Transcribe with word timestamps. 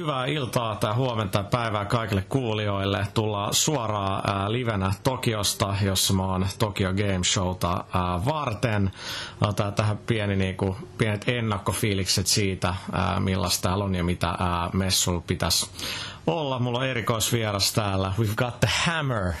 Hyvää 0.00 0.26
iltaa 0.26 0.76
tai 0.76 0.94
huomenta 0.94 1.42
päivää 1.42 1.84
kaikille 1.84 2.24
kuulijoille. 2.28 3.06
Tullaan 3.14 3.54
suoraan 3.54 4.52
livenä 4.52 4.92
Tokiosta, 5.02 5.74
jossa 5.82 6.14
mä 6.14 6.22
oon 6.22 6.46
Tokyo 6.58 6.92
Game 6.92 7.24
Showta 7.24 7.84
varten. 8.26 8.90
Otetaan 9.40 9.72
tähän 9.74 9.98
pieni, 9.98 10.36
niinku, 10.36 10.76
pienet 10.98 11.28
ennakkofiilikset 11.28 12.26
siitä, 12.26 12.74
millaista 13.18 13.68
täällä 13.68 13.84
on 13.84 13.94
ja 13.94 14.04
mitä 14.04 14.28
ää, 14.28 14.70
messulla 14.72 15.22
pitäisi 15.26 15.70
olla. 16.26 16.58
Mulla 16.58 16.78
on 16.78 16.86
erikoisvieras 16.86 17.72
täällä. 17.72 18.12
We've 18.18 18.34
got 18.36 18.60
the 18.60 18.68
hammer 18.84 19.32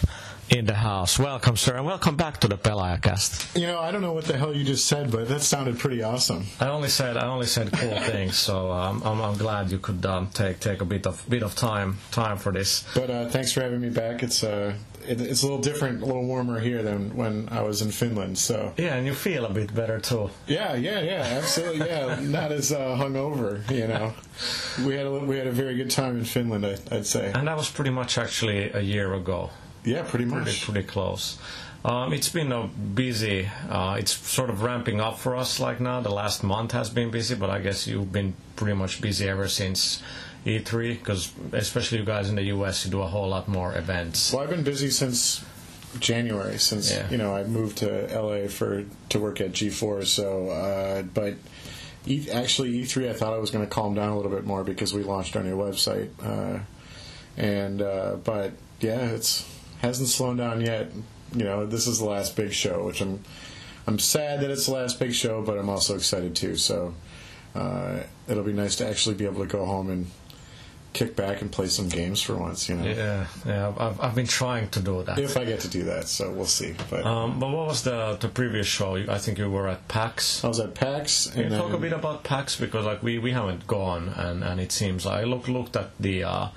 in 0.50 0.66
the 0.66 0.74
house. 0.74 1.18
Welcome, 1.18 1.56
sir, 1.56 1.76
and 1.76 1.86
welcome 1.86 2.16
back 2.16 2.40
to 2.40 2.48
the 2.48 2.58
Pelaajakast. 2.58 3.58
You 3.58 3.68
know, 3.68 3.78
I 3.78 3.92
don't 3.92 4.02
know 4.02 4.12
what 4.12 4.24
the 4.24 4.36
hell 4.36 4.54
you 4.54 4.64
just 4.64 4.86
said, 4.86 5.10
but 5.10 5.28
that 5.28 5.42
sounded 5.42 5.78
pretty 5.78 6.02
awesome. 6.02 6.46
I 6.58 6.66
only 6.68 6.88
said 6.88 7.16
I 7.16 7.26
only 7.26 7.46
said 7.46 7.72
cool 7.72 7.98
things, 8.00 8.36
so 8.36 8.70
um, 8.72 9.00
I'm, 9.04 9.20
I'm 9.20 9.36
glad 9.38 9.70
you 9.70 9.78
could 9.78 10.04
um, 10.04 10.28
take 10.34 10.58
take 10.60 10.80
a 10.80 10.84
bit 10.84 11.06
of 11.06 11.24
bit 11.28 11.42
of 11.42 11.54
time 11.54 11.98
time 12.10 12.36
for 12.36 12.52
this. 12.52 12.84
But 12.94 13.10
uh, 13.10 13.28
thanks 13.28 13.52
for 13.52 13.62
having 13.62 13.80
me 13.80 13.90
back. 13.90 14.22
It's 14.24 14.42
uh, 14.42 14.74
it, 15.06 15.20
it's 15.20 15.42
a 15.42 15.46
little 15.46 15.60
different, 15.60 16.02
a 16.02 16.04
little 16.04 16.26
warmer 16.26 16.58
here 16.58 16.82
than 16.82 17.16
when 17.16 17.48
I 17.50 17.62
was 17.62 17.80
in 17.80 17.90
Finland. 17.92 18.36
So 18.36 18.72
Yeah, 18.76 18.96
and 18.96 19.06
you 19.06 19.14
feel 19.14 19.46
a 19.46 19.50
bit 19.50 19.72
better 19.72 20.00
too. 20.00 20.30
yeah, 20.48 20.74
yeah, 20.74 21.00
yeah, 21.00 21.38
absolutely, 21.38 21.86
yeah. 21.86 22.18
Not 22.22 22.50
as 22.50 22.72
uh, 22.72 22.96
hungover, 22.98 23.68
you 23.70 23.86
know. 23.86 24.12
We 24.84 24.96
had 24.96 25.06
a 25.06 25.12
we 25.12 25.38
had 25.38 25.46
a 25.46 25.52
very 25.52 25.76
good 25.76 25.90
time 25.90 26.18
in 26.18 26.24
Finland, 26.24 26.66
I, 26.66 26.76
I'd 26.96 27.06
say. 27.06 27.30
And 27.34 27.46
that 27.46 27.56
was 27.56 27.70
pretty 27.70 27.90
much 27.90 28.18
actually 28.18 28.70
a 28.72 28.80
year 28.80 29.14
ago. 29.14 29.50
Yeah, 29.84 30.02
pretty 30.02 30.26
Pretty 30.26 30.44
much. 30.44 30.64
pretty 30.64 30.82
close. 30.86 31.38
Um, 31.84 32.12
it's 32.12 32.28
been 32.28 32.52
a 32.52 32.66
busy. 32.66 33.48
Uh, 33.70 33.96
it's 33.98 34.12
sort 34.12 34.50
of 34.50 34.62
ramping 34.62 35.00
up 35.00 35.18
for 35.18 35.34
us. 35.36 35.58
Like 35.58 35.80
now, 35.80 36.00
the 36.00 36.10
last 36.10 36.42
month 36.44 36.72
has 36.72 36.90
been 36.90 37.10
busy, 37.10 37.34
but 37.34 37.48
I 37.48 37.58
guess 37.60 37.86
you've 37.86 38.12
been 38.12 38.34
pretty 38.56 38.74
much 38.74 39.00
busy 39.00 39.26
ever 39.28 39.48
since 39.48 40.02
E3, 40.44 40.98
because 40.98 41.32
especially 41.52 41.98
you 41.98 42.04
guys 42.04 42.28
in 42.28 42.36
the 42.36 42.42
US, 42.54 42.84
you 42.84 42.90
do 42.90 43.00
a 43.00 43.06
whole 43.06 43.28
lot 43.28 43.48
more 43.48 43.74
events. 43.76 44.32
Well, 44.32 44.42
I've 44.42 44.50
been 44.50 44.62
busy 44.62 44.90
since 44.90 45.42
January, 45.98 46.58
since 46.58 46.90
Yeah. 46.92 47.08
you 47.10 47.16
know 47.16 47.34
I 47.34 47.44
moved 47.44 47.78
to 47.78 48.06
LA 48.14 48.48
for 48.48 48.84
to 49.08 49.18
work 49.18 49.40
at 49.40 49.52
G4. 49.52 50.06
So, 50.06 50.48
uh, 50.50 51.02
but 51.02 51.34
e, 52.06 52.28
actually 52.30 52.72
E3, 52.82 53.08
I 53.08 53.12
thought 53.14 53.32
I 53.32 53.38
was 53.38 53.50
going 53.50 53.64
to 53.64 53.70
calm 53.70 53.94
down 53.94 54.10
a 54.10 54.16
little 54.16 54.30
bit 54.30 54.44
more 54.44 54.64
because 54.64 54.92
we 54.92 55.02
launched 55.02 55.34
our 55.34 55.42
new 55.42 55.56
website, 55.56 56.10
uh, 56.22 56.58
and 57.38 57.80
uh, 57.80 58.16
but 58.22 58.52
yeah, 58.80 59.00
it's 59.12 59.46
hasn't 59.82 60.08
slowed 60.08 60.38
down 60.38 60.60
yet. 60.60 60.90
You 61.34 61.44
know, 61.44 61.66
this 61.66 61.86
is 61.86 61.98
the 61.98 62.06
last 62.06 62.36
big 62.36 62.52
show, 62.52 62.86
which 62.86 63.00
I'm 63.00 63.22
I'm 63.86 63.98
sad 63.98 64.40
that 64.40 64.50
it's 64.50 64.66
the 64.66 64.72
last 64.72 64.98
big 64.98 65.14
show, 65.14 65.42
but 65.42 65.58
I'm 65.58 65.68
also 65.68 65.96
excited 65.96 66.34
too. 66.36 66.56
So 66.56 66.94
uh, 67.54 68.00
it'll 68.28 68.44
be 68.44 68.52
nice 68.52 68.76
to 68.76 68.86
actually 68.88 69.14
be 69.14 69.24
able 69.24 69.40
to 69.40 69.48
go 69.48 69.64
home 69.64 69.90
and 69.90 70.06
kick 70.92 71.14
back 71.14 71.40
and 71.40 71.52
play 71.52 71.68
some 71.68 71.88
games 71.88 72.20
for 72.20 72.36
once. 72.36 72.68
You 72.68 72.74
know. 72.76 72.84
Yeah, 72.84 73.26
yeah. 73.46 73.72
I've, 73.78 74.00
I've 74.00 74.14
been 74.14 74.26
trying 74.26 74.68
to 74.70 74.80
do 74.80 75.02
that. 75.04 75.18
If 75.18 75.36
I 75.36 75.44
get 75.44 75.60
to 75.60 75.68
do 75.68 75.84
that, 75.84 76.08
so 76.08 76.30
we'll 76.32 76.46
see. 76.46 76.74
But 76.90 77.06
Um, 77.06 77.38
but 77.38 77.50
what 77.50 77.68
was 77.68 77.82
the 77.82 78.16
the 78.20 78.28
previous 78.28 78.66
show? 78.66 78.96
I 78.96 79.18
think 79.18 79.38
you 79.38 79.48
were 79.50 79.68
at 79.68 79.86
PAX. 79.88 80.44
I 80.44 80.48
was 80.48 80.60
at 80.60 80.74
PAX, 80.74 81.28
Can 81.28 81.42
and 81.42 81.52
you 81.52 81.58
talk 81.58 81.72
a 81.72 81.78
bit 81.78 81.92
about 81.92 82.24
PAX 82.24 82.58
because 82.58 82.84
like 82.84 83.02
we, 83.02 83.18
we 83.18 83.30
haven't 83.32 83.66
gone 83.66 84.08
and, 84.16 84.42
and 84.42 84.60
it 84.60 84.72
seems 84.72 85.06
I 85.06 85.22
look 85.24 85.46
looked 85.48 85.76
at 85.76 85.90
the 85.98 86.24
uh, 86.24 86.48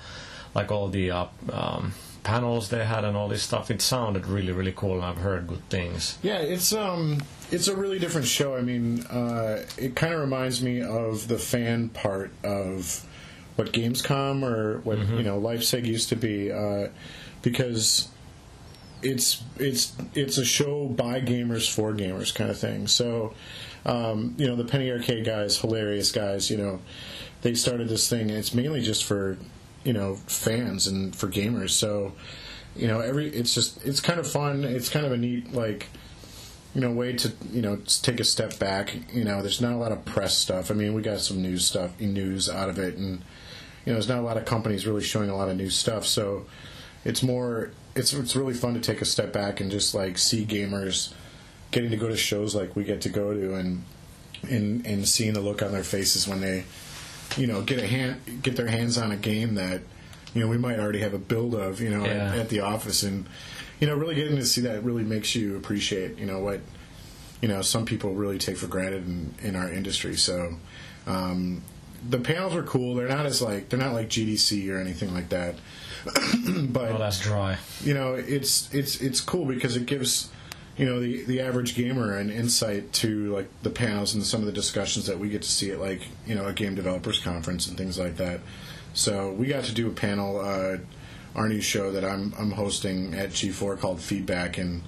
like 0.54 0.72
all 0.72 0.88
the 0.88 1.10
uh, 1.10 1.26
um, 1.52 1.94
panels 2.24 2.70
they 2.70 2.84
had 2.84 3.04
and 3.04 3.16
all 3.16 3.28
this 3.28 3.42
stuff. 3.42 3.70
It 3.70 3.80
sounded 3.80 4.26
really 4.26 4.52
really 4.52 4.72
cool 4.72 4.94
and 4.94 5.04
I've 5.04 5.18
heard 5.18 5.46
good 5.46 5.68
things. 5.68 6.18
yeah, 6.22 6.38
it's 6.38 6.72
um, 6.72 7.22
it's 7.50 7.68
a 7.68 7.76
really 7.76 7.98
different 7.98 8.26
show. 8.26 8.56
I 8.56 8.62
mean, 8.62 9.02
uh, 9.06 9.64
it 9.78 9.94
kind 9.94 10.12
of 10.12 10.20
reminds 10.20 10.62
me 10.62 10.82
of 10.82 11.28
the 11.28 11.38
fan 11.38 11.90
part 11.90 12.32
of 12.42 13.06
what 13.56 13.72
Gamescom 13.72 14.42
or 14.42 14.80
what 14.80 14.98
you 14.98 15.22
know 15.22 15.38
Leipzig 15.38 15.86
used 15.86 16.08
to 16.08 16.16
be, 16.16 16.50
uh, 16.50 16.88
because 17.42 18.08
it's 19.02 19.42
it's 19.58 19.92
it's 20.14 20.38
a 20.38 20.44
show 20.44 20.86
by 20.88 21.20
gamers 21.20 21.70
for 21.72 21.92
gamers 21.92 22.34
kind 22.34 22.50
of 22.50 22.58
thing. 22.58 22.88
So, 22.88 23.34
um, 23.86 24.34
you 24.38 24.48
know, 24.48 24.56
the 24.56 24.64
Penny 24.64 24.90
Arcade 24.90 25.24
guys, 25.24 25.58
hilarious 25.58 26.10
guys. 26.10 26.50
You 26.50 26.56
know, 26.56 26.80
they 27.42 27.54
started 27.54 27.88
this 27.88 28.08
thing. 28.08 28.30
And 28.30 28.38
it's 28.38 28.54
mainly 28.54 28.80
just 28.80 29.04
for 29.04 29.36
you 29.84 29.92
know 29.92 30.16
fans 30.26 30.86
and 30.86 31.14
for 31.14 31.28
gamers. 31.28 31.70
So, 31.70 32.12
you 32.74 32.88
know, 32.88 33.00
every 33.00 33.28
it's 33.28 33.54
just 33.54 33.84
it's 33.84 34.00
kind 34.00 34.18
of 34.18 34.30
fun. 34.30 34.64
It's 34.64 34.88
kind 34.88 35.06
of 35.06 35.12
a 35.12 35.16
neat 35.16 35.52
like 35.52 35.88
you 36.74 36.80
know 36.80 36.90
way 36.90 37.12
to 37.12 37.32
you 37.52 37.62
know 37.62 37.76
take 38.02 38.20
a 38.20 38.24
step 38.24 38.58
back. 38.58 38.94
You 39.12 39.24
know, 39.24 39.42
there's 39.42 39.60
not 39.60 39.72
a 39.72 39.76
lot 39.76 39.92
of 39.92 40.04
press 40.04 40.36
stuff. 40.36 40.70
I 40.70 40.74
mean, 40.74 40.94
we 40.94 41.02
got 41.02 41.20
some 41.20 41.40
news 41.42 41.66
stuff, 41.66 41.98
news 42.00 42.48
out 42.50 42.68
of 42.68 42.78
it, 42.78 42.96
and 42.96 43.22
you 43.84 43.92
know, 43.92 43.94
there's 43.94 44.08
not 44.08 44.18
a 44.18 44.22
lot 44.22 44.36
of 44.36 44.44
companies 44.44 44.86
really 44.86 45.02
showing 45.02 45.30
a 45.30 45.36
lot 45.36 45.48
of 45.48 45.56
new 45.56 45.70
stuff. 45.70 46.06
So 46.06 46.46
it's 47.04 47.22
more 47.22 47.70
it's 47.94 48.12
it's 48.12 48.34
really 48.34 48.54
fun 48.54 48.74
to 48.74 48.80
take 48.80 49.00
a 49.00 49.04
step 49.04 49.32
back 49.32 49.60
and 49.60 49.70
just 49.70 49.94
like 49.94 50.18
see 50.18 50.44
gamers 50.44 51.12
getting 51.70 51.90
to 51.90 51.96
go 51.96 52.08
to 52.08 52.16
shows 52.16 52.54
like 52.54 52.74
we 52.74 52.84
get 52.84 53.00
to 53.02 53.08
go 53.08 53.34
to 53.34 53.54
and 53.54 53.84
and 54.48 54.86
and 54.86 55.06
seeing 55.06 55.32
the 55.34 55.40
look 55.40 55.62
on 55.62 55.72
their 55.72 55.84
faces 55.84 56.26
when 56.26 56.40
they 56.40 56.64
you 57.36 57.46
know 57.46 57.62
get 57.62 57.78
a 57.78 57.86
hand 57.86 58.20
get 58.42 58.56
their 58.56 58.66
hands 58.68 58.96
on 58.98 59.10
a 59.12 59.16
game 59.16 59.54
that 59.56 59.80
you 60.34 60.40
know 60.40 60.48
we 60.48 60.58
might 60.58 60.78
already 60.78 61.00
have 61.00 61.14
a 61.14 61.18
build 61.18 61.54
of 61.54 61.80
you 61.80 61.90
know 61.90 62.04
Yeah. 62.04 62.32
at, 62.32 62.38
at 62.38 62.48
the 62.48 62.60
office 62.60 63.02
and 63.02 63.26
you 63.80 63.86
know 63.86 63.94
really 63.94 64.14
getting 64.14 64.36
to 64.36 64.44
see 64.46 64.60
that 64.62 64.82
really 64.84 65.04
makes 65.04 65.34
you 65.34 65.56
appreciate 65.56 66.18
you 66.18 66.26
know 66.26 66.38
what 66.40 66.60
you 67.42 67.48
know 67.48 67.60
some 67.62 67.84
people 67.84 68.14
really 68.14 68.38
take 68.38 68.56
for 68.56 68.66
granted 68.68 69.06
in, 69.06 69.34
in 69.42 69.56
our 69.56 69.70
industry 69.70 70.16
so 70.16 70.54
um, 71.06 71.62
the 72.08 72.18
panels 72.18 72.54
are 72.54 72.62
cool 72.62 72.94
they're 72.94 73.08
not 73.08 73.26
as 73.26 73.42
like 73.42 73.68
they're 73.68 73.78
not 73.78 73.92
like 73.92 74.08
GDC 74.08 74.70
or 74.72 74.78
anything 74.80 75.12
like 75.14 75.28
that 75.30 75.56
but 76.68 76.92
Oh, 76.92 76.98
that's 76.98 77.20
dry. 77.20 77.56
you 77.82 77.94
know 77.94 78.14
it's 78.14 78.72
it's 78.74 79.00
it's 79.00 79.20
cool 79.20 79.44
because 79.46 79.76
it 79.76 79.86
gives 79.86 80.30
you 80.76 80.86
know 80.86 81.00
the 81.00 81.24
the 81.24 81.40
average 81.40 81.74
gamer 81.74 82.16
an 82.16 82.30
insight 82.30 82.92
to 82.92 83.32
like 83.34 83.48
the 83.62 83.70
panels 83.70 84.14
and 84.14 84.24
some 84.24 84.40
of 84.40 84.46
the 84.46 84.52
discussions 84.52 85.06
that 85.06 85.18
we 85.18 85.28
get 85.28 85.42
to 85.42 85.48
see 85.48 85.70
at 85.70 85.80
like 85.80 86.02
you 86.26 86.34
know 86.34 86.46
a 86.46 86.52
game 86.52 86.74
developers 86.74 87.18
conference 87.18 87.68
and 87.68 87.78
things 87.78 87.98
like 87.98 88.16
that. 88.16 88.40
So 88.92 89.32
we 89.32 89.46
got 89.46 89.64
to 89.64 89.72
do 89.72 89.88
a 89.88 89.92
panel 89.92 90.40
uh 90.40 90.78
our 91.34 91.48
new 91.48 91.60
show 91.60 91.90
that 91.92 92.04
i'm 92.04 92.32
i'm 92.38 92.52
hosting 92.52 93.14
at 93.14 93.30
g4 93.30 93.78
called 93.78 94.00
feedback 94.00 94.58
and 94.58 94.82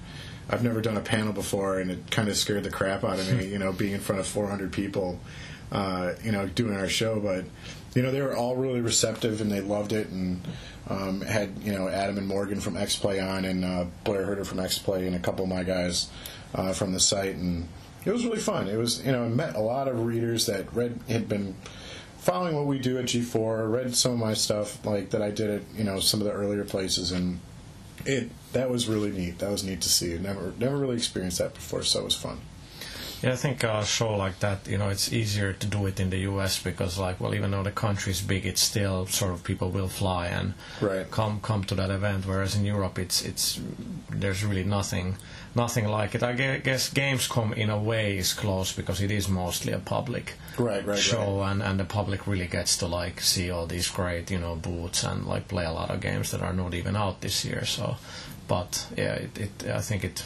i've 0.49 0.63
never 0.63 0.81
done 0.81 0.97
a 0.97 1.01
panel 1.01 1.33
before 1.33 1.79
and 1.79 1.91
it 1.91 2.09
kind 2.09 2.29
of 2.29 2.37
scared 2.37 2.63
the 2.63 2.69
crap 2.69 3.03
out 3.03 3.19
of 3.19 3.37
me 3.37 3.47
you 3.51 3.59
know 3.59 3.71
being 3.71 3.93
in 3.93 3.99
front 3.99 4.19
of 4.19 4.27
400 4.27 4.71
people 4.71 5.19
uh 5.71 6.13
you 6.23 6.31
know 6.31 6.47
doing 6.47 6.75
our 6.75 6.87
show 6.87 7.19
but 7.19 7.45
you 7.95 8.01
know 8.01 8.11
they 8.11 8.21
were 8.21 8.35
all 8.35 8.55
really 8.55 8.81
receptive 8.81 9.41
and 9.41 9.51
they 9.51 9.61
loved 9.61 9.93
it 9.93 10.07
and 10.09 10.41
um, 10.89 11.21
had 11.21 11.57
you 11.63 11.71
know 11.71 11.87
Adam 11.87 12.17
and 12.17 12.27
Morgan 12.27 12.59
from 12.59 12.77
X 12.77 12.95
Play 12.95 13.19
on 13.19 13.45
and 13.45 13.65
uh, 13.65 13.85
Blair 14.03 14.25
Herter 14.25 14.45
from 14.45 14.59
X 14.59 14.77
Play 14.77 15.07
and 15.07 15.15
a 15.15 15.19
couple 15.19 15.43
of 15.43 15.49
my 15.49 15.63
guys 15.63 16.09
uh, 16.55 16.73
from 16.73 16.93
the 16.93 16.99
site 16.99 17.35
and 17.35 17.67
it 18.05 18.11
was 18.11 18.23
really 18.23 18.39
fun. 18.39 18.67
It 18.67 18.77
was 18.77 19.05
you 19.05 19.11
know 19.11 19.23
I 19.23 19.27
met 19.27 19.55
a 19.55 19.61
lot 19.61 19.87
of 19.87 20.05
readers 20.05 20.45
that 20.45 20.73
read 20.73 20.99
had 21.09 21.27
been 21.27 21.55
following 22.19 22.55
what 22.55 22.65
we 22.65 22.79
do 22.79 22.97
at 22.97 23.05
G4, 23.05 23.71
read 23.71 23.95
some 23.95 24.11
of 24.11 24.19
my 24.19 24.33
stuff 24.33 24.85
like 24.85 25.11
that 25.11 25.21
I 25.21 25.31
did 25.31 25.49
at 25.49 25.61
you 25.75 25.83
know 25.83 25.99
some 25.99 26.21
of 26.21 26.27
the 26.27 26.33
earlier 26.33 26.63
places 26.63 27.11
and 27.11 27.39
it 28.05 28.29
that 28.53 28.69
was 28.69 28.87
really 28.87 29.11
neat. 29.11 29.39
That 29.39 29.51
was 29.51 29.63
neat 29.63 29.81
to 29.81 29.89
see. 29.89 30.17
Never 30.17 30.53
never 30.57 30.77
really 30.77 30.95
experienced 30.95 31.39
that 31.39 31.53
before, 31.53 31.83
so 31.83 32.01
it 32.01 32.05
was 32.05 32.15
fun. 32.15 32.39
Yeah, 33.23 33.33
I 33.33 33.35
think 33.35 33.63
a 33.63 33.83
show 33.83 34.15
like 34.15 34.39
that, 34.41 34.67
you 34.67 34.77
know, 34.77 34.89
it's 34.89 35.11
easier 35.11 35.51
to 35.53 35.67
do 35.67 35.87
it 35.87 35.99
in 35.99 36.11
the 36.11 36.19
US 36.29 36.61
because, 36.61 36.99
like, 36.99 37.19
well, 37.19 37.33
even 37.33 37.49
though 37.51 37.63
the 37.63 37.71
country 37.71 38.11
is 38.11 38.21
big, 38.21 38.45
it's 38.45 38.61
still 38.61 39.07
sort 39.07 39.33
of 39.33 39.43
people 39.43 39.69
will 39.71 39.87
fly 39.87 40.27
and 40.27 40.53
Right. 40.81 41.09
come 41.09 41.39
come 41.41 41.63
to 41.65 41.75
that 41.75 41.89
event. 41.89 42.25
Whereas 42.27 42.55
in 42.55 42.63
Europe, 42.65 42.99
it's 42.99 43.21
it's 43.23 43.59
there's 44.11 44.43
really 44.45 44.63
nothing 44.63 45.15
nothing 45.55 45.87
like 45.87 46.13
it. 46.13 46.21
I 46.21 46.33
gue- 46.33 46.59
guess 46.63 46.89
Gamescom 46.93 47.53
in 47.57 47.69
a 47.71 47.77
way 47.79 48.17
is 48.19 48.33
close 48.33 48.71
because 48.71 49.01
it 49.01 49.09
is 49.11 49.27
mostly 49.27 49.73
a 49.73 49.79
public 49.79 50.33
Right, 50.59 50.85
right, 50.85 50.99
show, 50.99 51.41
and 51.41 51.63
and 51.63 51.79
the 51.79 51.85
public 51.85 52.27
really 52.27 52.47
gets 52.47 52.77
to 52.77 52.87
like 52.87 53.21
see 53.21 53.49
all 53.51 53.65
these 53.67 53.89
great 53.89 54.29
you 54.31 54.39
know 54.39 54.55
booths 54.55 55.03
and 55.03 55.25
like 55.25 55.47
play 55.47 55.65
a 55.65 55.71
lot 55.71 55.89
of 55.89 56.01
games 56.01 56.29
that 56.31 56.41
are 56.43 56.53
not 56.53 56.73
even 56.75 56.95
out 56.95 57.21
this 57.21 57.43
year. 57.45 57.65
So, 57.65 57.95
but 58.47 58.85
yeah, 58.95 59.13
it, 59.25 59.37
it 59.39 59.51
I 59.73 59.81
think 59.81 60.03
it 60.03 60.23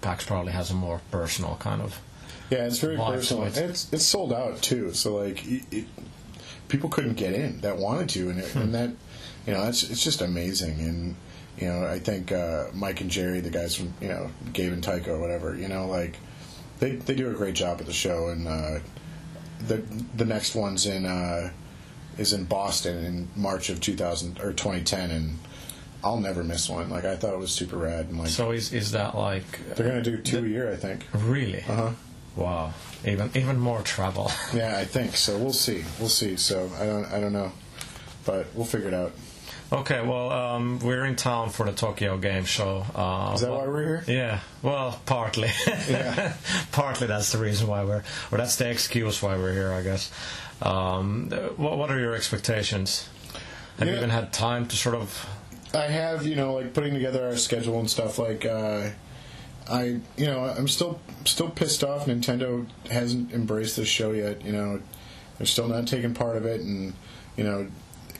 PAX 0.00 0.24
probably 0.24 0.52
has 0.52 0.70
a 0.70 0.74
more 0.74 1.00
personal 1.10 1.56
kind 1.60 1.82
of 1.82 1.98
Yeah, 2.50 2.66
it's 2.66 2.78
very 2.78 2.96
Live, 2.96 3.14
personal. 3.14 3.44
so 3.44 3.48
it's- 3.48 3.70
It's 3.70 3.92
it's 3.92 4.04
sold 4.04 4.32
out 4.32 4.60
too. 4.62 4.92
So 4.92 5.16
like, 5.16 5.44
it, 5.46 5.62
it, 5.70 5.84
people 6.68 6.88
couldn't 6.90 7.14
get 7.14 7.32
in 7.34 7.60
that 7.62 7.76
wanted 7.78 8.08
to, 8.10 8.30
and, 8.30 8.38
it, 8.40 8.54
and 8.54 8.74
that 8.74 8.90
you 9.46 9.52
know, 9.52 9.64
it's 9.64 9.82
it's 9.90 10.02
just 10.04 10.20
amazing. 10.22 10.78
And 10.80 11.16
you 11.58 11.68
know, 11.68 11.86
I 11.86 11.98
think 11.98 12.32
uh, 12.32 12.66
Mike 12.72 13.00
and 13.00 13.10
Jerry, 13.10 13.40
the 13.40 13.50
guys 13.50 13.74
from 13.76 13.94
you 14.00 14.08
know 14.08 14.30
Gabe 14.52 14.72
and 14.72 14.82
Tycho, 14.82 15.14
or 15.14 15.18
whatever, 15.20 15.54
you 15.56 15.68
know, 15.68 15.86
like 15.86 16.18
they 16.80 16.92
they 16.96 17.14
do 17.14 17.30
a 17.30 17.34
great 17.34 17.54
job 17.54 17.80
at 17.80 17.86
the 17.86 17.92
show. 17.92 18.28
And 18.28 18.46
uh, 18.48 18.78
the 19.66 19.82
the 20.16 20.24
next 20.24 20.54
one's 20.54 20.86
in 20.86 21.06
uh, 21.06 21.50
is 22.18 22.32
in 22.32 22.44
Boston 22.44 23.04
in 23.04 23.28
March 23.36 23.70
of 23.70 23.80
2000 23.80 24.38
or 24.40 24.52
2010, 24.52 25.10
and 25.10 25.38
I'll 26.02 26.18
never 26.20 26.44
miss 26.44 26.68
one. 26.68 26.90
Like 26.90 27.04
I 27.04 27.16
thought 27.16 27.32
it 27.34 27.38
was 27.38 27.52
super 27.52 27.76
rad, 27.78 28.06
and 28.08 28.18
like 28.18 28.28
So 28.28 28.50
is 28.50 28.72
is 28.72 28.92
that 28.92 29.14
like 29.16 29.44
they're 29.76 29.88
gonna 29.88 30.02
do 30.02 30.18
two 30.18 30.44
a 30.44 30.48
year, 30.48 30.70
I 30.72 30.76
think. 30.76 31.06
really? 31.14 31.60
Uh 31.68 31.74
huh. 31.74 31.90
Wow, 32.36 32.72
even 33.06 33.30
even 33.34 33.58
more 33.58 33.82
travel. 33.82 34.30
Yeah, 34.54 34.76
I 34.78 34.84
think 34.84 35.16
so. 35.16 35.38
We'll 35.38 35.52
see. 35.52 35.84
We'll 36.00 36.08
see. 36.08 36.36
So 36.36 36.70
I 36.80 36.84
don't. 36.86 37.04
I 37.06 37.20
don't 37.20 37.32
know. 37.32 37.52
but 38.26 38.46
we'll 38.54 38.64
figure 38.66 38.88
it 38.88 38.94
out. 38.94 39.12
Okay, 39.72 40.06
well, 40.06 40.30
um, 40.30 40.78
we're 40.80 41.04
in 41.04 41.16
town 41.16 41.50
for 41.50 41.66
the 41.66 41.72
Tokyo 41.72 42.16
Game 42.18 42.44
Show. 42.44 42.84
Uh, 42.94 43.32
Is 43.34 43.40
that 43.40 43.50
why 43.50 43.66
we're 43.66 43.82
here? 44.02 44.04
Yeah, 44.06 44.40
well, 44.62 45.00
partly. 45.06 45.50
Yeah. 45.88 46.34
partly 46.72 47.06
that's 47.08 47.32
the 47.32 47.38
reason 47.38 47.66
why 47.66 47.82
we're, 47.82 48.04
or 48.30 48.38
that's 48.38 48.56
the 48.56 48.70
excuse 48.70 49.20
why 49.22 49.36
we're 49.36 49.52
here, 49.54 49.72
I 49.72 49.82
guess. 49.82 50.12
Um, 50.62 51.30
what, 51.56 51.76
what 51.78 51.90
are 51.90 51.98
your 51.98 52.14
expectations? 52.14 53.08
Have 53.78 53.88
you 53.88 53.94
even 53.96 54.10
had 54.10 54.32
time 54.32 54.66
to 54.68 54.76
sort 54.76 54.94
of? 54.94 55.26
I 55.74 55.86
have, 55.86 56.24
you 56.24 56.36
know, 56.36 56.54
like 56.54 56.72
putting 56.74 56.94
together 56.94 57.24
our 57.24 57.36
schedule 57.36 57.80
and 57.80 57.90
stuff. 57.90 58.18
Like, 58.18 58.44
uh, 58.44 58.90
I, 59.68 60.00
you 60.16 60.26
know, 60.26 60.44
I'm 60.44 60.68
still 60.68 61.00
still 61.24 61.48
pissed 61.48 61.82
off. 61.82 62.06
Nintendo 62.06 62.66
hasn't 62.90 63.32
embraced 63.32 63.76
this 63.76 63.88
show 63.88 64.12
yet. 64.12 64.44
You 64.44 64.52
know, 64.52 64.80
they're 65.38 65.46
still 65.46 65.68
not 65.68 65.86
taking 65.86 66.14
part 66.14 66.36
of 66.36 66.44
it, 66.44 66.60
and 66.60 66.94
you 67.36 67.44
know, 67.44 67.68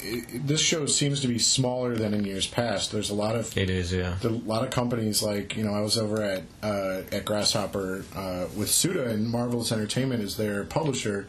it, 0.00 0.46
this 0.46 0.60
show 0.60 0.86
seems 0.86 1.20
to 1.20 1.28
be 1.28 1.38
smaller 1.38 1.94
than 1.96 2.14
in 2.14 2.24
years 2.24 2.46
past. 2.46 2.92
There's 2.92 3.10
a 3.10 3.14
lot 3.14 3.36
of 3.36 3.56
It 3.56 3.70
is, 3.70 3.92
yeah. 3.92 4.16
a 4.22 4.28
lot 4.28 4.64
of 4.64 4.70
companies 4.70 5.22
like 5.22 5.56
you 5.56 5.64
know 5.64 5.72
I 5.72 5.80
was 5.80 5.98
over 5.98 6.22
at 6.22 6.42
uh, 6.62 7.02
at 7.12 7.24
Grasshopper 7.24 8.04
uh, 8.14 8.46
with 8.56 8.70
Suda 8.70 9.08
and 9.08 9.28
Marvelous 9.28 9.72
Entertainment 9.72 10.22
is 10.22 10.36
their 10.36 10.64
publisher. 10.64 11.26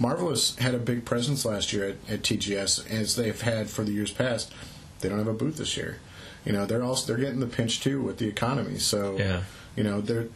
Marvelous 0.00 0.56
had 0.56 0.74
a 0.74 0.78
big 0.78 1.04
presence 1.04 1.44
last 1.44 1.72
year 1.72 1.88
at, 1.88 1.96
at 2.08 2.22
TGS 2.22 2.88
as 2.90 3.16
they've 3.16 3.40
had 3.40 3.68
for 3.68 3.82
the 3.84 3.92
years 3.92 4.12
past. 4.12 4.52
They 5.00 5.08
don't 5.08 5.18
have 5.18 5.28
a 5.28 5.32
booth 5.32 5.56
this 5.56 5.76
year. 5.76 5.98
You 6.44 6.52
know 6.52 6.66
they're 6.66 6.82
also 6.82 7.06
they're 7.06 7.22
getting 7.22 7.40
the 7.40 7.46
pinch 7.46 7.80
too 7.80 8.00
with 8.00 8.18
the 8.18 8.28
economy. 8.28 8.78
So 8.78 9.18
Yeah. 9.18 9.42
You 9.78 9.84
know 9.84 9.98
they're 10.00 10.28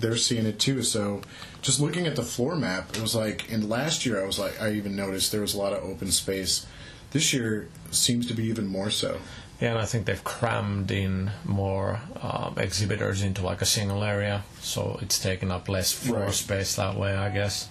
they're 0.00 0.16
seeing 0.28 0.46
it 0.52 0.58
too. 0.66 0.82
So 0.82 1.22
just 1.66 1.80
looking 1.80 2.06
at 2.06 2.14
the 2.16 2.22
floor 2.34 2.54
map, 2.56 2.84
it 2.96 3.00
was 3.00 3.14
like 3.24 3.50
in 3.50 3.68
last 3.68 4.04
year 4.06 4.22
I 4.22 4.26
was 4.26 4.38
like 4.38 4.54
I 4.60 4.72
even 4.80 4.94
noticed 4.94 5.32
there 5.32 5.40
was 5.48 5.54
a 5.54 5.58
lot 5.64 5.72
of 5.72 5.82
open 5.82 6.10
space. 6.12 6.66
This 7.12 7.32
year 7.32 7.68
seems 7.90 8.26
to 8.28 8.34
be 8.34 8.44
even 8.52 8.66
more 8.66 8.90
so. 8.90 9.18
Yeah, 9.60 9.70
and 9.70 9.78
I 9.78 9.86
think 9.86 10.06
they've 10.06 10.24
crammed 10.24 10.90
in 10.90 11.30
more 11.44 12.00
um, 12.20 12.54
exhibitors 12.58 13.22
into 13.22 13.42
like 13.50 13.62
a 13.62 13.66
single 13.66 14.02
area, 14.02 14.42
so 14.60 14.98
it's 15.02 15.18
taken 15.20 15.50
up 15.52 15.68
less 15.68 15.92
floor 15.92 16.24
Right. 16.24 16.34
space 16.34 16.74
that 16.76 16.96
way, 16.96 17.14
I 17.14 17.30
guess. 17.30 17.68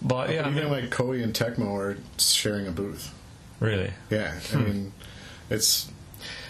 But 0.00 0.30
yeah, 0.30 0.46
I 0.46 0.50
Even 0.50 0.54
mean, 0.54 0.72
like 0.72 0.90
Koei 0.90 1.22
and 1.22 1.34
Tecmo 1.34 1.68
are 1.76 1.96
sharing 2.18 2.66
a 2.66 2.70
booth. 2.70 3.12
really. 3.60 3.92
Yeah, 4.10 4.32
I 4.52 4.56
mean, 4.56 4.92
it's 5.50 5.88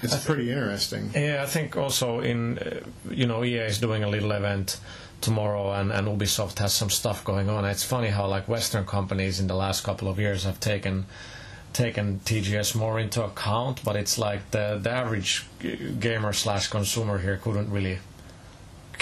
it's 0.04 0.24
pretty 0.24 0.50
interesting. 0.50 1.10
Yeah, 1.14 1.42
I 1.42 1.46
think 1.46 1.76
also 1.76 2.20
in 2.20 2.58
uh, 2.58 2.80
you 3.10 3.26
know 3.26 3.44
EA 3.44 3.66
is 3.66 3.78
doing 3.78 4.04
a 4.04 4.08
little 4.08 4.32
event 4.32 4.80
tomorrow, 5.20 5.72
and, 5.72 5.90
and 5.90 6.06
Ubisoft 6.06 6.58
has 6.58 6.74
some 6.74 6.90
stuff 6.90 7.24
going 7.24 7.48
on. 7.48 7.64
It's 7.64 7.84
funny 7.84 8.08
how 8.08 8.26
like 8.26 8.46
Western 8.46 8.84
companies 8.84 9.40
in 9.40 9.46
the 9.46 9.54
last 9.54 9.82
couple 9.82 10.08
of 10.08 10.18
years 10.18 10.44
have 10.44 10.60
taken 10.60 11.06
taken 11.72 12.20
TGS 12.24 12.76
more 12.76 13.00
into 13.00 13.24
account, 13.24 13.82
but 13.84 13.96
it's 13.96 14.18
like 14.18 14.50
the 14.50 14.78
the 14.80 14.90
average 14.90 15.46
gamer 16.00 16.32
slash 16.32 16.68
consumer 16.68 17.18
here 17.18 17.36
couldn't 17.36 17.70
really 17.70 17.98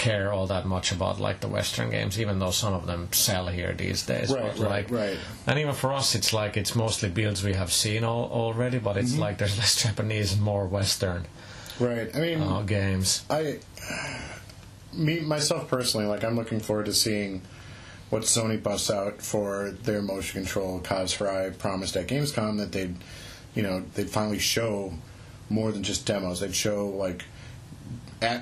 care 0.03 0.33
all 0.33 0.47
that 0.47 0.65
much 0.65 0.91
about 0.91 1.19
like 1.27 1.39
the 1.39 1.47
Western 1.47 1.89
games, 1.89 2.19
even 2.19 2.39
though 2.39 2.51
some 2.51 2.73
of 2.73 2.85
them 2.85 3.07
sell 3.11 3.47
here 3.47 3.73
these 3.73 4.05
days. 4.05 4.29
Right, 4.31 4.43
but, 4.57 4.59
right, 4.59 4.69
like, 4.69 4.91
right. 4.91 5.17
And 5.47 5.59
even 5.59 5.73
for 5.73 5.93
us, 5.93 6.15
it's 6.15 6.31
like 6.33 6.57
it's 6.61 6.75
mostly 6.75 7.09
builds 7.09 7.43
we 7.43 7.53
have 7.53 7.71
seen 7.71 8.03
all, 8.03 8.25
already, 8.31 8.79
but 8.79 8.95
Mm-hmm. 8.95 9.05
it's 9.05 9.17
like 9.17 9.37
there's 9.37 9.57
less 9.63 9.81
Japanese 9.83 10.33
and 10.33 10.41
more 10.41 10.65
Western 10.67 11.25
Right. 11.79 12.15
I 12.15 12.19
mean, 12.19 12.39
uh, 12.41 12.61
games. 12.61 13.25
I, 13.29 13.59
me 14.93 15.19
myself 15.21 15.67
personally, 15.67 16.05
like 16.05 16.23
I'm 16.23 16.35
looking 16.35 16.59
forward 16.59 16.85
to 16.85 16.93
seeing 16.93 17.41
what 18.09 18.23
Sony 18.23 18.61
busts 18.61 18.91
out 18.91 19.21
for 19.21 19.71
their 19.83 20.01
motion 20.01 20.41
control. 20.43 20.79
Kaz 20.81 21.17
Hirai 21.17 21.57
promised 21.57 21.95
at 21.97 22.07
Gamescom 22.07 22.57
that 22.59 22.71
they'd, 22.71 22.95
you 23.55 23.63
know, 23.63 23.83
they'd 23.95 24.09
finally 24.09 24.37
show 24.39 24.93
more 25.49 25.71
than 25.71 25.81
just 25.83 26.05
demos. 26.05 26.39
They'd 26.41 26.53
show 26.53 26.89
like, 26.89 27.25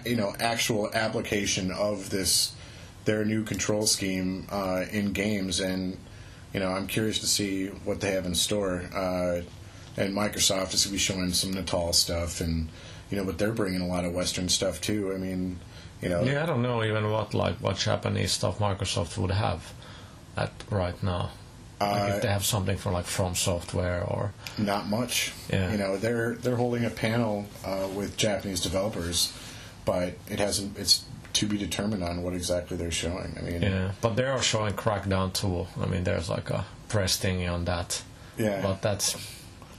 you 0.06 0.16
know, 0.16 0.34
actual 0.40 0.90
application 0.94 1.72
of 1.72 2.10
this 2.10 2.54
their 3.06 3.26
new 3.26 3.44
control 3.44 3.86
scheme 3.88 4.46
uh, 4.52 4.86
in 4.92 5.12
games, 5.12 5.60
and 5.60 5.98
you 6.54 6.60
know, 6.60 6.70
I'm 6.70 6.88
curious 6.88 7.20
to 7.20 7.28
see 7.28 7.68
what 7.68 8.02
they 8.02 8.12
have 8.12 8.26
in 8.26 8.36
store. 8.36 8.84
Uh, 8.94 9.42
and 9.98 10.16
Microsoft 10.16 10.74
is 10.74 10.86
going 10.86 10.90
to 10.90 10.92
be 10.92 10.98
showing 10.98 11.34
some 11.34 11.52
Natal 11.52 11.94
stuff, 11.94 12.42
and 12.42 12.70
you 13.10 13.18
know, 13.18 13.26
but 13.26 13.38
they're 13.38 13.52
bringing 13.52 13.82
a 13.82 13.88
lot 13.88 14.06
of 14.06 14.14
Western 14.14 14.50
stuff 14.50 14.80
too. 14.80 15.14
I 15.14 15.18
mean, 15.18 15.60
you 16.02 16.10
know, 16.10 16.24
Yeah, 16.24 16.44
I 16.44 16.46
don't 16.46 16.62
know 16.62 16.84
even 16.84 17.10
what 17.12 17.34
like 17.34 17.58
what 17.58 17.78
Japanese 17.78 18.32
stuff 18.32 18.60
Microsoft 18.60 19.18
would 19.18 19.32
have 19.32 19.74
at 20.38 20.52
right 20.70 21.02
now. 21.04 21.32
Like 21.80 22.12
Uh, 22.12 22.16
if 22.16 22.22
they 22.22 22.28
have 22.28 22.46
something 22.46 22.78
for 22.78 22.92
like 22.92 23.06
From 23.06 23.34
Software 23.36 24.04
or 24.04 24.34
not 24.58 24.88
much. 24.88 25.34
Yeah. 25.50 25.72
You 25.72 25.78
know, 25.78 25.98
they're 25.98 26.36
they're 26.36 26.56
holding 26.56 26.86
a 26.86 26.90
panel 26.92 27.48
uh, 27.66 27.88
with 27.96 28.18
Japanese 28.18 28.62
developers, 28.62 29.34
but 29.92 30.14
it 30.30 30.40
hasn't. 30.40 30.78
It's 30.80 31.04
to 31.34 31.46
be 31.46 31.58
determined 31.58 32.04
on 32.04 32.24
what 32.24 32.34
exactly 32.34 32.78
they're 32.78 32.92
showing. 32.92 33.36
I 33.38 33.42
mean, 33.42 33.62
yeah, 33.62 33.92
but 34.02 34.16
they 34.16 34.24
are 34.24 34.42
showing 34.42 34.74
Crackdown 34.74 35.34
2. 35.34 35.68
I 35.82 35.86
mean, 35.86 36.04
there's 36.04 36.30
like 36.30 36.50
a 36.50 36.66
press 36.88 37.20
thingy 37.22 37.52
on 37.52 37.66
that. 37.66 38.02
yeah, 38.38 38.62
But 38.62 38.82
that's 38.82 39.16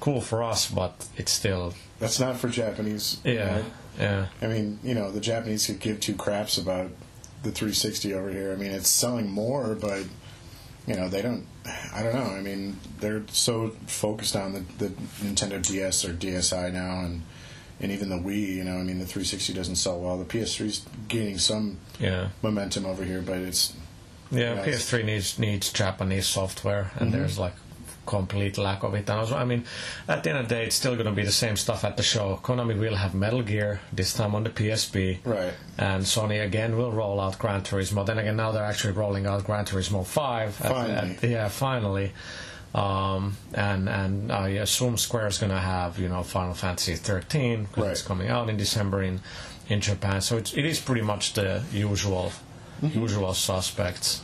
cool 0.00 0.20
for 0.20 0.42
us, 0.42 0.70
but 0.70 0.92
it's 1.16 1.32
still 1.32 1.72
that's 1.98 2.20
not 2.20 2.36
for 2.36 2.48
Japanese. 2.48 3.20
yeah, 3.24 3.56
right? 3.56 3.64
yeah. 3.98 4.26
I 4.42 4.46
mean, 4.48 4.78
you 4.82 4.94
know, 4.94 5.10
the 5.10 5.20
Japanese 5.20 5.66
could 5.66 5.80
give 5.80 6.00
two 6.00 6.14
craps 6.14 6.58
about 6.58 6.90
the 7.42 7.50
360 7.50 8.14
over 8.14 8.30
here. 8.30 8.52
I 8.52 8.56
mean, 8.56 8.70
it's 8.70 8.88
selling 8.88 9.30
more, 9.30 9.74
but 9.74 10.04
you 10.86 10.94
know, 10.94 11.08
they 11.08 11.22
don't. 11.22 11.46
I 11.94 12.02
don't 12.02 12.14
know. 12.14 12.30
I 12.38 12.42
mean, 12.42 12.76
they're 13.00 13.22
so 13.28 13.70
focused 13.86 14.36
on 14.36 14.52
the, 14.52 14.60
the 14.78 14.88
Nintendo 15.24 15.64
DS 15.66 16.04
or 16.04 16.12
DSi 16.12 16.72
now, 16.72 17.00
and 17.00 17.22
and 17.82 17.92
even 17.92 18.08
the 18.08 18.16
Wii. 18.16 18.56
You 18.56 18.64
know, 18.64 18.76
I 18.78 18.82
mean, 18.82 18.98
the 18.98 19.06
360 19.06 19.52
doesn't 19.52 19.76
sell 19.76 20.00
well. 20.00 20.16
The 20.18 20.24
PS3's 20.24 20.86
gaining 21.08 21.38
some 21.38 21.78
Yeah, 22.00 22.28
momentum 22.42 22.86
over 22.86 23.04
here, 23.04 23.20
but 23.22 23.38
it's 23.38 23.74
yeah. 24.30 24.64
Yes. 24.64 24.90
PS3 24.90 25.04
needs 25.04 25.38
needs 25.38 25.72
Japanese 25.72 26.26
software, 26.26 26.90
and 26.96 27.10
Mm-hmm. 27.10 27.18
there's 27.18 27.38
like 27.38 27.54
complete 28.04 28.58
lack 28.58 28.82
of 28.82 28.94
it. 28.94 29.08
And 29.08 29.20
also, 29.20 29.36
I 29.36 29.44
mean, 29.44 29.64
at 30.08 30.24
the 30.24 30.30
end 30.30 30.38
of 30.40 30.48
the 30.48 30.54
day, 30.56 30.64
it's 30.66 30.74
still 30.74 30.94
going 30.94 31.06
to 31.06 31.12
be 31.12 31.24
the 31.24 31.30
same 31.30 31.56
stuff 31.56 31.84
at 31.84 31.96
the 31.96 32.02
show. 32.02 32.40
Konami 32.42 32.76
will 32.76 32.96
have 32.96 33.14
Metal 33.14 33.42
Gear 33.42 33.80
this 33.92 34.12
time 34.12 34.34
on 34.34 34.42
the 34.42 34.50
PSP, 34.50 35.18
right. 35.24 35.52
and 35.78 36.02
Sony 36.02 36.44
again 36.44 36.76
will 36.76 36.90
roll 36.90 37.20
out 37.20 37.38
Gran 37.38 37.62
Turismo. 37.62 38.04
Then 38.04 38.18
again, 38.18 38.36
now 38.36 38.50
they're 38.50 38.64
actually 38.64 38.94
rolling 38.94 39.26
out 39.26 39.44
Gran 39.44 39.64
Turismo 39.66 40.04
Five. 40.04 40.60
at- 40.62 40.72
Finally. 40.72 41.16
at- 41.22 41.30
yeah, 41.30 41.48
finally. 41.48 42.12
Um, 42.74 43.36
and 43.52 43.88
and 43.88 44.32
I 44.32 44.48
assume 44.64 44.96
Square 44.96 45.26
is 45.28 45.38
going 45.38 45.52
to 45.52 45.58
have 45.58 45.98
you 45.98 46.08
know 46.08 46.22
Final 46.22 46.54
Fantasy 46.54 46.94
13 46.96 47.64
because 47.64 47.86
it's 47.90 48.02
coming 48.02 48.28
out 48.28 48.48
in 48.48 48.56
December 48.56 49.02
in 49.02 49.20
in 49.68 49.80
Japan. 49.80 50.20
So 50.20 50.38
it's, 50.38 50.54
it 50.54 50.64
is 50.64 50.80
pretty 50.80 51.02
much 51.02 51.34
the 51.34 51.62
usual 51.72 52.32
Mm-hmm. 52.82 52.98
usual 53.00 53.32
suspects. 53.32 54.22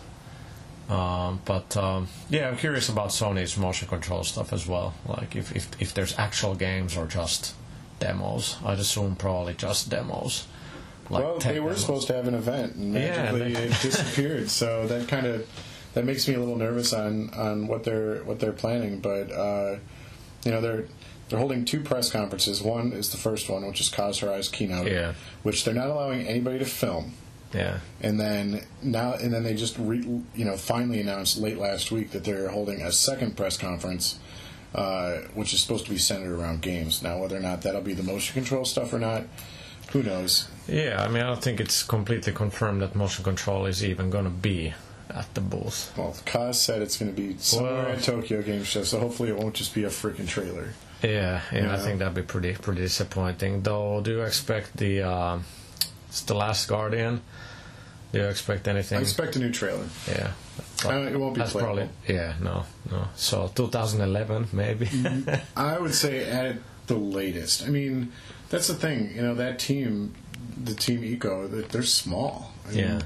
Um, 0.88 1.40
but 1.44 1.76
um, 1.76 2.08
yeah, 2.28 2.48
I'm 2.48 2.56
curious 2.56 2.88
about 2.88 3.10
Sony's 3.10 3.56
motion 3.56 3.86
control 3.86 4.24
stuff 4.24 4.52
as 4.52 4.66
well. 4.66 4.94
Like 5.06 5.36
if, 5.36 5.54
if 5.54 5.68
if 5.80 5.94
there's 5.94 6.18
actual 6.18 6.54
games 6.56 6.96
or 6.96 7.06
just 7.06 7.54
demos. 8.00 8.56
I'd 8.64 8.78
assume 8.80 9.14
probably 9.14 9.54
just 9.54 9.90
demos. 9.90 10.46
Like 11.10 11.22
well, 11.24 11.38
they 11.38 11.60
were 11.60 11.68
demos. 11.68 11.80
supposed 11.82 12.06
to 12.08 12.14
have 12.14 12.26
an 12.26 12.34
event, 12.34 12.74
and 12.74 12.94
Yeah, 12.94 13.30
magically 13.32 13.52
they- 13.54 13.62
it 13.64 13.80
disappeared. 13.82 14.50
So 14.50 14.86
that 14.88 15.06
kind 15.08 15.26
of 15.26 15.46
that 15.94 16.04
makes 16.04 16.28
me 16.28 16.34
a 16.34 16.38
little 16.38 16.56
nervous 16.56 16.92
on 16.92 17.30
on 17.34 17.66
what 17.66 17.84
they're 17.84 18.16
what 18.24 18.40
they're 18.40 18.52
planning. 18.52 19.00
But 19.00 19.30
uh, 19.32 19.76
you 20.44 20.50
know, 20.50 20.60
they're 20.60 20.84
they're 21.28 21.38
holding 21.38 21.64
two 21.64 21.80
press 21.80 22.10
conferences. 22.10 22.62
One 22.62 22.92
is 22.92 23.10
the 23.10 23.18
first 23.18 23.48
one, 23.50 23.66
which 23.66 23.80
is 23.80 23.90
Kaz 23.90 24.20
Hirai's 24.24 24.48
keynote, 24.48 24.86
Yeah. 24.90 25.12
which 25.42 25.64
they're 25.64 25.74
not 25.74 25.88
allowing 25.88 26.26
anybody 26.26 26.58
to 26.58 26.64
film. 26.64 27.12
Yeah, 27.54 27.78
And 28.02 28.20
then 28.20 28.62
now, 28.82 29.14
and 29.14 29.32
then 29.32 29.42
they 29.42 29.54
just 29.54 29.78
re, 29.78 29.98
you 30.34 30.44
know 30.44 30.58
finally 30.58 31.00
announced 31.00 31.38
late 31.38 31.56
last 31.58 31.90
week 31.90 32.10
that 32.10 32.22
they're 32.24 32.48
holding 32.50 32.82
a 32.82 32.92
second 32.92 33.38
press 33.38 33.56
conference, 33.56 34.18
uh, 34.74 35.20
which 35.34 35.54
is 35.54 35.60
supposed 35.62 35.86
to 35.86 35.90
be 35.90 35.96
centered 35.96 36.38
around 36.38 36.60
games. 36.60 37.02
Now, 37.02 37.18
whether 37.18 37.36
or 37.38 37.40
not 37.40 37.62
that'll 37.62 37.80
be 37.80 37.94
the 37.94 38.02
motion 38.02 38.34
control 38.34 38.66
stuff 38.66 38.92
or 38.92 38.98
not, 38.98 39.24
who 39.92 40.02
knows? 40.02 40.48
yeah. 40.66 41.02
I 41.02 41.08
mean, 41.08 41.22
I 41.22 41.26
don't 41.26 41.42
think 41.42 41.58
it's 41.58 41.82
completely 41.82 42.34
confirmed 42.34 42.82
that 42.82 42.94
motion 42.94 43.24
control 43.24 43.64
is 43.64 43.82
even 43.82 44.10
going 44.10 44.24
to 44.24 44.30
be 44.30 44.74
at 45.10 45.32
the 45.34 45.40
booth. 45.40 45.92
Well, 45.96 46.14
Kaz 46.26 46.56
said 46.56 46.82
it's 46.82 46.96
going 46.98 47.14
to 47.14 47.20
be 47.20 47.36
somewhere 47.38 47.72
Well- 47.84 47.92
at 47.92 48.02
Tokyo 48.02 48.42
Game 48.42 48.64
Show, 48.64 48.84
so 48.84 48.98
hopefully 49.00 49.30
it 49.30 49.36
won't 49.36 49.54
just 49.54 49.74
be 49.74 49.84
a 49.84 49.88
freaking 49.88 50.28
trailer. 50.28 50.70
Yeah, 51.02 51.42
yeah, 51.52 51.72
I 51.72 51.78
think 51.78 52.00
that'd 52.00 52.14
be 52.14 52.22
pretty 52.22 52.54
pretty 52.54 52.80
disappointing. 52.80 53.62
Though, 53.62 54.00
do 54.00 54.10
you 54.10 54.22
expect 54.22 54.76
the 54.76 55.02
uh, 55.02 55.38
it's 56.08 56.22
the 56.22 56.34
Last 56.34 56.66
Guardian? 56.68 57.20
Do 58.10 58.18
you 58.20 58.24
expect 58.24 58.66
anything? 58.66 58.98
I 58.98 59.02
expect 59.02 59.36
a 59.36 59.38
new 59.38 59.52
trailer. 59.52 59.84
yeah, 60.08 60.32
Uh, 60.84 60.90
it 61.12 61.16
won't 61.20 61.34
be 61.34 61.40
that's 61.40 61.52
playable. 61.52 61.74
probably 61.76 61.90
yeah. 62.08 62.34
No, 62.42 62.64
no. 62.90 63.06
So 63.16 63.52
2011 63.54 64.48
maybe. 64.52 64.86
Mm-hmm. 64.86 65.34
I 65.58 65.78
would 65.78 65.94
say 65.94 66.24
at 66.24 66.56
the 66.88 66.96
latest. 66.96 67.62
I 67.64 67.68
mean, 67.68 68.10
that's 68.48 68.66
the 68.66 68.74
thing. 68.74 69.14
You 69.14 69.22
know, 69.22 69.34
that 69.36 69.58
team, 69.60 70.14
the 70.64 70.74
team 70.74 71.02
Ico, 71.02 71.48
that 71.50 71.68
they're 71.68 71.82
small. 71.84 72.50
I 72.66 72.70
mean, 72.70 72.78
Yeah. 72.78 73.00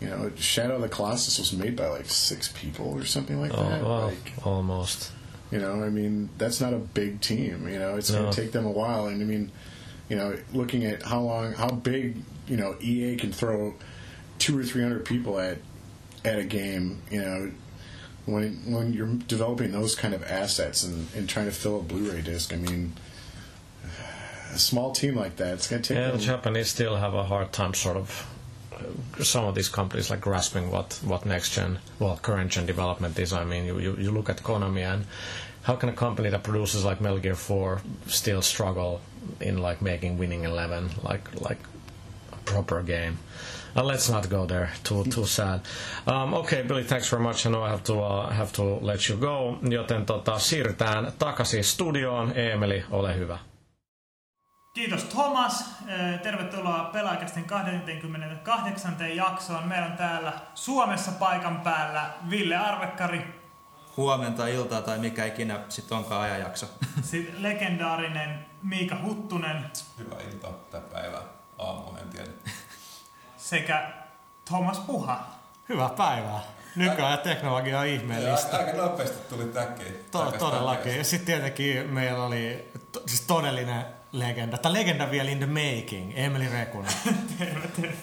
You 0.00 0.08
know, 0.08 0.30
Shadow 0.36 0.76
of 0.76 0.82
the 0.82 0.88
Colossus 0.88 1.38
was 1.38 1.52
made 1.52 1.74
by 1.74 1.86
like 1.88 2.04
six 2.06 2.48
people 2.48 2.86
or 2.92 3.04
something 3.04 3.40
like 3.40 3.52
oh, 3.54 3.68
that. 3.68 3.82
well, 3.82 4.06
like, 4.08 4.46
almost. 4.46 5.10
You 5.50 5.58
know, 5.58 5.82
I 5.82 5.88
mean, 5.88 6.28
that's 6.38 6.60
not 6.60 6.74
a 6.74 6.78
big 6.78 7.20
team. 7.20 7.68
You 7.68 7.78
know, 7.78 7.96
it's 7.96 8.10
No. 8.10 8.22
going 8.22 8.32
to 8.32 8.40
take 8.42 8.52
them 8.52 8.66
a 8.66 8.70
while. 8.70 9.06
And 9.06 9.22
I 9.22 9.24
mean, 9.24 9.50
you 10.08 10.16
know, 10.16 10.36
looking 10.52 10.84
at 10.84 11.02
how 11.02 11.20
long, 11.20 11.52
how 11.52 11.70
big, 11.70 12.16
you 12.46 12.56
know, 12.56 12.76
EA 12.80 13.16
can 13.16 13.32
throw 13.32 13.74
two 14.38 14.58
or 14.58 14.64
three 14.64 14.82
hundred 14.82 15.04
people 15.04 15.38
at 15.38 15.58
at 16.24 16.38
a 16.38 16.44
game. 16.44 17.00
You 17.10 17.22
know, 17.22 17.52
when 18.26 18.54
when 18.66 18.92
you're 18.92 19.06
developing 19.06 19.72
those 19.72 19.94
kind 19.94 20.12
of 20.14 20.22
assets 20.24 20.82
and, 20.84 21.06
and 21.16 21.28
trying 21.28 21.46
to 21.46 21.52
fill 21.52 21.78
a 21.80 21.82
Blu-ray 21.82 22.22
disc, 22.22 22.52
I 22.52 22.56
mean, 22.56 22.92
a 24.52 24.58
small 24.58 24.92
team 24.92 25.14
like 25.16 25.36
that, 25.36 25.54
it's 25.54 25.68
going 25.68 25.82
to 25.82 25.94
take. 25.94 26.02
Yeah, 26.02 26.10
the 26.10 26.18
Japanese 26.18 26.68
still 26.68 26.96
have 26.96 27.14
a 27.14 27.24
hard 27.24 27.52
time 27.52 27.72
sort 27.72 27.96
of 27.96 28.26
some 29.22 29.44
of 29.44 29.54
these 29.54 29.68
companies 29.68 30.10
like 30.10 30.20
grasping 30.20 30.70
what, 30.70 30.98
what 31.04 31.24
next 31.26 31.54
gen, 31.54 31.78
well, 31.98 32.18
current 32.22 32.50
gen 32.52 32.66
development 32.66 33.18
is. 33.18 33.32
I 33.32 33.44
mean, 33.44 33.64
you, 33.66 33.78
you, 33.78 33.96
you 33.98 34.10
look 34.10 34.28
at 34.30 34.42
Konami 34.42 34.82
and 34.82 35.04
how 35.62 35.74
can 35.76 35.88
a 35.88 35.92
company 35.92 36.30
that 36.30 36.42
produces 36.44 36.84
like 36.84 37.00
Metal 37.00 37.18
Gear 37.18 37.34
4 37.34 37.80
still 38.06 38.40
struggle 38.42 39.00
in 39.40 39.58
like 39.58 39.82
making 39.82 40.16
Winning 40.18 40.44
Eleven 40.44 40.90
like 41.02 41.40
like 41.40 41.58
a 42.32 42.36
proper 42.44 42.82
game? 42.82 43.18
Uh, 43.76 43.82
let's 43.84 44.08
not 44.08 44.28
go 44.30 44.46
there. 44.46 44.70
Too 44.84 45.04
too 45.04 45.26
sad. 45.26 45.60
Um, 46.06 46.34
okay, 46.34 46.62
Billy, 46.62 46.84
thanks 46.84 47.10
very 47.10 47.22
much. 47.22 47.46
I 47.46 47.50
know 47.50 47.62
I 47.62 47.68
have 47.70 47.82
to 47.84 47.94
uh, 48.00 48.30
have 48.30 48.52
to 48.52 48.62
let 48.80 49.08
you 49.08 49.16
go, 49.16 49.58
joten 49.62 50.06
tota, 50.06 50.38
siirrytään 50.38 51.12
takaisin 51.18 51.64
studioon. 51.64 52.32
Eemeli, 52.36 52.84
ole 52.90 53.14
hyvä. 53.16 53.38
Kiitos 54.76 55.04
Thomas. 55.04 55.64
Tervetuloa 56.22 56.84
Pelaajakästin 56.84 57.44
28. 57.44 59.16
jaksoon. 59.16 59.68
Meillä 59.68 59.86
on 59.86 59.96
täällä 59.96 60.32
Suomessa 60.54 61.12
paikan 61.12 61.60
päällä 61.60 62.10
Ville 62.30 62.56
Arvekkari, 62.56 63.40
huomenta, 63.96 64.46
iltaa 64.46 64.82
tai 64.82 64.98
mikä 64.98 65.24
ikinä 65.24 65.60
sitten 65.68 65.98
onkaan 65.98 66.22
ajanjakso. 66.22 66.66
sitten 67.02 67.42
legendaarinen 67.42 68.46
Miika 68.62 68.96
Huttunen 69.02 69.64
Hyvää 69.98 70.20
iltaa 70.32 70.52
tai 70.52 70.80
päivää, 70.92 71.22
aamua, 71.58 71.98
en 72.02 72.08
tiedä. 72.08 72.30
sekä 73.36 73.90
Thomas 74.44 74.78
Puha. 74.78 75.26
Hyvää 75.68 75.88
päivää. 75.88 76.40
Nykyään 76.76 77.18
teknologia 77.18 77.80
on 77.80 77.86
ihmeellistä. 77.86 78.56
Aika, 78.56 78.70
aika 78.70 78.82
nopeasti 78.82 79.28
tuli 79.28 79.44
täkkiin. 79.44 80.04
To- 80.10 80.32
todellakin. 80.32 80.98
Ja 80.98 81.04
sitten 81.04 81.26
tietenkin 81.26 81.90
meillä 81.90 82.24
oli 82.24 82.72
to- 82.92 83.02
siis 83.06 83.20
todellinen 83.20 83.95
legenda. 84.18 84.58
Tai 84.58 84.72
legenda 84.72 85.10
vielä 85.10 85.30
in 85.30 85.38
the 85.38 85.46
making. 85.46 86.12
Emeli 86.14 86.48
Rekunen. 86.48 86.92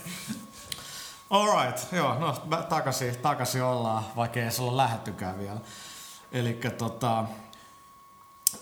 Alright, 1.29 1.91
joo, 1.91 2.20
no 2.20 2.34
takaisin, 2.70 3.17
takaisin 3.17 3.63
ollaan, 3.63 4.03
vaikka 4.15 4.39
ei 4.39 4.43
edes 4.43 4.60
olla 4.60 4.77
lähettykään 4.77 5.39
vielä. 5.39 5.60
Eli 6.32 6.60
tota, 6.77 7.25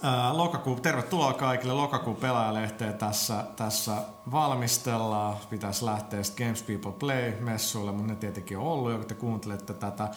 ää, 0.04 0.38
lokakuu, 0.38 0.80
tervetuloa 0.80 1.34
kaikille. 1.34 1.74
Lokakuun 1.74 2.16
pelaajalehteen 2.16 2.98
tässä, 2.98 3.46
tässä 3.56 3.92
valmistellaan. 4.32 5.38
Pitäisi 5.50 5.86
lähteä 5.86 6.24
sitten 6.24 6.48
Games 6.48 6.64
People 6.64 6.92
Play-messuille, 6.92 7.92
mutta 7.92 8.14
ne 8.14 8.16
tietenkin 8.16 8.58
on 8.58 8.64
ollut, 8.64 8.98
kun 8.98 9.06
te 9.06 9.16
kuuntelette 9.16 9.74
tätä. 9.74 10.10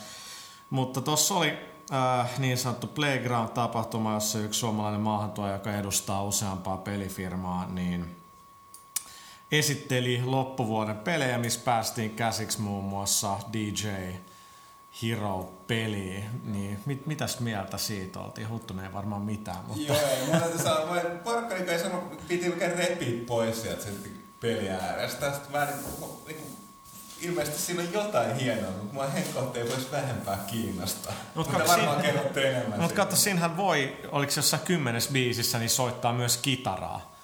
Mutta 0.70 1.00
tuossa 1.00 1.34
oli 1.34 1.73
äh, 1.92 2.38
niin 2.38 2.58
sanottu 2.58 2.86
Playground-tapahtuma, 2.86 4.14
jossa 4.14 4.38
yksi 4.38 4.60
suomalainen 4.60 5.00
maahantuoja, 5.00 5.52
joka 5.52 5.74
edustaa 5.74 6.24
useampaa 6.24 6.76
pelifirmaa, 6.76 7.66
niin 7.66 8.16
esitteli 9.52 10.22
loppuvuoden 10.24 10.96
pelejä, 10.96 11.38
missä 11.38 11.60
päästiin 11.64 12.10
käsiksi 12.10 12.60
muun 12.60 12.84
muassa 12.84 13.38
DJ 13.52 13.88
Hero-peliin. 15.02 16.24
Niin 16.44 16.80
mit, 16.86 17.06
mitäs 17.06 17.40
mieltä 17.40 17.78
siitä 17.78 18.20
oltiin? 18.20 18.48
Huttunen 18.48 18.84
ei 18.84 18.92
varmaan 18.92 19.22
mitään, 19.22 19.64
mutta 19.66 19.82
Joo, 19.82 19.96
ei, 19.96 20.32
mä 20.32 20.40
täytyy 20.40 20.58
sanoa, 20.58 20.94
mä 20.94 21.00
porkkani 21.24 21.64
kai 21.64 21.78
sano, 21.78 22.12
piti 22.28 22.48
oikein 22.48 22.78
repiä 22.78 23.24
pois 23.26 23.62
sieltä 23.62 23.86
peli 24.40 24.68
äärestä. 24.68 25.32
Sitten 25.32 25.52
mä 25.52 25.68
niin, 26.26 26.53
ilmeisesti 27.24 27.58
siinä 27.62 27.82
on 27.82 27.92
jotain 27.92 28.34
hienoa, 28.36 28.70
mutta 28.70 28.94
mua 28.94 29.06
henkkohta 29.06 29.58
ei 29.58 29.68
voisi 29.68 29.90
vähempää 29.92 30.38
kiinnostaa. 30.46 31.12
Mut 31.12 31.34
Mutta 31.34 31.52
kato, 31.58 31.70
varmaan 31.70 32.00
siinä- 32.00 32.12
kerrotte 32.12 32.50
enemmän. 32.50 32.80
Mutta 32.80 32.96
katso, 32.96 33.16
siinähän 33.16 33.56
voi, 33.56 33.96
oliko 34.12 34.32
se 34.32 34.38
jossain 34.38 34.62
kymmenes 34.62 35.08
biisissä, 35.08 35.58
niin 35.58 35.70
soittaa 35.70 36.12
myös 36.12 36.36
kitaraa. 36.36 37.14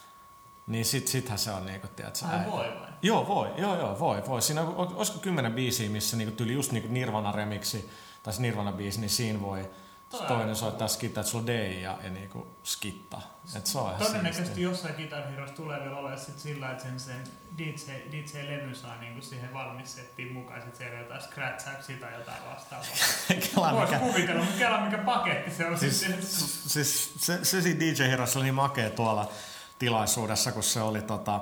Niin 0.67 0.85
sit, 0.85 1.09
sithän 1.09 1.39
se 1.39 1.51
on 1.51 1.67
niinku, 1.67 1.87
tiedätkö, 1.97 2.27
Ai 2.27 2.51
voi 2.51 2.65
vai? 2.67 2.89
Joo, 3.03 3.27
voi, 3.29 3.49
joo, 3.57 3.79
joo, 3.79 3.99
voi, 3.99 4.23
voi. 4.27 4.43
Siinä 4.43 4.63
olisiko 4.63 5.19
kymmenen 5.19 5.53
biisiä, 5.53 5.91
missä 5.91 6.17
niinku 6.17 6.37
tyyli 6.37 6.53
just 6.53 6.73
niinku 6.73 6.93
Nirvana 6.93 7.33
remiksi, 7.33 7.91
tai 8.23 8.33
se 8.35 8.43
Nirvana 8.43 8.73
biisi, 8.73 9.01
niin 9.01 9.11
siinä 9.11 9.41
voi 9.41 9.71
On 10.13 10.27
toinen 10.27 10.57
soittaa 10.57 10.89
skittaa, 10.89 11.21
että 11.21 11.31
sulla 11.31 11.43
on 11.43 11.47
D 11.47 11.81
ja, 11.81 11.99
ja 12.03 12.11
niinku 12.11 12.57
skittaa. 12.65 13.41
Et 13.57 13.67
se 13.67 13.79
on 13.79 13.95
Todennäköisesti 13.95 14.45
siistiä. 14.45 14.65
jossain 14.65 14.95
Guitar 14.95 15.23
Heroes 15.27 15.51
tulee 15.51 15.81
vielä 15.81 15.97
olemaan 15.97 16.21
sit 16.21 16.39
sillä, 16.39 16.71
että 16.71 16.83
sen, 16.85 17.01
sen 17.01 17.23
DJ, 17.59 17.93
DJ-levy 18.13 18.75
saa 18.75 18.97
niinku 19.01 19.23
siihen 19.23 19.55
valmis 19.55 19.95
settiin 19.95 20.33
mukaan, 20.33 20.63
sit 20.63 20.77
siellä 20.77 20.99
jotain 20.99 21.23
scratchauksia 21.23 21.97
tai 22.01 22.15
jotain 22.15 22.39
vastaavaa. 22.55 22.87
Kela, 23.55 23.73
Voisi 23.73 23.93
mikä, 23.95 24.07
kuvitella, 24.07 24.45
mutta 24.45 24.59
kela 24.59 24.81
mikä 24.81 24.99
paketti 24.99 25.51
se 25.51 25.67
on. 25.67 25.79
siis, 25.79 26.01
sitten. 26.01 26.23
siis 26.23 27.13
se, 27.19 27.45
se 27.45 27.63
siinä 27.63 27.81
DJ 27.81 28.03
Heroes 28.11 28.37
oli 28.37 28.45
niin 28.45 28.55
makea 28.55 28.91
tuolla 28.91 29.31
tilaisuudessa, 29.79 30.53
kun 30.53 30.63
se 30.63 30.81
oli 30.81 31.03
tota, 31.03 31.41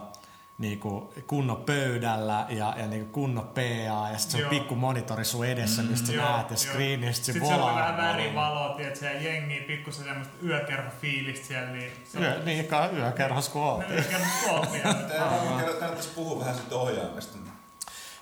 niinku 0.59 1.13
kunnon 1.27 1.57
pöydällä 1.57 2.47
ja, 2.49 2.75
ja 2.79 2.87
niinku 2.87 3.13
kunnon 3.13 3.47
PA 3.55 4.09
ja 4.13 4.19
sitten 4.19 4.41
se 4.41 4.45
on 4.47 4.51
pikku 4.51 4.75
monitori 4.75 5.25
sun 5.25 5.47
edessä, 5.47 5.83
mistä 5.83 6.07
sä 6.07 6.13
Joo, 6.13 6.25
näet 6.33 6.51
ja 6.51 6.57
joo. 6.57 6.73
screenistä 6.73 7.27
se 7.27 7.33
Sitten 7.33 7.49
siellä 7.49 7.65
oli 7.65 7.75
vähän 7.75 7.97
volaa. 7.97 8.09
värivaloa, 8.13 8.75
tiedätkö, 8.77 9.05
ja 9.05 9.21
jengi 9.23 9.61
pikkusen 9.61 10.05
semmoista 10.05 10.35
yökerhofiilistä 10.47 11.47
siellä, 11.47 11.71
niin 11.71 11.93
se 12.13 12.19
Yö, 12.21 12.43
niin, 12.45 12.65
ka- 12.67 12.89
yökerhos 12.97 13.49
kun 13.49 13.63
No, 13.63 13.69
oltiin. 13.69 14.05
varmaan 14.45 15.61
kerro- 15.61 15.73
Kannattaisi 15.79 16.09
puhua 16.15 16.41
vähän 16.41 16.55
siitä 16.55 16.75
ohjaamista. 16.75 17.39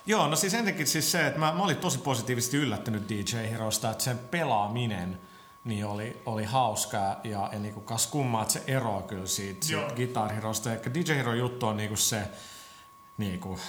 Joo, 0.05 0.27
no 0.27 0.35
siis 0.35 0.53
ensinnäkin 0.53 0.87
siis 0.87 1.11
se, 1.11 1.27
että 1.27 1.39
mä, 1.39 1.53
mä 1.53 1.63
olin 1.63 1.77
tosi 1.77 1.97
positiivisesti 1.99 2.57
yllättynyt 2.57 3.09
DJ 3.09 3.37
Herosta, 3.51 3.91
että 3.91 4.03
sen 4.03 4.17
pelaaminen 4.31 5.19
niin 5.67 5.85
oli, 5.85 6.21
oli 6.25 6.43
hauskaa 6.43 7.19
ja, 7.23 7.49
ja 7.51 7.59
niinku 7.59 7.81
kas 7.81 8.07
kummaa, 8.07 8.41
että 8.41 8.53
se 8.53 8.63
eroaa 8.67 9.01
kyllä 9.01 9.25
siitä, 9.25 9.65
siitä. 9.65 9.95
Guitar 9.95 10.33
Herosta. 10.33 10.73
Eli 10.73 10.93
DJ 10.93 11.13
Hero 11.13 11.33
juttu 11.33 11.67
on 11.67 11.77
niinku 11.77 11.95
se 11.95 12.27
niinku, 13.17 13.59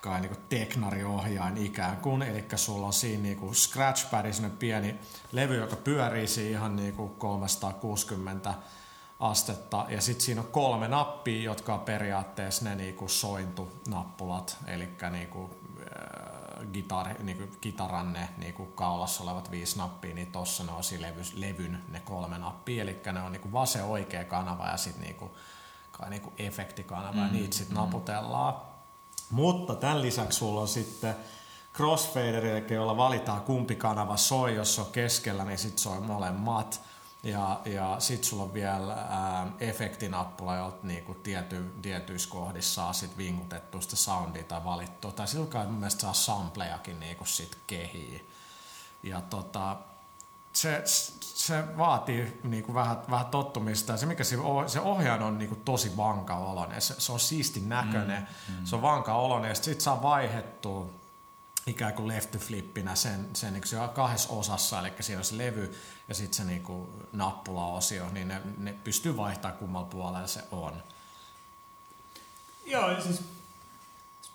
kai 0.00 0.20
niinku 0.20 0.40
teknariohjain 0.48 1.56
ikään 1.56 1.96
kuin, 1.96 2.22
eli 2.22 2.44
sulla 2.56 2.86
on 2.86 2.92
siinä 2.92 3.22
niinku 3.22 3.54
scratchpad, 3.54 4.32
semmoinen 4.32 4.58
pieni 4.58 4.94
levy, 5.32 5.56
joka 5.56 5.76
pyörii 5.76 6.26
siinä 6.26 6.50
ihan 6.50 6.76
niinku 6.76 7.08
360 7.08 8.54
astetta, 9.20 9.86
ja 9.88 10.00
sitten 10.00 10.24
siinä 10.24 10.40
on 10.40 10.46
kolme 10.46 10.88
nappia, 10.88 11.42
jotka 11.42 11.74
on 11.74 11.80
periaatteessa 11.80 12.64
ne 12.64 12.74
niinku 12.74 13.08
sointunappulat, 13.08 14.56
eli 14.66 14.88
niinku, 15.10 15.50
äh, 15.62 15.65
gitar, 16.72 17.22
niinku, 17.22 17.56
kitaran 17.60 18.12
ne 18.12 18.28
niinku 18.36 18.66
kaulassa 18.66 19.24
olevat 19.24 19.50
viisi 19.50 19.78
nappia, 19.78 20.14
niin 20.14 20.32
tossa 20.32 20.64
ne 20.64 20.72
on 20.72 20.84
siinä 20.84 21.08
levy, 21.08 21.22
levyn 21.34 21.82
ne 21.88 22.00
kolme 22.00 22.38
nappia, 22.38 22.82
eli 22.82 23.00
ne 23.12 23.22
on 23.22 23.32
niinku 23.32 23.52
vasen 23.52 23.84
oikea 23.84 24.24
kanava 24.24 24.66
ja 24.66 24.76
sitten 24.76 25.02
niinku, 25.02 25.36
kai 25.92 26.10
niinku 26.10 26.32
efektikanava, 26.38 27.12
mm, 27.12 27.26
ja 27.26 27.32
niitä 27.32 27.56
sitten 27.56 27.76
naputellaan. 27.76 28.54
Mutta 29.30 29.74
tämän 29.74 30.02
lisäksi 30.02 30.38
sulla 30.38 30.60
on 30.60 30.68
sitten 30.68 31.16
crossfader, 31.74 32.46
eli 32.46 32.74
jolla 32.74 32.96
valitaan 32.96 33.40
kumpi 33.40 33.76
kanava 33.76 34.16
soi, 34.16 34.54
jos 34.54 34.74
se 34.74 34.80
on 34.80 34.92
keskellä, 34.92 35.44
niin 35.44 35.58
sitten 35.58 35.78
soi 35.78 36.00
molemmat. 36.00 36.80
Ja, 37.26 37.60
ja 37.64 37.96
sitten 37.98 38.28
sulla 38.28 38.42
on 38.42 38.54
vielä 38.54 38.92
ää, 38.92 39.46
efektinappula, 39.60 40.56
jolta 40.56 40.78
niinku 40.82 41.14
tiety, 41.14 41.72
tietyissä 41.82 42.30
kohdissa 42.30 42.74
saa 42.74 42.92
sit 42.92 43.16
vingutettua 43.16 43.80
sitä 43.80 43.96
soundia 43.96 44.44
tai 44.44 44.64
valittua. 44.64 45.12
Tai 45.12 45.28
sillä 45.28 45.46
kai 45.46 45.66
mun 45.66 45.74
mielestä 45.74 46.00
saa 46.00 46.12
samplejakin 46.12 47.00
niinku 47.00 47.24
sit 47.24 47.58
kehiin. 47.66 48.30
Ja 49.02 49.20
tota, 49.20 49.76
se, 50.52 50.82
se 51.20 51.76
vaatii 51.76 52.40
niinku 52.42 52.74
vähän, 52.74 52.96
vähän 53.10 53.26
tottumista. 53.26 53.92
Ja 53.92 53.96
se, 53.96 54.06
mikä 54.06 54.24
se, 54.24 54.36
se 54.66 54.80
ohjaaja 54.80 55.24
on 55.24 55.38
niinku 55.38 55.56
tosi 55.56 55.96
vanka 55.96 56.36
oloinen. 56.36 56.80
Se, 56.80 56.94
se 56.98 57.12
on 57.12 57.20
siistin 57.20 57.68
näköinen, 57.68 58.28
mm, 58.48 58.54
mm. 58.54 58.64
se 58.64 58.76
on 58.76 58.82
vanka 58.82 59.14
oloinen. 59.14 59.48
Ja 59.48 59.54
sitten 59.54 59.80
saa 59.80 60.02
vaihettua 60.02 60.90
ikään 61.66 61.92
kuin 61.92 62.08
left 62.08 62.36
flippinä 62.38 62.94
sen, 62.94 63.28
sen 63.32 63.52
niin 63.52 63.66
se 63.66 63.76
kahdessa 63.94 64.28
osassa, 64.32 64.80
eli 64.80 64.92
siinä 65.00 65.18
on 65.18 65.24
se 65.24 65.38
levy 65.38 65.74
ja 66.08 66.14
sitten 66.14 66.36
se 66.36 66.44
niin 66.44 66.62
kuin 66.62 66.88
nappulaosio, 67.12 68.08
niin 68.12 68.28
ne, 68.28 68.42
ne 68.58 68.74
pystyy 68.84 69.16
vaihtamaan 69.16 69.58
kummalla 69.58 69.86
puolella 69.86 70.26
se 70.26 70.42
on. 70.50 70.82
Joo, 72.66 73.00
siis 73.00 73.22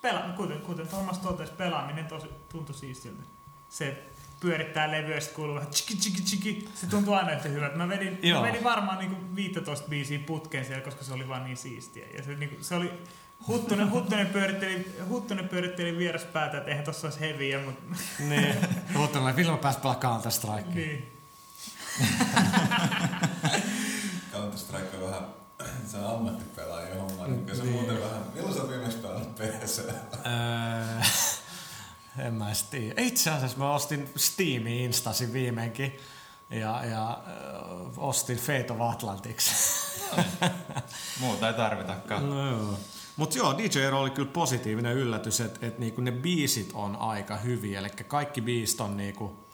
pela, 0.02 0.20
kuten, 0.20 0.62
kuten 0.62 0.88
Thomas 0.88 1.20
totesi, 1.20 1.52
pelaaminen 1.52 2.06
tosi, 2.06 2.28
tuntui 2.50 2.76
siistiltä. 2.76 3.24
Se 3.70 4.04
pyörittää 4.40 4.92
levyä 4.92 5.20
sitten 5.20 5.36
kuuluu 5.36 5.56
vähän 5.56 5.72
chiki 5.72 5.96
chiki 5.96 6.22
chiki. 6.22 6.70
Se 6.76 6.88
tuntuu 6.88 7.14
aina 7.14 7.32
yhtä 7.32 7.50
hyvältä. 7.50 7.78
Mä 7.78 7.90
vedin, 7.90 8.20
mä 8.34 8.42
vedin 8.42 8.64
varmaan 8.64 9.00
niinku 9.00 9.36
15 9.36 9.88
biisiä 9.88 10.20
putkeen 10.20 10.66
siellä, 10.66 10.84
koska 10.84 11.04
se 11.04 11.14
oli 11.14 11.28
vaan 11.28 11.44
niin 11.44 11.58
siistiä. 11.58 12.06
Ja 12.18 12.24
se, 12.24 12.36
niinku, 12.36 12.64
se 12.64 12.76
oli, 12.76 12.92
Huttunen, 13.48 13.92
Huttunen, 13.92 14.28
pyöritteli, 14.28 14.96
Huttunen 15.10 15.50
pyöritteli 15.50 15.98
vieraspäätä, 15.98 16.58
että 16.58 16.70
eihän 16.70 16.86
tossa 16.86 17.08
olisi 17.08 17.20
heviä, 17.20 17.60
mutta 17.60 17.96
Niin. 18.20 18.56
Mutta 18.94 19.36
Vilma 19.36 19.58
pääsi 19.58 19.80
pelaamaan 19.80 20.02
Counter 20.02 20.32
Strike. 20.32 20.70
niin. 20.74 21.12
Counter 24.32 24.60
Strike 24.60 24.98
on 24.98 25.04
vähän 25.04 25.42
se 25.88 25.98
on 25.98 26.16
ammattipelaajien 26.16 26.98
homma, 26.98 27.28
niin 27.28 27.56
se 27.56 27.64
muuten 27.64 28.02
vähän... 28.02 28.22
Milloin 28.34 28.56
sä 28.56 28.62
oot 28.62 28.70
viimeksi 28.70 28.98
pelannut 28.98 29.36
PC? 29.36 29.80
Öö, 30.26 31.02
en 32.26 32.34
mä 32.34 32.48
edes 32.48 32.64
tiedä. 32.64 33.02
Itse 33.02 33.30
asiassa 33.30 33.58
mä 33.58 33.74
ostin 33.74 34.10
Steamin 34.18 34.68
Instasin 34.68 35.34
viimeinkin 35.34 36.00
ja, 36.50 36.86
ja 36.86 37.24
ö, 37.28 37.32
ostin 37.98 38.38
Fate 38.38 38.68
of 38.70 38.82
Atlantics. 38.82 39.52
Muuta 41.20 41.48
ei 41.48 41.54
tarvitakaan. 41.54 42.30
No 42.30 42.52
joo. 42.52 42.80
Mutta 43.22 43.38
joo, 43.38 43.58
DJ 43.58 43.88
oli 43.92 44.10
kyllä 44.10 44.32
positiivinen 44.32 44.98
yllätys, 44.98 45.42
että 45.42 45.68
et 45.68 45.80
niinku 45.80 46.02
ne 46.02 46.12
biisit 46.12 46.72
on 46.74 46.96
aika 46.96 47.38
hyviä. 47.38 47.80
Eli 47.80 47.90
kaikki 47.90 48.42
biisit 48.42 48.82
on 48.82 48.98
niinku 48.98 49.46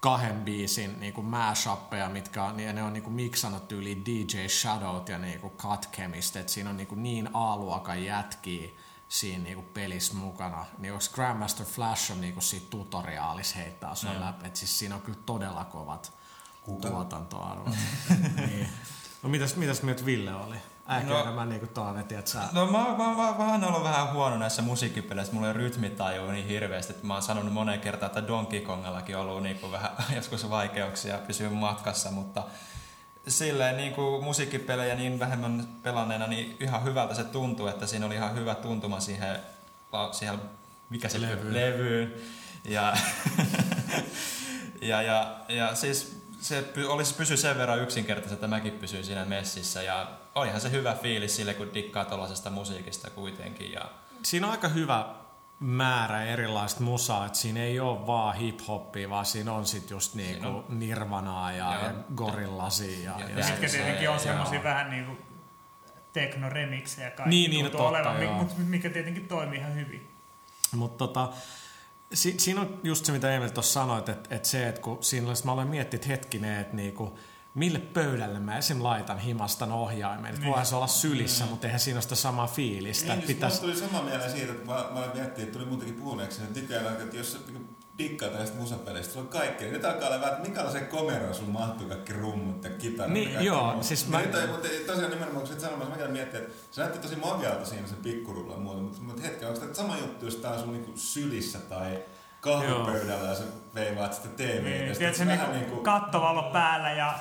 kahden 0.00 0.36
biisin 0.36 1.00
niinku 1.00 1.22
mashuppeja, 1.22 2.08
mitkä 2.08 2.44
on, 2.44 2.60
ja 2.60 2.72
ne 2.72 2.82
on 2.82 2.92
niinku 2.92 3.10
miksannut 3.10 3.72
yli 3.72 4.02
DJ 4.06 4.46
Shadowt 4.48 5.08
ja 5.08 5.18
niinku 5.18 5.50
Cut 5.50 5.88
Chemist. 5.92 6.36
Et 6.36 6.48
siinä 6.48 6.70
on 6.70 6.76
niinku 6.76 6.94
niin 6.94 7.28
A-luokan 7.32 8.04
jätkiä 8.04 8.70
siinä 9.08 9.44
niinku 9.44 9.62
pelissä 9.62 10.14
mukana. 10.14 10.66
Niin 10.78 10.92
onko 10.92 11.04
Grandmaster 11.14 11.66
Flash 11.66 12.12
on 12.12 12.20
niinku 12.20 12.40
siitä 12.40 12.66
tutoriaalis 12.70 13.56
heittää 13.56 13.94
sun 13.94 14.20
läpi. 14.20 14.46
Et 14.46 14.56
siis 14.56 14.78
siinä 14.78 14.94
on 14.94 15.02
kyllä 15.02 15.18
todella 15.26 15.64
kovat 15.64 16.12
Kuka? 16.62 16.88
tuotantoarvot. 16.88 17.74
niin. 18.36 18.68
No 19.22 19.28
mitäs, 19.28 19.56
mitäs 19.56 19.82
mieltä 19.82 20.04
Ville 20.04 20.34
oli? 20.34 20.56
Äkkiä 20.90 21.24
No- 21.24 21.32
mä 21.32 21.46
niinku 21.46 21.66
tuon, 21.66 21.98
että 21.98 22.18
et 22.18 22.26
sä... 22.26 22.38
No 22.52 22.66
mä, 22.66 22.78
mä, 22.78 22.96
mä, 22.96 23.34
mä 23.38 23.50
oon 23.52 23.64
ollut 23.64 23.84
vähän 23.84 24.12
huono 24.12 24.38
näissä 24.38 24.62
musiikkipeleissä. 24.62 25.32
Mulla 25.32 25.46
ei 25.46 25.52
rytmitaju 25.52 26.30
niin 26.30 26.46
hirveästi, 26.46 26.92
että 26.92 27.06
mä 27.06 27.14
oon 27.14 27.22
sanonut 27.22 27.52
moneen 27.52 27.80
kertaan, 27.80 28.08
että 28.08 28.28
Donkey 28.28 28.60
Kongallakin 28.60 29.16
on 29.16 29.22
ollut 29.22 29.42
niinku 29.42 29.72
vähän 29.72 29.90
joskus 30.16 30.50
vaikeuksia 30.50 31.18
pysyä 31.18 31.50
matkassa, 31.50 32.10
mutta 32.10 32.42
silleen 33.28 33.76
niin 33.76 33.92
kuin 33.92 34.24
musiikkipelejä 34.24 34.94
niin 34.94 35.18
vähemmän 35.18 35.68
pelanneena, 35.82 36.26
niin 36.26 36.56
ihan 36.60 36.84
hyvältä 36.84 37.14
se 37.14 37.24
tuntuu, 37.24 37.66
että 37.66 37.86
siinä 37.86 38.06
oli 38.06 38.14
ihan 38.14 38.34
hyvä 38.34 38.54
tuntuma 38.54 39.00
siihen, 39.00 39.38
siihen 40.12 40.40
mikä 40.90 41.08
se 41.08 41.20
Levyyn. 41.20 41.54
levyyn. 41.54 42.14
Ja, 42.64 42.96
ja, 44.82 45.02
ja, 45.02 45.36
ja 45.48 45.74
siis 45.74 46.20
se 46.40 46.60
py- 46.76 46.86
olisi 46.88 47.14
pysy 47.14 47.36
sen 47.36 47.58
verran 47.58 47.80
yksinkertaisesti, 47.82 48.34
että 48.34 48.48
mäkin 48.48 48.72
pysyin 48.72 49.04
siinä 49.04 49.24
messissä. 49.24 49.82
Ja 49.82 50.08
olihan 50.34 50.60
se 50.60 50.70
hyvä 50.70 50.94
fiilis 50.94 51.36
sille, 51.36 51.54
kun 51.54 51.74
dikkaa 51.74 52.04
tuollaisesta 52.04 52.50
musiikista 52.50 53.10
kuitenkin. 53.10 53.72
Ja 53.72 53.90
Siinä 54.22 54.46
on 54.46 54.50
aika 54.50 54.68
hyvä 54.68 55.06
määrä 55.60 56.24
erilaista 56.24 56.80
musaa, 56.82 57.26
että 57.26 57.38
siinä 57.38 57.60
ei 57.62 57.80
ole 57.80 58.06
vaan 58.06 58.36
hip-hoppia, 58.36 59.10
vaan 59.10 59.26
siinä 59.26 59.52
on 59.52 59.66
sit 59.66 59.90
just 59.90 60.14
niinku 60.14 60.46
on- 60.48 60.64
Nirvanaa 60.68 61.52
ja, 61.52 61.74
ja 61.74 61.92
Gorillasia. 62.14 63.10
Ja, 63.10 63.20
Ja 63.20 63.28
ja, 63.40 63.46
Mitkä 63.46 63.68
se- 63.68 63.76
tietenkin 63.76 64.08
on 64.10 64.14
joo. 64.14 64.24
semmosia 64.24 64.62
vähän 64.62 64.90
niinku 64.90 65.12
teknoremiksejä 66.12 67.10
kaikki 67.10 67.30
Niin, 67.30 67.50
niin, 67.50 67.64
tuntuu 67.64 67.80
totta, 67.80 67.88
olevan, 67.98 68.16
mi- 68.16 68.24
joo. 68.24 68.34
mut 68.34 68.52
mikä 68.68 68.90
tietenkin 68.90 69.28
toimii 69.28 69.58
ihan 69.58 69.74
hyvin. 69.74 70.08
Mutta 70.76 70.98
tota, 71.06 71.28
si, 72.12 72.34
siinä 72.38 72.60
on 72.60 72.80
just 72.82 73.04
se, 73.04 73.12
mitä 73.12 73.34
Emil 73.34 73.48
tuossa 73.48 73.72
sanoit, 73.72 74.08
että, 74.08 74.34
että 74.34 74.48
se, 74.48 74.68
että 74.68 74.80
kun 74.80 74.98
siinä 75.04 75.28
olisi, 75.28 75.44
mä 75.46 75.52
aloin 75.52 75.68
miettiä, 75.68 75.96
että 75.96 76.08
hetkinen, 76.08 76.60
että 76.60 76.76
niinku, 76.76 77.18
mille 77.54 77.78
pöydälle 77.78 78.38
mä 78.38 78.58
esim. 78.58 78.82
laitan 78.82 79.18
himastan 79.18 79.72
ohjaimen. 79.72 80.34
Niin. 80.34 80.46
voihan 80.46 80.66
se 80.66 80.76
olla 80.76 80.86
sylissä, 80.86 81.46
mutta 81.46 81.66
eihän 81.66 81.80
siinä 81.80 81.96
ole 81.96 82.02
sitä 82.02 82.14
samaa 82.14 82.46
fiilistä. 82.46 83.14
Niin, 83.14 83.26
siis 83.26 83.40
mulla 83.40 83.56
tuli 83.56 83.76
sama 83.76 84.02
mieleen 84.02 84.30
siitä, 84.30 84.52
että 84.52 84.66
mä, 84.66 84.74
mä 84.74 85.00
miettinyt, 85.14 85.38
että 85.38 85.52
tuli 85.52 85.64
muutenkin 85.64 85.96
puhuneeksi, 85.96 86.42
että 86.42 86.60
nykyään, 86.60 87.02
että 87.02 87.16
jos 87.16 87.44
niinku 87.46 87.74
dikkaat 87.98 88.34
näistä 88.34 88.56
musapeleistä, 88.56 89.12
sulla 89.12 89.26
on 89.26 89.32
kaikkea. 89.32 89.72
Nyt 89.72 89.84
alkaa 89.84 90.08
olla 90.08 90.28
että 90.28 90.42
minkälaiseen 90.42 90.86
komeroon 90.86 91.34
sun 91.34 91.50
mahtuu 91.50 91.88
kaikki 91.88 92.12
rummut 92.12 92.64
ja 92.64 92.70
kitarat 92.70 93.12
Niin, 93.12 93.28
ja 93.28 93.34
kaikki 93.34 93.46
joo, 93.46 93.72
muut. 93.72 93.84
siis 93.84 94.08
mä... 94.08 94.20
Nyt, 94.20 94.50
mutta 94.50 94.68
tosiaan 94.86 95.10
nimenomaan, 95.10 95.46
kun 95.46 95.54
sä 95.54 95.60
sanomassa, 95.60 95.90
mä 95.90 95.96
käyn 95.96 96.10
miettimään, 96.10 96.46
että 96.46 96.56
se 96.70 96.80
näytti 96.80 96.98
tosi 96.98 97.16
makealta 97.16 97.64
siinä 97.64 97.86
se 97.86 97.94
pikkurulla 97.94 98.54
ja 98.54 98.60
muuta, 98.60 98.80
mutta, 98.80 99.02
mutta 99.02 99.22
hetken, 99.22 99.48
onko 99.48 99.60
tämä 99.60 99.74
sama 99.74 99.96
juttu, 99.98 100.24
jos 100.24 100.36
tää 100.36 100.52
on 100.52 100.60
sun 100.60 100.72
niinku 100.72 100.92
sylissä 100.96 101.58
tai 101.58 102.02
kahvipöydällä 102.40 103.28
ja 103.28 103.34
sä 103.34 103.44
veivaat 103.74 104.14
sitä 104.14 104.28
TVtä. 104.28 104.62
Niin, 104.62 104.88
ja 104.88 104.94
tiedätkö, 104.94 105.26
vähän 105.26 105.52
niinku 105.52 105.76
kattovalo 105.76 106.42
päällä 106.42 106.92
ja 106.92 107.18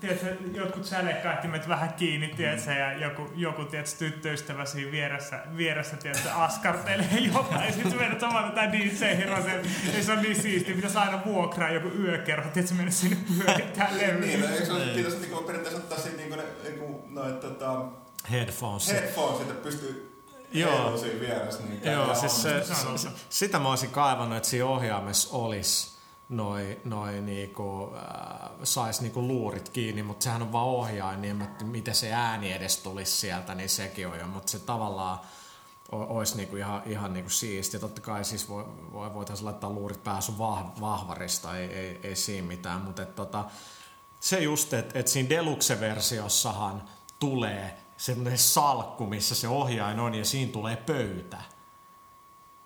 tiedätkö, 0.00 0.36
jotkut 0.54 0.84
sälekaihtimet 0.84 1.68
vähän 1.68 1.94
kiinni, 1.94 2.28
tiedätkö, 2.28 2.72
ja 2.72 2.92
joku, 2.92 3.32
joku 3.34 3.64
tiedätkö, 3.64 3.96
tyttöystävä 3.98 4.64
siinä 4.64 4.92
vieressä, 4.92 5.40
vieressä 5.56 5.96
tiedätkö, 5.96 6.32
askartelee 6.32 7.18
jotain, 7.34 7.66
ja 7.66 7.72
sitten 7.72 7.96
menet 7.96 8.20
samalla 8.20 8.48
tätä 8.48 8.72
DJ 8.72 9.16
Hirosen, 9.16 9.62
ja 9.96 10.04
se 10.04 10.12
on 10.12 10.22
niin 10.22 10.42
siisti, 10.42 10.74
pitäisi 10.74 10.98
aina 10.98 11.24
vuokraa 11.24 11.70
joku 11.70 11.88
yökerho, 11.88 12.50
tiedätkö, 12.50 12.74
mennä 12.76 12.90
sinne 12.90 13.16
pyörittää 13.38 13.88
levyä. 13.92 14.26
Niin, 14.26 14.40
no, 14.40 14.46
eikö 14.46 14.66
se 14.66 14.72
ole, 14.72 14.84
pitäisi 14.84 15.18
niinku 15.18 15.42
periaatteessa 15.42 15.82
ottaa 15.82 15.98
siitä 15.98 16.16
niinku 16.16 16.36
ne, 16.36 16.44
niinku, 16.62 17.04
noit 17.08 17.40
tota, 17.40 17.84
headphones. 18.30 18.92
headphones, 18.92 19.40
että 19.40 19.54
pystyy 19.54 20.10
Joo. 20.52 20.96
siinä 20.96 21.20
vieressä. 21.20 21.62
Niin 21.62 21.92
Joo, 21.92 22.14
siis 22.14 22.42
se, 22.42 22.64
Se 22.64 22.74
se, 22.96 23.08
sitä 23.28 23.58
mä 23.58 23.70
olisin 23.70 23.90
kaivannut, 23.90 24.36
että 24.36 24.48
siinä 24.48 24.66
ohjaamessa 24.66 25.36
olisi 25.36 25.89
noi, 26.30 26.80
noi 26.84 27.20
niinku, 27.20 27.92
äh, 27.96 28.50
sais 28.62 29.00
niinku 29.00 29.22
luurit 29.22 29.68
kiinni, 29.68 30.02
mutta 30.02 30.24
sehän 30.24 30.42
on 30.42 30.52
vaan 30.52 30.66
ohjain, 30.66 31.22
niin 31.22 31.38
tiedä, 31.38 31.64
miten 31.64 31.94
se 31.94 32.12
ääni 32.12 32.52
edes 32.52 32.76
tulisi 32.76 33.12
sieltä, 33.12 33.54
niin 33.54 33.68
sekin 33.68 34.08
on 34.08 34.18
jo, 34.18 34.26
mutta 34.26 34.50
se 34.50 34.58
tavallaan 34.58 35.18
olisi 35.92 36.36
niinku 36.36 36.56
ihan, 36.56 36.82
ihan 36.86 37.12
niinku 37.12 37.30
siistiä. 37.30 37.80
Totta 37.80 38.00
kai 38.00 38.24
siis 38.24 38.48
voi, 38.48 38.64
voi, 38.92 39.14
voitaisiin 39.14 39.46
laittaa 39.46 39.70
luurit 39.70 40.00
sun 40.20 40.38
vah, 40.38 40.80
vahvarista, 40.80 41.58
ei, 41.58 41.74
ei, 41.74 42.00
ei 42.02 42.16
siinä 42.16 42.46
mitään, 42.46 42.80
mutta 42.80 43.06
tota, 43.06 43.44
se 44.20 44.40
just, 44.40 44.72
että 44.72 44.98
et 44.98 45.08
siinä 45.08 45.28
Deluxe-versiossahan 45.28 46.82
tulee 47.18 47.76
semmoinen 47.96 48.38
salkku, 48.38 49.06
missä 49.06 49.34
se 49.34 49.48
ohjain 49.48 50.00
on 50.00 50.14
ja 50.14 50.24
siinä 50.24 50.52
tulee 50.52 50.76
pöytä. 50.76 51.38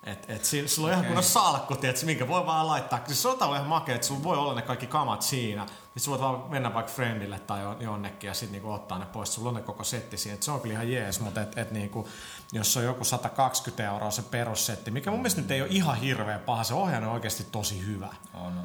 Et, 0.05 0.25
et 0.29 0.45
si- 0.45 0.67
sulla 0.67 0.87
on 0.87 0.93
ihan 0.93 1.05
kunnon 1.05 1.23
salkku, 1.23 1.75
tiedätkö, 1.75 2.05
minkä 2.05 2.27
voi 2.27 2.45
vaan 2.45 2.67
laittaa. 2.67 2.99
Siis 3.07 3.21
se 3.21 3.27
on 3.27 3.37
tavallaan 3.37 3.59
ihan 3.61 3.69
makea, 3.69 3.95
että 3.95 4.07
sulla 4.07 4.23
voi 4.23 4.37
olla 4.37 4.53
ne 4.55 4.61
kaikki 4.61 4.87
kamat 4.87 5.21
siinä. 5.21 5.65
Niin 5.65 6.03
sä 6.03 6.11
voit 6.11 6.21
vaan 6.21 6.43
mennä 6.49 6.73
vaikka 6.73 6.91
friendille 6.91 7.39
tai 7.39 7.61
jo- 7.61 7.77
jonnekin 7.79 8.27
ja 8.27 8.33
sitten 8.33 8.51
niinku 8.51 8.71
ottaa 8.71 8.99
ne 8.99 9.05
pois. 9.05 9.33
Sulla 9.33 9.49
on 9.49 9.55
ne 9.55 9.61
koko 9.61 9.83
setti 9.83 10.17
siinä. 10.17 10.35
Et 10.35 10.43
se 10.43 10.51
on 10.51 10.61
kyllä 10.61 10.73
ihan 10.73 10.91
jees, 10.91 11.19
mutta 11.19 11.41
et, 11.41 11.57
et 11.57 11.71
niinku, 11.71 12.07
jos 12.53 12.77
on 12.77 12.83
joku 12.83 13.03
120 13.03 13.83
euroa 13.85 14.11
se 14.11 14.21
perussetti, 14.21 14.91
mikä 14.91 15.11
mun 15.11 15.19
mielestä 15.19 15.41
nyt 15.41 15.51
ei 15.51 15.61
ole 15.61 15.69
ihan 15.71 15.95
hirveän 15.97 16.39
paha. 16.39 16.63
Se 16.63 16.73
ohjaan 16.73 17.03
on 17.03 17.11
oikeasti 17.11 17.43
tosi 17.51 17.85
hyvä. 17.85 18.09
on, 18.33 18.41
on. 18.45 18.63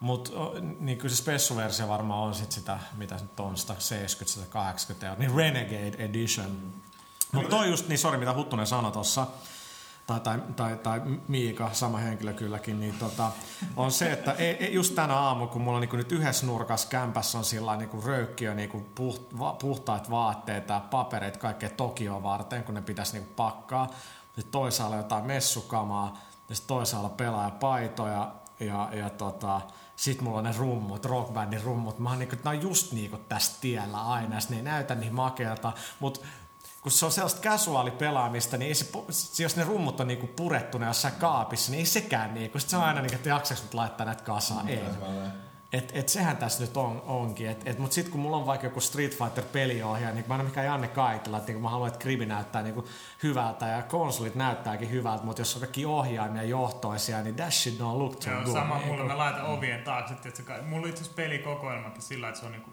Mutta 0.00 0.30
niin 0.80 0.98
kyllä 0.98 1.14
se 1.14 1.22
spessuversio 1.22 1.88
varmaan 1.88 2.20
on 2.20 2.34
sit 2.34 2.52
sitä, 2.52 2.78
mitä 2.96 3.14
nyt 3.14 3.40
on, 3.40 3.54
170-180 3.54 5.04
euroa, 5.04 5.18
niin 5.18 5.34
Renegade 5.34 5.92
Edition. 6.04 6.72
Mutta 7.32 7.50
toi 7.50 7.68
just, 7.68 7.88
niin 7.88 7.98
sori 7.98 8.18
mitä 8.18 8.34
Huttunen 8.34 8.66
sanoi 8.66 8.92
tuossa, 8.92 9.26
tai, 10.18 10.38
tai, 10.38 10.40
tai, 10.56 10.76
tai 10.76 11.00
Miika, 11.28 11.70
sama 11.72 11.98
henkilö 11.98 12.32
kylläkin, 12.32 12.80
niin 12.80 12.94
tota, 12.98 13.30
on 13.76 13.92
se, 13.92 14.12
että 14.12 14.32
ei, 14.32 14.74
just 14.74 14.94
tänä 14.94 15.14
aamu, 15.14 15.46
kun 15.46 15.62
mulla 15.62 15.80
niin 15.80 15.90
nyt 15.92 16.12
yhdessä 16.12 16.46
nurkassa 16.46 16.88
kämpässä 16.88 17.38
on 17.38 17.44
sillä 17.44 17.76
niin 17.76 18.04
röykkiö, 18.04 18.54
niin 18.54 18.90
puht, 18.94 19.38
va, 19.38 19.52
puhtaat 19.52 20.10
vaatteet 20.10 20.68
ja 20.68 20.80
papereita 20.80 21.38
kaikkea 21.38 21.70
Tokioa 21.70 22.22
varten, 22.22 22.64
kun 22.64 22.74
ne 22.74 22.82
pitäisi 22.82 23.12
niin 23.12 23.28
pakkaa. 23.36 23.90
Sitten 24.24 24.52
toisaalla 24.52 24.96
jotain 24.96 25.26
messukamaa, 25.26 26.18
ja 26.48 26.54
sitten 26.54 26.68
toisaalla 26.68 27.08
pelaajapaitoja, 27.08 28.32
ja, 28.60 28.88
ja 28.92 29.10
tota, 29.10 29.60
sit 29.96 30.20
mulla 30.20 30.38
on 30.38 30.44
ne 30.44 30.54
rummut, 30.58 31.04
rockbandin 31.04 31.62
rummut. 31.62 31.98
Mä 31.98 32.08
oon 32.08 32.18
niinku, 32.18 32.36
nää 32.44 32.54
on 32.54 32.62
just 32.62 32.92
niinku 32.92 33.16
tästä 33.16 33.56
tiellä 33.60 34.02
aina, 34.02 34.36
ne 34.50 34.56
ei 34.56 34.62
näytä 34.62 34.94
niin 34.94 35.14
makealta, 35.14 35.72
mutta 36.00 36.20
kun 36.82 36.92
se 36.92 37.06
on 37.06 37.12
sellaista 37.12 37.40
casuaalipelaamista, 37.40 38.56
niin 38.56 38.68
ei 38.68 38.74
se, 38.74 39.42
jos 39.42 39.56
ne 39.56 39.64
rummut 39.64 40.00
on 40.00 40.08
niinku 40.08 40.26
purettuna 40.26 40.86
jossain 40.86 41.14
kaapissa, 41.14 41.70
niin 41.70 41.78
ei 41.78 41.86
sekään 41.86 42.34
niinku. 42.34 42.58
Sitten 42.58 42.70
se 42.70 42.76
on 42.76 42.82
aina 42.84 43.00
niinku, 43.00 43.16
että 43.16 43.28
jaksaks 43.28 43.62
nyt 43.62 43.74
laittaa 43.74 44.06
näitä 44.06 44.22
kasaan. 44.24 44.68
Ei. 44.68 44.80
Et, 45.72 45.90
et 45.94 46.08
sehän 46.08 46.36
tässä 46.36 46.62
nyt 46.64 46.76
on, 46.76 47.02
onkin. 47.06 47.48
Et, 47.50 47.62
et, 47.68 47.78
mutta 47.78 47.94
sitten 47.94 48.12
kun 48.12 48.20
mulla 48.20 48.36
on 48.36 48.46
vaikka 48.46 48.66
joku 48.66 48.80
Street 48.80 49.18
Fighter 49.18 49.44
peliohjaaja, 49.52 50.14
niin 50.14 50.24
mä 50.28 50.34
en 50.34 50.40
ole 50.40 50.48
mikään 50.48 50.66
Janne 50.66 50.88
Kaitila, 50.88 51.36
että 51.38 51.52
niin 51.52 51.62
mä 51.62 51.68
haluan, 51.68 51.88
että 51.88 52.00
Gribi 52.00 52.26
näyttää 52.26 52.62
niin 52.62 52.84
hyvältä 53.22 53.66
ja 53.66 53.82
konsolit 53.82 54.34
näyttääkin 54.34 54.90
hyvältä, 54.90 55.24
mutta 55.24 55.40
jos 55.40 55.54
on 55.54 55.60
kaikki 55.60 55.86
ohjaimia 55.86 56.42
johtoisia, 56.42 57.22
niin 57.22 57.34
that 57.36 57.52
shit 57.52 57.78
don't 57.80 57.98
look 57.98 58.12
too 58.12 58.20
Se 58.22 58.34
on 58.36 58.42
good. 58.44 58.54
sama 58.54 58.78
Niin 58.78 58.96
kun- 58.96 59.06
mä 59.06 59.18
laitan 59.18 59.46
ovien 59.46 59.82
taakse. 59.82 60.14
Kai- 60.44 60.62
mulla 60.62 60.82
on 60.82 60.88
itse 60.90 61.02
asiassa 61.02 61.16
pelikokoelmakin 61.16 62.02
sillä, 62.02 62.28
että 62.28 62.40
se 62.40 62.46
on 62.46 62.52
niinku 62.52 62.70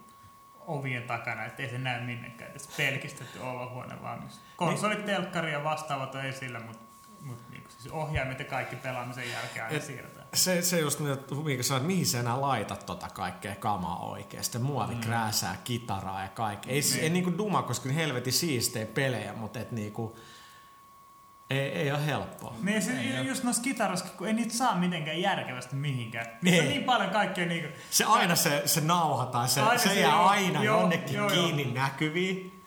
ovien 0.68 1.04
takana, 1.04 1.46
ettei 1.46 1.70
se 1.70 1.78
näy 1.78 2.02
minnekään. 2.06 2.52
Se 2.60 2.70
pelkistetty 2.78 3.40
olohuone 3.40 4.02
vaan. 4.02 4.24
missä- 4.24 4.42
Konsolit, 4.58 5.06
telkkari 5.06 5.52
ja 5.52 5.64
vastaavat 5.64 6.16
on 6.16 6.26
esillä, 6.26 6.60
mutta 6.60 6.84
mut 7.22 7.50
niinku, 7.50 7.70
siis 7.70 7.94
ohjaimet 7.94 8.40
ja 8.40 8.46
kaikki 8.46 8.76
pelaamisen 8.76 9.30
jälkeen 9.32 9.66
aina 9.66 9.80
siirretään. 9.80 10.28
Se, 10.34 10.62
se 10.62 10.80
just 10.80 11.00
niin, 11.00 11.14
että 11.14 11.36
mikä 11.36 11.64
sanoo, 11.64 11.78
että 11.78 11.88
mihin 11.88 12.06
sä 12.06 12.20
enää 12.20 12.42
laitat 12.42 12.86
tota 12.86 13.08
kaikkea 13.10 13.56
kamaa 13.56 14.00
oikeesti. 14.00 14.60
Muovikrääsää, 14.60 15.56
kitaraa 15.64 16.22
ja 16.22 16.28
kaikkea. 16.30 16.74
Ei, 16.74 16.82
Niin. 16.82 17.00
ei 17.04 17.10
niinku 17.10 17.38
duma, 17.38 17.62
koska 17.62 17.90
helvetin 17.90 18.34
siistejä 18.34 18.86
pelejä, 18.86 19.34
mutta 19.34 19.60
et 19.60 19.72
niinku, 19.72 20.18
Ei, 21.50 21.60
ei 21.60 21.92
ole 21.92 22.06
helppoa. 22.06 22.56
Niin 22.62 22.82
se, 22.82 22.92
just 23.22 23.44
noissa 23.44 23.64
kitarassa, 23.64 24.06
kun 24.18 24.28
ei 24.28 24.34
niitä 24.34 24.54
saa 24.54 24.76
mitenkään 24.76 25.22
järkevästi 25.22 25.76
mihinkään. 25.76 26.26
Niissä 26.42 26.62
on 26.62 26.68
Ei. 26.68 26.74
niin 26.74 26.84
paljon 26.84 27.10
kaikkea 27.10 27.46
niinku... 27.46 27.70
Se 27.90 28.04
aina 28.04 28.36
se, 28.36 28.62
se 28.66 28.82
nauha 28.82 29.26
tai 29.26 29.48
se, 29.50 29.62
Aina 29.62 29.78
se, 29.82 29.90
se, 29.90 30.00
jää 30.00 30.12
joo, 30.12 30.26
aina 30.26 30.64
joo, 30.64 30.80
jonnekin 30.82 31.16
joo, 31.16 31.34
joo. 31.34 31.44
kiinni 31.44 31.66
näkyviin. 31.74 32.64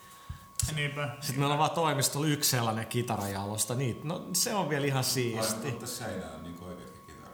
Niinpä. 0.75 1.09
Sitten 1.19 1.39
meillä 1.39 1.53
on 1.53 1.59
vaan 1.59 1.71
toimistolla 1.71 2.27
yksi 2.27 2.49
sellainen 2.49 2.85
kitarajalosta. 2.87 3.75
Niin, 3.75 3.99
no 4.03 4.25
se 4.33 4.53
on 4.55 4.69
vielä 4.69 4.85
ihan 4.85 5.03
siisti. 5.03 5.67
Mutta 5.71 5.87
seinä 5.87 6.25
on 6.37 6.43
niinku 6.43 6.65
oikeakin 6.65 7.01
kitara. 7.07 7.33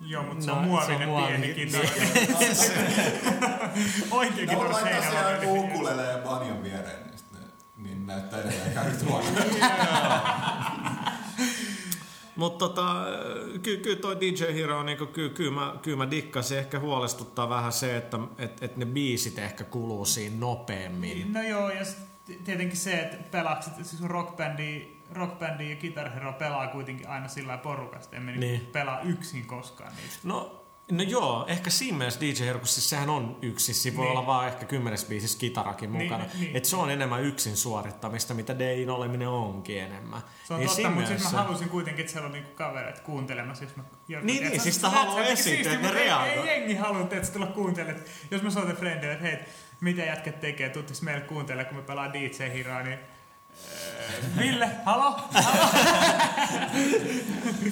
Joo, 0.00 0.22
mutta 0.22 0.44
se 0.44 0.50
No, 0.50 0.56
on 0.56 0.64
muovinen 0.64 0.98
se 0.98 1.04
on 1.04 1.10
muovinen, 1.10 1.40
pieni 1.40 1.54
niin. 1.54 1.70
kitara. 1.70 1.88
Oikea 4.10 4.44
No 4.44 4.50
kitara 4.52 4.72
laittaa 4.72 5.00
seinällä. 5.02 5.26
on 5.28 5.34
joku 5.34 5.52
pieni. 5.54 5.74
ukulele 5.74 6.02
ja 6.02 6.18
banjon 6.18 6.62
viereen, 6.62 7.06
niin, 7.06 7.18
sitten 7.18 7.40
niin 7.76 8.06
näyttää 8.06 8.40
edelleen 8.40 8.72
ihan 8.72 8.86
yhtä 8.88 9.04
huonolta. 9.04 9.40
Mutta 12.36 12.58
tota, 12.68 12.94
kyllä 13.62 13.80
ky 13.80 13.96
toi 13.96 14.20
DJ 14.20 14.54
Hero, 14.54 14.82
niin 14.82 14.98
kyllä 15.14 15.32
ky, 15.34 15.50
mä, 15.50 15.74
ky 15.82 15.96
mä 15.96 16.10
dikkasin. 16.10 16.58
Ehkä 16.58 16.78
huolestuttaa 16.80 17.48
vähän 17.48 17.72
se, 17.72 17.96
että 17.96 18.18
et, 18.38 18.62
et 18.62 18.76
ne 18.76 18.86
biisit 18.86 19.38
ehkä 19.38 19.64
kuluu 19.64 20.04
siinä 20.04 20.36
nopeammin. 20.38 21.32
No 21.32 21.42
joo, 21.42 21.70
ja 21.70 21.84
tietenkin 22.44 22.76
se, 22.76 22.92
että 22.92 23.16
pelaakset, 23.30 23.72
siis 23.82 24.02
rockbändi, 24.02 24.88
rockbändi 25.12 25.70
ja 25.70 25.76
Guitar 25.76 26.10
Hero 26.10 26.32
pelaa 26.32 26.66
kuitenkin 26.68 27.08
aina 27.08 27.28
sillä 27.28 27.56
porukasta. 27.58 28.16
Emme 28.16 28.30
Niin. 28.32 28.40
niin. 28.40 28.66
pelaa 28.72 29.00
yksin 29.00 29.46
koskaan 29.46 29.92
niitä. 29.96 30.14
No, 30.24 30.63
no 30.90 31.02
joo, 31.02 31.44
ehkä 31.48 31.70
siinä 31.70 31.98
mielessä 31.98 32.20
DJ 32.20 32.44
Hero, 32.46 32.58
kun 32.58 32.68
siis 32.68 32.90
sehän 32.90 33.10
on 33.10 33.38
yksi, 33.42 33.74
siinä 33.74 33.96
voi 33.96 34.04
Niin. 34.06 34.10
olla 34.18 34.26
vaan 34.26 34.48
ehkä 34.48 34.64
kymmenes 34.66 35.04
biisissä 35.04 35.38
kitarakin 35.38 35.92
Niin, 35.92 36.02
mukana. 36.02 36.24
niin, 36.24 36.40
niin. 36.40 36.56
Et 36.56 36.64
se 36.64 36.76
on 36.76 36.90
enemmän 36.90 37.22
yksin 37.22 37.56
suorittamista, 37.56 38.34
mitä 38.34 38.58
Dein 38.58 38.90
oleminen 38.90 39.28
onkin 39.28 39.82
enemmän. 39.82 40.20
Se 40.44 40.54
on 40.54 40.60
Niin 40.60 40.68
totta, 40.70 40.90
mutta 40.90 41.08
siis 41.08 41.32
mä 41.32 41.42
halusin 41.42 41.68
kuitenkin, 41.68 42.00
että 42.00 42.12
siellä 42.12 42.26
on 42.26 42.32
niinku 42.32 42.50
kavereita 42.54 43.00
kuuntelemassa. 43.00 43.64
Jos 43.64 43.76
mä, 43.76 43.84
joku- 44.08 44.26
Niin, 44.26 44.42
niin, 44.48 44.60
siis 44.60 44.74
sitä 44.74 44.88
haluaa 44.90 45.24
esittää, 45.24 45.72
että 45.74 45.86
ne 45.86 45.88
ei- 45.98 46.04
reagoi. 46.04 46.28
Ei 46.28 46.46
jengi 46.46 46.74
halua, 46.74 47.00
että 47.00 47.32
tulla 47.32 47.46
kuuntelemaan. 47.46 48.04
Jos 48.30 48.42
mä 48.42 48.50
soitan 48.50 48.76
frendille, 48.76 49.12
että 49.12 49.24
hei, 49.24 49.38
mitä 49.80 50.02
jätket 50.02 50.40
tekee, 50.40 50.68
tuuttis 50.68 51.02
meille 51.02 51.20
kuuntelemaan, 51.20 51.66
kun 51.68 51.76
me 51.76 51.82
pelaa 51.82 52.12
DJ 52.12 52.52
Hiraa, 52.54 52.82
niin 52.82 52.98
Ville, 54.38 54.70
halo? 54.84 55.20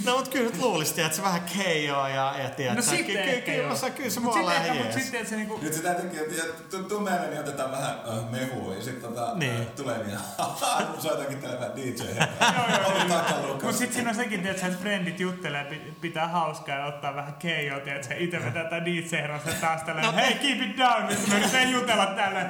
No 0.05 0.16
mut 0.16 0.29
kyllä 0.29 0.51
nyt 0.51 0.59
luulisit, 0.62 0.99
että 0.99 1.16
se 1.16 1.23
vähän 1.23 1.42
keijoo 1.57 2.07
ja, 2.09 2.35
ja 2.42 2.51
tiedät, 2.51 2.77
No 2.77 2.83
sitten 2.83 3.07
kyllä, 3.45 3.53
joo. 3.62 3.77
se- 3.77 3.90
kyllä 3.90 4.11
se 4.11 4.21
Mut 4.21 4.35
mua 4.35 4.55
ehkä, 4.55 4.75
mut 4.75 4.85
jees. 4.85 4.95
sitten, 4.95 5.21
että 5.21 5.31
se 5.31 5.37
niinku... 5.37 5.59
Nyt 5.62 5.75
se 5.75 5.83
täytyykin, 5.83 6.18
että 6.21 7.01
meille, 7.01 7.27
niin 7.27 7.40
otetaan 7.40 7.71
vähän 7.73 7.90
äh, 7.90 8.31
mehua 8.31 8.75
ja 8.75 8.83
sitten 8.83 9.03
tota, 9.12 9.31
Niin. 9.35 9.61
äh, 9.61 9.66
tulee 9.66 9.99
niin, 9.99 10.18
haha, 10.38 10.81
soitankin 10.99 11.38
tällä 11.38 11.61
vähän 11.61 11.77
DJ. 11.77 12.03
Ollut 12.87 13.09
Mut 13.09 13.16
takalukas. 13.27 13.79
sit 13.79 13.92
siinä 13.92 14.11
on 14.11 14.16
sekin, 14.16 14.47
että 14.47 14.66
frendit 14.83 15.21
juttelee, 15.21 15.64
pi- 15.64 15.95
pitää 16.01 16.29
hauskaa 16.29 16.77
ja 16.79 16.87
ottaa 16.87 17.14
vähän 17.14 17.35
keijoa, 17.35 17.81
tiedätkö, 17.81 18.14
itse 18.18 18.45
vetää 18.45 18.64
tää 18.64 18.85
DJ-herrassa 18.85 19.51
taas 19.61 19.83
tälleen, 19.83 20.14
hei, 20.14 20.35
keep 20.35 20.62
it 20.62 20.77
down, 20.79 21.07
nyt 21.07 21.29
me 21.29 21.35
yritetään 21.35 21.71
jutella 21.71 22.07
tälleen. 22.07 22.49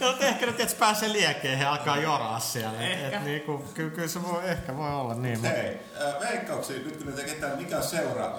No, 0.00 0.14
ehkä 0.20 0.46
nyt 0.46 0.60
että 0.60 0.76
pääsee 0.78 1.12
liekkeen 1.12 1.60
ja 1.60 1.70
alkaa 1.72 1.96
joraa 1.96 2.40
siellä. 2.40 2.80
Ehkä. 2.80 3.20
Et, 3.26 3.32
niinku, 3.32 3.64
kyllä, 3.74 3.90
kyllä 3.90 4.08
se 4.08 4.22
voi, 4.22 4.50
ehkä 4.50 4.76
voi 4.76 4.94
olla 4.94 5.14
niin. 5.14 5.38
Mutta 5.38 5.56
Hei, 5.56 5.80
äh, 6.06 6.20
veikkauksia, 6.20 6.76
nyt 6.78 6.96
kun 6.96 7.06
ne 7.06 7.12
tekee 7.12 7.34
tämän, 7.34 7.56
mikä 7.58 7.76
on 7.76 7.82
seuraava 7.82 8.38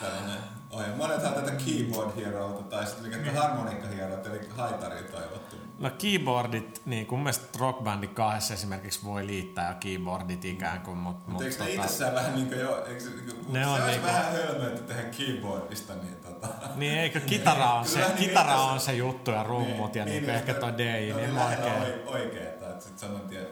tällainen 0.00 0.38
ohjelma. 0.70 0.96
Monethan 0.96 1.34
tätä 1.34 1.52
Keyboard 1.64 2.10
Heroa 2.16 2.62
tai 2.62 2.86
sitten 2.86 3.18
mikä 3.18 3.30
mm. 3.30 3.36
Harmonica 3.36 3.86
Hero, 3.86 4.14
eli 4.30 4.48
haitari 4.56 5.02
toivottu. 5.02 5.56
No 5.78 5.90
keyboardit, 5.90 6.82
niin 6.86 7.06
kuin 7.06 7.18
mun 7.18 7.24
mielestä 7.24 7.58
Rock 7.58 7.84
Bandin 7.84 8.14
kahdessa 8.14 8.54
esimerkiksi 8.54 9.04
voi 9.04 9.26
liittää 9.26 9.68
jo 9.68 9.74
keyboardit 9.80 10.44
ikään 10.44 10.80
kuin, 10.80 10.96
mutta 10.98 11.30
mut, 11.30 11.32
Mutta 11.32 11.44
eikö 11.44 11.64
ne 11.64 11.70
tota, 11.70 11.82
itsessään 11.82 12.14
vähän 12.14 12.34
niinku 12.34 12.54
jo, 12.54 12.84
eikö 12.86 13.00
se, 13.00 13.10
niinku, 13.10 13.52
Ne 13.52 13.60
se 13.60 13.66
on 13.66 13.72
olisi 13.72 13.86
niinku- 13.86 14.06
vähän 14.06 14.32
hölmöä, 14.32 14.66
että 14.66 14.80
tehdään 14.82 15.10
keyboardista, 15.10 15.92
niin 15.94 16.16
tota... 16.16 16.48
niin 16.76 16.98
eikö 16.98 17.20
kitara 17.20 17.72
on 17.72 17.84
se, 17.88 17.98
niin 17.98 18.14
kitara 18.14 18.56
on 18.56 18.80
se 18.80 18.92
juttu 18.92 19.30
ja 19.30 19.42
rummut 19.42 19.94
ja 19.94 20.04
niin, 20.04 20.22
niin 20.22 20.34
ehkä 20.34 20.54
toi 20.54 20.72
DJ, 20.78 21.10
no, 21.10 21.16
niin 21.16 21.16
niin 21.16 21.34
mä 21.34 21.40
lähellä 21.40 21.64
oikein. 21.74 22.08
oi- 22.08 22.14
oikeeta, 22.20 22.70
että 22.70 22.84
sit 22.84 22.98
saman 22.98 23.20
tien... 23.20 23.46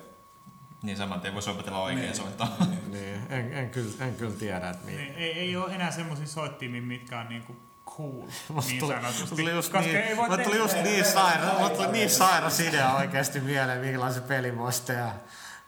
Niin 0.83 0.97
saman 0.97 1.21
tien 1.21 1.35
voisi 1.35 1.51
opetella 1.51 1.83
oikein 1.83 2.03
Niin, 2.03 2.17
soittaa. 2.17 2.57
niin. 2.67 2.93
Niin, 2.93 3.27
en, 3.33 3.53
en, 3.53 3.71
kyllä, 3.71 3.93
en 4.01 4.14
kyllä 4.14 4.33
tiedä, 4.38 4.71
että 4.71 4.87
Niin, 4.87 4.99
niin. 4.99 5.14
ei, 5.14 5.33
ei 5.33 5.57
ole 5.57 5.75
enää 5.75 5.91
semmoisia 5.91 6.27
soittimia, 6.27 6.83
mitkä 6.83 7.21
on 7.21 7.29
niinku 7.29 7.57
cool, 7.97 8.27
niin 8.67 8.79
tuli, 8.81 8.93
sanotusti. 8.95 9.21
musta 9.21 9.37
tuli 9.37 9.51
just 9.51 9.73
Koska 9.73 9.81
niin, 9.81 9.97
ei 9.97 10.17
voi 10.17 10.29
musta 10.29 10.45
tuli 10.45 10.57
just 10.57 10.77
niin 10.83 11.05
sairas, 11.05 11.59
musta 11.59 11.77
tuli 11.77 11.88
niin 11.93 12.11
sairas 12.11 12.61
idea 12.61 12.93
oikeasti 12.95 13.41
mieleen, 13.41 13.81
minkälaisen 13.81 14.23
pelin 14.23 14.59
voisi 14.59 14.83
tehdä. 14.83 15.12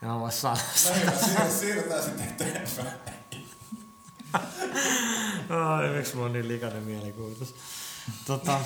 Ja 0.03 0.09
mä 0.09 0.21
vois 0.21 0.41
sanoa 0.41 0.57
No 0.57 1.13
siir- 1.13 1.51
siirrytään 1.51 2.03
sitten 2.03 2.27
eteenpäin. 2.29 2.87
Ai, 5.51 5.89
miksi 5.89 6.15
mulla 6.15 6.27
on 6.27 6.33
niin 6.33 6.49
likainen 6.49 6.83
mielikuvitus? 6.83 7.55
Tota, 8.27 8.61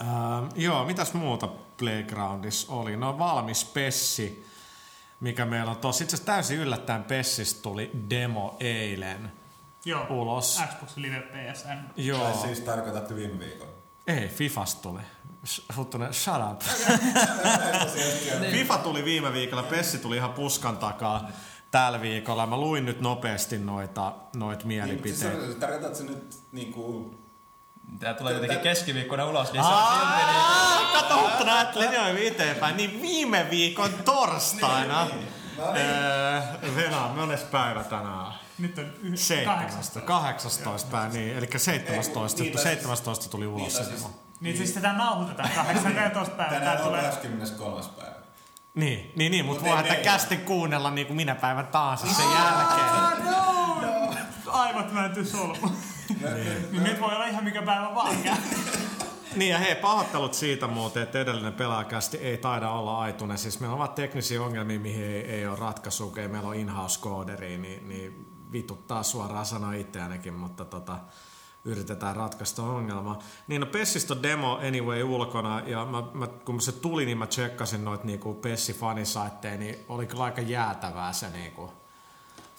ähm, 0.00 0.46
joo, 0.54 0.84
mitäs 0.84 1.12
muuta 1.12 1.48
Playgroundissa 1.76 2.72
oli? 2.72 2.96
No 2.96 3.18
valmis 3.18 3.64
Pessi, 3.64 4.46
mikä 5.20 5.44
meillä 5.44 5.70
on 5.70 5.76
tossa. 5.76 6.04
Itse 6.04 6.16
asiassa 6.16 6.32
täysin 6.32 6.58
yllättäen 6.58 7.04
Pessistä 7.04 7.62
tuli 7.62 7.90
demo 8.10 8.56
eilen 8.60 9.32
Joo, 9.84 10.06
ulos. 10.10 10.62
Xbox 10.68 10.96
Live 10.96 11.20
PSN. 11.20 11.66
Tai 11.68 11.78
Joo, 11.96 12.34
siis 12.42 12.60
tarkoitatte 12.60 13.14
viime 13.14 13.38
viikon. 13.38 13.68
ei, 14.06 14.28
Fifasta 14.28 14.82
tuli. 14.82 15.00
Huttunen, 15.76 16.14
shut 16.14 16.34
up. 16.52 16.60
FIFA 18.50 18.78
tuli 18.78 19.04
viime 19.04 19.32
viikolla, 19.32 19.62
Pessi 19.62 19.98
tuli 19.98 20.16
ihan 20.16 20.32
puskan 20.32 20.76
takaa 20.78 21.28
tällä 21.70 22.00
viikolla. 22.00 22.46
Mä 22.46 22.56
luin 22.56 22.84
nyt 22.86 23.00
nopeasti 23.00 23.58
noita, 23.58 24.12
noita 24.36 24.64
Niin, 24.68 24.82
siis 24.84 24.86
mielipiteitä. 24.86 25.60
tarkoitatko 25.60 25.94
se 25.98 26.04
nyt 26.04 26.34
niinku... 26.52 27.14
Tää 28.00 28.14
tulee 28.14 28.32
jotenkin 28.34 28.60
keskiviikkona 28.60 29.24
ulos, 29.24 29.52
niin 29.52 29.64
se 29.64 29.68
on 29.70 29.92
silti 29.92 30.06
niin... 30.26 30.92
Kato, 30.92 31.16
mutta 31.20 31.44
nää 31.44 31.72
linjoimme 31.74 32.26
eteenpäin. 32.26 32.76
Niin 32.76 33.02
viime 33.02 33.46
viikon 33.50 33.90
torstaina. 34.04 35.06
No 35.58 35.72
niin. 35.72 35.86
Öö, 35.86 36.40
Venä, 36.76 36.96
mones 37.16 37.40
päivä 37.40 37.84
tänään? 37.84 38.32
Nyt 38.58 38.78
on 38.78 38.84
yh- 39.02 39.18
17. 39.18 40.00
18 40.00 40.90
päivä, 40.90 41.08
niin, 41.08 41.36
eli 41.36 41.48
17. 41.56 42.42
Niin, 42.42 42.52
tai 42.52 42.62
siis- 42.62 42.74
17 42.74 43.28
tuli 43.28 43.46
ulos 43.46 43.74
Niin, 43.78 43.84
siis-. 43.86 44.06
Niin 44.40 44.56
siis 44.56 44.72
tätä 44.72 44.92
nauhoitetaan 44.92 45.50
18 45.50 46.34
päivää. 46.36 46.50
Tää 46.50 46.58
Tänään 46.60 46.78
on 46.78 46.84
tulee... 46.84 47.02
23. 47.02 47.82
päivä. 47.98 48.12
Niin, 48.74 49.12
niin, 49.16 49.30
niin 49.32 49.44
mutta 49.44 49.60
Mut 49.60 49.68
voihan 49.68 49.84
tätä 49.84 49.94
meillä. 49.96 50.12
kästin 50.12 50.40
kuunnella 50.40 50.90
niin 50.90 51.06
kuin 51.06 51.16
minä 51.16 51.34
päivän 51.34 51.66
taas 51.66 52.00
sen 52.00 52.30
jälkeen. 52.34 52.88
Ah, 52.88 53.24
no! 53.24 54.14
Aivot 54.46 54.94
vääntyy 54.94 55.24
solmu. 55.24 55.68
Niin 56.70 56.84
nyt 56.84 57.00
voi 57.00 57.14
olla 57.14 57.26
ihan 57.26 57.44
mikä 57.44 57.62
päivä 57.62 57.94
vaan. 57.94 58.16
Niin 59.36 59.50
ja 59.50 59.58
hei, 59.58 59.74
pahoittelut 59.74 60.34
siitä 60.34 60.66
muuten, 60.66 61.02
että 61.02 61.20
edellinen 61.20 61.52
pelaajakästi 61.52 62.16
ei 62.16 62.38
taida 62.38 62.70
olla 62.70 62.98
aituinen. 62.98 63.38
Siis 63.38 63.60
meillä 63.60 63.72
on 63.72 63.78
vaan 63.78 63.92
teknisiä 63.92 64.42
ongelmia, 64.42 64.80
mihin 64.80 65.04
ei, 65.04 65.30
ei 65.30 65.46
ole 65.46 65.58
ratkaisua, 65.58 66.12
ei 66.16 66.28
meillä 66.28 66.48
ole 66.48 66.56
in-house 66.56 67.00
kooderi, 67.00 67.58
niin, 67.58 67.88
niin 67.88 68.26
vituttaa 68.52 69.02
suoraan 69.02 69.46
sanoa 69.46 69.72
itseäänkin, 69.72 70.34
mutta 70.34 70.64
tota, 70.64 70.98
yritetään 71.64 72.16
ratkaista 72.16 72.62
ongelmaa. 72.62 73.18
Niin 73.46 73.60
no 73.60 73.66
Pessistä 73.66 74.14
on 74.14 74.22
demo 74.22 74.60
anyway 74.68 75.02
ulkona, 75.02 75.62
ja 75.66 75.84
mä, 75.84 76.02
mä, 76.14 76.26
kun 76.26 76.60
se 76.60 76.72
tuli, 76.72 77.06
niin 77.06 77.18
mä 77.18 77.26
tsekkasin 77.26 77.84
noita 77.84 78.04
niinku 78.04 78.34
Pessi-fanisaitteja, 78.34 79.58
niin 79.58 79.84
oli 79.88 80.06
kyllä 80.06 80.24
aika 80.24 80.40
jäätävää 80.40 81.12
se 81.12 81.30
niinku, 81.30 81.72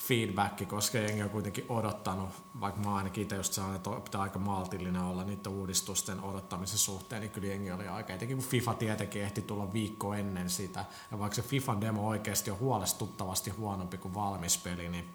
feedback, 0.09 0.67
koska 0.67 0.97
jengi 0.97 1.23
on 1.23 1.29
kuitenkin 1.29 1.65
odottanut, 1.69 2.29
vaikka 2.59 2.81
mä 2.81 2.95
ainakin 2.95 3.23
itse 3.23 3.35
just 3.35 3.53
sanon, 3.53 3.75
että 3.75 3.89
pitää 3.89 4.21
aika 4.21 4.39
maltillinen 4.39 5.01
olla 5.01 5.23
niiden 5.23 5.51
uudistusten 5.51 6.23
odottamisen 6.23 6.77
suhteen, 6.77 7.21
niin 7.21 7.31
kyllä 7.31 7.47
jengi 7.47 7.71
oli 7.71 7.87
aika, 7.87 8.13
etenkin 8.13 8.37
kun 8.37 8.45
FIFA 8.45 8.73
tietenkin 8.73 9.21
ehti 9.21 9.41
tulla 9.41 9.73
viikko 9.73 10.13
ennen 10.13 10.49
sitä, 10.49 10.85
ja 11.11 11.19
vaikka 11.19 11.35
se 11.35 11.41
FIFAn 11.41 11.81
demo 11.81 12.07
oikeasti 12.07 12.51
on 12.51 12.59
huolestuttavasti 12.59 13.49
huonompi 13.49 13.97
kuin 13.97 14.13
valmis 14.13 14.57
peli, 14.57 14.89
niin 14.89 15.09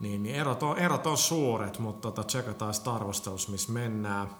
niin, 0.00 0.22
niin 0.22 0.34
erot, 0.34 0.62
on, 0.62 0.78
erot 0.78 1.06
on 1.06 1.18
suuret, 1.18 1.78
mutta 1.78 2.00
tota, 2.00 2.24
tsekataan 2.24 2.74
sitten 2.74 2.92
arvostelussa, 2.92 3.50
missä 3.50 3.72
mennään. 3.72 4.30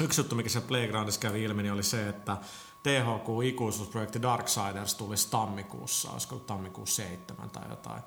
Yksi 0.00 0.20
juttu, 0.20 0.34
mikä 0.34 0.48
se 0.48 0.60
Playgroundissa 0.60 1.20
kävi 1.20 1.42
ilmi, 1.42 1.62
niin 1.62 1.72
oli 1.72 1.82
se, 1.82 2.08
että 2.08 2.36
THQ-ikuisuusprojekti 2.82 4.22
Darksiders 4.22 4.94
tulisi 4.94 5.30
tammikuussa, 5.30 6.10
olisiko 6.10 6.36
tammikuussa 6.36 7.02
7 7.02 7.50
tai 7.50 7.62
jotain, 7.68 8.02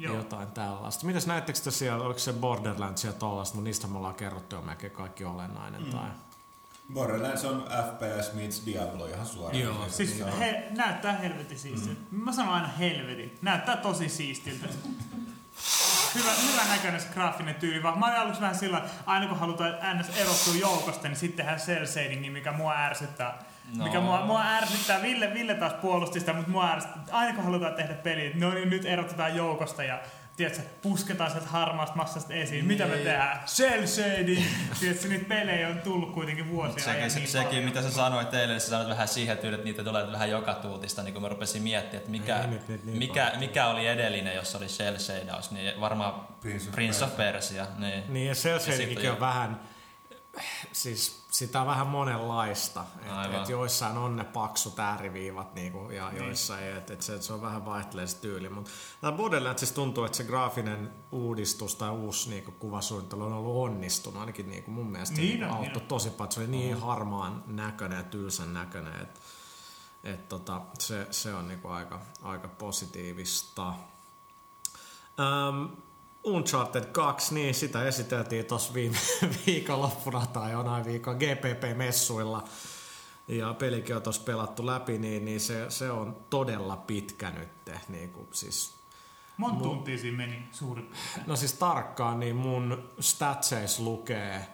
Joo. 0.00 0.16
jotain 0.16 0.48
tällaista. 0.50 1.06
Mitäs 1.06 1.26
näettekö 1.26 1.58
te 1.64 1.70
siellä, 1.70 2.04
oliko 2.04 2.18
se 2.18 2.32
Borderlands 2.32 3.04
ja 3.04 3.12
tollaista, 3.12 3.54
mutta 3.54 3.68
niistä 3.68 3.86
me 3.86 3.98
ollaan 3.98 4.14
kerrottu 4.14 4.56
jo 4.56 4.62
melkein 4.62 4.92
kaikki 4.92 5.24
olennainen. 5.24 5.84
Mm. 5.84 5.90
Tai... 5.90 6.08
Borderlands 6.94 7.44
on 7.44 7.66
FPS 7.90 8.32
meets 8.32 8.66
Diablo 8.66 9.06
ihan 9.06 9.26
suoraan. 9.26 9.60
Joo. 9.60 9.88
Siis 9.88 10.22
he, 10.38 10.68
näyttää 10.70 11.12
helvetin 11.12 11.58
siistiltä. 11.58 12.00
Mm. 12.10 12.24
Mä 12.24 12.32
sanon 12.32 12.54
aina 12.54 12.68
helvetin. 12.68 13.38
Näyttää 13.42 13.76
tosi 13.76 14.08
siistiltä. 14.08 14.66
Hyvä, 16.14 16.30
hyvä 16.52 16.64
näköinen 16.74 17.00
se 17.00 17.08
graafinen 17.14 17.54
tyyli, 17.54 17.82
vaan 17.82 17.98
mä 17.98 18.06
olin 18.06 18.18
aluksi 18.18 18.40
vähän 18.40 18.58
sillä, 18.58 18.78
että 18.78 18.90
aina 19.06 19.26
kun 19.26 19.38
halutaan 19.38 19.98
ns. 19.98 20.08
erottua 20.16 20.54
joukosta, 20.60 21.08
niin 21.08 21.16
sitten 21.16 21.36
tehdään 21.36 21.60
cell 21.60 21.86
shadingi, 21.86 22.30
mikä 22.30 22.52
mua 22.52 22.76
ärsyttää. 22.76 23.44
No. 23.76 23.84
Mikä 23.84 24.00
mua, 24.00 24.26
mua 24.26 24.46
ärsyttää, 24.46 25.02
Ville, 25.02 25.34
Ville 25.34 25.54
taas 25.54 25.72
puolusti 25.72 26.20
sitä, 26.20 26.32
mutta 26.32 26.50
mua 26.50 26.70
ärsyttää, 26.70 27.04
aina 27.12 27.34
kun 27.34 27.44
halutaan 27.44 27.74
tehdä 27.74 27.94
peli, 27.94 28.32
no 28.34 28.54
niin 28.54 28.70
nyt 28.70 28.84
erotetaan 28.84 29.36
joukosta 29.36 29.84
ja 29.84 30.00
tiedätkö, 30.36 30.62
pusketaan 30.82 31.30
sieltä 31.30 31.48
harmaasta 31.48 31.96
massasta 31.96 32.34
esiin. 32.34 32.64
Mitä 32.64 32.86
me 32.86 32.94
niin. 32.94 33.04
tehdään? 33.04 33.40
Cell 33.46 33.86
shading! 33.86 34.44
tiedätkö, 34.80 35.08
niitä 35.08 35.24
pelejä 35.24 35.68
on 35.68 35.80
tullut 35.80 36.14
kuitenkin 36.14 36.50
vuosia. 36.50 36.84
Sekin, 36.84 37.10
se, 37.10 37.18
niin 37.18 37.28
sekin 37.28 37.48
paljon. 37.48 37.64
mitä 37.64 37.82
sä 37.82 37.90
sanoit 37.90 38.30
teille, 38.30 38.60
sä 38.60 38.68
sanoit 38.68 38.88
vähän 38.88 39.08
siihen 39.08 39.38
tyyliin, 39.38 39.54
että 39.54 39.64
niitä 39.64 39.84
tulee 39.84 40.12
vähän 40.12 40.30
joka 40.30 40.54
tuutista, 40.54 41.02
niin 41.02 41.14
kun 41.14 41.22
mä 41.22 41.28
rupesin 41.28 41.62
miettimään, 41.62 41.98
että 41.98 42.10
mikä, 42.10 42.40
ei, 42.40 42.46
nyt, 42.46 42.68
nyt, 42.68 42.84
niin 42.84 42.98
mikä, 42.98 43.32
mikä 43.38 43.66
oli 43.66 43.86
edellinen, 43.86 44.34
jos 44.34 44.54
oli 44.54 44.66
cell 44.66 44.98
shadaus, 44.98 45.50
niin 45.50 45.80
varmaan 45.80 46.26
Prince 46.40 46.68
of, 46.68 46.74
Prince 46.74 47.04
of 47.04 47.16
Persia. 47.16 47.66
Niin, 47.78 48.04
niin 48.08 48.26
ja 48.26 48.34
cell 48.34 48.58
shadingkin 48.58 49.10
on 49.10 49.20
vähän, 49.20 49.60
siis 50.72 51.19
sitä 51.30 51.60
on 51.60 51.66
vähän 51.66 51.86
monenlaista. 51.86 52.84
Et, 53.02 53.34
et 53.34 53.48
joissain 53.48 53.96
on 53.96 54.16
ne 54.16 54.24
paksut 54.24 54.78
ääriviivat 54.78 55.54
niinku, 55.54 55.90
ja 55.90 56.10
niin. 56.10 56.24
joissain 56.24 56.64
ei. 56.64 56.76
Et, 56.76 56.90
et 56.90 57.02
se, 57.02 57.22
se, 57.22 57.32
on 57.32 57.42
vähän 57.42 57.64
vaihtelee 57.64 58.06
se 58.06 58.20
tyyli. 58.20 58.48
Mutta 58.48 58.70
Borderlands 59.12 59.60
siis 59.60 59.72
tuntuu, 59.72 60.04
että 60.04 60.16
se 60.16 60.24
graafinen 60.24 60.92
uudistus 61.12 61.74
tai 61.74 61.90
uusi 61.90 62.30
niinku, 62.30 62.52
kuvasuunnittelu 62.52 63.24
on 63.24 63.32
ollut 63.32 63.56
onnistunut. 63.56 64.20
Ainakin 64.20 64.50
niinku, 64.50 64.70
mun 64.70 64.90
mielestä 64.90 65.16
niin, 65.16 65.40
niin, 65.40 65.50
auttoi 65.50 65.82
tosi 65.82 66.10
paljon. 66.10 66.32
Se 66.32 66.40
oli 66.40 66.48
niin 66.48 66.76
oh. 66.76 66.82
harmaan 66.82 67.44
näköinen 67.46 67.98
ja 67.98 68.04
tylsän 68.04 68.54
näköinen. 68.54 69.02
Että 69.02 69.20
et, 70.04 70.28
tota, 70.28 70.60
se, 70.78 71.06
se 71.10 71.34
on 71.34 71.48
niinku 71.48 71.68
aika, 71.68 72.00
aika 72.22 72.48
positiivista. 72.48 73.74
Um, 75.18 75.76
Uncharted 76.24 76.84
2, 76.84 77.34
niin 77.34 77.54
sitä 77.54 77.84
esiteltiin 77.84 78.44
tuossa 78.44 78.74
viime 78.74 78.96
viikonloppuna 79.46 80.26
tai 80.26 80.52
jonain 80.52 80.84
viikon 80.84 81.16
GPP-messuilla. 81.16 82.44
Ja 83.28 83.54
pelikin 83.54 83.96
on 83.96 84.02
tuossa 84.02 84.22
pelattu 84.22 84.66
läpi, 84.66 84.98
niin, 84.98 85.24
niin 85.24 85.40
se, 85.40 85.70
se 85.70 85.90
on 85.90 86.16
todella 86.30 86.76
pitkä 86.76 87.30
nyt. 87.30 87.48
Niin 87.88 88.10
kuin, 88.10 88.28
siis, 88.32 88.74
Monta 89.36 89.58
mun, 89.58 89.62
tuntia 89.62 89.98
siinä 89.98 90.16
meni 90.16 90.48
suurin 90.52 90.90
No 91.26 91.36
siis 91.36 91.52
tarkkaan, 91.52 92.20
niin 92.20 92.36
mun 92.36 92.88
statseis 93.00 93.78
lukee, 93.80 94.46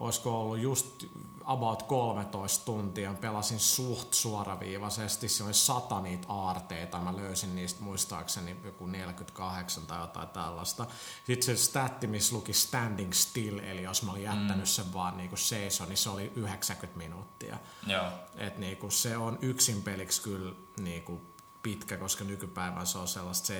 olisiko 0.00 0.40
ollut 0.40 0.58
just 0.58 1.04
about 1.44 1.82
13 1.82 2.64
tuntia. 2.64 3.14
Pelasin 3.20 3.60
suht 3.60 4.14
suoraviivaisesti. 4.14 5.28
Se 5.28 5.44
oli 5.44 5.54
sata 5.54 6.00
niitä 6.00 6.26
aarteita. 6.28 7.00
Mä 7.00 7.16
löysin 7.16 7.56
niistä 7.56 7.82
muistaakseni 7.82 8.56
joku 8.64 8.86
48 8.86 9.86
tai 9.86 10.00
jotain 10.00 10.28
tällaista. 10.28 10.86
Sitten 11.26 11.56
se 11.56 11.62
statti, 11.62 12.06
missä 12.06 12.36
luki 12.36 12.52
standing 12.52 13.12
still, 13.12 13.58
eli 13.58 13.82
jos 13.82 14.02
mä 14.02 14.10
olin 14.10 14.22
jättänyt 14.22 14.56
mm. 14.56 14.66
sen 14.66 14.92
vaan 14.94 15.16
niinku 15.16 15.36
seison, 15.36 15.88
niin 15.88 15.96
se 15.96 16.10
oli 16.10 16.32
90 16.36 16.98
minuuttia. 16.98 17.58
Joo. 17.86 18.06
Et 18.36 18.58
niinku 18.58 18.90
se 18.90 19.16
on 19.16 19.38
yksin 19.42 19.82
peliksi 19.82 20.22
kyllä 20.22 20.54
niinku 20.80 21.34
pitkä, 21.62 21.96
koska 21.96 22.24
nykypäivän 22.24 22.86
se 22.86 22.98
on 22.98 23.08
sellaista 23.08 23.52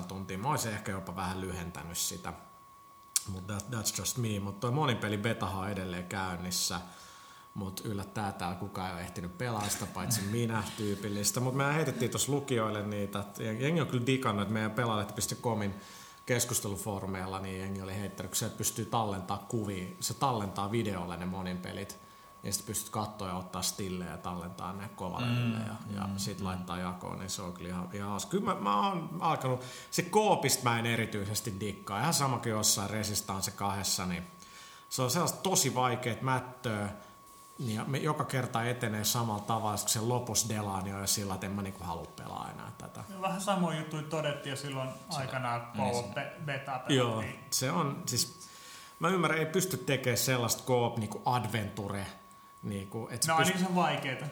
7-8 0.00 0.04
tuntia. 0.08 0.38
Mä 0.38 0.50
olisin 0.50 0.72
ehkä 0.72 0.92
jopa 0.92 1.16
vähän 1.16 1.40
lyhentänyt 1.40 1.98
sitä 1.98 2.32
mutta 3.28 3.52
that, 3.52 3.70
that's 3.70 3.98
just 3.98 4.16
me. 4.16 4.40
Mutta 4.40 4.60
toi 4.60 4.70
monin 4.70 4.96
peli 4.96 5.18
betahan 5.18 5.62
on 5.62 5.70
edelleen 5.70 6.06
käynnissä. 6.06 6.80
Mutta 7.54 7.82
yllättää 7.88 8.32
täällä 8.32 8.56
kukaan 8.56 8.88
ei 8.88 8.94
ole 8.94 9.00
ehtinyt 9.00 9.38
pelaista, 9.38 9.86
paitsi 9.86 10.20
minä 10.22 10.62
tyypillistä. 10.76 11.40
Mutta 11.40 11.58
me 11.58 11.74
heitettiin 11.74 12.10
tuossa 12.10 12.32
lukijoille 12.32 12.82
niitä. 12.86 13.24
Jengi 13.60 13.80
on 13.80 13.86
kyllä 13.86 14.06
digannut, 14.06 14.42
että 14.42 14.54
meidän 14.54 14.70
pelaajalehti.comin 14.70 15.74
keskustelufoorumeilla, 16.26 17.40
niin 17.40 17.60
jengi 17.60 17.82
oli 17.82 17.96
heittänyt, 17.96 18.34
se 18.34 18.48
pystyy 18.48 18.84
tallentaa 18.84 19.46
kuvia. 19.48 19.88
Se 20.00 20.14
tallentaa 20.14 20.70
videolle 20.70 21.16
ne 21.16 21.26
monin 21.26 21.58
pelit 21.58 22.07
ja 22.42 22.52
sitten 22.52 22.66
pystyt 22.66 22.90
katsoa 22.90 23.28
ja 23.28 23.34
ottaa 23.34 23.62
stille 23.62 24.04
ja 24.04 24.18
tallentaa 24.18 24.72
ne 24.72 24.88
kovaleville 24.96 25.58
mm, 25.58 25.66
ja, 25.66 25.74
ja 26.00 26.06
mm, 26.06 26.16
sitten 26.16 26.44
mm. 26.44 26.48
laittaa 26.48 26.78
jakoon, 26.78 27.18
niin 27.18 27.30
se 27.30 27.42
on 27.42 27.52
kyllä 27.52 27.68
ihan, 27.68 27.88
ihan 27.92 28.10
hauska. 28.10 28.30
Kyllä 28.30 28.44
mä, 28.44 28.60
mä 28.60 28.88
oon 28.88 29.16
alkanut, 29.20 29.60
se 29.90 30.02
koopista 30.02 30.64
mä 30.64 30.78
en 30.78 30.86
erityisesti 30.86 31.56
dikkaa, 31.60 32.00
ihan 32.00 32.14
sama 32.14 32.38
kuin 32.38 32.50
jossain 32.50 32.90
Resistance 32.90 33.50
kahdessa, 33.50 34.06
niin 34.06 34.26
se 34.88 35.02
on 35.02 35.10
sellaista 35.10 35.38
tosi 35.38 35.74
vaikeet 35.74 36.22
mättöä, 36.22 36.88
niin 37.58 37.74
ja 37.74 37.84
me 37.84 37.98
joka 37.98 38.24
kerta 38.24 38.64
etenee 38.64 39.04
samalla 39.04 39.42
tavalla, 39.42 39.78
kun 39.78 39.88
se 39.88 40.00
lopussa 40.00 40.48
delaani 40.48 40.92
on 40.92 41.00
jo 41.00 41.06
sillä, 41.06 41.34
että 41.34 41.46
en 41.46 41.52
mä 41.52 41.62
niinku 41.62 41.84
halua 41.84 42.12
pelaa 42.16 42.50
enää 42.54 42.72
tätä. 42.78 43.04
Vähän 43.20 43.40
samoin 43.40 43.78
juttuja 43.78 44.02
todettiin 44.02 44.50
jo 44.50 44.56
silloin 44.56 44.88
se, 45.10 45.16
aikanaan, 45.16 45.60
kun 45.60 45.84
niin 45.84 46.44
beta 46.44 46.80
Joo, 46.88 47.24
se 47.50 47.70
on 47.70 48.02
siis, 48.06 48.48
mä 48.98 49.08
ymmärrän, 49.08 49.40
ei 49.40 49.46
pysty 49.46 49.76
tekemään 49.76 50.18
sellaista 50.18 50.62
koop 50.62 50.98
niinku 50.98 51.22
adventure 51.24 52.06
Niinku, 52.62 53.08
et 53.10 53.26
no 53.26 53.36
pyst- 53.36 53.44
niin 53.44 53.58
se 53.58 53.66
on 53.66 53.74
vaikeeta. 53.74 54.26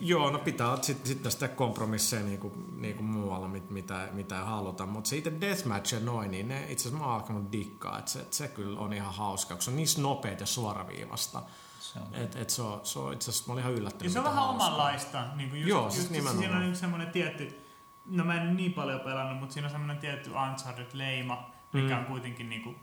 Joo, 0.00 0.30
no 0.30 0.38
pitää 0.38 0.76
sitten 0.82 1.06
sit 1.06 1.32
sitä 1.32 1.48
kompromisseja 1.48 2.22
niinku, 2.22 2.52
niinku 2.76 3.02
muualla, 3.02 3.48
mit, 3.48 3.70
mitä, 3.70 4.08
mitä 4.12 4.38
ei 4.38 4.44
haluta. 4.44 4.86
Mutta 4.86 5.10
se 5.10 5.16
itse 5.16 5.32
deathmatch 5.40 5.94
ja 5.94 6.00
noin, 6.00 6.30
niin 6.30 6.48
ne 6.48 6.60
itse 6.62 6.88
asiassa 6.88 6.98
mä 6.98 7.04
oon 7.04 7.14
alkanut 7.14 7.52
dikkaa. 7.52 7.98
Että 7.98 8.10
se, 8.10 8.20
et 8.20 8.32
se 8.32 8.48
kyllä 8.48 8.80
on 8.80 8.92
ihan 8.92 9.14
hauska, 9.14 9.54
kun 9.54 9.62
se 9.62 9.70
on 9.70 9.76
niin 9.76 9.88
nopeet 9.98 10.40
ja 10.40 10.46
suoraviivasta. 10.46 11.42
Se 11.80 11.98
on. 11.98 12.14
Et, 12.14 12.36
et 12.36 12.50
se 12.50 12.62
on, 12.62 12.80
se 12.84 12.98
on 12.98 13.12
itse 13.12 13.30
asiassa, 13.30 13.48
mä 13.48 13.52
olin 13.52 13.62
ihan 13.62 13.74
yllättynyt. 13.74 14.04
Ja 14.04 14.10
se 14.10 14.18
on 14.18 14.24
vähän 14.24 14.48
omanlaista. 14.48 15.26
Niin 15.34 15.50
kuin 15.50 15.60
just, 15.60 15.68
Joo, 15.68 15.90
siis 15.90 16.10
just, 16.10 16.38
Siinä 16.38 16.56
on 16.56 16.60
niin 16.60 16.76
semmoinen 16.76 17.10
tietty, 17.10 17.60
no 18.06 18.24
mä 18.24 18.42
en 18.42 18.56
niin 18.56 18.72
paljon 18.72 19.00
pelannut, 19.00 19.38
mutta 19.40 19.52
siinä 19.52 19.66
on 19.66 19.70
semmoinen 19.70 19.98
tietty 19.98 20.30
Uncharted-leima, 20.30 21.50
mikä 21.72 21.94
mm. 21.94 22.00
on 22.00 22.04
kuitenkin 22.04 22.48
niin 22.48 22.62
kuin 22.62 22.76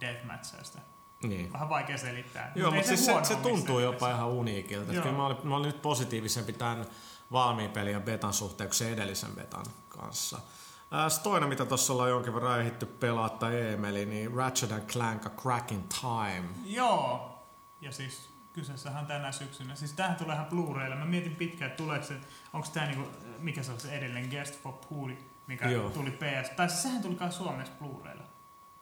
deathmatcheista. 0.00 0.78
Niin. 1.22 1.52
Vähän 1.52 1.68
vaikea 1.68 1.98
selittää. 1.98 2.52
Joo, 2.54 2.70
mutta 2.70 2.88
siis 2.88 3.06
se, 3.06 3.14
se 3.22 3.36
tuntuu 3.36 3.80
jopa 3.80 4.10
ihan 4.10 4.28
uniikilta. 4.28 4.92
Kyllä 4.92 5.12
mä 5.12 5.26
olin, 5.26 5.36
mä 5.42 5.56
olin 5.56 5.66
nyt 5.66 5.82
positiivisempi 5.82 6.52
tämän 6.52 6.86
valmiin 7.32 7.70
pelin 7.70 7.92
ja 7.92 8.00
betan 8.00 8.32
suhteen 8.32 8.68
kuin 8.68 8.76
se 8.76 8.92
edellisen 8.92 9.30
betan 9.34 9.66
kanssa. 9.88 10.38
Sitten 11.08 11.24
toinen, 11.24 11.48
mitä 11.48 11.64
tuossa 11.64 11.92
ollaan 11.92 12.10
jonkin 12.10 12.34
verran 12.34 12.60
ehditty 12.60 12.86
pelaa 12.86 13.28
tai 13.28 13.72
Emeli, 13.72 14.06
niin 14.06 14.34
Ratchet 14.34 14.72
and 14.72 14.90
Clank 14.90 15.26
A 15.26 15.30
Crack 15.30 15.72
in 15.72 15.84
Time. 16.00 16.48
Joo, 16.64 17.32
ja 17.80 17.92
siis 17.92 18.28
kyseessähän 18.52 19.06
tänä 19.06 19.32
syksynä. 19.32 19.74
Siis 19.74 19.92
tämähän 19.92 20.16
tulee 20.16 20.34
ihan 20.34 20.46
Blu-raylla. 20.46 20.96
Mä 20.96 21.04
mietin 21.04 21.36
pitkään, 21.36 21.70
että 21.70 21.82
tuleeko 21.82 22.06
se, 22.06 22.14
onko 22.52 22.68
tämä 22.72 22.86
niinku, 22.86 23.08
mikä 23.38 23.62
se 23.62 23.72
on 23.72 23.80
se 23.80 23.90
edellinen 23.90 24.30
Guest 24.30 24.62
for 24.62 24.72
Pool, 24.72 25.10
mikä 25.46 25.68
joo. 25.68 25.90
tuli 25.90 26.10
PS. 26.10 26.50
Tai 26.56 26.68
siis 26.68 26.82
sehän 26.82 27.02
tuli 27.02 27.16
myös 27.20 27.36
Suomessa 27.36 27.72
Blu-raylla. 27.80 28.24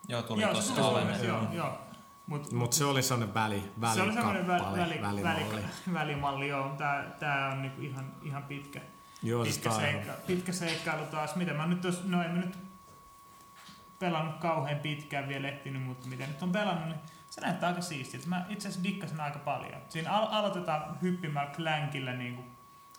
Joo, 0.09 0.23
tuli 0.23 0.43
joo, 0.43 0.55
tossa 0.55 0.75
Suomessa. 0.75 1.25
Joo, 1.25 1.43
joo. 1.53 1.79
Mutta 2.27 2.55
mut 2.55 2.73
se 2.73 2.85
oli 2.85 3.03
sellainen 3.03 3.35
väli, 3.35 3.73
väli 3.81 3.95
Se 3.95 4.03
oli 4.03 4.13
sellainen 4.13 4.47
väli, 4.47 4.63
väli, 4.63 5.03
välimalli. 5.03 5.23
Väli, 5.23 5.65
välimalli, 5.93 6.49
joo. 6.49 6.69
Tää, 6.69 7.03
tää 7.03 7.49
on 7.49 7.63
niinku 7.63 7.83
ihan, 7.83 8.13
ihan 8.23 8.43
pitkä, 8.43 8.81
joo, 9.23 9.45
pitkä, 9.45 9.71
seikka, 9.71 10.13
pitkä 10.27 10.53
seikkailu 10.53 11.07
taas. 11.07 11.37
Mitä 11.37 11.55
mä 11.55 11.67
nyt 11.67 11.81
tos, 11.81 12.05
no 12.05 12.23
en 12.23 12.31
mä 12.31 12.41
nyt 12.41 12.59
pelannut 13.99 14.37
kauhean 14.37 14.81
pitkään 14.81 15.29
vielä 15.29 15.49
ehtinyt, 15.49 15.83
mutta 15.83 16.09
mitä 16.09 16.27
nyt 16.27 16.43
on 16.43 16.53
pelannut, 16.53 16.89
niin 16.89 17.01
se 17.31 17.41
näyttää 17.41 17.69
aika 17.69 17.81
siistiä. 17.81 18.21
Mä 18.27 18.47
itse 18.49 18.69
asiassa 18.69 18.85
dikkasin 18.85 19.21
aika 19.21 19.39
paljon. 19.39 19.83
Siinä 19.89 20.11
al- 20.13 20.29
aloitetaan 20.31 20.99
hyppimällä 21.03 21.53
Clankillä, 21.53 22.13
niinku, 22.13 22.45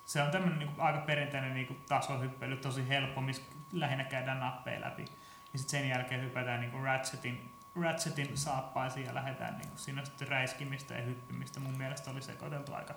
se 0.05 0.21
on 0.21 0.31
tämmönen 0.31 0.59
niinku, 0.59 0.81
aika 0.81 0.99
perinteinen 0.99 1.53
niinku, 1.53 1.75
tasohyppely, 1.87 2.57
tosi 2.57 2.89
helppo, 2.89 3.21
missä 3.21 3.41
lähinnä 3.71 4.03
käydään 4.03 4.39
nappeja 4.39 4.81
läpi. 4.81 5.05
Ja 5.53 5.59
sitten 5.59 5.79
sen 5.79 5.89
jälkeen 5.89 6.21
hypätään 6.21 6.61
niinku 6.61 6.77
Ratchetin 6.83 7.54
Ratchetin 7.81 8.37
saappaisiin 8.37 9.05
ja 9.05 9.15
lähdetään 9.15 9.57
niin 9.57 9.69
siinä 9.75 10.05
sitten 10.05 10.27
räiskimistä 10.27 10.93
ja 10.93 11.01
hyppimistä. 11.01 11.59
Mun 11.59 11.77
mielestä 11.77 12.11
oli 12.11 12.21
sekoiteltu 12.21 12.73
aika, 12.73 12.95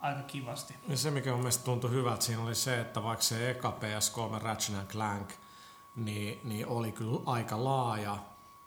aika 0.00 0.22
kivasti. 0.22 0.74
Ja 0.88 0.96
se, 0.96 1.10
mikä 1.10 1.30
mun 1.30 1.38
mielestä 1.38 1.64
tuntui 1.64 1.90
hyvältä 1.90 2.24
siinä 2.24 2.42
oli 2.42 2.54
se, 2.54 2.80
että 2.80 3.02
vaikka 3.02 3.22
se 3.22 3.50
eka 3.50 3.78
PS3 3.80 4.42
Ratchet 4.42 4.88
Clank 4.88 5.32
niin, 5.96 6.40
niin 6.44 6.66
oli 6.66 6.92
kyllä 6.92 7.20
aika 7.26 7.64
laaja 7.64 8.18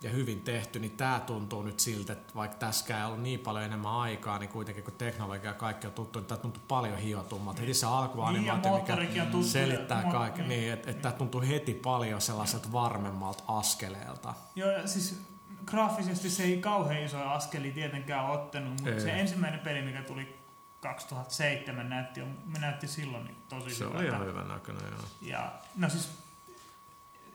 ja 0.01 0.09
hyvin 0.09 0.41
tehty, 0.41 0.79
niin 0.79 0.91
tämä 0.91 1.19
tuntuu 1.19 1.63
nyt 1.63 1.79
siltä, 1.79 2.13
että 2.13 2.33
vaikka 2.35 2.57
tässä 2.57 2.97
ei 2.97 3.05
ollut 3.05 3.21
niin 3.21 3.39
paljon 3.39 3.65
enemmän 3.65 3.91
aikaa, 3.91 4.39
niin 4.39 4.49
kuitenkin 4.49 4.83
kun 4.83 4.93
teknologia 4.93 5.49
ja 5.49 5.53
kaikki 5.53 5.87
on 5.87 5.93
tuttu, 5.93 6.19
niin 6.19 6.27
tämä 6.27 6.41
tuntuu 6.41 6.63
paljon 6.67 6.97
hiotummalta. 6.97 7.59
Heti 7.59 7.73
se 7.73 7.85
alkuanimaatio, 7.85 8.77
mikä 8.77 9.25
tuttu, 9.25 9.47
selittää 9.47 10.03
kaiken, 10.03 10.49
niin, 10.49 10.59
niin 10.59 10.73
että, 10.73 10.91
että 10.91 11.01
tämä 11.01 11.13
tuntuu 11.13 11.41
heti 11.41 11.73
paljon 11.73 12.21
sellaiselta 12.21 12.71
varmemmalta 12.71 13.43
askeleelta. 13.47 14.33
Joo, 14.55 14.71
siis 14.85 15.21
graafisesti 15.65 16.29
se 16.29 16.43
ei 16.43 16.57
kauhean 16.57 17.03
iso 17.03 17.23
askeli 17.23 17.71
tietenkään 17.71 18.25
ottanut, 18.25 18.73
mutta 18.73 18.89
ei. 18.89 19.01
se 19.01 19.11
ensimmäinen 19.11 19.59
peli, 19.59 19.81
mikä 19.81 20.01
tuli 20.01 20.37
2007 20.81 21.89
näytti, 21.89 22.21
näytti 22.59 22.87
silloin 22.87 23.25
niin 23.25 23.37
tosi 23.49 23.75
Se 23.75 23.85
oli 23.85 24.05
ihan 24.05 24.25
hyvä 24.25 24.43
näköinen, 24.43 24.91
joo. 24.91 25.01
Ja, 25.21 25.51
no 25.75 25.89
siis 25.89 26.26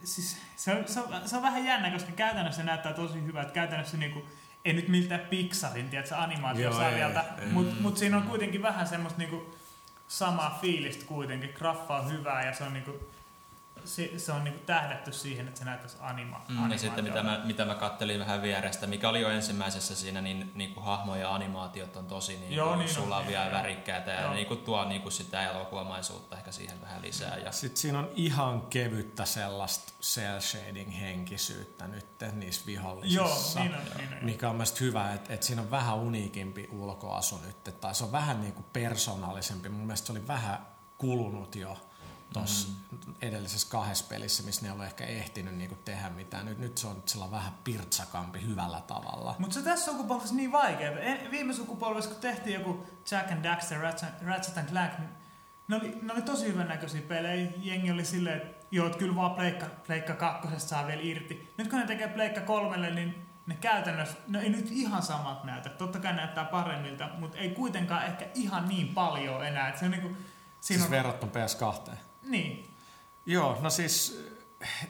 siis 0.05 0.37
se, 0.57 0.73
on, 0.73 0.89
se, 0.89 1.01
on, 1.01 1.29
se 1.29 1.37
on 1.37 1.43
vähän 1.43 1.65
jännä, 1.65 1.91
koska 1.91 2.13
käytännössä 2.13 2.61
se 2.61 2.67
näyttää 2.67 2.93
tosi 2.93 3.25
hyvältä. 3.25 3.53
Käytännössä 3.53 3.97
niinku, 3.97 4.23
ei 4.65 4.73
nyt 4.73 4.89
miltään 4.89 5.21
Pixarin, 5.21 5.91
tiedätkö, 5.91 6.17
animaatiosarjalta, 6.17 7.25
mutta 7.53 7.83
mut 7.83 7.97
siinä 7.97 8.17
on 8.17 8.23
kuitenkin 8.23 8.63
vähän 8.63 8.87
semmoista 8.87 9.19
niinku 9.19 9.55
samaa 10.09 10.59
fiilistä 10.61 11.05
kuitenkin. 11.05 11.51
Graffa 11.55 11.97
on 11.97 12.13
hyvää 12.13 12.47
ja 12.47 12.55
se 12.55 12.65
on 12.65 12.73
niinku, 12.73 13.11
se, 13.85 14.19
se 14.19 14.33
on 14.33 14.45
niinku 14.45 14.61
tähdätty 14.67 15.13
siihen, 15.13 15.49
että 15.49 15.59
se 15.59 15.65
näyttäisi 15.65 15.97
anima, 16.01 16.43
Mm, 16.49 16.71
ja 16.71 16.79
sitten 16.79 17.05
mitä 17.05 17.23
mä, 17.23 17.41
mitä 17.45 17.65
mä 17.65 17.75
kattelin 17.75 18.21
vähän 18.21 18.43
vierestä, 18.43 18.87
mikä 18.87 19.09
oli 19.09 19.21
jo 19.21 19.29
ensimmäisessä 19.31 19.95
siinä, 19.95 20.21
niin, 20.21 20.53
niin 20.55 20.75
kuin 20.75 20.85
hahmo 20.85 21.17
ja 21.17 21.35
animaatiot 21.35 21.97
on 21.97 22.07
tosi 22.07 22.37
niin 22.37 22.53
Joo, 22.53 22.77
niin 22.77 22.89
on. 22.89 22.95
sulavia 22.95 23.41
ja 23.41 23.45
Joo. 23.51 23.59
värikkäitä 23.59 24.11
ja 24.11 24.21
Joo. 24.21 24.35
niin 24.35 24.47
kuin 24.47 24.61
tuo 24.61 24.85
niin 24.85 25.03
kuin 25.03 25.13
sitä 25.13 25.51
elokuvamaisuutta 25.51 26.37
ehkä 26.37 26.53
siihen 26.53 26.81
vähän 26.81 27.03
lisää. 27.03 27.37
Ja 27.37 27.53
Sitten 27.53 27.77
siinä 27.77 27.99
on 27.99 28.11
ihan 28.15 28.61
kevyttä 28.61 29.25
sellaista 29.25 29.93
cell 30.03 30.41
shading 30.41 31.01
henkisyyttä 31.01 31.87
nyt 31.87 32.07
niissä 32.33 32.67
vihollisissa. 32.67 33.61
Joo, 33.61 33.65
niin 33.65 33.75
on, 33.75 33.81
niin 33.97 34.19
on. 34.19 34.25
Mikä 34.25 34.49
on 34.51 34.57
mielestäni 34.57 34.81
hyvä, 34.87 35.13
että, 35.13 35.35
että 35.35 35.47
siinä 35.47 35.63
on 35.63 35.71
vähän 35.71 35.97
uniikimpi 35.97 36.69
ulkoasu 36.73 37.41
nyt, 37.47 37.81
tai 37.81 37.95
se 37.95 38.05
on 38.05 38.13
vähän 38.13 38.41
niin 38.41 38.53
kuin 38.53 38.67
persoonallisempi. 38.73 39.69
Mun 39.69 39.87
mielestä 39.87 40.07
se 40.07 40.13
oli 40.13 40.27
vähän 40.29 40.67
kulunut 40.99 41.57
jo 41.57 41.77
tuossa 42.33 42.69
mm. 42.91 43.15
edellisessä 43.23 43.69
kahdessa 43.71 44.05
pelissä, 44.09 44.43
missä 44.43 44.67
ne 44.67 44.73
on 44.73 44.85
ehkä 44.85 45.05
ehtinyt 45.05 45.55
niin 45.55 45.69
kuin 45.69 45.81
tehdä 45.85 46.11
mitään. 46.11 46.47
Nyt, 46.47 46.59
nyt 46.59 46.79
se 46.79 46.87
on 46.87 47.03
sillä 47.07 47.31
vähän 47.31 47.53
pirtsakampi 47.65 48.43
hyvällä 48.47 48.81
tavalla. 48.81 49.35
Mutta 49.39 49.55
se 49.55 49.63
tässä 49.63 49.93
sukupolvessa 49.93 50.35
niin 50.35 50.53
vaikea. 50.53 50.99
En- 51.01 51.31
Viime 51.31 51.53
sukupolvessa, 51.55 52.11
kun 52.11 52.21
tehtiin 52.21 52.55
joku 52.55 52.87
Jack 53.11 53.33
and 53.33 53.45
Daxter, 53.45 53.81
Ratchet, 53.81 54.59
and 54.59 54.69
Clank, 54.69 54.99
niin 54.99 55.11
ne 55.69 55.77
oli, 55.77 55.99
ne 56.03 56.13
oli 56.13 56.23
tosi 56.23 56.47
hyvän 56.47 56.69
näköisiä 56.69 57.03
pelejä. 57.03 57.51
Jengi 57.63 57.91
oli 57.91 58.05
silleen, 58.05 58.37
että 58.37 58.67
joo, 58.71 58.87
että 58.87 58.99
kyllä 58.99 59.17
vaan 59.17 59.35
Pleikka, 59.35 59.67
Pleikka 59.87 60.15
kakkosesta 60.15 60.69
saa 60.69 60.87
vielä 60.87 61.03
irti. 61.05 61.55
Nyt 61.59 61.69
kun 61.69 61.79
ne 61.79 61.87
tekee 61.87 62.09
Pleikka 62.09 62.41
kolmelle, 62.41 62.91
niin 62.91 63.27
ne 63.47 63.55
käytännössä, 63.55 64.17
no 64.29 64.41
ei 64.41 64.49
nyt 64.49 64.69
ihan 64.71 65.03
samat 65.03 65.45
näytä. 65.45 65.69
Totta 65.69 65.99
kai 65.99 66.13
näyttää 66.13 66.45
paremmilta, 66.45 67.11
mutta 67.19 67.39
ei 67.39 67.51
kuitenkaan 67.51 68.07
ehkä 68.07 68.27
ihan 68.35 68.69
niin 68.69 68.89
paljon 68.89 69.47
enää. 69.47 69.69
Et 69.69 69.79
se 69.79 69.85
on 69.85 69.91
niinku, 69.91 70.09
siinä 70.09 70.23
Siis 70.61 70.83
on, 70.83 70.91
verrattuna 70.91 71.33
PS2. 71.33 71.91
Niin, 72.23 72.73
Joo, 73.27 73.59
no 73.61 73.71
siis, 73.71 74.25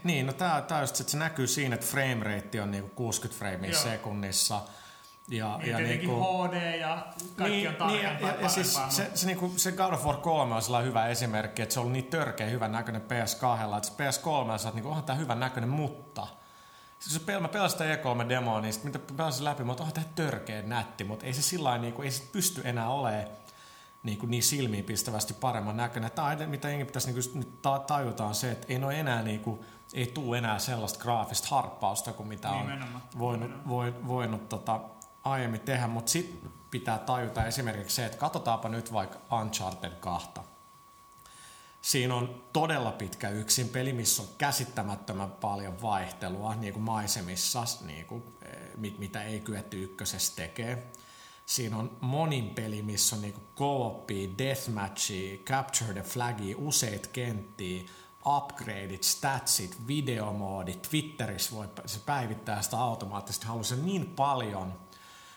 niin, 0.05 0.27
no 0.27 0.33
tää, 0.33 0.63
tää 0.63 0.81
just, 0.81 1.01
että 1.01 1.11
se 1.11 1.19
näkyy 1.19 1.47
siinä, 1.47 1.75
että 1.75 1.87
frame 1.87 2.25
rate 2.25 2.63
on 2.63 2.71
niinku 2.71 2.91
60 2.95 3.39
framea 3.39 3.79
sekunnissa. 3.79 4.61
Ja, 5.29 5.59
niin 5.59 5.71
ja 5.71 5.77
tietenkin 5.77 6.09
niinku, 6.09 6.49
HD 6.49 6.79
ja 6.81 7.07
kaikki 7.37 7.69
on 7.69 7.75
tarkempaa 7.75 8.27
ja, 8.27 8.33
ja, 8.33 8.41
ja 8.41 8.49
siis 8.49 8.81
se, 8.89 9.11
se, 9.15 9.27
niinku, 9.27 9.53
se 9.57 9.73
God 9.73 9.93
of 9.93 10.05
War 10.05 10.17
3 10.17 10.55
on 10.55 10.63
sellainen 10.63 10.89
hyvä 10.89 11.07
esimerkki, 11.07 11.63
että 11.63 11.73
se 11.73 11.81
on 11.81 11.83
ollut 11.83 11.93
niin 11.93 12.07
törkeä 12.07 12.47
hyvän 12.47 12.73
näköinen 12.73 13.03
PS2, 13.03 13.77
että 13.77 13.89
se 13.89 13.95
PS3 13.95 14.59
sä 14.59 14.69
oot 14.69 14.75
niinku, 14.75 14.89
onhan 14.89 15.05
tää 15.05 15.17
hyvän 15.17 15.41
näköinen, 15.41 15.71
mutta. 15.71 16.27
Siis 16.99 17.23
pel- 17.23 17.41
mä 17.41 17.49
pelasin 17.49 17.79
sitä 17.79 17.95
E3-demoa, 17.95 18.61
niin 18.61 18.73
sit 18.73 18.85
mitä 18.85 18.99
pelasin 19.17 19.45
läpi, 19.45 19.65
mutta 19.65 19.83
onhan 19.83 19.95
tää 19.95 20.13
törkeä 20.15 20.63
nätti, 20.63 21.05
mutta 21.05 21.27
ei 21.27 21.33
se 21.33 21.43
sillä 21.43 21.79
niinku, 21.79 22.03
ei 22.03 22.11
se 22.11 22.23
pysty 22.33 22.61
enää 22.65 22.89
olemaan 22.89 23.27
niin, 24.03 24.19
kuin 24.19 24.31
niin 24.31 24.43
silmiin 24.43 24.85
pistävästi 24.85 25.35
paremman 25.35 25.77
näköinen. 25.77 26.11
Tämä 26.11 26.37
mitä 26.47 26.69
jengi 26.69 26.85
pitäisi 26.85 27.13
niin 27.13 27.23
nyt 27.35 27.63
ta- 27.63 27.79
tajuta 27.79 28.25
on 28.27 28.35
se, 28.35 28.51
että 28.53 28.67
ei 28.69 28.85
ole 28.85 29.01
enää 29.01 29.23
niin 29.23 29.41
kuin, 29.41 29.61
ei 29.93 30.07
tule 30.07 30.39
enää 30.39 30.59
sellaista 30.59 30.99
graafista 30.99 31.49
harppausta 31.51 32.13
kuin 32.13 32.29
mitä 32.29 32.51
on 32.51 32.61
Nimenomaan. 32.61 33.03
voinut, 33.19 33.51
voinut, 33.69 34.07
voinut 34.07 34.49
tota, 34.49 34.81
aiemmin 35.25 35.61
tehdä, 35.61 35.87
mutta 35.87 36.11
sitten 36.13 36.51
pitää 36.71 36.99
tajuta 36.99 37.47
esimerkiksi 37.47 37.97
se, 37.97 38.07
että 38.07 38.19
katsotaanpa 38.19 38.69
nyt 38.69 38.93
vaikka 38.93 39.37
Uncharted 39.41 39.93
2. 40.01 40.29
Siinä 41.83 42.15
on 42.15 42.43
todella 42.53 42.93
pitkä 42.93 43.29
yksin 43.29 43.69
peli, 43.69 43.93
missä 43.93 44.23
on 44.23 44.29
käsittämättömän 44.39 45.31
paljon 45.31 45.83
vaihtelua 45.83 46.55
niin 46.55 46.73
kuin 46.73 46.83
maisemissa, 46.83 47.65
niin 47.87 48.07
kuin, 48.07 48.23
eh, 48.43 48.57
mit- 48.77 48.99
mitä 48.99 49.23
ei 49.23 49.41
kyetty 49.41 49.83
ykkösessä 49.83 50.37
tekemään. 50.37 50.83
Siinä 51.53 51.77
on 51.77 51.97
monin 52.01 52.51
peli, 52.51 52.83
missä 52.83 53.17
on 53.17 53.23
niinku 53.23 53.41
co-opia, 53.57 54.29
deathmatchia, 54.39 55.39
capture 55.39 55.93
the 55.93 56.03
flagia, 56.03 56.57
useita 56.59 57.09
kenttiä, 57.13 57.83
upgradeit, 58.27 59.03
statsit, 59.03 59.77
videomoodit, 59.87 60.83
Twitterissä 60.83 61.57
voi 61.57 61.69
se 61.87 62.01
päivittää 62.07 62.63
sitä 62.63 62.79
automaattisesti. 62.79 63.47
Haluaisin 63.47 63.87
niin 63.87 64.07
paljon 64.07 64.75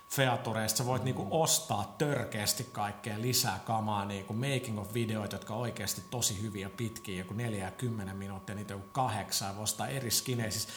featureista, 0.09 0.77
sä 0.77 0.85
voit 0.85 1.03
niinku 1.03 1.27
ostaa 1.31 1.95
törkeästi 1.97 2.63
kaikkea 2.71 3.21
lisää 3.21 3.59
kamaa, 3.65 4.05
niinku 4.05 4.33
making 4.33 4.79
of 4.79 4.93
videoita, 4.93 5.35
jotka 5.35 5.53
on 5.53 5.61
oikeasti 5.61 6.01
tosi 6.09 6.41
hyviä 6.41 6.69
pitkiä, 6.69 7.17
joku 7.17 7.33
4 7.33 7.65
ja 7.65 7.71
10 7.71 8.17
minuuttia, 8.17 8.55
niitä 8.55 8.73
joku 8.73 8.87
kahdeksan, 8.91 9.55
voi 9.55 9.63
ostaa 9.63 9.87
eri 9.87 10.11
skinejä. 10.11 10.51
Siis 10.51 10.67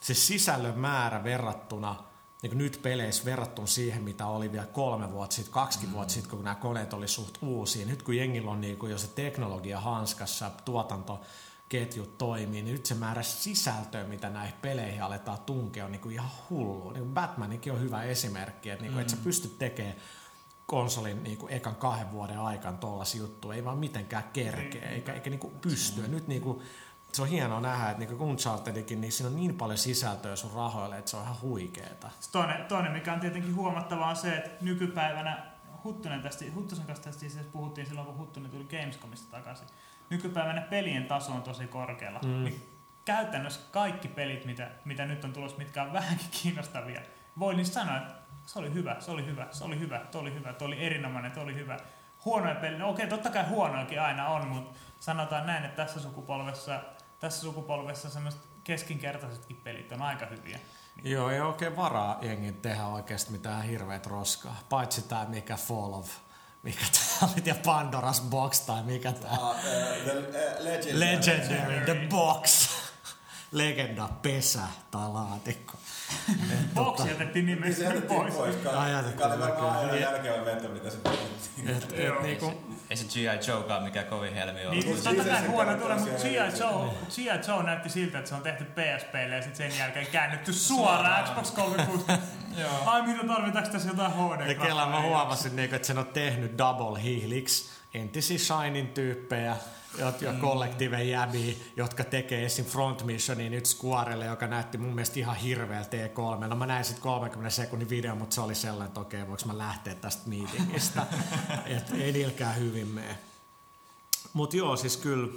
se 0.00 0.14
sisällön 0.14 0.78
määrä 0.78 1.24
verrattuna 1.24 2.11
niin 2.42 2.58
nyt 2.58 2.80
peleissä 2.82 3.24
verrattuna 3.24 3.66
siihen, 3.66 4.02
mitä 4.02 4.26
oli 4.26 4.52
vielä 4.52 4.66
kolme 4.66 5.12
vuotta 5.12 5.36
sitten, 5.36 5.52
kaksi 5.52 5.86
mm. 5.86 5.92
vuotta 5.92 6.14
sitten, 6.14 6.30
kun 6.30 6.44
nämä 6.44 6.54
koneet 6.54 6.92
oli 6.92 7.08
suht 7.08 7.38
uusia. 7.42 7.86
Nyt 7.86 8.02
kun 8.02 8.16
jengillä 8.16 8.50
on 8.50 8.60
niin 8.60 8.78
jo 8.90 8.98
se 8.98 9.06
teknologia 9.06 9.80
hanskassa, 9.80 10.50
tuotantoketjut 10.64 12.18
toimii, 12.18 12.62
niin 12.62 12.74
nyt 12.74 12.86
se 12.86 12.94
määrä 12.94 13.22
sisältöä, 13.22 14.04
mitä 14.04 14.30
näihin 14.30 14.54
peleihin 14.62 15.02
aletaan 15.02 15.38
tunkea, 15.38 15.84
on 15.84 15.92
niin 15.92 16.02
kuin 16.02 16.14
ihan 16.14 16.30
hullu. 16.50 16.90
Niin 16.90 17.02
kuin 17.02 17.14
Batmanikin 17.14 17.72
on 17.72 17.80
hyvä 17.80 18.02
esimerkki, 18.02 18.70
että, 18.70 18.82
niin 18.82 18.92
kuin, 18.92 18.98
mm. 18.98 19.00
että 19.00 19.16
sä 19.16 19.22
pystyt 19.24 19.58
tekemään 19.58 19.96
konsolin 20.66 21.22
niin 21.22 21.38
kuin 21.38 21.52
ekan 21.52 21.76
kahden 21.76 22.12
vuoden 22.12 22.38
aikana 22.38 22.76
tuollaisia 22.76 23.20
juttuja, 23.20 23.56
ei 23.56 23.64
vaan 23.64 23.78
mitenkään 23.78 24.24
kerkeä, 24.32 24.90
eikä, 24.90 25.12
eikä 25.12 25.30
niin 25.30 25.40
kuin 25.40 25.54
pysty. 25.60 26.08
Nyt 26.08 26.28
niin 26.28 26.42
kuin, 26.42 26.62
se 27.16 27.22
on 27.22 27.28
hienoa 27.28 27.60
nähdä, 27.60 27.90
että 27.90 28.04
niin 28.04 28.20
Unchartedikin, 28.20 29.00
niin 29.00 29.12
siinä 29.12 29.28
on 29.30 29.36
niin 29.36 29.54
paljon 29.54 29.78
sisältöä 29.78 30.36
sun 30.36 30.52
rahoille, 30.54 30.98
että 30.98 31.10
se 31.10 31.16
on 31.16 31.22
ihan 31.22 31.40
huikeeta. 31.40 32.10
Toinen, 32.32 32.64
toinen, 32.64 32.92
mikä 32.92 33.12
on 33.12 33.20
tietenkin 33.20 33.56
huomattavaa, 33.56 34.08
on 34.08 34.16
se, 34.16 34.36
että 34.36 34.64
nykypäivänä 34.64 35.46
Huttunen 35.84 36.22
tästä, 36.22 36.44
Huttusen 36.54 36.86
kanssa 36.86 37.04
tästä 37.04 37.20
siis 37.20 37.38
puhuttiin 37.52 37.86
silloin, 37.86 38.06
kun 38.06 38.18
Huttunen 38.18 38.50
tuli 38.50 38.64
Gamescomista 38.64 39.30
takaisin. 39.30 39.68
Nykypäivänä 40.10 40.60
pelien 40.60 41.06
taso 41.06 41.32
on 41.32 41.42
tosi 41.42 41.66
korkealla. 41.66 42.20
Mm. 42.24 42.44
Niin 42.44 42.66
käytännössä 43.04 43.60
kaikki 43.70 44.08
pelit, 44.08 44.44
mitä, 44.44 44.70
mitä 44.84 45.06
nyt 45.06 45.24
on 45.24 45.32
tulossa, 45.32 45.58
mitkä 45.58 45.82
on 45.82 45.92
vähänkin 45.92 46.28
kiinnostavia, 46.42 47.00
voi 47.38 47.54
niistä 47.54 47.74
sanoa, 47.74 47.96
että 47.96 48.14
se 48.46 48.58
oli 48.58 48.74
hyvä, 48.74 48.96
se 49.00 49.10
oli 49.10 49.26
hyvä, 49.26 49.46
se 49.50 49.64
oli 49.64 49.78
hyvä, 49.78 50.00
se 50.10 50.18
oli 50.18 50.34
hyvä, 50.34 50.54
se 50.58 50.64
oli 50.64 50.86
erinomainen, 50.86 51.34
se 51.34 51.40
oli 51.40 51.54
hyvä. 51.54 51.76
Huonoja 52.24 52.54
pelejä, 52.54 52.78
no 52.78 52.90
okei, 52.90 53.06
totta 53.06 53.30
kai 53.30 53.44
huonoakin 53.44 54.00
aina 54.00 54.28
on, 54.28 54.48
mutta 54.48 54.78
sanotaan 55.00 55.46
näin, 55.46 55.64
että 55.64 55.84
tässä 55.84 56.00
sukupolvessa, 56.00 56.80
tässä 57.22 57.40
sukupolvessa 57.40 58.10
semmoiset 58.10 58.40
keskinkertaisetkin 58.64 59.56
pelit 59.56 59.92
on 59.92 60.02
aika 60.02 60.26
hyviä. 60.26 60.60
Joo, 61.04 61.30
ei 61.30 61.40
oikein 61.40 61.76
varaa 61.76 62.18
jengin 62.22 62.54
tehdä 62.54 62.86
oikeasti 62.86 63.32
mitään 63.32 63.62
hirveät 63.62 64.06
roskaa. 64.06 64.56
Paitsi 64.68 65.02
tämä 65.02 65.24
mikä 65.24 65.56
Fall 65.56 65.92
of, 65.92 66.10
mikä 66.62 66.84
tää 66.92 67.28
oli, 67.28 67.42
ja 67.44 67.54
Pandoras 67.64 68.20
Box 68.20 68.60
tai 68.60 68.82
mikä 68.82 69.12
tää. 69.12 69.30
Uh, 69.32 69.38
uh, 69.38 69.54
the 70.04 70.18
uh, 70.18 70.64
legend. 70.64 70.98
Legendary, 70.98 71.84
The 71.84 72.06
Box. 72.10 72.70
Legenda, 73.52 74.08
pesä 74.22 74.60
tai 74.90 75.08
laatikko. 75.08 75.72
Tota, 76.74 77.06
jätettiin 77.06 77.46
Niin 77.46 77.60
nimestä 77.60 77.84
jätettiin 77.84 78.20
pois. 78.20 78.34
pois. 78.34 78.56
Jätettiin 78.92 79.32
oli 79.32 79.40
varmaan 79.40 79.78
aina 79.78 79.96
järkevä 79.96 80.44
veto, 80.44 80.68
mitä 80.68 80.90
se 80.90 80.96
puhuttiin. 80.96 82.22
niinku, 82.22 82.52
Ei 82.90 82.96
se 82.96 83.04
G.I. 83.04 83.50
Joekaan 83.50 83.82
mikä 83.82 84.02
kovin 84.02 84.34
helmi 84.34 84.66
on. 84.66 84.70
Niin, 84.70 84.82
siis 84.82 85.00
totta 85.00 85.22
siis 85.22 85.34
kai 85.34 85.46
huono 85.46 85.74
tulee, 85.74 85.96
mutta 85.96 86.18
siellä 86.18 86.50
G.I. 86.50 86.60
Joe, 86.60 86.90
G.I. 87.14 87.50
Joe 87.52 87.62
näytti 87.62 87.88
siltä, 87.88 88.18
että 88.18 88.28
se 88.28 88.34
on 88.34 88.42
tehty 88.42 88.64
PSPlle 88.64 89.34
ja 89.36 89.42
sitten 89.42 89.70
sen 89.70 89.78
jälkeen 89.78 90.06
käännetty 90.06 90.52
suoraan 90.52 91.24
Xbox 91.24 91.50
360. 91.50 92.18
Ai 92.90 93.02
mitä 93.02 93.26
tarvitaanko 93.26 93.70
tässä 93.70 93.88
jotain 93.88 94.12
HD? 94.12 94.48
Ja 94.48 94.54
Kela 94.54 94.86
mä 94.86 95.00
huomasin, 95.00 95.56
niinku, 95.56 95.76
että 95.76 95.86
sen 95.86 95.98
on 95.98 96.06
tehnyt 96.06 96.58
Double 96.58 97.02
Helix, 97.02 97.68
entisiä 97.94 98.38
Shinin 98.38 98.88
tyyppejä, 98.88 99.56
ja 99.98 100.32
mm. 100.32 100.40
kollektiiven 100.40 101.08
jäbiä, 101.08 101.54
jotka 101.76 102.04
tekee 102.04 102.44
esim. 102.44 102.64
Front 102.64 103.04
Missionia 103.04 103.50
nyt 103.50 103.66
Squarelle, 103.66 104.24
joka 104.26 104.46
näytti 104.46 104.78
mun 104.78 104.94
mielestä 104.94 105.18
ihan 105.18 105.36
hirveältä 105.36 105.96
T3. 105.96 106.46
No 106.46 106.56
mä 106.56 106.66
näin 106.66 106.84
sitten 106.84 107.02
30 107.02 107.50
sekunnin 107.50 107.88
video, 107.88 108.14
mutta 108.14 108.34
se 108.34 108.40
oli 108.40 108.54
sellainen, 108.54 108.86
että 108.86 109.00
okei, 109.00 109.28
voiko 109.28 109.42
mä 109.46 109.58
lähteä 109.58 109.94
tästä 109.94 110.28
meetingistä. 110.28 111.06
että 111.76 111.94
ei 111.94 112.12
niilläkään 112.12 112.56
hyvin 112.56 112.88
mene. 112.88 113.18
Mutta 114.32 114.56
joo, 114.56 114.76
siis 114.76 114.96
kyllä, 114.96 115.32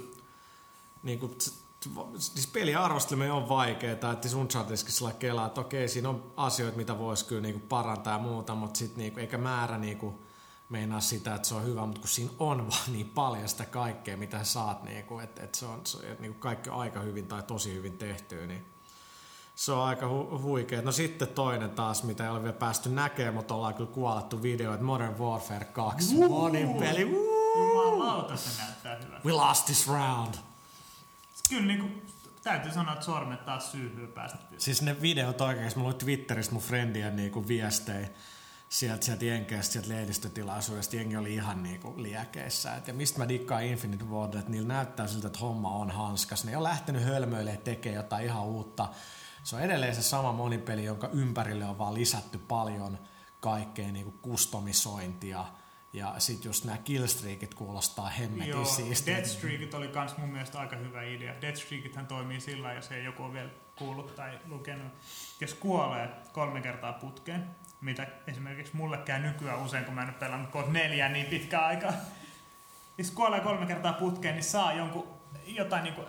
niin 1.02 1.18
kuin, 1.18 1.38
siis 2.18 2.46
peliarvosteleminen 2.46 3.32
on 3.32 3.48
vaikeaa, 3.48 4.12
että 4.12 4.28
sun 4.28 4.48
chatiskin 4.48 4.92
sillä 4.92 5.12
kelaa, 5.12 5.46
että 5.46 5.60
okei, 5.60 5.88
siinä 5.88 6.08
on 6.08 6.32
asioita, 6.36 6.76
mitä 6.76 6.98
voisi 6.98 7.24
kyllä 7.24 7.42
niinku 7.42 7.66
parantaa 7.68 8.12
ja 8.12 8.18
muuta, 8.18 8.54
mutta 8.54 8.78
sit 8.78 8.96
niinku, 8.96 9.20
eikä 9.20 9.38
määrä 9.38 9.78
niinku 9.78 10.25
meinaa 10.68 11.00
sitä, 11.00 11.34
että 11.34 11.48
se 11.48 11.54
on 11.54 11.64
hyvä, 11.64 11.86
mutta 11.86 12.00
kun 12.00 12.08
siinä 12.08 12.30
on 12.38 12.58
vaan 12.70 12.92
niin 12.92 13.08
paljon 13.08 13.48
sitä 13.48 13.64
kaikkea, 13.64 14.16
mitä 14.16 14.44
saat, 14.44 14.82
niinku, 14.82 15.18
että 15.18 15.42
et 15.42 15.54
se 15.54 15.66
on, 15.66 15.80
se, 15.86 16.12
et 16.12 16.20
niinku 16.20 16.38
kaikki 16.38 16.70
on 16.70 16.80
aika 16.80 17.00
hyvin 17.00 17.26
tai 17.26 17.42
tosi 17.42 17.74
hyvin 17.74 17.98
tehtyä, 17.98 18.46
niin 18.46 18.66
se 19.54 19.72
on 19.72 19.84
aika 19.84 20.06
hu- 20.06 20.38
huikea. 20.42 20.82
No 20.82 20.92
sitten 20.92 21.28
toinen 21.28 21.70
taas, 21.70 22.02
mitä 22.02 22.24
ei 22.24 22.30
ole 22.30 22.42
vielä 22.42 22.52
päästy 22.56 22.88
näkemään, 22.88 23.34
mutta 23.34 23.54
ollaan 23.54 23.74
kyllä 23.74 23.90
kuolettu 23.90 24.42
video, 24.42 24.72
että 24.74 24.86
Modern 24.86 25.18
Warfare 25.18 25.64
2, 25.64 26.14
monin 26.28 26.74
peli, 26.74 27.04
Woo! 27.04 27.36
Jumalauta, 27.58 28.36
se 28.36 28.62
näyttää 28.62 28.96
hyvältä. 28.96 29.24
we 29.24 29.32
lost 29.32 29.64
this 29.66 29.88
round. 29.88 30.34
Kyllä 31.48 31.66
niinku, 31.66 31.88
täytyy 32.42 32.72
sanoa, 32.72 32.92
että 32.92 33.04
sormet 33.04 33.44
taas 33.44 33.72
syyhyy 33.72 34.06
päästä. 34.06 34.38
Siis 34.58 34.82
ne 34.82 35.00
videot 35.02 35.40
oikeesti, 35.40 35.78
mä 35.78 35.84
luin 35.84 35.96
Twitteristä 35.96 36.52
mun 36.52 36.62
friendien 36.62 37.16
niinku 37.16 37.48
viestejä 37.48 38.08
sieltä, 38.78 39.04
sieltä 39.04 39.24
Jenkeistä, 39.24 39.72
sieltä 39.72 39.88
lehdistötilaisuudesta, 39.88 40.96
jengi 40.96 41.16
oli 41.16 41.34
ihan 41.34 41.62
niinku 41.62 41.94
liekeissä. 41.96 42.74
Et, 42.74 42.88
ja 42.88 42.94
mistä 42.94 43.18
mä 43.18 43.28
dikkaan 43.28 43.64
Infinite 43.64 44.04
Ward, 44.04 44.34
että 44.34 44.50
niillä 44.50 44.68
näyttää 44.68 45.06
siltä, 45.06 45.26
että 45.26 45.38
homma 45.38 45.70
on 45.70 45.90
hanskas. 45.90 46.44
Ne 46.44 46.56
on 46.56 46.62
lähtenyt 46.62 47.04
hölmöille 47.04 47.56
tekemään 47.56 47.96
jotain 47.96 48.24
ihan 48.24 48.44
uutta. 48.44 48.88
Se 49.42 49.56
on 49.56 49.62
edelleen 49.62 49.94
se 49.94 50.02
sama 50.02 50.32
monipeli, 50.32 50.84
jonka 50.84 51.08
ympärille 51.12 51.64
on 51.64 51.78
vaan 51.78 51.94
lisätty 51.94 52.38
paljon 52.38 52.98
kaikkea 53.40 53.92
niinku 53.92 54.10
kustomisointia. 54.22 55.44
Ja 55.92 56.14
sit 56.18 56.44
just 56.44 56.64
nämä 56.64 56.78
killstreakit 56.78 57.54
kuulostaa 57.54 58.08
hemmetin 58.08 58.50
Joo, 58.50 58.64
siistiltä. 58.64 59.18
Deathstreakit 59.18 59.74
oli 59.74 59.88
kans 59.88 60.16
mun 60.16 60.28
mielestä 60.28 60.58
aika 60.58 60.76
hyvä 60.76 61.02
idea. 61.02 61.40
Deathstreakithän 61.40 62.06
toimii 62.06 62.40
sillä, 62.40 62.72
jos 62.72 62.90
ei 62.92 63.04
joku 63.04 63.22
ole 63.22 63.32
vielä 63.32 63.50
kuullut 63.76 64.14
tai 64.14 64.38
lukenut. 64.46 64.92
Jos 65.40 65.54
kuolee 65.54 66.08
kolme 66.32 66.60
kertaa 66.60 66.92
putkeen, 66.92 67.50
mitä 67.80 68.06
esimerkiksi 68.26 68.76
mulle 68.76 68.98
käy 68.98 69.20
nykyään 69.20 69.62
usein, 69.62 69.84
kun 69.84 69.94
mä 69.94 70.02
en 70.02 70.08
ole 70.08 70.16
pelannut 70.18 70.50
kod 70.50 70.68
neljää 70.68 71.08
niin 71.08 71.26
pitkään 71.26 71.64
aikaa. 71.64 71.92
Jos 72.98 73.10
kuolee 73.10 73.40
kolme 73.40 73.66
kertaa 73.66 73.92
putkeen, 73.92 74.34
niin 74.34 74.44
saa 74.44 74.72
jonkun, 74.72 75.20
jotain 75.46 75.84
niinku 75.84 76.04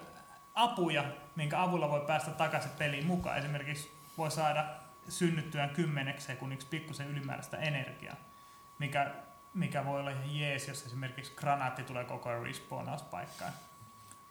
apuja, 0.56 1.04
minkä 1.36 1.62
avulla 1.62 1.90
voi 1.90 2.04
päästä 2.08 2.32
takaisin 2.32 2.72
peliin 2.78 3.06
mukaan. 3.06 3.38
Esimerkiksi 3.38 3.92
voi 4.18 4.32
saada 4.32 4.66
synnyttyään 5.10 5.70
kymmeneksi 5.70 6.28
sekunniksi 6.28 6.68
pikkusen 6.68 7.08
ylimääräistä 7.08 7.58
energiaa, 7.58 8.16
mikä, 8.80 9.12
mikä 9.54 9.86
voi 9.86 10.00
olla 10.00 10.12
ihan 10.12 10.36
jees, 10.36 10.68
jos 10.68 10.86
esimerkiksi 10.86 11.34
granaatti 11.36 11.84
tulee 11.84 12.04
koko 12.04 12.30
ajan 12.30 12.44
respawnauspaikkaan. 12.44 13.54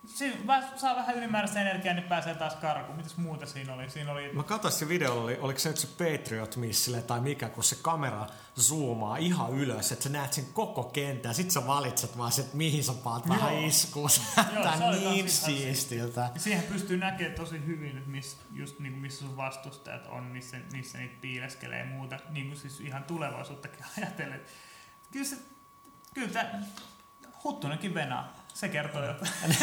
Siinä 0.06 0.62
saa 0.76 0.96
vähän 0.96 1.16
ylimääräistä 1.16 1.60
energiaa, 1.60 1.94
niin 1.94 2.08
pääsee 2.08 2.34
taas 2.34 2.54
karkuun. 2.54 2.96
Mitäs 2.96 3.16
muuta 3.16 3.46
siinä 3.46 3.74
oli? 3.74 3.90
Siinä 3.90 4.12
oli 4.12 4.32
Mä 4.32 4.42
katsoin 4.42 4.74
se 4.74 4.88
video, 4.88 5.22
oli, 5.22 5.38
oliko 5.40 5.58
se 5.58 5.68
nyt 5.68 5.78
se 5.78 5.86
Patriot 5.86 6.56
missille 6.56 7.02
tai 7.02 7.20
mikä, 7.20 7.48
kun 7.48 7.64
se 7.64 7.76
kamera 7.82 8.26
zoomaa 8.60 9.16
ihan 9.16 9.52
ylös, 9.52 9.92
että 9.92 10.02
sä 10.02 10.08
näet 10.08 10.32
sen 10.32 10.46
koko 10.52 10.84
kentän, 10.84 11.34
sit 11.34 11.50
sä 11.50 11.66
valitset 11.66 12.18
vaan 12.18 12.32
se, 12.32 12.40
että 12.42 12.56
mihin 12.56 12.84
sä 12.84 12.92
paat 12.92 13.28
vähän 13.28 13.54
se 14.78 14.84
oli 14.84 14.96
niin 14.98 15.14
ihan- 15.14 15.28
siistiltä. 15.28 16.30
Siihen 16.36 16.62
pystyy 16.62 16.96
näkemään 16.96 17.36
tosi 17.36 17.66
hyvin, 17.66 17.98
että 17.98 18.10
miss, 18.10 18.36
just 18.52 18.78
niin 18.78 18.92
kuin 18.92 19.02
missä 19.02 19.26
sun 19.26 19.36
vastustajat 19.36 20.06
on, 20.06 20.22
missä, 20.24 20.56
missä 20.72 20.98
niitä 20.98 21.14
piileskelee 21.20 21.78
ja 21.78 21.84
muuta. 21.84 22.18
Niin 22.28 22.46
kuin 22.46 22.58
siis 22.58 22.80
ihan 22.80 23.04
tulevaisuuttakin 23.04 23.84
ajatellen. 23.98 24.40
Kyllä 25.12 25.26
se, 25.26 25.36
kyllä 26.14 26.28
tämä 26.28 26.50
Huttunenkin 27.44 27.94
venaa. 27.94 28.35
Se 28.56 28.68
kertoo 28.68 29.04
jotain. 29.04 29.32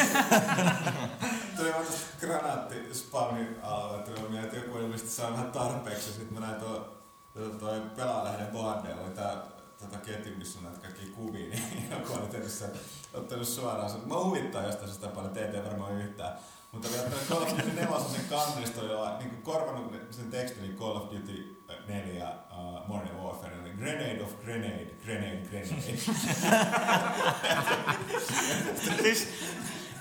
Tuli 1.57 1.73
vaan 1.73 1.85
granaattispawnin 2.19 3.57
alla, 3.63 3.97
tuli 3.97 4.19
mieleen, 4.19 4.43
että 4.43 4.55
joku 4.57 4.77
ilmeisesti 4.77 5.11
saa 5.11 5.31
vähän 5.31 5.51
tarpeeksi. 5.51 6.13
Sitten 6.13 6.33
mä 6.33 6.39
näin 6.39 6.61
tuo, 6.61 6.97
tuo, 7.33 7.49
toi 7.49 7.81
pelaajalehden 7.95 8.47
Boardel, 8.47 8.97
oli 8.99 9.09
tää 9.09 9.35
tota 9.79 9.97
ketju, 9.97 10.37
missä 10.37 10.59
on 10.59 10.65
näitä 10.65 10.79
kaikkia 10.79 11.15
kuvia, 11.15 11.49
niin 11.49 11.89
joku 11.91 12.13
oli 12.13 12.27
tehnyt 12.27 12.51
sen, 12.51 12.71
ottanut 13.13 13.47
suoraan 13.47 13.89
sen. 13.89 14.07
Mä 14.07 14.15
huvittaa 14.15 14.63
jostain 14.63 14.91
sitä 14.91 15.07
paljon, 15.07 15.33
te 15.33 15.45
ette 15.45 15.65
varmaan 15.65 16.01
yhtään. 16.01 16.37
Mutta 16.71 16.87
oli 16.87 16.99
ottanut 16.99 17.27
Call 17.29 17.41
of 17.43 17.49
Duty 17.49 17.71
4 17.71 17.99
sen 17.99 18.25
kannisto, 18.29 18.85
jolla 18.85 19.17
niin 19.17 19.41
korvannut 19.41 19.93
sen 20.11 20.31
tekstin 20.31 20.61
niin 20.61 20.77
Call 20.77 20.95
of 20.95 21.03
Duty 21.03 21.65
4 21.87 22.29
uh, 22.51 22.87
Modern 22.87 23.17
Warfare, 23.17 23.55
Grenade 23.77 24.23
of 24.23 24.41
Grenade, 24.43 24.87
Grenade, 25.05 25.41
Grenade. 25.49 25.97
siis, 29.01 29.27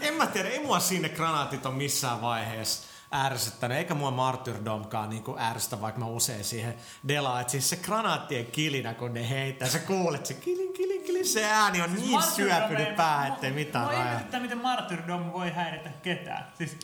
en 0.00 0.14
mä 0.14 0.26
tiedä, 0.26 0.48
ei 0.48 0.62
mua 0.62 0.80
sinne 0.80 1.08
granaatit 1.08 1.66
on 1.66 1.74
missään 1.74 2.20
vaiheessa 2.20 2.88
ärsyttänyt, 3.14 3.78
eikä 3.78 3.94
mua 3.94 4.10
Martyrdomkaan 4.10 5.10
niinku 5.10 5.36
ärsytä, 5.38 5.80
vaikka 5.80 6.00
mä 6.00 6.06
usein 6.06 6.44
siihen 6.44 6.74
delaan. 7.08 7.40
Et 7.40 7.48
siis 7.48 7.70
se 7.70 7.76
granaattien 7.76 8.46
kilinä, 8.46 8.94
kun 8.94 9.14
ne 9.14 9.28
heittää, 9.28 9.68
sä 9.68 9.78
kuulet 9.78 10.26
se 10.26 10.34
kilin, 10.34 10.72
kilin, 10.72 11.02
kilin, 11.04 11.26
se 11.26 11.44
ääni 11.44 11.82
on 11.82 11.94
niin 11.94 12.10
Martyrdom 12.10 12.36
syöpynyt 12.36 12.88
ei- 12.88 12.94
päähän, 12.96 13.32
ettei 13.32 13.50
mitään 13.52 13.86
rajaa. 13.86 14.04
ihmetyttää, 14.08 14.40
miten 14.40 14.58
Martyrdom 14.58 15.32
voi 15.32 15.50
häiritä 15.50 15.90
ketään. 16.02 16.52
Siis, 16.58 16.76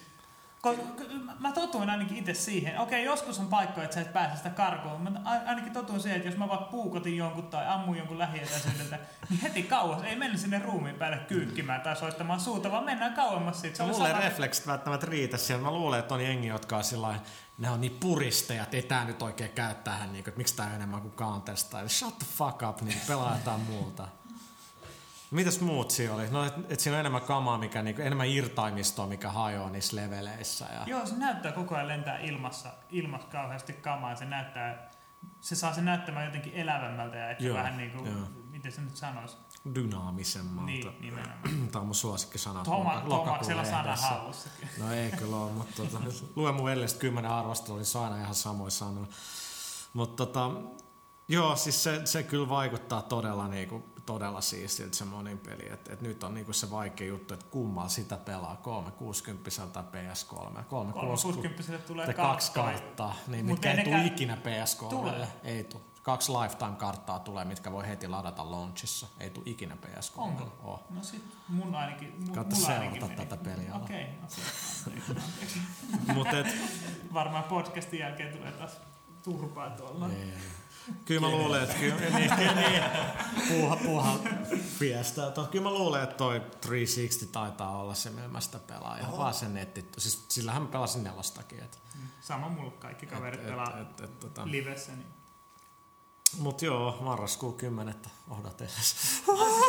mä- 1.41 1.53
totuin 1.53 1.91
ainakin 1.91 2.17
itse 2.17 2.35
siihen. 2.35 2.79
Okei, 2.79 3.05
joskus 3.05 3.39
on 3.39 3.47
paikkoja, 3.47 3.85
että 3.85 3.95
sä 3.95 4.01
et 4.01 4.13
pääse 4.13 4.37
sitä 4.37 4.51
karkuun. 4.51 5.03
Mä 5.03 5.11
ainakin 5.47 5.73
totuin 5.73 6.01
siihen, 6.01 6.17
että 6.17 6.29
jos 6.29 6.39
mä 6.39 6.49
vaan 6.49 6.65
puukotin 6.65 7.17
jonkun 7.17 7.47
tai 7.47 7.67
ammun 7.69 7.97
jonkun 7.97 8.19
lähietäisyydeltä, 8.19 8.99
niin 9.31 9.41
heti 9.41 9.63
kauas 9.63 10.03
ei 10.03 10.17
mennä 10.17 10.39
sinne 10.39 10.59
ruumiin 10.59 10.95
päälle 10.97 11.17
kyykkimään 11.19 11.81
tai 11.81 11.97
soittamaan 11.97 12.41
suuta, 12.41 12.71
vaan 12.71 12.85
mennään 12.85 13.15
kauemmas 13.15 13.61
siitä. 13.61 13.77
Se 13.77 13.83
Mulle 13.83 14.09
sama- 14.09 14.21
refleksit 14.21 14.67
välttämättä 14.67 15.07
riitä 15.07 15.37
siellä. 15.37 15.63
Mä 15.65 15.71
luulen, 15.71 16.01
että 16.01 16.15
on 16.15 16.25
jengi, 16.25 16.47
jotka 16.47 16.77
on 16.77 16.85
sillä 16.85 17.15
ne 17.59 17.71
on 17.71 17.81
niin 17.81 17.97
puristeja, 18.01 18.63
että 18.63 18.77
ei 18.77 18.83
tää 18.83 19.05
nyt 19.05 19.23
oikein 19.23 19.51
käy 19.51 19.75
tähän, 19.75 20.13
niin 20.13 20.25
kuin, 20.25 20.31
että 20.31 20.39
miksi 20.39 20.57
tää 20.57 20.67
on 20.67 20.73
enemmän 20.75 21.01
kuin 21.01 21.13
Counter 21.15 21.57
Strike. 21.57 21.89
Shut 21.89 22.19
the 22.19 22.27
fuck 22.37 22.63
up, 22.69 22.81
niin 22.83 23.01
pelaa 23.07 23.35
jotain 23.35 23.61
muuta. 23.61 24.09
Mitäs 25.31 25.61
muut 25.61 25.91
siinä 25.91 26.14
oli? 26.14 26.31
No, 26.31 26.45
et, 26.45 26.55
et 26.68 26.81
siinä 26.81 26.97
on 26.97 27.01
enemmän 27.01 27.22
kamaa, 27.22 27.59
mikä, 27.59 27.83
niinku, 27.83 28.03
enemmän 28.03 28.29
irtaimistoa, 28.29 29.07
mikä 29.07 29.31
hajoaa 29.31 29.70
niissä 29.70 29.97
leveleissä. 29.97 30.66
Ja... 30.74 30.83
Joo, 30.87 31.07
se 31.07 31.16
näyttää 31.16 31.53
koko 31.53 31.74
ajan 31.74 31.89
lentää 31.89 32.18
ilmassa, 32.18 32.72
ilmassa 32.91 33.29
kauheasti 33.29 33.72
kamaa. 33.72 34.16
Se 34.16 34.24
näyttää, 34.24 34.91
se 35.41 35.57
saa 35.57 35.74
sen 35.74 35.85
näyttämään 35.85 36.26
jotenkin 36.26 36.55
elävämmältä 36.55 37.16
ja 37.16 37.31
ehkä 37.31 37.45
Joo, 37.45 37.57
vähän 37.57 37.76
niin 37.76 37.91
kuin, 37.91 38.26
miten 38.51 38.72
se 38.72 38.81
nyt 38.81 38.97
sanoisi. 38.97 39.37
dynaamisemmalta. 39.74 40.66
Niin, 40.66 40.97
nimenomaan. 41.01 41.68
Tämä 41.72 41.81
on 41.81 41.87
mun 41.87 41.95
suosikkisana. 41.95 42.64
Toma, 42.64 43.03
Tomaksella 43.09 43.64
sana 43.64 43.97
hallussakin. 43.97 44.68
No 44.79 44.93
ei 44.93 45.11
kyllä 45.11 45.37
ole, 45.37 45.53
mutta 45.53 45.74
tota, 45.76 45.99
luen 46.37 46.55
mun 46.55 46.64
veljestä 46.64 47.01
kymmenen 47.01 47.31
arvostelua, 47.31 47.79
niin 47.79 47.87
se 47.87 47.99
aina 47.99 48.20
ihan 48.20 48.35
samoin 48.35 48.70
sanoa. 48.70 49.07
Mutta 49.93 50.26
tota, 50.26 50.51
joo, 51.29 51.57
siis 51.57 51.83
se, 51.83 52.07
se 52.07 52.22
kyllä 52.22 52.49
vaikuttaa 52.49 53.03
todella, 53.03 53.49
niinku, 53.49 53.85
todella 54.09 54.41
siistiltä 54.41 54.97
se 54.97 55.05
monin 55.05 55.39
peli. 55.39 55.73
Et, 55.73 55.89
et 55.89 56.01
nyt 56.01 56.25
on 56.25 56.35
niinku 56.35 56.53
se 56.53 56.71
vaikea 56.71 57.07
juttu, 57.07 57.35
että 57.35 57.47
kummalla 57.51 57.89
sitä 57.89 58.17
pelaa, 58.17 58.57
360 58.57 59.51
tai 59.73 59.83
PS3. 59.83 60.63
360 60.65 61.79
tulee 61.87 62.15
kaksi 62.15 62.53
karttaa, 62.53 63.15
niin 63.27 63.45
Mut 63.45 63.53
mitkä 63.53 63.73
ei 63.73 63.85
tule 63.85 64.05
ikinä 64.05 64.35
PS3. 64.37 64.89
Tulee. 64.89 65.29
Ei 65.45 65.65
tule. 65.65 65.83
Kaksi 66.03 66.33
Lifetime-karttaa 66.33 67.19
tulee, 67.19 67.45
mitkä 67.45 67.73
voi 67.73 67.89
heti 67.89 68.09
ladata 68.09 68.51
launchissa. 68.51 69.07
Ei 69.21 69.31
tule 69.31 69.45
ikinä 69.47 69.77
PS3. 69.87 70.21
Onko? 70.21 70.53
Oh. 70.65 70.83
No 70.91 71.03
sit 71.03 71.25
mun 71.49 71.75
ainakin, 71.75 72.15
mu, 72.27 72.35
Kautta 72.35 72.57
mulla 72.57 72.69
seurata 72.69 73.07
meni. 73.07 73.17
tätä 73.17 73.37
peliä. 73.37 73.75
Okei, 73.75 74.03
okay, 74.03 74.15
anteeksi. 74.23 75.61
Mut 76.15 76.29
et, 76.35 76.47
Varmaan 77.13 77.45
podcastin 77.45 78.01
jälkeen 78.01 78.37
tulee 78.37 78.53
taas 78.53 78.81
turpaa 79.23 79.71
tuolla. 79.71 80.09
Ei. 80.09 80.33
Kyllä 81.05 81.20
mä 81.20 81.28
luulen, 81.28 81.62
että 81.62 81.74
kyllä, 81.74 81.97
niin, 81.97 82.57
niin, 82.57 82.82
puuha, 83.49 83.76
puuha 83.76 84.18
fiesta. 84.78 85.47
Kyllä 85.51 85.62
mä 85.62 85.70
luulen, 85.70 86.03
että 86.03 86.16
toi 86.16 86.41
360 86.41 87.32
taitaa 87.32 87.80
olla 87.80 87.95
se, 87.95 88.11
millä 88.11 88.28
mä 88.28 88.41
sitä 88.41 88.59
pelaan. 88.59 89.01
Ihan 89.01 89.18
vaan 89.18 89.34
se 89.34 89.49
netti. 89.49 89.89
Siis 89.99 90.24
sillähän 90.28 90.62
mä 90.62 90.68
pelasin 90.68 91.05
nelostakin. 91.05 91.59
Et, 91.59 91.78
Sama 92.20 92.49
mulla 92.49 92.70
kaikki 92.70 93.07
kaverit 93.07 93.41
et, 93.41 93.47
pelaa 93.47 93.78
et, 93.80 94.01
et, 94.01 94.20
tota. 94.20 94.43
livessä. 94.45 94.93
Niin. 94.93 95.18
Mut 96.39 96.62
joo, 96.62 96.99
marraskuu 97.01 97.53
10. 97.53 97.95
odotellessa. 98.30 98.97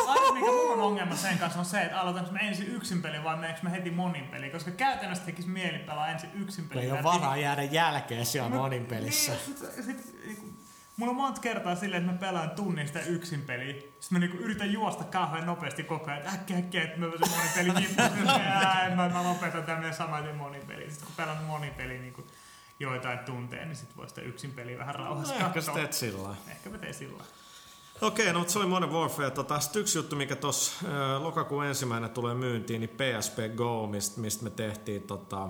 Aina 0.06 0.32
mikä 0.32 0.46
mulla 0.46 0.72
on 0.72 0.80
ongelma 0.80 1.16
sen 1.16 1.38
kanssa 1.38 1.58
on 1.58 1.64
se, 1.64 1.82
että 1.82 2.00
aloitanko 2.00 2.32
me 2.32 2.40
ensin 2.40 2.66
yksin 2.66 3.02
peli 3.02 3.24
vai 3.24 3.36
meneekö 3.36 3.60
me 3.62 3.70
heti 3.70 3.90
monin 3.90 4.24
peli, 4.24 4.50
koska 4.50 4.70
käytännössä 4.70 5.24
tekisi 5.24 5.48
mieli 5.48 5.78
pelaa 5.78 6.08
ensin 6.08 6.30
yksin 6.34 6.68
peli. 6.68 6.80
Ei 6.80 6.92
ole 6.92 7.02
varaa 7.02 7.36
jäädä 7.36 7.62
jälkeen 7.62 8.26
siellä 8.26 8.48
monin 8.48 8.86
pelissä. 8.86 9.32
Niin, 9.32 9.58
sit, 9.58 9.84
sit, 9.84 10.24
niinku, 10.26 10.49
mulla 11.00 11.10
on 11.10 11.16
monta 11.16 11.40
kertaa 11.40 11.76
silleen, 11.76 12.02
että 12.02 12.12
mä 12.12 12.18
pelaan 12.18 12.50
tunnin 12.50 12.86
sitä 12.86 13.00
yksin 13.00 13.42
peliä. 13.42 13.72
Sitten 13.72 13.98
mä 14.10 14.18
niinku 14.18 14.36
yritän 14.36 14.72
juosta 14.72 15.04
kauhean 15.04 15.46
nopeasti 15.46 15.82
koko 15.82 16.10
ajan, 16.10 16.26
äkkiä 16.26 16.56
äkkiä, 16.56 16.82
että 16.82 17.00
mä 17.00 17.06
se 17.06 17.36
monin 17.36 17.50
peli 17.54 17.80
nippuun. 17.80 18.26
mä, 18.96 19.08
mä 19.08 19.24
lopetan 19.24 19.62
tämmöinen 19.62 19.94
samaten 19.94 20.36
monin 20.36 20.62
peli. 20.66 20.90
Sitten 20.90 21.06
kun 21.06 21.16
pelaan 21.16 21.44
monin 21.44 21.74
peli 21.74 21.98
niinku 21.98 22.26
joitain 22.80 23.18
tunteja, 23.18 23.64
niin 23.64 23.76
sit 23.76 23.96
voi 23.96 24.08
sitä 24.08 24.20
yksin 24.20 24.52
peliä 24.52 24.78
vähän 24.78 24.94
rauhassa 24.94 25.34
No, 25.38 25.46
ehkä 25.46 25.60
sä 25.60 25.72
teet 25.72 25.92
sillä. 25.92 26.34
Ehkä 26.48 26.70
mä 26.70 26.78
teen 26.78 26.94
sillä. 26.94 27.24
Okei, 28.00 28.32
no 28.32 28.38
mutta 28.38 28.52
se 28.52 28.58
oli 28.58 28.66
Modern 28.66 28.92
Warfare. 28.92 29.30
Tota, 29.30 29.60
sit 29.60 29.76
yksi 29.76 29.98
juttu, 29.98 30.16
mikä 30.16 30.36
tuossa 30.36 30.72
lokakuun 31.18 31.64
ensimmäinen 31.64 32.10
tulee 32.10 32.34
myyntiin, 32.34 32.80
niin 32.80 32.90
PSP 32.90 33.38
Go, 33.56 33.86
mistä 33.86 34.20
mist 34.20 34.42
me 34.42 34.50
tehtiin 34.50 35.02
tota, 35.02 35.48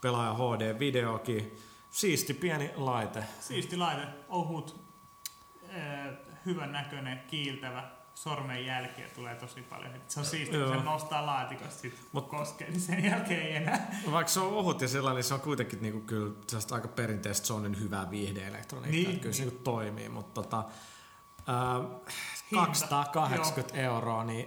pelaaja 0.00 0.34
HD-videokin. 0.34 1.58
Siisti 1.96 2.34
pieni 2.34 2.70
laite. 2.76 3.24
Siisti 3.40 3.76
laite, 3.76 4.02
ohut, 4.28 4.80
äh, 5.76 6.14
hyvän 6.46 6.72
näköinen, 6.72 7.20
kiiltävä, 7.28 7.90
sormenjälkiä 8.14 9.08
tulee 9.14 9.34
tosi 9.34 9.62
paljon. 9.62 9.92
Se 10.08 10.20
on 10.20 10.26
siisti, 10.26 10.56
kun 10.58 10.68
se 10.68 10.84
nostaa 10.84 11.26
laatikosta, 11.26 11.80
sit 11.80 11.94
Mut- 12.16 12.20
koskee, 12.28 12.70
niin 12.70 12.80
sen 12.80 13.04
jälkeen 13.04 13.42
ei 13.46 13.56
enää. 13.56 14.00
Vaikka 14.10 14.32
se 14.32 14.40
on 14.40 14.52
ohut 14.52 14.80
ja 14.80 14.88
sellainen, 14.88 15.16
niin 15.16 15.24
se 15.24 15.34
on 15.34 15.40
kuitenkin 15.40 15.82
niinku 15.82 16.00
kyllä 16.00 16.32
aika 16.70 16.88
perinteistä 16.88 17.46
Sonin 17.46 17.80
hyvää 17.80 18.10
viihdeelektroniikkaa. 18.10 18.92
Niin. 19.00 19.08
Niin, 19.08 19.20
kyllä 19.20 19.34
se 19.34 19.42
niinku 19.44 19.60
toimii, 19.64 20.08
mutta 20.08 20.42
tota, 20.42 20.64
Hinta. 22.50 22.66
280 22.66 23.74
euroa, 23.76 24.24
niin 24.24 24.44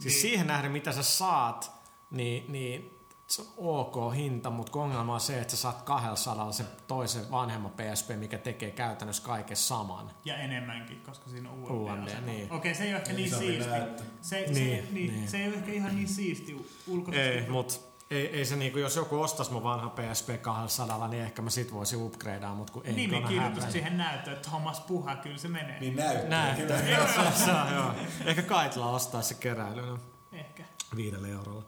siis 0.00 0.14
Niin. 0.14 0.20
siihen 0.22 0.46
nähden 0.46 0.72
mitä 0.72 0.92
sä 0.92 1.02
saat, 1.02 1.72
niin, 2.10 2.52
niin 2.52 2.93
se 3.26 3.42
on 3.42 3.48
ok 3.56 4.14
hinta, 4.14 4.50
mutta 4.50 4.72
kun 4.72 4.82
ongelma 4.82 5.14
on 5.14 5.20
se, 5.20 5.40
että 5.40 5.50
sä 5.56 5.62
saat 5.62 5.82
200 5.82 6.52
sen 6.52 6.66
toisen 6.86 7.30
vanhemman 7.30 7.70
PSP, 7.72 8.10
mikä 8.16 8.38
tekee 8.38 8.70
käytännössä 8.70 9.22
kaiken 9.22 9.56
saman. 9.56 10.10
Ja 10.24 10.36
enemmänkin, 10.36 11.00
koska 11.06 11.30
siinä 11.30 11.50
on 11.50 11.58
UMD. 11.62 11.70
UMD, 11.70 12.08
niin. 12.26 12.52
Okei, 12.52 12.74
se 12.74 12.84
ei 12.84 12.90
ole 12.92 12.96
ehkä 13.00 13.12
niin 13.12 13.26
Isompi 13.28 13.46
siisti. 13.46 13.70
näyttö. 13.70 14.02
Se, 14.22 14.36
Niin, 14.36 14.54
se, 14.54 14.92
niin, 14.92 15.14
niin. 15.14 15.28
se 15.28 15.36
ei 15.36 15.46
ole 15.48 15.54
ehkä 15.54 15.72
ihan 15.72 15.96
niin 15.96 16.08
siisti 16.08 16.70
ulkoisesti. 16.86 17.28
Ei, 17.28 17.48
mutta 17.50 17.74
ei, 18.10 18.26
ei 18.36 18.44
se 18.44 18.56
niinku, 18.56 18.78
jos 18.78 18.96
joku 18.96 19.20
ostaisi 19.20 19.52
mun 19.52 19.62
vanha 19.62 19.90
PSP 19.90 20.28
200, 20.42 21.08
niin 21.08 21.22
ehkä 21.22 21.42
mä 21.42 21.50
sit 21.50 21.72
voisin 21.72 22.02
upgradea, 22.02 22.54
mutta 22.54 22.72
kun 22.72 22.86
ei 22.86 22.92
Nimikirjoitus 22.92 23.58
häpeä. 23.58 23.70
siihen 23.70 23.98
näyttöön, 23.98 24.36
että 24.36 24.48
Thomas 24.48 24.80
Puha, 24.80 25.16
kyllä 25.16 25.38
se 25.38 25.48
menee. 25.48 25.80
Niin 25.80 25.96
näyttää. 25.96 26.28
Näin, 26.28 26.56
Kyllä. 26.56 26.74
joo, 26.74 27.06
se, 27.06 27.44
se, 27.44 27.50
on, 27.52 27.74
joo. 27.74 27.92
Ehkä 28.24 28.42
Kaitla 28.42 28.90
ostaa 28.90 29.22
se 29.22 29.34
keräilynä 29.34 29.98
Ehkä. 30.32 30.64
viidellä 30.96 31.28
eurolla. 31.28 31.64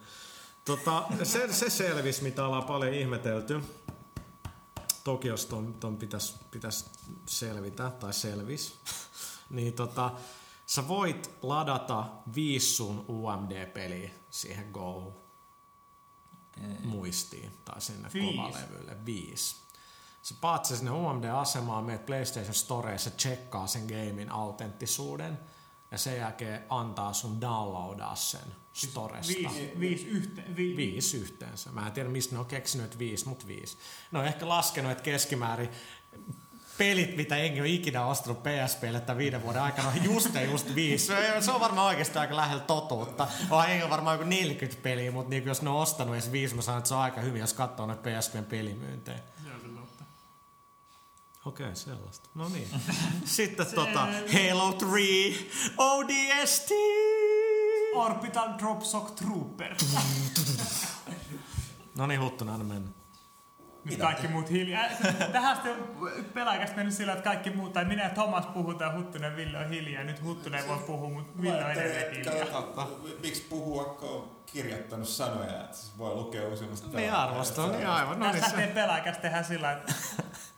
Tota, 0.67 1.07
se, 1.23 1.53
se 1.53 1.71
selvisi, 1.71 2.23
mitä 2.23 2.47
ollaan 2.47 2.65
paljon 2.65 2.95
ihmetelty. 2.95 3.63
Tokiosta 5.05 5.51
ton, 5.51 5.75
ton 5.75 5.97
pitäisi 5.97 6.35
pitäis 6.51 6.91
selvitä, 7.27 7.91
tai 7.91 8.13
selvis. 8.13 8.79
niin 9.51 9.73
tota, 9.73 10.11
sä 10.67 10.89
voit 10.89 11.31
ladata 11.43 12.05
viisi 12.35 12.67
sun 12.75 13.05
UMD-peliä 13.09 14.11
siihen 14.31 14.71
Go 14.73 15.13
muistiin 16.85 17.53
tai 17.65 17.81
sinne 17.81 18.11
Viisi. 18.15 18.37
kovalevylle. 18.37 18.97
Viisi. 19.07 19.57
Sä 20.23 20.35
paat 20.41 20.65
se 20.65 20.77
sinne 20.77 20.91
UMD-asemaan, 20.91 21.85
meet 21.85 22.07
PlayStation 22.07 22.55
Storeen, 22.55 22.99
se 22.99 23.11
tsekkaa 23.11 23.67
sen 23.67 23.83
gamein 23.87 24.33
autenttisuuden 24.33 25.39
ja 25.91 25.99
sen 25.99 26.17
jälkeen 26.17 26.65
antaa 26.69 27.13
sun 27.13 27.41
downloadaa 27.41 28.15
sen 28.17 28.55
Storesta. 28.77 29.33
Viisi, 29.33 29.73
viisi 29.81 30.07
yhteen. 30.07 30.57
Vi, 30.57 30.77
Viisi 30.77 31.17
yhteensä. 31.17 31.71
Mä 31.73 31.87
en 31.87 31.93
tiedä, 31.93 32.09
mistä 32.09 32.35
ne 32.35 32.39
on 32.39 32.47
keksinyt, 32.47 32.99
viisi, 32.99 33.29
mutta 33.29 33.47
viisi. 33.47 33.77
Ne 34.13 34.19
on 34.19 34.27
ehkä 34.27 34.49
laskenut, 34.49 34.93
että 34.93 35.05
keskimäärin 35.05 35.69
pelit, 36.79 37.17
mitä 37.17 37.37
enkin 37.37 37.63
ole 37.63 37.69
ikinä 37.69 38.07
ostanut 38.07 38.43
PSPlle 38.43 39.01
tämän 39.01 39.19
viiden 39.19 39.43
vuoden 39.43 39.63
aikana, 39.63 39.89
on 39.89 40.05
just 40.05 40.35
ja 40.35 40.43
just 40.45 40.75
viisi. 40.75 41.07
Se- 41.41 41.51
on 41.53 41.61
varmaan 41.61 41.87
oikeasti 41.87 42.19
aika 42.19 42.37
lähellä 42.37 42.63
totuutta. 42.63 43.29
On 43.51 43.67
ei 43.67 43.83
ole 43.83 43.91
varmaan 43.91 44.15
joku 44.19 44.29
40 44.29 44.83
peliä, 44.83 45.11
mutta 45.11 45.31
niin 45.31 45.45
jos 45.47 45.63
ne 45.63 45.71
on 45.71 45.77
ostanut 45.77 46.15
edes 46.15 46.33
viisi, 46.33 46.55
mä 46.55 46.63
sanon, 46.63 46.79
että 46.79 46.89
se 46.89 46.95
on 46.95 47.01
aika 47.01 47.21
hyvin, 47.21 47.41
jos 47.41 47.55
katsoo 47.55 47.87
noita 47.87 48.03
PSPn 48.11 48.45
pelimyyntejä. 48.45 49.19
Okei, 51.45 51.77
sellaista. 51.77 52.29
No 52.35 52.49
niin. 52.49 52.69
Sitten 53.25 53.67
tota, 53.67 54.09
Halo 54.33 54.73
3 54.73 55.01
ODST! 55.77 56.71
Orbital 57.97 58.49
Drop 58.59 58.83
Shock 58.83 59.11
Trooper. 59.11 59.75
No 61.97 62.07
niin, 62.07 62.21
Huttunen, 62.21 62.55
anna 62.55 62.67
mennä. 62.75 62.91
Nyt 63.85 63.99
kaikki 63.99 64.29
muut 64.29 64.51
hiljaa. 64.51 64.85
Tähän 65.33 65.53
asti 65.53 65.71
on 65.71 65.77
pelaajakas 66.35 66.77
mennyt 66.77 66.95
sillä, 66.95 67.13
että 67.13 67.25
kaikki 67.25 67.51
muut, 67.51 67.73
tai 67.73 67.85
minä 67.85 68.03
ja 68.03 68.11
Thomas 68.11 68.47
puhutaan, 68.47 68.97
Huttunen 68.97 69.37
Ville 69.37 69.59
on 69.59 69.69
hiljaa. 69.69 70.05
Nyt 70.05 70.23
Huttunen 70.25 70.63
ei 70.63 70.69
voi 70.69 70.79
puhua, 70.79 71.09
mutta 71.09 71.43
Ville 71.43 71.65
on 71.65 71.71
edelleen 71.71 72.15
hiljaa. 72.17 72.89
Miksi 73.23 73.43
puhua, 73.43 73.85
kun 73.85 74.09
on 74.09 74.37
kirjoittanut 74.47 75.09
sanoja, 75.09 75.65
että 75.65 75.77
siis 75.77 75.99
voi 75.99 76.15
lukea 76.15 76.49
uusimmasta 76.49 76.97
Niin 76.97 77.13
arvostan, 77.13 77.73
niin 77.73 77.87
aivan. 77.87 78.19
No 78.19 78.27
niin, 78.27 78.41
Tässä 78.41 78.51
se, 78.51 78.57
lähtee 78.57 78.75
pelaajakas 78.75 79.19
tehdään 79.19 79.45
sillä, 79.45 79.73
että 79.73 79.95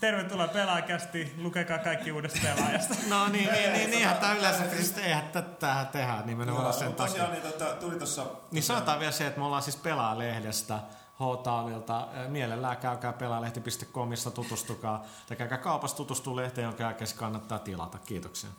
Tervetuloa 0.00 0.48
pelaajakästi, 0.48 1.34
lukekaa 1.38 1.78
kaikki 1.78 2.12
uudesta 2.12 2.38
pelaajasta. 2.42 2.94
no 3.08 3.28
niin, 3.28 3.52
niin, 3.52 3.72
niin, 3.72 3.90
niinhän 3.90 4.16
tämä 4.16 4.34
yleensä, 4.34 4.70
siis 4.70 4.98
eihän 4.98 5.28
tätä 5.28 5.86
tehdä 5.92 6.22
nimenomaan 6.24 6.74
sen 6.74 6.94
takia. 6.94 7.06
Tosiaan 7.06 7.32
niin, 7.32 7.42
tota, 7.42 7.64
tuli 7.64 7.96
tuossa... 7.96 8.26
Niin 8.50 8.62
sanotaan 8.62 9.00
vielä 9.00 9.12
se, 9.12 9.26
että 9.26 9.40
me 9.40 9.46
ollaan 9.46 9.62
siis 9.62 9.76
pelaalehdestä 9.76 10.78
H-Taunilta. 11.14 12.08
Mielellään 12.28 12.76
käykää 12.76 13.12
pelaalehti.comissa, 13.12 14.30
tutustukaa. 14.30 15.04
Tai 15.28 15.36
käykää 15.36 15.58
kaupassa 15.58 15.96
tutustuu 15.96 16.36
lehteen, 16.36 16.64
jonka 16.64 16.82
jälkeen 16.82 17.10
kannattaa 17.16 17.58
tilata. 17.58 17.98
Kiitoksia. 17.98 18.50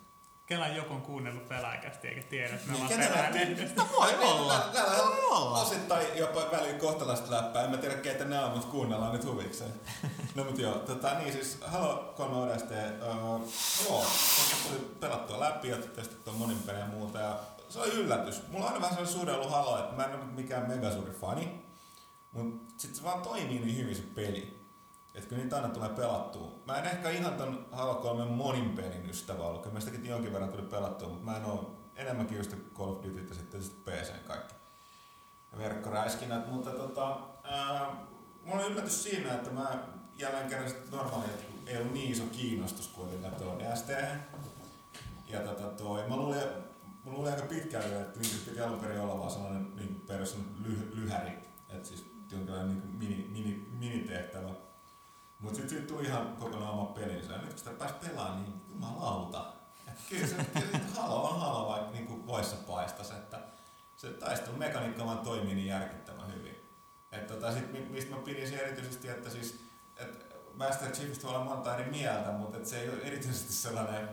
Kelan 0.50 0.76
joku 0.76 0.94
on 0.94 1.02
kuunnellut 1.02 1.50
pelaajakästi 1.50 2.08
eikä 2.08 2.22
tiedä, 2.22 2.56
että 2.56 2.68
me 2.68 2.74
ollaan 2.74 2.90
ketä 2.90 3.08
pelaajalehdestä. 3.08 3.82
Voi 3.98 4.16
olla. 4.24 4.60
Täällä 4.74 4.98
Voi 4.98 5.08
on 5.08 5.38
olla. 5.38 5.62
osittain 5.62 6.08
jopa 6.18 6.42
väliin 6.52 6.80
kohtalaista 6.80 7.32
läppää. 7.32 7.64
En 7.64 7.72
mä 7.72 7.78
tiedä 7.78 7.96
keitä 7.96 8.26
nämä 8.26 8.46
on, 8.46 8.52
mutta 8.52 8.68
kuunnellaan 8.68 9.12
nyt 9.12 9.26
huvikseen. 9.26 9.74
no 10.36 10.44
mut 10.44 10.58
joo, 10.58 10.74
tota, 10.74 11.14
niin 11.14 11.34
siis 11.34 11.58
Halo 11.66 12.14
3 12.18 12.36
ODST, 12.36 12.72
uh, 12.72 13.54
joo, 13.90 14.06
tuli 14.68 14.96
pelattua 15.00 15.40
läpi 15.40 15.70
ja 15.70 15.78
testattua 15.78 16.34
monin 16.34 16.60
pelejä 16.66 16.86
ja 16.86 16.92
muuta. 16.92 17.20
Ja 17.20 17.40
se 17.70 17.80
oli 17.80 17.90
yllätys. 17.90 18.48
Mulla 18.48 18.66
on 18.66 18.72
aina 18.74 18.82
vähän 18.82 18.96
sellainen 18.96 19.20
suhde 19.20 19.34
ollut 19.34 19.52
Halo, 19.52 19.80
että 19.80 19.96
mä 19.96 20.04
en 20.04 20.16
ole 20.16 20.26
mikään 20.36 20.68
megasuuri 20.68 21.12
fani. 21.12 21.66
Mut 22.32 22.64
sit 22.78 22.96
se 22.96 23.04
vaan 23.04 23.22
toimii 23.22 23.60
niin 23.60 23.78
hyvin 23.78 23.96
se 23.96 24.04
peli. 24.16 24.59
Että 25.20 25.30
kyllä 25.30 25.44
niitä 25.44 25.56
aina 25.56 25.70
tulee 25.70 25.90
pelattua. 25.90 26.60
Mä 26.66 26.78
en 26.78 26.86
ehkä 26.86 27.10
ihan 27.10 27.34
ton 27.34 27.66
Halo 27.72 27.96
3 27.96 28.26
monin 28.26 28.70
pelin 28.70 29.10
ystävä 29.10 29.44
ollut. 29.44 29.62
Kyllä 29.62 29.74
mä 29.74 29.80
sitäkin 29.80 30.06
jonkin 30.06 30.34
verran 30.34 30.50
tuli 30.50 30.62
pelattua, 30.62 31.10
mutta 31.10 31.26
mä 31.26 31.38
en 31.38 31.46
oo 31.46 31.80
enemmänkin 31.96 32.38
just 32.38 32.56
Call 32.78 32.92
of 32.92 33.04
Duty 33.04 33.26
ja 33.30 33.36
sitten 33.36 33.64
sit 33.64 33.86
PC 33.86 34.26
kaikki. 34.28 34.56
Verkkoräiskinät, 35.58 36.52
mutta 36.52 36.72
tota, 36.72 37.20
ää, 37.44 37.96
mulla 38.44 38.64
oli 38.64 38.72
yllätys 38.72 39.04
siinä, 39.04 39.34
että 39.34 39.50
mä 39.50 39.84
jälleen 40.18 40.50
kerran 40.50 40.70
sit 40.70 40.92
normaali, 40.92 41.26
että 41.26 41.46
ei 41.68 41.78
ollut 41.78 41.94
niin 41.94 42.12
iso 42.12 42.24
kiinnostus 42.32 42.88
kuitenkaan 42.88 43.36
tuo 43.36 43.60
DST. 43.60 43.90
Ja 45.28 45.40
tota 45.40 45.64
toi, 45.64 46.08
mä 46.08 46.18
luulin, 46.18 46.40
mä 47.06 47.12
luulin 47.12 47.34
aika 47.34 47.46
pitkään, 47.48 47.90
vielä, 47.90 48.02
että 48.02 48.20
niin 48.20 48.42
piti 48.46 48.62
alun 48.62 48.80
perin 48.80 49.02
olla 49.02 49.20
vaan 49.20 49.32
sellainen 49.32 49.76
niin 49.76 50.04
perus 50.08 50.38
lyh, 50.66 50.80
lyhäri, 50.94 51.32
että 51.70 51.88
siis 51.88 52.06
jonkinlainen 52.32 52.70
niin 52.70 52.96
mini, 52.96 53.28
mini, 53.32 53.68
minitehtävä. 53.80 54.69
Mutta 55.40 55.56
sitten 55.56 55.70
siitä 55.70 55.94
tuli 55.94 56.06
ihan 56.06 56.36
kokonaan 56.40 56.74
oma 56.74 56.86
pelinsä. 56.86 57.34
Ja 57.34 57.38
nyt 57.38 57.50
kun 57.50 57.58
sitä 57.58 57.72
pääsi 57.72 57.94
pelaamaan, 57.94 58.42
niin 58.44 58.62
jumalauta. 58.70 59.54
Kyllä 60.10 60.28
se, 60.28 60.36
on 61.00 61.40
halo, 61.40 61.70
vaikka 61.70 61.92
niin 61.92 62.28
voissa 62.28 62.56
paistaisi. 62.56 63.14
Että 63.14 63.40
se 63.96 64.10
taistelumekaniikka 64.10 65.06
vaan 65.06 65.20
toimii 65.20 65.56
niin 65.56 65.68
järkyttävän 65.68 66.36
hyvin. 66.36 66.56
Et 67.12 67.28
tota, 67.28 67.54
sit, 67.54 67.72
mi- 67.72 67.88
mistä 67.90 68.16
mä 68.16 68.22
pidin 68.22 68.50
se 68.50 68.56
erityisesti, 68.56 69.08
että 69.08 69.30
siis, 69.30 69.60
et 69.98 70.36
Master 70.54 70.92
Chiefistä 70.92 71.28
voi 71.28 71.36
olla 71.36 71.46
monta 71.46 71.78
eri 71.78 71.92
mieltä, 71.92 72.32
mutta 72.32 72.66
se 72.66 72.82
ei 72.82 72.90
ole 72.90 73.02
erityisesti 73.02 73.54
sellainen 73.54 74.10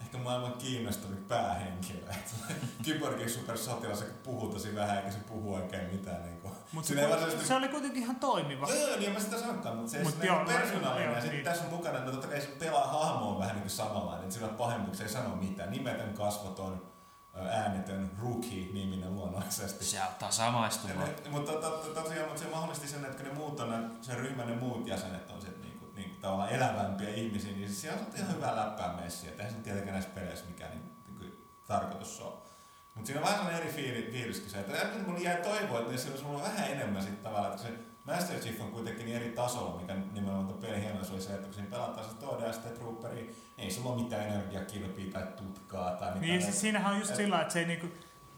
ehkä 0.00 0.18
maailman 0.18 0.52
kiinnostavin 0.52 1.24
päähenkilö. 1.24 2.06
Kyborgin 2.84 3.30
supersotilas, 3.30 4.00
joka 4.00 4.14
puhuu 4.22 4.48
tosi 4.48 4.74
vähän, 4.74 4.96
eikä 4.96 5.10
se 5.10 5.18
puhu 5.18 5.54
oikein 5.54 5.94
mitään. 5.94 6.22
Niin 6.22 6.40
kuin. 6.40 6.54
Ei 6.78 6.82
se, 6.84 7.08
varsinaisesti 7.08 7.46
se 7.46 7.54
oli 7.54 7.68
kuitenkin 7.68 8.02
ihan 8.02 8.16
toimiva. 8.16 8.68
Joo, 8.68 8.86
joo, 8.88 8.96
niin 8.96 9.06
en 9.06 9.12
mä 9.12 9.20
sitä 9.20 9.40
sanokaan, 9.40 9.76
mutta 9.76 9.90
se 9.90 9.98
ei 9.98 10.04
Mut 10.04 10.14
Mut 10.14 10.24
joo, 10.24 10.36
joo, 10.36 10.44
persoonallinen. 10.46 11.04
joo, 11.04 11.14
Ja 11.14 11.20
sitten 11.20 11.36
niin. 11.36 11.44
tässä 11.44 11.64
on 11.64 11.70
mukana, 11.70 11.98
että 11.98 12.10
totta 12.10 12.26
kai 12.28 12.40
se 12.40 12.46
pelaa 12.58 12.86
hahmo 12.86 13.30
on 13.30 13.38
vähän 13.38 13.54
niin 13.54 13.62
kuin 13.62 13.70
samanlainen, 13.70 14.22
että 14.22 14.34
sillä 14.34 14.48
pahemmuksi 14.48 15.02
ei 15.02 15.08
sano 15.08 15.36
mitään. 15.36 15.70
Nimetön, 15.70 16.14
kasvoton, 16.14 16.86
ää, 17.34 17.48
äänetön, 17.48 18.10
rookie-niminen 18.22 19.14
luonnollisesti. 19.14 19.84
Se 19.84 20.00
auttaa 20.00 20.30
samaistumaan. 20.30 21.08
Ja, 21.24 21.30
mutta 21.30 21.52
to, 21.52 21.70
to, 21.70 22.02
tosiaan 22.02 22.28
mutta 22.28 22.42
se 22.42 22.48
mahdollisti 22.50 22.88
sen, 22.88 23.04
että 23.04 23.16
kun 23.16 23.26
ne 23.26 23.32
muut 23.34 23.60
on, 23.60 23.70
ne- 23.70 23.90
sen 24.02 24.16
ryhmän 24.16 24.46
ne 24.46 24.56
muut 24.56 24.86
jäsenet 24.86 25.30
on 25.30 25.40
sit 25.40 25.62
niinku, 25.62 25.86
niinku 25.94 26.16
tavallaan 26.20 26.50
elävämpiä 26.50 27.08
ihmisiä, 27.08 27.52
niin 27.52 27.68
siis 27.68 27.80
siellä 27.80 28.00
on 28.00 28.06
ihan 28.16 28.34
hyvää 28.34 28.56
läppää 28.56 28.92
messiä. 29.02 29.30
Eihän 29.38 29.50
se 29.52 29.56
tietenkään 29.58 29.92
näissä 29.94 30.10
peleissä 30.14 30.44
mikään 30.46 30.70
niin, 30.70 30.92
niin 31.20 31.48
tarkoitus 31.66 32.20
ole. 32.20 32.49
Mutta 32.94 33.06
siinä 33.06 33.20
on 33.20 33.24
vähän 33.26 33.38
sellainen 33.38 33.62
eri 33.62 33.72
fiili, 33.72 34.08
fiiliskin 34.12 34.50
se, 34.50 34.58
että 34.60 34.72
äkkiä 34.72 35.02
mulla 35.06 35.18
jäi 35.20 35.36
toivoa, 35.36 35.78
että 35.78 35.90
niissä 35.90 36.10
olisi 36.10 36.24
mulla 36.24 36.42
vähän 36.42 36.70
enemmän 36.70 37.02
sitten 37.02 37.24
tavallaan, 37.24 37.52
että 37.54 37.62
se 37.66 37.72
Master 38.04 38.38
Chief 38.38 38.60
on 38.60 38.70
kuitenkin 38.70 39.04
niin 39.06 39.16
eri 39.16 39.30
tasolla, 39.30 39.80
mikä 39.80 39.94
nimenomaan 40.12 40.46
tuon 40.46 40.58
pelin 40.58 40.82
hienous 40.82 41.10
oli 41.10 41.20
se, 41.20 41.30
että 41.32 41.44
kun 41.44 41.54
siinä 41.54 41.70
pelataan 41.70 42.06
se 42.20 42.26
ODST 42.26 42.74
Trooperi, 42.74 43.14
niin 43.14 43.34
ei 43.58 43.70
sulla 43.70 43.90
ole 43.92 44.02
mitään 44.02 44.26
energiakilpiä 44.26 45.12
tai 45.12 45.26
tutkaa 45.36 45.90
tai 45.90 46.08
mitään. 46.08 46.20
Niin 46.20 46.42
siis 46.42 46.60
siinähän 46.60 46.92
on 46.92 46.98
just 47.00 47.16
sillä, 47.16 47.40
että 47.40 47.52
se 47.52 47.58
ei 47.58 47.66
niinku, 47.66 47.86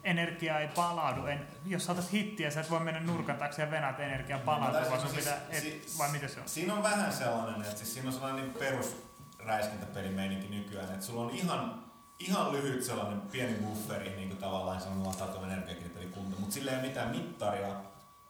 energia 0.04 0.60
ei 0.60 0.68
palaudu. 0.68 1.26
En, 1.26 1.46
jos 1.66 1.84
sä 1.86 1.92
otat 1.92 2.12
hittiä, 2.12 2.50
sä 2.50 2.60
et 2.60 2.70
voi 2.70 2.80
mennä 2.80 3.00
nurkan 3.00 3.36
taakse 3.36 3.62
ja 3.62 3.70
venää, 3.70 3.90
että 3.90 4.02
energia 4.02 4.38
palautuu, 4.38 4.80
No, 4.80 4.88
vaan 4.90 5.00
sun 5.00 5.10
siis- 5.10 5.24
pitää, 5.24 5.38
et, 5.50 5.60
si- 5.62 5.82
vai 5.98 6.08
mitä 6.12 6.28
se 6.28 6.40
on? 6.40 6.48
Siinä 6.48 6.74
on 6.74 6.82
vähän 6.82 7.12
sellainen, 7.12 7.62
että 7.62 7.76
siis 7.76 7.94
siinä 7.94 8.08
on 8.08 8.12
sellainen 8.14 8.44
niin 8.44 8.54
perus 8.54 8.96
räiskintäpelimeininki 9.38 10.48
nykyään, 10.48 10.92
että 10.92 11.06
sulla 11.06 11.22
on 11.24 11.30
ihan, 11.30 11.82
ihan 12.28 12.52
lyhyt 12.52 12.84
sellainen 12.84 13.20
pieni 13.20 13.54
bufferi, 13.54 14.16
niin 14.16 14.28
kuin 14.28 14.38
tavallaan 14.38 14.82
on 14.88 15.06
lataatu 15.06 15.44
energiakilpelikunta, 15.44 16.40
mutta 16.40 16.54
sillä 16.54 16.70
ei 16.70 16.78
ole 16.78 16.86
mitään 16.86 17.10
mittaria, 17.10 17.74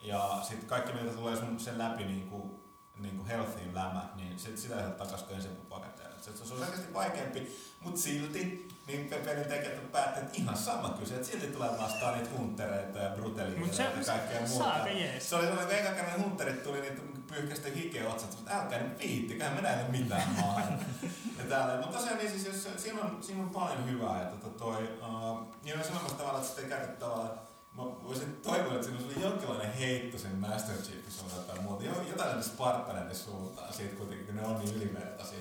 ja 0.02 0.38
sitten 0.42 0.68
kaikki 0.68 0.92
mitä 0.92 1.14
tulee 1.14 1.36
sun 1.36 1.60
sen 1.60 1.78
läpi 1.78 2.04
niin 2.04 2.28
kuin, 2.28 2.50
niin 2.98 3.16
kuin 3.16 3.26
healthyin 3.26 3.74
lämä, 3.74 4.08
niin 4.14 4.38
sit 4.38 4.58
sitä 4.58 4.76
ei 4.76 4.82
saa 4.82 4.90
takaisin 4.90 5.26
kuin 5.26 5.36
ensin 5.36 5.56
paketeilla. 5.56 6.18
Se, 6.20 6.36
se 6.36 6.54
on 6.54 6.60
selkeästi 6.60 6.94
vaikeampi, 6.94 7.56
mutta 7.80 8.00
silti 8.00 8.68
niin 8.86 9.08
pe- 9.08 9.16
pelin 9.16 9.44
tekijät 9.44 9.78
on 9.78 9.88
päättänyt, 9.92 10.28
että 10.28 10.38
ihan 10.38 10.56
sama 10.56 10.88
kyse, 10.88 11.14
että 11.14 11.26
silti 11.26 11.46
tulee 11.46 11.70
vastaan 11.78 12.14
niitä 12.14 12.30
huntereita 12.38 12.98
ja 12.98 13.10
bruteliita 13.10 13.82
ja 13.82 13.90
kaikkea 14.06 14.40
muuta. 14.40 14.64
saaka 14.64 14.88
jees. 14.88 15.30
Se 15.30 15.36
oli 15.36 15.46
sellainen, 15.46 15.78
että 15.78 15.92
kerran 15.92 16.22
hunterit 16.22 16.62
tuli, 16.62 16.80
niin 16.80 17.24
pyyhkästi 17.26 17.74
hikeä 17.74 18.08
otsat, 18.08 18.32
että 18.32 18.58
älkää 18.58 18.82
nyt 18.82 18.98
viittikään, 18.98 19.54
me 19.54 19.60
näille 19.60 19.88
mitään 19.88 20.28
maahan. 20.40 20.78
ja 21.38 21.44
täällä. 21.48 21.76
Mutta 21.76 21.98
tosiaan 21.98 22.18
niin 22.18 22.30
siis, 22.30 22.46
jos, 22.46 22.82
siinä, 22.82 23.00
on, 23.00 23.22
siinä 23.22 23.42
on 23.42 23.50
paljon 23.50 23.90
hyvää, 23.90 24.22
että 24.22 24.36
tota 24.36 24.58
toi, 24.58 24.82
uh, 24.82 25.46
niin 25.62 25.78
on 25.78 25.84
sanomassa 25.84 26.18
tavalla, 26.18 26.38
että 26.38 26.50
sitä 26.50 26.62
ei 26.62 26.68
käytetä 26.68 26.92
tavallaan 26.92 27.38
mä 27.76 27.82
voisin 27.82 28.36
toivoa, 28.42 28.74
että 28.74 28.86
siinä 28.86 29.00
olisi 29.04 29.20
jonkinlainen 29.20 29.72
heitto 29.72 30.18
sen 30.18 30.36
Master 30.36 30.76
Chiefin 30.76 31.12
suuntaan 31.12 31.44
tai 31.44 31.58
muuta. 31.58 31.84
Jotain 31.84 32.30
näitä 32.30 32.42
Spartaneiden 32.42 33.16
suuntaan 33.16 33.72
siitä 33.72 33.96
kuitenkin, 33.96 34.26
kun 34.26 34.36
ne 34.36 34.46
on 34.46 34.58
niin 34.58 34.76
ylivertaisia 34.76 35.38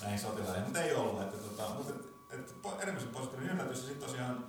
näihin 0.00 0.18
sotilaihin. 0.18 0.64
Mutta 0.64 0.82
ei 0.82 0.94
ollut. 0.94 1.22
Että, 1.22 1.36
tota, 1.36 1.74
mutta 1.74 1.92
et, 2.34 2.50
et, 2.50 2.82
erityisen 2.82 3.10
positiivinen 3.10 3.54
yllätys. 3.54 3.80
Ja 3.80 3.86
sitten 3.88 4.08
tosiaan 4.08 4.46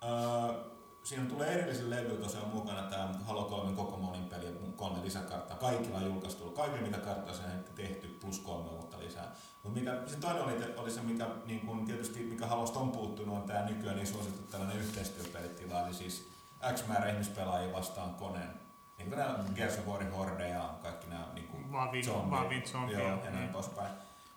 ää, 0.00 0.54
siinä 1.02 1.26
tulee 1.26 1.52
erillisen 1.52 1.90
levy 1.90 2.16
tosiaan 2.16 2.48
mukana 2.48 2.82
tämä 2.82 3.14
Halo 3.26 3.44
3 3.44 3.76
koko 3.76 3.96
monin 3.96 4.24
peli 4.24 4.46
ja 4.46 4.52
kolme 4.76 5.04
lisäkarttaa. 5.04 5.56
Kaikilla 5.56 5.98
on 5.98 6.04
julkaistu, 6.04 6.50
kaikilla 6.50 6.86
mitä 6.86 6.98
karttaa 6.98 7.34
sen 7.34 7.64
tehty 7.74 8.18
plus 8.20 8.38
kolme 8.38 8.70
uutta 8.70 8.98
lisää. 8.98 9.34
Mutta 9.62 9.78
mikä, 9.78 10.02
se 10.06 10.16
toinen 10.16 10.42
oli, 10.42 10.74
oli 10.76 10.90
se, 10.90 11.00
mikä 11.00 11.26
niin 11.44 11.60
kun 11.66 11.86
tietysti 11.86 12.22
mikä 12.22 12.46
Halosta 12.46 12.78
on 12.78 12.92
puuttunut, 12.92 13.36
on 13.36 13.42
tämä 13.42 13.64
nykyään 13.64 13.96
niin 13.96 14.06
suosittu 14.06 14.42
tällainen 14.42 14.78
yhteistyöpelitila, 14.78 15.86
eli 15.86 15.94
siis 15.94 16.28
X 16.74 16.86
määrä 16.86 17.10
ihmispelaajia 17.10 17.72
vastaan 17.72 18.14
koneen. 18.14 18.50
Niin 18.98 19.08
kuin 19.08 19.18
nämä 19.18 19.38
mm. 19.38 19.54
Gears 19.54 19.78
of 19.78 19.86
War 19.86 20.04
Horde 20.04 20.48
ja 20.48 20.74
kaikki 20.82 21.06
nämä 21.06 21.28
niin 21.34 21.48
kuin 21.48 21.72
Vavin, 21.72 22.04
zombi, 22.04 22.30
vavin 22.30 22.62
zombia. 22.68 22.98
joo, 22.98 23.08
ja 23.08 23.16
näin 23.16 23.34
niin. 23.34 23.48
poispäin. 23.48 23.92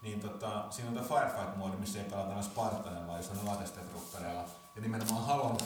Niin 0.06 0.20
tota, 0.20 0.66
siinä 0.70 0.90
on 0.90 0.96
tämä 0.96 1.08
Firefight-moodi, 1.08 1.78
missä 1.78 2.00
ei 2.00 2.06
pelata 2.06 2.42
Spartanen, 2.42 3.08
vaan 3.08 3.20
jos 3.20 3.30
on 3.30 3.46
latestetruppereilla. 3.46 4.46
Ja 4.76 4.82
nimenomaan 4.82 5.26
Halon, 5.26 5.58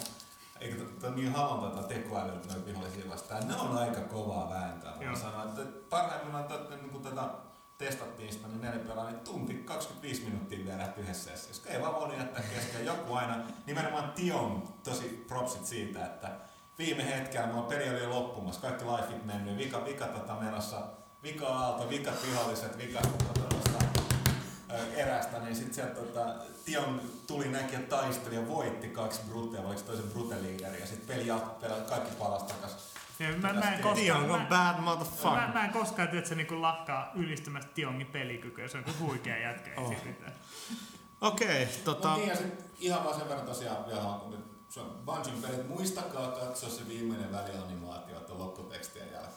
eikö 0.59 0.83
to, 0.83 0.89
to, 1.01 1.15
niin 1.15 1.31
Halon 1.31 1.59
tota 1.59 1.87
tekoäly 1.87 2.31
noin 2.31 2.65
vihollisia 2.65 3.09
vastaan. 3.09 3.47
Ne 3.47 3.55
on 3.55 3.77
aika 3.77 4.01
kovaa 4.01 4.49
vääntöä. 4.49 4.91
Mä 5.09 5.15
sanoin, 5.15 5.49
että 5.49 5.61
parhaimmillaan 5.89 6.43
että 6.43 6.75
niin 6.75 6.89
kun 6.89 7.01
tätä 7.01 7.29
testattiin 7.77 8.33
sitä, 8.33 8.47
niin 8.47 8.61
neljä 8.61 8.79
pelaa, 8.79 9.09
niin 9.09 9.19
tunti 9.19 9.53
25 9.53 10.23
minuuttia 10.23 10.65
vielä 10.65 10.93
yhdessä 10.97 11.31
sessiossa. 11.31 11.69
Ei 11.69 11.81
vaan 11.81 11.95
voinut 11.95 12.17
jättää 12.17 12.43
kesken. 12.43 12.85
Joku 12.85 13.13
aina, 13.13 13.35
nimenomaan 13.65 14.11
Tion 14.11 14.73
tosi 14.83 15.25
propsit 15.27 15.65
siitä, 15.65 16.05
että 16.05 16.31
viime 16.77 17.05
hetkellä 17.05 17.47
mulla 17.47 17.67
peli 17.67 17.89
oli 17.89 18.07
loppumassa, 18.07 18.61
kaikki 18.61 18.85
lifeit 18.85 19.25
mennyt, 19.25 19.57
vika, 19.57 19.85
vika 19.85 20.05
tota 20.05 20.35
menossa, 20.35 20.83
vika 21.23 21.47
aalto, 21.47 21.89
vikat 21.89 22.23
viholliset, 22.27 22.77
vikat 22.77 23.17
tota, 23.17 23.88
erästä, 24.95 25.39
niin 25.39 25.55
sitten 25.55 25.73
sieltä 25.73 25.93
tota, 25.93 26.35
Tion 26.65 27.01
tuli 27.27 27.47
näki 27.47 27.75
ja 27.75 27.81
taisteli 27.81 28.35
ja 28.35 28.47
voitti 28.47 28.87
kaksi 28.87 29.21
brutteja, 29.29 29.63
oliko 29.63 29.79
se 29.79 29.85
toisen 29.85 30.11
brute-liideri, 30.11 30.79
ja 30.79 30.87
sitten 30.87 31.15
peli 31.15 31.27
jatkui, 31.27 31.69
kaikki 31.89 32.11
palasi 32.19 32.45
takas. 32.45 32.89
Ja 33.19 33.37
mä, 33.37 33.53
mä 33.53 33.73
en 33.73 33.81
Tion 33.81 33.93
koskaan, 33.93 34.31
on 34.31 34.41
mä, 34.41 34.45
bad 34.49 34.75
mä, 34.75 34.81
motherfucker. 34.81 35.53
mä 35.53 35.65
en 35.65 35.71
koskaan 35.71 36.07
tiedä, 36.07 36.19
että 36.19 36.29
se 36.29 36.35
niinku 36.35 36.61
lakkaa 36.61 37.11
ylistämästä 37.15 37.71
Tiongin 37.73 38.07
pelikykyä. 38.07 38.67
Se 38.67 38.77
on 38.77 38.83
kuin 38.83 38.99
huikea 38.99 39.37
jätkä. 39.37 39.71
Oh. 39.81 39.95
Okei, 41.21 41.67
tota... 41.85 42.07
Mutta 42.07 42.17
niin, 42.17 42.29
ja 42.29 42.35
sit 42.35 42.65
ihan 42.79 43.03
vaan 43.03 43.19
sen 43.19 43.29
verran 43.29 43.45
tosiaan, 43.45 43.89
jaha, 43.89 44.19
kun 44.19 44.43
se 44.69 44.79
on 44.79 45.01
Bungeon 45.05 45.41
pelit, 45.41 45.67
muistakaa 45.67 46.31
katsoa 46.31 46.69
se 46.69 46.87
viimeinen 46.87 47.31
välianimaatio, 47.31 48.17
että 48.17 48.37
lopputekstien 48.37 49.11
jälkeen. 49.11 49.28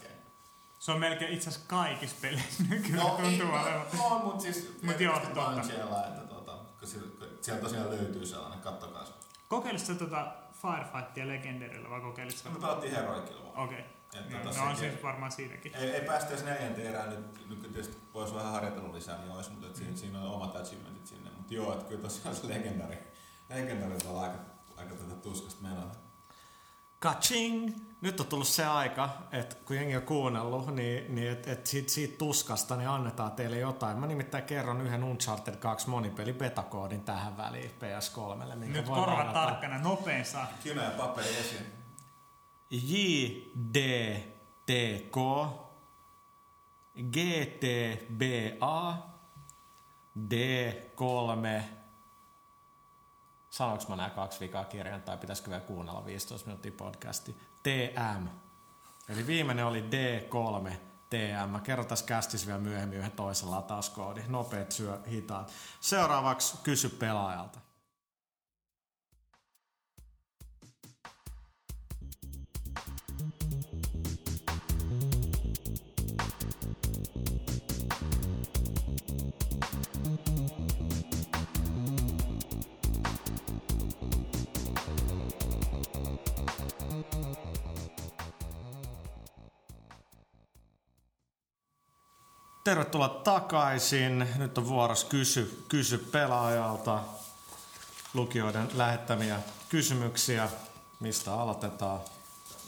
Se 0.82 0.92
on 0.92 1.00
melkein 1.00 1.32
itse 1.32 1.48
asiassa 1.48 1.68
kaikissa 1.68 2.16
peleissä 2.22 2.62
nykyään 2.70 3.06
No, 3.06 3.18
ei, 3.18 3.22
tuntuu 3.38 3.48
olevan. 3.54 3.82
no, 3.98 4.06
on, 4.06 4.24
mutta 4.24 4.42
siis 4.42 4.72
Mut 4.82 5.00
joo, 5.00 5.18
totta. 5.18 5.50
Bungiella, 5.54 6.06
että 6.06 6.20
tota, 6.20 6.52
kun 6.78 6.88
siellä, 6.88 7.08
siellä 7.40 7.62
tosiaan 7.62 7.90
löytyy 7.90 8.26
sellainen, 8.26 8.60
kattokaa 8.60 9.04
se. 9.04 9.12
Kokeilitko 9.48 9.86
sä 9.86 9.94
tota 9.94 10.32
Firefightia 10.62 11.28
Legendarilla 11.28 11.90
vai 11.90 12.00
kokeilitko 12.00 12.48
Me 12.48 12.54
sä? 12.54 12.60
pelattiin 12.60 12.94
Heroikilla 12.96 13.44
vaan. 13.44 13.64
Okei. 13.68 13.84
Okay. 14.26 14.42
tota 14.44 14.58
No 14.58 14.64
on 14.70 14.76
sekin- 14.76 14.90
siis 14.90 15.02
varmaan 15.02 15.32
siinäkin. 15.32 15.74
Ei, 15.74 15.90
ei 15.90 16.00
päästä 16.06 16.30
edes 16.30 16.44
neljänteen 16.44 16.86
erään 16.88 17.10
nyt, 17.10 17.48
nyt 17.48 17.58
kun 17.62 17.72
tietysti 17.72 17.98
voisi 18.14 18.34
vähän 18.34 18.52
harjoitella 18.52 18.92
lisää, 18.94 19.18
niin 19.18 19.32
olisi, 19.32 19.50
mutta 19.50 19.66
et 19.66 19.76
siinä, 19.76 19.96
siinä 19.96 20.20
on 20.20 20.30
omat 20.34 20.56
achievementit 20.56 21.06
sinne. 21.06 21.30
Mutta 21.36 21.54
joo, 21.54 21.72
että 21.72 21.84
kyllä 21.84 22.02
tosiaan 22.02 22.36
se 22.36 22.48
legendari, 22.48 22.98
legendari 23.48 23.94
on 24.08 24.22
aika, 24.22 24.38
aika 24.76 24.94
tätä 24.94 25.14
tuskasta 25.14 25.62
menoa. 25.62 25.92
Kaching! 26.98 27.91
Nyt 28.02 28.20
on 28.20 28.26
tullut 28.26 28.48
se 28.48 28.66
aika, 28.66 29.08
että 29.32 29.56
kun 29.64 29.76
jengi 29.76 29.96
on 29.96 30.02
kuunnellut, 30.02 30.74
niin, 30.74 31.14
niin 31.14 31.32
että 31.32 31.52
et 31.52 31.66
siitä, 31.66 31.92
siitä 31.92 32.18
tuskasta 32.18 32.76
niin 32.76 32.88
annetaan 32.88 33.32
teille 33.32 33.58
jotain. 33.58 33.98
Mä 33.98 34.06
nimittäin 34.06 34.44
kerron 34.44 34.80
yhden 34.80 35.04
Uncharted 35.04 35.56
2 35.56 35.88
monipeli 35.88 36.32
betakoodin 36.32 37.04
tähän 37.04 37.36
väliin 37.36 37.70
PS3. 37.70 38.56
Minkä 38.56 38.80
Nyt 38.80 38.88
ladata. 38.88 39.32
tarkkana, 39.32 39.78
nopein 39.78 40.24
saa. 40.24 40.46
Kynä 40.62 40.84
ja 40.84 40.90
paperi 40.90 41.28
esiin. 41.28 41.66
JDTK 42.70 43.96
GTBA 47.12 48.96
D3 50.18 51.62
Sanoinko 53.50 53.84
mä 53.88 53.96
nämä 53.96 54.10
kaksi 54.10 54.40
vikaa 54.40 54.64
kirjan 54.64 55.02
tai 55.02 55.18
pitäisikö 55.18 55.50
vielä 55.50 55.62
kuunnella 55.62 56.04
15 56.04 56.46
minuuttia 56.46 56.72
podcasti? 56.72 57.36
TM. 57.62 58.28
Eli 59.08 59.26
viimeinen 59.26 59.66
oli 59.66 59.80
D3 59.80 60.70
TM. 61.10 61.50
Mä 61.50 61.60
tässä 61.84 62.04
kästis 62.04 62.46
vielä 62.46 62.58
myöhemmin 62.58 62.98
yhden 62.98 63.12
toisen 63.12 63.50
latauskoodin. 63.50 64.24
Nopeet 64.28 64.72
syö 64.72 64.98
hitaat. 65.10 65.52
Seuraavaksi 65.80 66.58
kysy 66.62 66.88
pelaajalta. 66.88 67.58
Tervetuloa 92.64 93.08
takaisin. 93.08 94.28
Nyt 94.36 94.58
on 94.58 94.68
vuorossa 94.68 95.06
kysy, 95.06 95.64
kysy 95.68 95.98
pelaajalta 95.98 97.00
lukijoiden 98.14 98.68
lähettämiä 98.74 99.38
kysymyksiä. 99.68 100.48
Mistä 101.00 101.34
aloitetaan? 101.34 102.00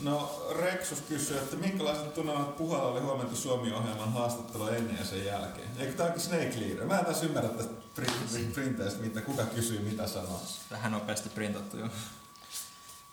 No 0.01 0.47
Rexus 0.59 1.01
kysyy, 1.01 1.39
että 1.39 1.57
minkälaiset 1.57 2.15
tunnelmat 2.15 2.57
puhalla 2.57 2.89
oli 2.89 3.01
huomenta 3.01 3.37
Suomi-ohjelman 3.37 4.13
haastattelu 4.13 4.67
ennen 4.67 4.97
ja 4.99 5.05
sen 5.05 5.25
jälkeen? 5.25 5.69
Eikö 5.79 5.93
tämä 5.93 6.19
Snake 6.19 6.55
Leader? 6.61 6.87
Mä 6.87 6.99
en 6.99 7.05
taas 7.05 7.23
ymmärrä 7.23 7.49
tästä 7.49 7.73
print- 8.01 8.55
printeistä, 8.55 9.03
mitä, 9.03 9.21
kuka 9.21 9.45
kysyy 9.45 9.79
mitä 9.79 10.07
sanoo. 10.07 10.41
Vähän 10.71 10.93
nopeasti 10.93 11.29
printattu 11.29 11.77
jo. 11.77 11.85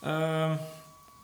Öö, 0.06 0.56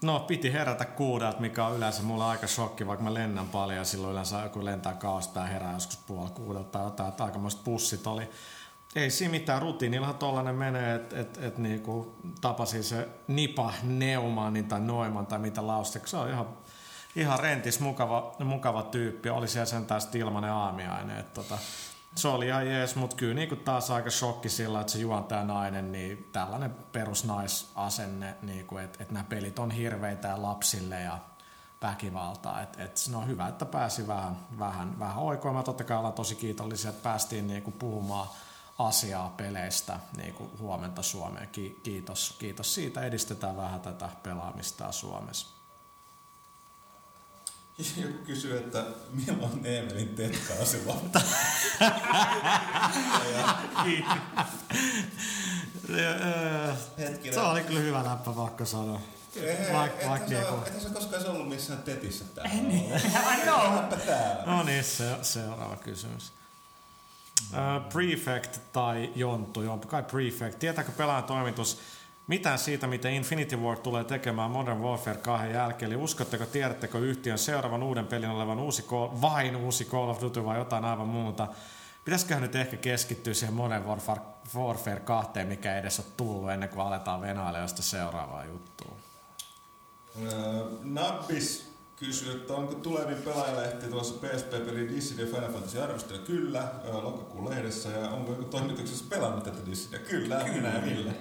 no, 0.01 0.19
piti 0.19 0.53
herätä 0.53 0.85
kuudelta, 0.85 1.39
mikä 1.39 1.65
on 1.65 1.77
yleensä 1.77 2.03
mulle 2.03 2.23
aika 2.23 2.47
shokki, 2.47 2.87
vaikka 2.87 3.03
mä 3.03 3.13
lennän 3.13 3.47
paljon 3.47 3.77
ja 3.77 3.83
silloin 3.83 4.11
yleensä 4.11 4.41
joku 4.43 4.65
lentää 4.65 4.93
kaosta 4.93 5.39
ja 5.39 5.45
herää 5.45 5.73
joskus 5.73 5.97
puoli 5.97 6.29
kuudelta 6.29 6.69
tai 6.69 6.83
jotain, 6.83 7.09
että 7.09 7.23
aikamoiset 7.23 7.63
pussit 7.63 8.07
oli. 8.07 8.29
Ei 8.95 9.09
siinä 9.09 9.31
mitään, 9.31 9.61
rutiinillahan 9.61 10.17
tollanen 10.17 10.55
menee, 10.55 10.95
että 10.95 11.19
et, 11.19 11.37
et 11.41 11.57
niinku 11.57 12.15
tapasin 12.41 12.83
se 12.83 13.07
Nipa 13.27 13.73
Neumannin 13.83 14.65
tai 14.65 14.79
Noiman 14.79 15.25
tai 15.25 15.39
mitä 15.39 15.67
lauste, 15.67 16.01
se 16.05 16.17
on 16.17 16.29
ihan, 16.29 16.47
ihan 17.15 17.39
rentis, 17.39 17.79
mukava, 17.79 18.35
mukava 18.43 18.83
tyyppi. 18.83 19.29
Oli 19.29 19.47
siellä 19.47 19.65
sentään 19.65 20.01
sit 20.01 20.15
ilmanen 20.15 20.51
aamiainen. 20.51 21.17
Et 21.17 21.33
tota, 21.33 21.57
se 22.17 22.27
oli 22.27 22.47
ihan 22.47 22.67
jees, 22.67 22.95
mutta 22.95 23.15
kyllä 23.15 23.33
niinku 23.33 23.55
taas 23.55 23.91
aika 23.91 24.09
shokki 24.09 24.49
sillä, 24.49 24.81
että 24.81 24.93
se 24.93 24.99
juontaja 24.99 25.43
nainen, 25.43 25.91
niin 25.91 26.29
tällainen 26.31 26.75
perusnaisasenne, 26.91 28.35
niinku, 28.41 28.77
että 28.77 29.03
et 29.03 29.11
nämä 29.11 29.23
pelit 29.23 29.59
on 29.59 29.71
hirveitä 29.71 30.27
ja 30.27 30.41
lapsille 30.41 31.01
ja 31.01 31.19
väkivaltaa. 31.81 32.61
Et, 32.61 32.79
et, 32.79 32.99
no 33.11 33.25
hyvä, 33.25 33.47
että 33.47 33.65
pääsi 33.65 34.07
vähän, 34.07 34.37
vähän, 34.59 34.99
vähän 34.99 35.17
oikoimaan. 35.17 35.65
Totta 35.65 35.83
kai 35.83 35.97
ollaan 35.97 36.13
tosi 36.13 36.35
kiitollisia, 36.35 36.89
että 36.89 37.03
päästiin 37.03 37.47
niinku 37.47 37.71
puhumaan 37.71 38.27
asiaa 38.79 39.33
peleistä 39.37 39.99
niin 40.17 40.33
kuin 40.33 40.49
huomenta 40.59 41.01
Suomeen. 41.01 41.47
Ki- 41.47 41.79
kiitos, 41.83 42.35
kiitos 42.39 42.73
siitä. 42.73 43.01
Edistetään 43.01 43.57
vähän 43.57 43.81
tätä 43.81 44.09
pelaamista 44.23 44.91
Suomessa. 44.91 45.56
Joku 47.77 48.17
kysyy, 48.25 48.57
että 48.57 48.85
milloin 49.11 49.65
Eemelin 49.65 50.09
tetkausi 50.09 50.85
loppu? 50.85 51.19
Kiitti. 53.83 54.19
Hetkinen. 56.97 57.33
Se 57.33 57.39
oli 57.39 57.63
kyllä 57.63 57.79
hyvä 57.79 58.03
läppä, 58.05 58.31
pakko 58.31 58.65
sanoa. 58.65 59.01
Vaik- 59.73 60.07
vaik 60.09 60.23
Ethän 60.31 60.81
sä 60.81 60.89
koskaan 60.89 61.21
se 61.21 61.29
ollut 61.29 61.49
missään 61.49 61.83
tetissä 61.83 62.25
täällä. 62.35 62.53
I 62.53 63.41
know. 63.43 64.55
No 64.55 64.63
niin, 64.63 64.83
se, 64.83 65.15
seuraava 65.21 65.75
kysymys. 65.75 66.31
Uh, 67.51 67.89
prefect 67.93 68.59
tai 68.73 69.11
Jonttu, 69.15 69.61
Jonttu, 69.61 69.87
kai 69.87 70.03
Prefect. 70.03 70.59
Tietääkö 70.59 70.91
pelaajan 70.91 71.23
toimitus 71.23 71.79
mitään 72.27 72.59
siitä, 72.59 72.87
miten 72.87 73.13
Infinity 73.13 73.55
Ward 73.55 73.79
tulee 73.79 74.03
tekemään 74.03 74.51
Modern 74.51 74.81
Warfare 74.81 75.17
2 75.17 75.49
jälkeen? 75.49 75.91
Eli 75.91 76.03
uskotteko, 76.03 76.45
tiedättekö 76.45 76.99
yhtiön 76.99 77.37
seuraavan 77.37 77.83
uuden 77.83 78.07
pelin 78.07 78.29
olevan 78.29 78.59
uusi 78.59 78.81
Call, 78.83 79.09
vain 79.21 79.55
uusi 79.55 79.85
Call 79.85 80.09
of 80.09 80.21
Duty 80.21 80.45
vai 80.45 80.57
jotain 80.57 80.85
aivan 80.85 81.07
muuta? 81.07 81.47
Pitäisiköhän 82.05 82.43
nyt 82.43 82.55
ehkä 82.55 82.77
keskittyä 82.77 83.33
siihen 83.33 83.53
Modern 83.55 83.85
Warfare, 83.85 84.21
Warfare 84.55 84.99
2, 84.99 85.43
mikä 85.43 85.73
ei 85.73 85.79
edes 85.79 85.99
ole 85.99 86.07
tullut 86.17 86.51
ennen 86.51 86.69
kuin 86.69 86.81
aletaan 86.81 87.21
venailemaan 87.21 87.69
sitä 87.69 87.81
seuraavaa 87.81 88.45
juttua? 88.45 88.95
Öö, 90.21 90.31
Nabbis 90.83 91.71
kysyy, 91.95 92.31
että 92.31 92.53
onko 92.53 92.73
tulevin 92.73 93.17
pelaajalehti 93.17 93.87
tuossa 93.87 94.27
PSP-peli 94.27 94.89
Dissidia 94.89 95.25
Final 95.25 95.51
Fantasy 95.51 95.81
arvostelu? 95.81 96.19
Kyllä, 96.19 96.71
öö, 96.85 96.93
lokakuun 96.93 97.49
lehdessä. 97.49 97.89
Ja 97.89 98.09
onko 98.09 98.31
joku 98.31 98.43
toimituksessa 98.43 99.05
pelannut 99.09 99.43
tätä 99.43 99.65
Dissidia? 99.65 99.99
Kyllä, 99.99 100.35
Kyllä. 100.35 100.53
minä 100.53 100.73
ja 100.73 100.85
Ville. 100.85 101.13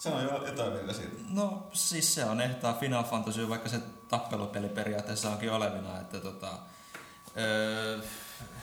Sano 0.00 0.20
jo 0.20 0.46
jotain 0.46 0.72
vielä 0.72 0.92
siitä. 0.92 1.16
No 1.30 1.68
siis 1.72 2.14
se 2.14 2.24
on 2.24 2.40
ehtaa 2.40 2.72
Final 2.72 3.04
Fantasy, 3.04 3.48
vaikka 3.48 3.68
se 3.68 3.80
tappelupeli 4.08 4.68
periaatteessa 4.68 5.30
onkin 5.30 5.52
olevina. 5.52 6.00
Että 6.00 6.20
tota, 6.20 6.48
öö, 7.36 7.98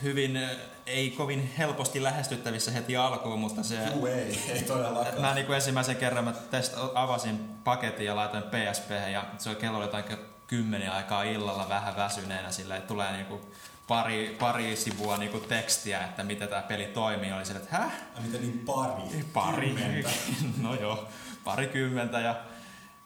hyvin, 0.04 0.40
ei 0.86 1.12
kovin 1.12 1.54
helposti 1.58 2.04
lähestyttävissä 2.04 2.72
heti 2.72 2.98
alkuun, 2.98 3.40
mutta 3.40 3.64
se... 3.64 3.86
Juu, 3.94 4.06
ei, 4.06 4.42
ei 4.50 4.62
todellakaan. 4.62 5.22
Mä 5.22 5.34
niin 5.34 5.54
ensimmäisen 5.54 5.96
kerran 5.96 6.24
mä 6.24 6.32
test, 6.32 6.74
avasin 6.94 7.40
paketin 7.64 8.06
ja 8.06 8.16
laitoin 8.16 8.44
PSP 8.44 8.92
ja 9.12 9.26
se 9.38 9.50
oli 9.50 9.58
kello 9.58 9.82
jotain 9.82 10.04
kymmenen 10.48 10.92
aikaa 10.92 11.24
illalla 11.24 11.70
vähän 11.70 11.96
väsyneenä 11.96 12.52
sillä 12.52 12.78
että 12.78 12.88
tulee 12.88 13.12
niinku 13.12 13.42
pari, 13.88 14.36
pari 14.40 14.76
sivua 14.76 15.18
niinku 15.18 15.40
tekstiä, 15.40 16.04
että 16.04 16.24
miten 16.24 16.48
tämä 16.48 16.62
peli 16.62 16.86
toimii. 16.86 17.32
Oli 17.32 17.46
sille, 17.46 17.60
että 17.60 17.78
häh? 17.78 17.94
Ja 18.16 18.22
mitä 18.22 18.38
niin 18.38 18.60
pari? 18.60 19.26
Pari. 19.34 19.76
no 20.62 20.76
joo, 20.76 21.08
parikymmentä 21.48 22.20
ja 22.20 22.36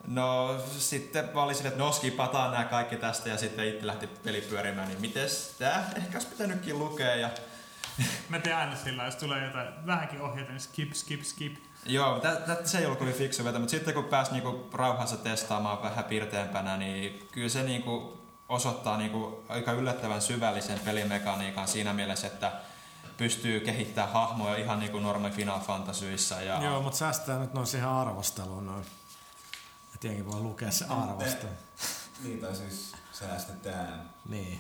No 0.08 0.60
sitten 0.78 1.30
mä 1.34 1.44
olin 1.44 1.68
että 1.68 1.80
no 1.80 1.92
skipataan 1.92 2.52
nämä 2.52 2.64
kaikki 2.64 2.96
tästä 2.96 3.30
ja 3.30 3.38
sitten 3.38 3.68
itse 3.68 3.88
lähti 3.88 4.08
peli 4.08 4.42
pyörimään, 4.42 4.88
niin 4.88 5.02
mites 5.02 5.56
tää 5.60 5.92
ehkä 5.96 6.18
olisi 6.18 6.28
pitänytkin 6.28 6.80
lukea 6.80 7.16
ja... 7.16 7.30
Mä 8.30 8.40
teen 8.40 8.58
aina 8.58 8.76
sillä, 8.76 9.06
jos 9.06 9.16
tulee 9.16 9.46
jotain 9.46 9.68
vähänkin 9.86 10.22
ohjeita, 10.22 10.52
niin 10.52 10.62
skip, 10.62 10.94
skip, 10.94 11.22
skip. 11.22 11.56
Joo, 11.86 12.20
tä, 12.20 12.36
tä, 12.36 12.58
se 12.64 12.78
ei 12.78 12.86
ollut 12.86 13.00
kovin 13.00 13.14
fiksu 13.14 13.44
vetä, 13.44 13.60
mutta 13.60 13.72
sitten 13.72 13.94
kun 13.94 14.04
pääsi 14.04 14.32
niinku 14.32 14.70
rauhassa 14.74 15.18
testaamaan 15.18 15.84
vähän 15.84 16.06
pirteämpänä, 16.06 16.78
niin 16.78 17.28
kyllä 17.32 17.50
se 17.50 17.64
niinku 17.64 18.22
osoittaa 18.50 18.98
niinku 18.98 19.44
aika 19.50 19.72
yllättävän 19.72 20.22
syvällisen 20.22 20.80
pelimekaniikan 20.80 21.68
siinä 21.68 21.94
mielessä, 21.94 22.28
että 22.28 22.52
pystyy 23.22 23.60
kehittämään 23.60 24.14
hahmoja 24.14 24.56
ihan 24.56 24.80
niin 24.80 24.92
kuin 24.92 25.04
normi 25.04 25.30
Final 25.30 25.60
Fantasyissa. 25.60 26.42
Ja... 26.42 26.64
Joo, 26.64 26.82
mutta 26.82 26.98
säästää 26.98 27.40
nyt 27.40 27.54
noin 27.54 27.68
siihen 27.68 27.88
arvosteluun 27.88 28.66
noin. 28.66 28.86
Tietenkin 30.00 30.32
voi 30.32 30.40
lukea 30.40 30.72
se 30.72 30.86
arvostelu. 30.86 31.52
Niin, 32.24 32.40
tai 32.40 32.56
siis 32.56 32.96
säästetään. 33.12 34.10
Niin. 34.30 34.60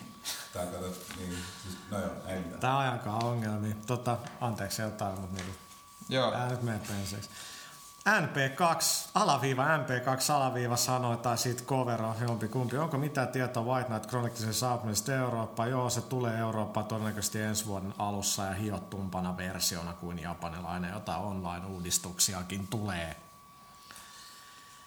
Tai 0.53 0.67
katsot, 0.67 1.05
niin, 1.17 1.37
siis, 1.63 1.77
no 1.91 1.99
joo, 1.99 2.11
ei 2.27 2.39
mitään. 2.39 2.59
Tää 2.59 2.77
on 2.77 2.83
aika 2.83 3.11
ongelmia. 3.11 3.75
Tota, 3.87 4.17
anteeksi 4.41 4.81
jotain, 4.81 5.19
mutta 5.19 5.35
niinku, 5.35 5.57
Joo. 6.09 6.33
ää 6.33 6.49
nyt 6.49 6.61
menee 6.61 6.81
penseeksi. 6.87 7.29
NP2, 8.09 9.09
alaviiva 9.15 9.65
MP2, 9.77 10.33
alaviiva 10.33 10.77
sanoi, 10.77 11.17
tai 11.17 11.37
siitä 11.37 11.63
covero, 11.63 12.15
jompi 12.21 12.47
kumpi. 12.47 12.77
Onko 12.77 12.97
mitään 12.97 13.27
tietoa 13.27 13.63
White 13.63 13.87
Knight 13.87 14.09
Chroniclesin 14.09 14.53
saapumisesta 14.53 15.13
Eurooppaan? 15.13 15.69
Joo, 15.69 15.89
se 15.89 16.01
tulee 16.01 16.37
Eurooppaan 16.37 16.85
todennäköisesti 16.85 17.41
ensi 17.41 17.65
vuoden 17.65 17.93
alussa 17.97 18.43
ja 18.43 18.53
hiottumpana 18.53 19.37
versiona 19.37 19.93
kuin 19.93 20.19
japanilainen, 20.19 20.93
jota 20.93 21.17
online-uudistuksiakin 21.17 22.67
tulee. 22.67 23.15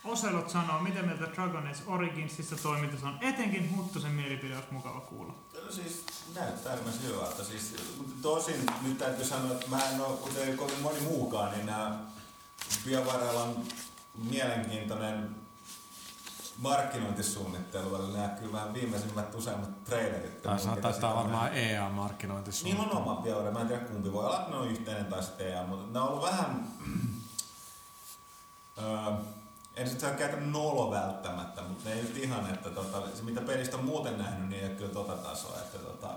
Oselot 0.05 0.51
sanoo, 0.51 0.81
miten 0.81 1.05
mieltä 1.05 1.25
Dragon 1.35 1.67
Age 1.67 1.83
Originsissa 1.87 2.57
toiminta 2.57 3.09
on. 3.09 3.19
Etenkin 3.21 3.77
Huttusen 3.77 4.12
mielipide 4.12 4.55
olisi 4.55 4.73
mukava 4.73 5.01
kuulla. 5.01 5.35
No, 5.65 5.73
siis 5.73 6.07
näyttää 6.35 6.73
äärimmäisen 6.73 7.03
hyvältä. 7.03 7.45
Siis, 7.45 7.77
tosin 8.23 8.67
nyt 8.83 8.99
täytyy 8.99 9.25
sanoa, 9.25 9.53
että 9.53 9.71
mä 9.71 9.89
en 9.89 10.01
ole, 10.01 10.17
kuten 10.17 10.57
kovin 10.57 10.81
moni 10.83 11.01
muukaan, 11.01 11.53
niin 11.53 11.67
nämä 11.67 11.99
BioWarella 12.84 13.42
on 13.42 13.64
mielenkiintoinen 14.14 15.36
markkinointisuunnittelu, 16.59 17.96
eli 17.96 18.16
näkyy 18.16 18.52
vähän 18.52 18.74
viimeisimmät 18.74 19.34
useimmat 19.34 19.84
trailerit. 19.84 20.42
Taitaa 20.82 21.16
varmaan 21.16 21.55
EA-markkinointisuunnittelu. 21.55 22.88
Niin 22.88 22.96
on 22.96 23.02
oma 23.02 23.22
BioWare, 23.22 23.50
mä 23.50 23.61
en 23.61 23.68
tiedä 23.68 23.84
kumpi 23.84 24.12
voi 24.12 24.24
olla, 24.24 24.46
ne 24.48 24.57
on 24.57 24.68
yhteinen 24.68 25.07
tai 25.07 25.22
sitten 25.22 25.48
EA, 25.48 25.66
mutta 25.66 25.98
ne 25.98 26.05
on 26.05 26.09
ollut 26.09 26.22
vähän... 26.22 26.68
öö, 28.78 29.12
en 29.76 29.88
sit 29.90 30.00
saa 30.00 30.11
käytä 30.11 30.36
nolo 30.36 30.90
välttämättä, 30.90 31.62
mutta 31.62 31.88
ne 31.88 31.94
ei 31.94 32.02
nyt 32.02 32.16
ihan, 32.16 32.55
että 32.55 32.70
tota, 32.70 33.02
se 33.14 33.22
mitä 33.22 33.40
pelistä 33.40 33.76
on 33.76 33.84
muuten 33.84 34.18
nähnyt, 34.18 34.48
niin 34.48 34.62
ei 34.62 34.68
ole 34.68 34.76
kyllä 34.76 34.92
tota 34.92 35.16
tasoa, 35.16 35.57
että 35.57 35.78
tota, 35.78 36.09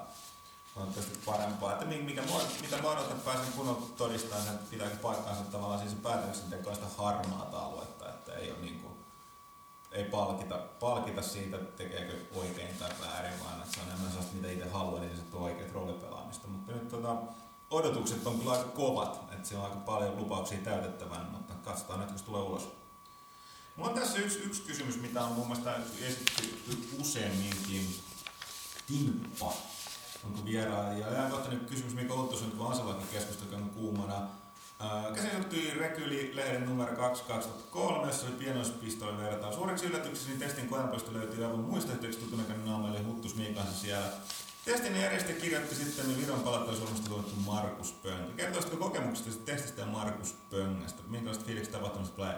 on 0.81 0.93
tietysti 0.93 1.19
parempaa. 1.25 1.73
Että 1.73 1.85
mikä, 1.85 2.23
mitä 2.61 2.81
mä 2.81 2.89
odotan, 2.89 3.19
pääsen 3.19 3.53
kunnon 3.55 3.93
todistamaan, 3.97 4.47
että 4.47 4.69
pitääkö 4.71 4.95
paikkaansa 4.95 5.43
tavallaan 5.43 5.79
siis 5.79 5.93
päätöksenteko 5.93 6.73
sitä 6.73 6.87
harmaata 6.97 7.59
aluetta, 7.59 8.09
että 8.09 8.33
ei 8.33 8.51
ole 8.51 8.59
niin 8.59 8.79
kuin, 8.79 8.93
ei 9.91 10.03
palkita, 10.03 10.55
palkita 10.79 11.21
siitä, 11.21 11.57
tekeekö 11.57 12.13
oikein 12.35 12.77
tai 12.77 12.89
väärin, 13.01 13.39
vaan 13.43 13.61
että 13.61 13.73
se 13.73 13.79
on 13.81 13.87
enemmän 13.87 14.09
sellaista, 14.09 14.35
mitä 14.35 14.51
itse 14.51 14.69
haluaa, 14.69 15.01
niin 15.01 15.17
se 15.17 15.23
tuo 15.23 15.41
oikeat 15.41 15.73
roolipelaamista. 15.73 16.47
Mutta 16.47 16.71
nyt 16.71 16.89
tota, 16.89 17.15
odotukset 17.69 18.27
on 18.27 18.39
kyllä 18.39 18.51
aika 18.51 18.69
kovat, 18.69 19.21
että 19.31 19.47
siellä 19.47 19.65
on 19.65 19.71
aika 19.71 19.83
paljon 19.85 20.17
lupauksia 20.17 20.57
täytettävän, 20.57 21.25
mutta 21.31 21.53
katsotaan 21.53 21.99
nyt, 21.99 22.11
kun 22.11 22.19
tulee 22.25 22.41
ulos. 22.41 22.69
Mulla 23.75 23.89
on 23.89 23.99
tässä 23.99 24.17
yksi, 24.17 24.39
yksi 24.39 24.61
kysymys, 24.61 25.01
mitä 25.01 25.23
on 25.23 25.31
mun 25.31 25.47
mielestä 25.47 25.75
esitetty 26.01 26.89
useamminkin. 27.01 27.99
Timppa. 28.87 29.53
Onko 30.27 30.45
vieraan? 30.45 30.99
Ja 30.99 31.07
ajankohtainen 31.07 31.65
kysymys, 31.65 31.93
mikä 31.93 32.13
Otto 32.13 32.37
on 32.37 32.51
kun 32.51 32.71
Aselakin 32.71 33.07
keskustelu 33.07 33.61
kuumana. 33.75 34.27
Käsin 35.15 35.31
johtui 35.33 35.71
Rekyli-lehden 35.77 36.65
numero 36.65 36.95
2 36.95 37.23
2003, 37.23 38.07
jossa 38.07 38.27
oli 38.27 38.35
pienoispistoli 38.35 39.17
vertaa. 39.17 39.51
Suureksi 39.51 39.85
yllätyksesi 39.85 40.29
niin 40.29 40.39
testin 40.39 40.69
kojanpoisto 40.69 41.13
löytyi 41.13 41.43
aivan 41.43 41.59
muista 41.59 41.91
yhteyksistä 41.91 42.25
tutunekan 42.25 42.65
naama, 42.65 42.89
eli 42.89 43.03
Huttus 43.03 43.35
Miikansa 43.35 43.71
siellä. 43.71 44.07
Testin 44.65 44.95
järjestä 44.95 45.33
kirjoitti 45.33 45.75
sitten 45.75 46.17
Viron 46.17 46.39
palautuisuudesta 46.39 47.09
tuotettu 47.09 47.35
Markus 47.45 47.91
Pönkä. 47.91 48.33
Kertoisitko 48.35 48.77
kokemuksesta 48.77 49.45
testistä 49.45 49.81
ja 49.81 49.87
Markus 49.87 50.35
Pöngästä? 50.49 51.01
Minkälaiset 51.07 51.45
fiilikset 51.45 51.73
tapahtumista 51.73 52.15
tulee? 52.15 52.35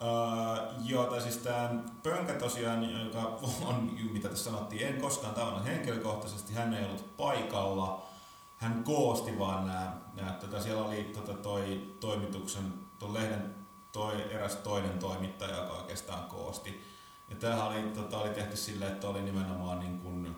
Uh, 0.00 0.74
joo, 0.84 1.04
tai 1.04 1.20
siis 1.20 1.36
tämä 1.36 1.70
Pönkä 2.02 2.32
tosiaan, 2.32 3.04
joka 3.04 3.38
on, 3.66 3.90
mitä 4.10 4.28
tässä 4.28 4.44
sanottiin, 4.44 4.86
en 4.86 5.00
koskaan 5.00 5.34
tavannut 5.34 5.64
henkilökohtaisesti, 5.64 6.54
hän 6.54 6.74
ei 6.74 6.84
ollut 6.84 7.16
paikalla. 7.16 8.06
Hän 8.56 8.84
koosti 8.84 9.38
vaan 9.38 9.66
nämä, 9.66 9.96
nämä 10.14 10.32
tota, 10.32 10.62
siellä 10.62 10.84
oli 10.84 11.04
tota, 11.04 11.34
toi 11.34 11.94
toimituksen, 12.00 12.74
tuon 12.98 13.14
lehden 13.14 13.54
toi, 13.92 14.32
eräs 14.32 14.56
toinen 14.56 14.98
toimittaja, 14.98 15.56
joka 15.56 15.72
oikeastaan 15.72 16.24
koosti. 16.24 16.84
Ja 17.28 17.36
tämähän 17.36 17.66
oli, 17.66 17.82
tota, 17.82 18.18
oli 18.18 18.30
tehty 18.30 18.56
silleen, 18.56 18.92
että 18.92 19.08
oli 19.08 19.22
nimenomaan 19.22 19.78
niin 19.78 19.98
kuin, 19.98 20.36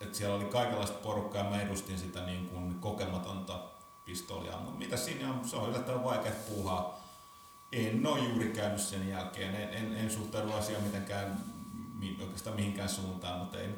että 0.00 0.18
siellä 0.18 0.36
oli 0.36 0.44
kaikenlaista 0.44 0.98
porukkaa 0.98 1.44
ja 1.44 1.50
mä 1.50 1.62
edustin 1.62 1.98
sitä 1.98 2.20
niin 2.20 2.48
kuin 2.48 2.80
kokematonta 2.80 3.60
pistolia. 4.04 4.56
Mutta 4.56 4.78
mitä 4.78 4.96
siinä 4.96 5.30
on, 5.30 5.48
se 5.48 5.56
on 5.56 5.68
yllättävän 5.68 6.04
vaikea 6.04 6.32
puuhaa 6.48 7.01
en 7.72 8.06
ole 8.06 8.20
juuri 8.20 8.48
käynyt 8.48 8.80
sen 8.80 9.08
jälkeen. 9.08 9.54
En, 9.54 9.68
en, 9.74 9.96
en 9.96 10.10
suhtaudu 10.10 10.52
asiaan 10.52 10.82
mitenkään 10.82 11.44
oikeastaan 12.20 12.56
mihinkään 12.56 12.88
suuntaan, 12.88 13.38
mutta 13.38 13.58
ei, 13.58 13.68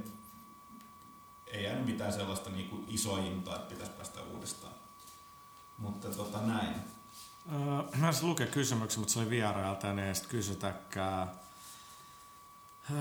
ei 1.47 1.65
jäänyt 1.65 1.87
mitään 1.87 2.13
sellaista 2.13 2.51
niin 2.51 2.69
kuin 2.69 2.85
isointa, 2.89 3.57
että 3.57 3.69
pitäisi 3.69 3.93
päästä 3.93 4.21
uudestaan. 4.23 4.73
Mutta 5.79 6.09
tota 6.09 6.41
näin. 6.41 6.75
Öö, 7.53 7.99
mä 7.99 8.07
olisin 8.07 8.29
lukea 8.29 8.47
kysymyksen, 8.47 9.01
mutta 9.01 9.13
se 9.13 9.19
oli 9.19 9.31
vierailta 9.31 9.93
ne 9.93 10.09
ei 10.09 10.15
kysytäkään. 10.29 11.31
Öö, 12.91 12.99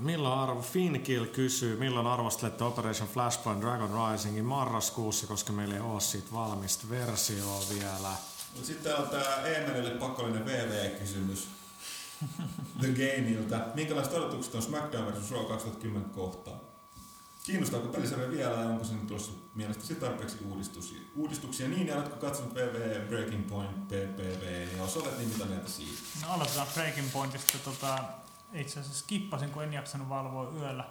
milloin 0.00 0.38
arvo, 0.38 0.62
Finkill 0.62 1.24
kysyy, 1.24 1.76
milloin 1.76 2.06
arvostelette 2.06 2.64
Operation 2.64 3.08
Flashpoint 3.08 3.60
Dragon 3.60 4.10
Risingin 4.10 4.44
marraskuussa, 4.44 5.26
koska 5.26 5.52
meillä 5.52 5.74
ei 5.74 5.80
ole 5.80 6.00
siitä 6.00 6.32
valmista 6.32 6.88
versioa 6.88 7.60
vielä. 7.74 8.31
Sitten 8.62 8.96
on 8.96 9.08
tämä 9.08 9.36
Eemelille 9.44 9.90
pakollinen 9.90 10.46
VV-kysymys 10.46 11.48
The 12.80 12.88
Gameilta. 12.88 13.60
Minkälaiset 13.74 14.12
odotukset 14.12 14.54
on 14.54 14.62
SmackDown 14.62 15.12
vs. 15.12 15.30
Raw 15.30 15.44
2010 15.44 16.10
kohtaan? 16.10 16.60
Kiinnostaako 17.44 17.88
pelisarja 17.88 18.30
vielä 18.30 18.54
ja 18.54 18.66
onko 18.66 18.84
se 18.84 18.94
nyt 18.94 19.06
tuossa 19.06 19.32
mielestäsi 19.54 19.94
tarpeeksi 19.94 20.36
uudistuksia? 20.44 21.00
uudistuksia? 21.16 21.68
Niin, 21.68 21.86
ja 21.86 21.96
oletko 21.96 22.16
katsonut 22.16 22.54
VV 22.54 23.08
Breaking 23.08 23.48
Point 23.48 23.88
PPV, 23.88 24.66
niin 24.66 24.78
jos 24.78 24.96
olet, 24.96 25.18
niin 25.18 25.28
mitä 25.28 25.44
mieltä 25.44 25.68
siitä? 25.68 26.02
No 26.22 26.32
aloitetaan 26.32 26.66
Breaking 26.74 27.12
Pointista. 27.12 27.58
Tota, 27.58 27.98
itse 28.52 28.80
asiassa 28.80 28.98
skippasin, 28.98 29.50
kun 29.50 29.62
en 29.62 29.72
jaksanut 29.72 30.08
valvoa 30.08 30.52
yöllä. 30.60 30.84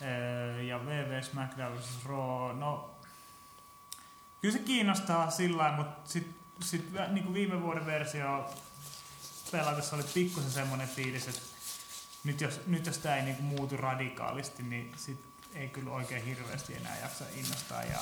Ee, 0.00 0.62
ja 0.62 0.86
VV 0.86 1.22
SmackDown 1.22 1.78
vs. 1.78 2.04
Raw, 2.04 2.58
no 2.58 2.90
kyllä 4.40 4.52
se 4.52 4.58
kiinnostaa 4.58 5.30
sillä 5.30 5.74
mutta 5.76 6.10
sitten 6.10 6.39
sitten 6.62 7.14
niin 7.14 7.24
kuin 7.24 7.34
viime 7.34 7.62
vuoden 7.62 7.86
versio 7.86 8.54
pelatessa 9.52 9.96
oli 9.96 10.04
pikkusen 10.14 10.50
semmoinen 10.50 10.88
fiilis, 10.88 11.28
että 11.28 11.40
nyt 12.24 12.40
jos, 12.40 12.60
nyt 12.66 12.86
jos 12.86 12.98
tämä 12.98 13.16
ei 13.16 13.22
niin 13.22 13.36
kuin 13.36 13.46
muutu 13.46 13.76
radikaalisti, 13.76 14.62
niin 14.62 14.92
sit 14.96 15.20
ei 15.54 15.68
kyllä 15.68 15.90
oikein 15.90 16.24
hirveästi 16.24 16.76
enää 16.76 16.98
jaksa 16.98 17.24
innostaa. 17.36 17.84
Ja 17.84 17.98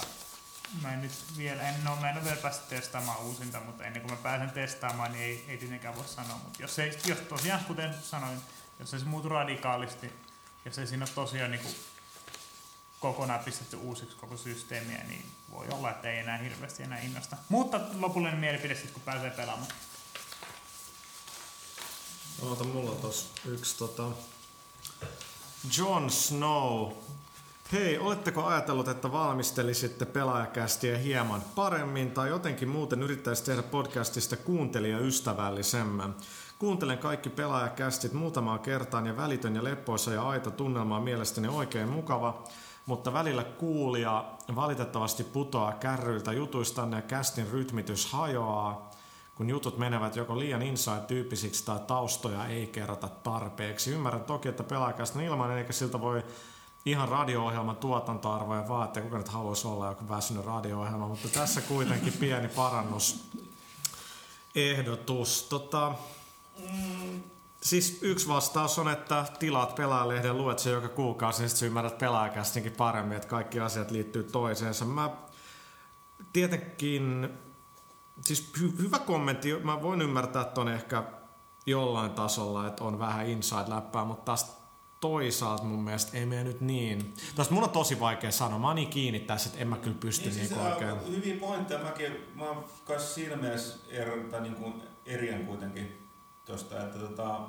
mä 0.82 0.94
en 0.94 1.00
nyt 1.00 1.12
vielä, 1.36 1.62
en 1.62 1.88
ole, 1.88 2.00
mä 2.00 2.10
en 2.10 2.16
ole 2.16 2.24
vielä 2.24 2.36
päässyt 2.36 2.68
testaamaan 2.68 3.20
uusinta, 3.20 3.60
mutta 3.60 3.84
ennen 3.84 4.02
kuin 4.02 4.12
mä 4.12 4.22
pääsen 4.22 4.50
testaamaan, 4.50 5.12
niin 5.12 5.24
ei, 5.24 5.44
ei 5.48 5.58
tietenkään 5.58 5.96
voi 5.96 6.08
sanoa. 6.08 6.40
Mutta 6.44 6.62
jos, 6.62 6.78
ei, 6.78 6.98
jos 7.06 7.18
tosiaan, 7.18 7.64
kuten 7.64 7.94
sanoin, 8.02 8.38
jos 8.78 8.94
ei 8.94 9.00
se 9.00 9.06
muutu 9.06 9.28
radikaalisti, 9.28 10.12
jos 10.64 10.78
ei 10.78 10.86
siinä 10.86 11.04
ole 11.04 11.14
tosiaan 11.14 11.50
niin 11.50 11.62
kuin 11.62 11.74
kokonaan 13.00 13.40
pistetty 13.44 13.76
uusiksi 13.76 14.16
koko 14.16 14.36
systeemiä, 14.36 15.04
niin 15.08 15.26
voi 15.50 15.66
olla, 15.70 15.90
että 15.90 16.10
ei 16.10 16.18
enää 16.18 16.38
hirveästi 16.38 16.82
enää 16.82 16.98
innosta. 16.98 17.36
Mutta 17.48 17.80
lopullinen 17.98 18.38
mielipide 18.38 18.74
sitten, 18.74 18.92
kun 18.92 19.02
pääsee 19.02 19.30
pelaamaan. 19.30 19.70
Oota, 22.42 22.64
mulla 22.64 22.90
on 22.90 22.96
tos 22.96 23.30
yksi 23.46 23.78
tota... 23.78 24.04
Jon 25.78 26.10
Snow. 26.10 26.92
Hei, 27.72 27.98
oletteko 27.98 28.44
ajatellut, 28.44 28.88
että 28.88 29.12
valmistelisitte 29.12 30.04
pelaajakästiä 30.04 30.98
hieman 30.98 31.42
paremmin 31.54 32.10
tai 32.10 32.28
jotenkin 32.28 32.68
muuten 32.68 33.02
yrittäisi 33.02 33.44
tehdä 33.44 33.62
podcastista 33.62 34.36
kuuntelijaystävällisemmän? 34.36 36.16
Kuuntelen 36.58 36.98
kaikki 36.98 37.30
pelaajakästit 37.30 38.12
muutamaa 38.12 38.58
kertaan 38.58 39.06
ja 39.06 39.16
välitön 39.16 39.56
ja 39.56 39.64
leppoisa 39.64 40.12
ja 40.12 40.28
aito 40.28 40.50
tunnelma 40.50 40.96
on 40.96 41.02
mielestäni 41.02 41.48
oikein 41.48 41.88
mukava, 41.88 42.44
mutta 42.88 43.12
välillä 43.12 43.44
kuulija 43.44 44.24
valitettavasti 44.54 45.24
putoaa 45.24 45.72
kärryiltä 45.72 46.32
jutuistanne 46.32 46.96
ja 46.96 47.02
kästin 47.02 47.50
rytmitys 47.50 48.12
hajoaa, 48.12 48.90
kun 49.34 49.50
jutut 49.50 49.78
menevät 49.78 50.16
joko 50.16 50.38
liian 50.38 50.62
inside-tyyppisiksi 50.62 51.64
tai 51.64 51.78
taustoja 51.86 52.46
ei 52.46 52.66
kerrota 52.66 53.08
tarpeeksi. 53.08 53.90
Ymmärrän 53.90 54.24
toki, 54.24 54.48
että 54.48 54.62
pelaajakästä 54.62 55.18
on 55.18 55.24
ilmainen 55.24 55.58
eikä 55.58 55.72
siltä 55.72 56.00
voi 56.00 56.24
ihan 56.84 57.08
radio-ohjelman 57.08 57.76
tuotantoarvoja 57.76 58.68
vaatia, 58.68 59.02
kuka 59.02 59.18
nyt 59.18 59.28
haluaisi 59.28 59.68
olla 59.68 59.88
joku 59.88 60.08
väsynyt 60.08 60.44
radio-ohjelma, 60.44 61.08
mutta 61.08 61.28
tässä 61.28 61.60
kuitenkin 61.60 62.12
pieni 62.12 62.48
parannus 62.48 63.30
ehdotus. 64.54 65.42
Tota, 65.42 65.92
mm, 66.58 67.22
siis 67.62 67.98
yksi 68.02 68.28
vastaus 68.28 68.78
on, 68.78 68.88
että 68.88 69.24
tilaat 69.38 69.74
pelaajalehden, 69.74 70.38
luet 70.38 70.58
se 70.58 70.70
joka 70.70 70.88
kuukausi, 70.88 71.42
niin 71.42 71.50
sitten 71.50 71.66
ymmärrät 71.66 71.98
pelaajakästinkin 71.98 72.72
paremmin, 72.72 73.16
että 73.16 73.28
kaikki 73.28 73.60
asiat 73.60 73.90
liittyy 73.90 74.24
toiseensa. 74.24 74.84
Mä 74.84 75.10
tietenkin, 76.32 77.28
siis 78.20 78.52
hy- 78.58 78.82
hyvä 78.82 78.98
kommentti, 78.98 79.58
mä 79.58 79.82
voin 79.82 80.02
ymmärtää 80.02 80.44
ton 80.44 80.68
ehkä 80.68 81.02
jollain 81.66 82.10
tasolla, 82.10 82.66
että 82.66 82.84
on 82.84 82.98
vähän 82.98 83.26
inside-läppää, 83.26 84.04
mutta 84.04 84.24
taas 84.24 84.58
toisaalta 85.00 85.64
mun 85.64 85.84
mielestä 85.84 86.18
ei 86.18 86.26
mene 86.26 86.44
nyt 86.44 86.60
niin. 86.60 87.14
Tästä 87.36 87.54
mun 87.54 87.64
on 87.64 87.70
tosi 87.70 88.00
vaikea 88.00 88.30
sanoa. 88.30 88.58
Mä 88.58 88.66
oon 88.66 88.76
niin 88.76 88.90
kiinni 88.90 89.20
tässä, 89.20 89.48
että 89.48 89.60
en 89.60 89.68
mä 89.68 89.76
kyllä 89.76 89.96
pysty 90.00 90.30
niin, 90.30 90.50
niin 90.50 90.60
oikein. 90.60 91.16
Hyviä 91.16 91.36
pointteja. 91.40 91.80
Mäkin, 91.80 92.12
mä 92.34 92.44
oon 92.44 92.64
kanssa 92.84 93.14
siinä 93.14 93.36
mielessä 93.36 93.78
er, 93.88 94.10
tai 94.30 94.40
niin 94.40 94.54
kuin 94.54 94.82
erien 95.06 95.46
kuitenkin 95.46 96.07
tosta, 96.52 96.80
että 96.80 96.98
tota, 96.98 97.40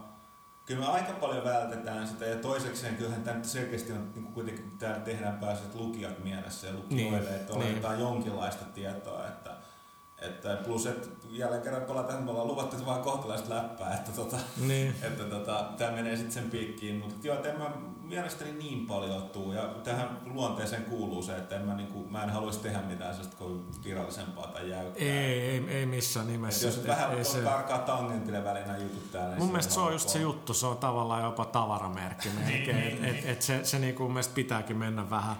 kyllä 0.66 0.80
me 0.82 0.88
aika 0.88 1.14
paljon 1.14 1.43
vältetään 1.43 2.08
sitä 2.08 2.26
ja 2.26 2.36
toisekseen 2.36 2.95
kyllähän 2.95 3.24
tämä 3.24 3.43
selkeästi 3.43 3.91
on 3.91 4.12
niin 4.16 4.34
kuitenkin 4.34 4.78
täällä 4.80 5.00
tehdään 5.00 5.39
pääset 5.39 5.76
lukijat 5.76 6.24
mielessä 6.24 6.68
ja 6.68 6.74
lukijoille, 6.74 7.30
niin, 7.30 7.39
että 7.39 7.54
oletetaan 7.54 7.93
niin. 7.93 8.04
jonkinlaista 8.04 8.66
tietoa, 8.66 9.28
että 9.28 9.59
että 10.22 10.58
plus, 10.66 10.86
että 10.86 11.08
jälleen 11.30 11.62
kerran 11.62 11.82
palataan, 11.82 12.24
me 12.24 12.32
ollaan 12.32 12.48
luvattu 12.48 12.76
että 12.76 12.86
vaan 12.86 13.02
kohtalaista 13.02 13.56
läppää, 13.56 13.94
että, 13.94 14.12
tota, 14.12 14.38
niin. 14.68 14.96
että 15.02 15.24
tota, 15.24 15.66
tämä 15.78 15.92
menee 15.92 16.16
sitten 16.16 16.34
sen 16.34 16.52
piikkiin. 16.52 16.96
Mutta 16.96 17.28
joo, 17.28 17.36
että 17.36 17.50
en 17.50 17.58
mä 17.58 17.72
mielestäni 18.02 18.52
niin 18.52 18.86
paljon 18.86 19.22
tuu. 19.22 19.54
Ja 19.54 19.62
tähän 19.62 20.20
luonteeseen 20.26 20.84
kuuluu 20.84 21.24
se, 21.24 21.38
että 21.38 21.56
en 21.56 21.62
mä, 21.62 21.76
niinku, 21.76 22.06
mä 22.10 22.24
en 22.24 22.30
haluaisi 22.30 22.60
tehdä 22.60 22.82
mitään 22.82 23.14
sellaista 23.14 23.38
kuin 23.38 23.66
virallisempaa 23.84 24.48
tai 24.48 24.70
jäykkää. 24.70 25.08
Ei, 25.08 25.40
ei, 25.42 25.66
ei 25.70 25.86
missään 25.86 26.28
nimessä. 26.28 26.68
Et 26.68 26.74
jos 26.74 26.82
et, 26.82 26.88
vähän 26.88 27.18
ei 27.18 27.24
se... 27.24 27.42
karkaa 27.42 27.80
tangentille 27.80 28.44
välillä 28.44 28.78
jutut 28.78 29.12
täällä. 29.12 29.36
Mun 29.36 29.48
mielestä 29.48 29.74
se 29.74 29.80
on 29.80 29.92
just 29.92 30.10
se 30.10 30.20
juttu, 30.20 30.54
se 30.54 30.68
on 30.68 30.78
tavallaan 30.78 31.24
jopa 31.24 31.46
tavaramerkki. 31.46 32.30
niin, 32.48 32.70
et, 32.70 33.04
et, 33.04 33.26
et 33.26 33.42
se, 33.42 33.64
se 33.64 33.80
niinku 33.80 34.04
mun 34.04 34.14
mielestä 34.14 34.36
pitääkin 34.36 34.78
mennä 34.78 35.10
vähän 35.10 35.36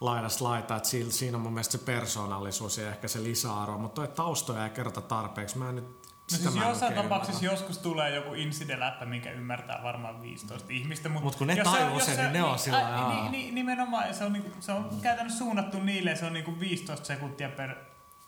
laidasta 0.00 0.44
laita, 0.44 0.76
että 0.76 0.88
siinä 1.08 1.36
on 1.36 1.42
mun 1.42 1.52
mielestä 1.52 1.78
se 1.78 1.84
persoonallisuus 1.84 2.78
ja 2.78 2.88
ehkä 2.88 3.08
se 3.08 3.22
lisäarvo, 3.22 3.78
mutta 3.78 3.94
toi 3.94 4.08
taustoja 4.08 4.64
ei 4.64 4.70
kerrota 4.70 5.00
tarpeeksi. 5.00 5.58
Mä 5.58 5.68
en 5.68 5.74
nyt 5.74 6.00
No 6.32 6.38
siis 6.38 6.54
jossain 6.54 6.94
tapauksessa 6.94 7.44
joskus 7.44 7.78
tulee 7.78 8.14
joku 8.14 8.34
inside-läppä, 8.34 9.04
minkä 9.04 9.30
ymmärtää 9.30 9.80
varmaan 9.82 10.22
15 10.22 10.66
ihmistä. 10.72 11.08
Mutta 11.08 11.24
Mut 11.24 11.36
kun 11.36 11.46
ne 11.46 11.56
tajuu 11.56 12.00
sen, 12.00 12.16
niin 12.16 12.32
ne 12.32 12.42
on 12.42 12.58
sillä 12.58 12.78
ää, 12.78 13.30
ni, 13.30 13.30
ni, 13.30 13.50
Nimenomaan, 13.50 14.14
se 14.14 14.24
on, 14.24 14.32
niinku, 14.32 14.50
se 14.60 14.72
on 14.72 14.88
mm. 14.92 15.00
käytännössä 15.00 15.38
suunnattu 15.38 15.80
niille, 15.80 16.16
se 16.16 16.26
on 16.26 16.32
niinku 16.32 16.60
15 16.60 17.06
sekuntia 17.06 17.48
per 17.48 17.74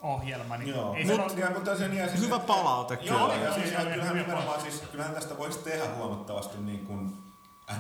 ohjelma. 0.01 0.57
Niin 0.57 0.69
Joo. 0.69 0.95
Ei 0.95 1.05
Mut, 1.05 1.31
se 1.31 1.41
ja, 1.41 1.51
mutta 1.51 1.77
sen, 1.77 1.97
ja 1.97 2.09
siis, 2.09 2.21
hyvä 2.21 2.39
palaute 2.39 2.97
kyllä. 2.97 3.13
Joo, 3.13 3.35
ja 3.35 3.55
siis, 3.55 3.73
ja 3.73 3.85
kyllähän, 3.85 4.17
nimenomaan, 4.17 4.61
siis, 4.61 4.83
kyllähän 4.93 5.15
tästä 5.15 5.39
voisi 5.39 5.59
tehdä 5.59 5.85
huomattavasti 5.97 6.59
niin 6.59 6.87
kuin 6.87 7.17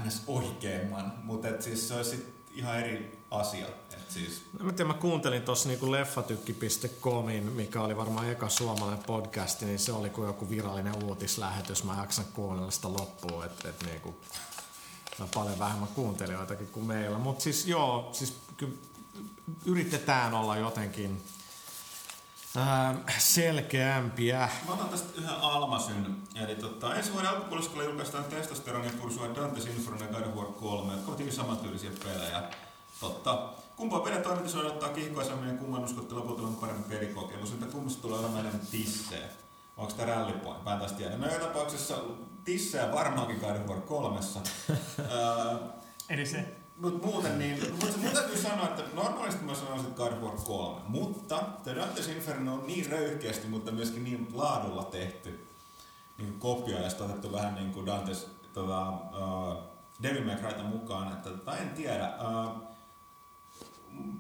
ns. 0.06 0.22
oikeamman, 0.26 1.12
mutta 1.22 1.48
et 1.48 1.62
siis 1.62 1.88
se 1.88 1.94
olisi 1.94 2.44
ihan 2.50 2.78
eri 2.78 3.24
asia. 3.30 3.66
Siis... 4.14 4.42
No, 4.58 4.64
mä, 4.64 4.72
tiedän, 4.72 4.86
mä 4.86 5.00
kuuntelin 5.00 5.42
tuossa 5.42 5.68
niinku 5.68 5.90
leffatykki.comin, 5.90 7.52
mikä 7.52 7.80
oli 7.80 7.96
varmaan 7.96 8.30
eka 8.30 8.48
suomalainen 8.48 9.04
podcast, 9.04 9.60
niin 9.60 9.78
se 9.78 9.92
oli 9.92 10.10
kuin 10.10 10.26
joku 10.26 10.50
virallinen 10.50 11.04
uutislähetys. 11.04 11.84
Mä 11.84 11.96
jaksan 12.00 12.24
kuunnella 12.32 12.70
sitä 12.70 12.92
loppuun, 12.92 13.44
että 13.44 13.68
et 13.68 13.84
niinku, 13.84 14.16
on 15.20 15.28
paljon 15.34 15.58
vähemmän 15.58 15.88
kuuntelijoitakin 15.88 16.66
kuin 16.66 16.86
meillä. 16.86 17.18
Mutta 17.18 17.44
siis 17.44 17.66
joo, 17.66 18.08
siis 18.12 18.36
kyllä 18.56 18.72
yritetään 19.64 20.34
olla 20.34 20.56
jotenkin 20.56 21.22
äh, 22.56 22.96
selkeämpiä. 23.18 24.48
Mä 24.66 24.72
otan 24.72 24.88
tästä 24.88 25.08
yhden 25.18 25.34
Almasyn. 25.34 26.16
Eli 26.34 26.54
tota, 26.54 26.94
ensi 26.94 27.12
vuoden 27.12 27.30
alkupuoliskolla 27.30 27.84
julkaistaan 27.84 28.24
testosteronin 28.24 28.98
kursua 28.98 29.26
Dante's 29.26 29.68
Inferno 29.68 30.04
ja 30.04 30.12
God 30.12 30.26
of 30.26 30.34
War 30.34 30.52
3, 30.52 30.92
jotka 30.92 31.08
ovat 31.08 31.18
hyvin 31.18 31.32
samantyylisiä 31.32 31.90
pelejä. 32.04 32.42
Totta. 33.00 33.61
Kumpaa 33.82 34.00
pelin 34.00 34.22
toimitus 34.22 34.54
ottaa 34.54 34.88
kiihkoisemmin 34.88 35.48
ja 35.48 35.54
kumman 35.54 35.84
uskotte 35.84 36.14
lopulta 36.14 36.42
on 36.42 36.56
parempi 36.56 36.88
pelikokemus, 36.88 37.52
että 37.52 37.66
kummasta 37.66 38.02
tulee 38.02 38.18
olemaan 38.18 38.40
enemmän 38.40 38.66
tissejä? 38.70 39.28
Onko 39.76 39.92
tämä 39.92 40.14
rallipoint? 40.14 40.64
Mä 40.64 40.72
en 40.72 40.78
taas 40.78 40.92
tiedä. 40.92 41.18
No 41.18 41.26
joka 41.26 41.46
tapauksessa 41.46 41.94
tissejä 42.44 42.92
varmaankin 42.92 43.36
God 43.36 43.56
of 43.56 43.68
War 43.68 43.80
3. 43.80 44.20
Eli 46.10 46.26
se 46.26 46.56
mutta 46.76 47.06
muuten 47.06 47.38
niin, 47.38 47.60
mutta 47.70 47.98
mun 47.98 48.12
täytyy 48.12 48.36
sanoa, 48.36 48.64
että 48.64 48.82
normaalisti 48.94 49.44
mä 49.44 49.54
sanoisin, 49.54 49.86
että 49.86 49.96
God 49.96 50.12
of 50.12 50.22
War 50.22 50.36
3, 50.36 50.80
mutta 50.88 51.42
The 51.64 51.74
Dante's 51.74 52.10
Inferno 52.10 52.54
on 52.54 52.66
niin 52.66 52.90
röyhkeästi, 52.90 53.48
mutta 53.48 53.72
myöskin 53.72 54.04
niin 54.04 54.28
laadulla 54.32 54.84
tehty 54.84 55.46
niin 56.18 56.38
kopio 56.38 56.78
ja 56.78 56.90
otettu 57.04 57.32
vähän 57.32 57.54
niin 57.54 57.72
kuin 57.72 57.86
Dantes 57.86 58.30
tota, 58.52 58.90
uh, 58.90 59.62
Devil 60.02 60.24
May 60.24 60.36
Cryta 60.36 60.62
mukaan, 60.62 61.12
että 61.12 61.30
tota, 61.30 61.56
en 61.56 61.70
tiedä. 61.70 62.12
Uh, 62.20 62.71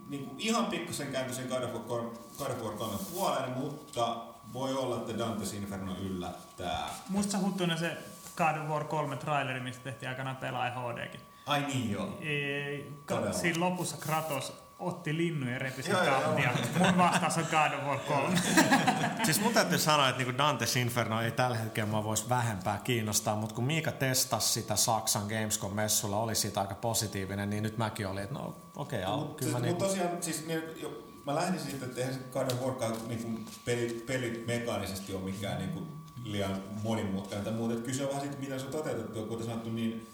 niin 0.08 0.26
kuin 0.26 0.40
ihan 0.40 0.66
pikkusen 0.66 1.08
God 1.48 1.62
of 1.62 1.88
War, 1.88 2.02
God 2.38 2.50
of 2.50 2.62
War 2.62 2.74
3 2.76 2.98
puoleen, 3.12 3.50
mutta 3.50 4.16
voi 4.52 4.74
olla, 4.74 4.96
että 4.96 5.12
Dante's 5.12 5.56
Inferno 5.56 5.96
yllättää. 5.96 6.88
Musta 7.08 7.38
huttunen 7.38 7.78
se 7.78 7.96
God 8.36 8.56
of 8.56 8.68
War 8.68 8.84
3 8.84 9.16
traileri, 9.16 9.60
mistä 9.60 9.84
tehtiin 9.84 10.08
aikanaan 10.08 10.36
pelaaja 10.36 10.72
HDkin. 10.72 11.20
Ai 11.46 11.60
niin 11.60 11.90
joo. 11.90 12.18
Ei, 12.20 12.92
siinä 13.32 13.60
lopussa 13.60 13.96
Kratos 13.96 14.61
otti 14.82 15.16
linnun 15.16 15.48
ja 15.48 15.58
repi 15.58 15.82
sen 15.82 15.96
kahtia. 15.96 16.50
Mun 16.78 16.98
vastaus 16.98 17.38
on 17.38 17.44
God 17.50 17.78
of 17.78 17.84
War 17.84 17.98
3. 17.98 18.38
siis 19.24 19.40
mun 19.40 19.52
täytyy 19.52 19.78
sanoa, 19.78 20.08
että 20.08 20.22
niinku 20.22 20.42
Dante's 20.42 20.78
Inferno 20.78 21.20
ei 21.20 21.30
tällä 21.30 21.56
hetkellä 21.56 21.90
mua 21.90 22.04
voisi 22.04 22.28
vähempää 22.28 22.80
kiinnostaa, 22.84 23.36
mutta 23.36 23.54
kun 23.54 23.64
Miika 23.64 23.92
testasi 23.92 24.52
sitä 24.52 24.76
Saksan 24.76 25.22
Gamescom-messulla, 25.22 26.16
oli 26.16 26.34
siitä 26.34 26.60
aika 26.60 26.74
positiivinen, 26.74 27.50
niin 27.50 27.62
nyt 27.62 27.78
mäkin 27.78 28.06
olin, 28.06 28.22
että 28.22 28.34
no 28.34 28.56
okei, 28.76 29.04
okay, 29.04 29.16
mut, 29.16 29.36
kyllä 29.36 29.52
siis, 29.52 29.62
niinku... 29.62 29.84
tosiaan, 29.84 30.22
siis 30.22 30.46
niin, 30.46 30.62
jo, 30.82 31.02
mä 31.26 31.34
lähdin 31.34 31.60
siitä, 31.60 31.86
että 31.86 32.00
eihän 32.00 32.14
se 32.14 32.20
God 32.32 32.50
of 32.52 32.60
War 32.60 32.92
niin 33.06 33.46
peli, 33.64 34.04
peli 34.06 34.44
mekaanisesti 34.46 35.14
ole 35.14 35.22
mikään 35.22 35.58
niin 35.58 35.70
kuin, 35.70 36.02
liian 36.24 36.62
monimutkainen 36.82 37.44
tai 37.44 37.54
muuta. 37.54 37.74
Kyse 37.74 38.02
on 38.02 38.08
vähän 38.08 38.22
siitä, 38.22 38.38
miten 38.38 38.60
se 38.60 38.66
on 38.66 38.72
toteutettu, 38.72 39.26
kuten 39.26 39.46
sanottu, 39.46 39.70
niin 39.70 40.08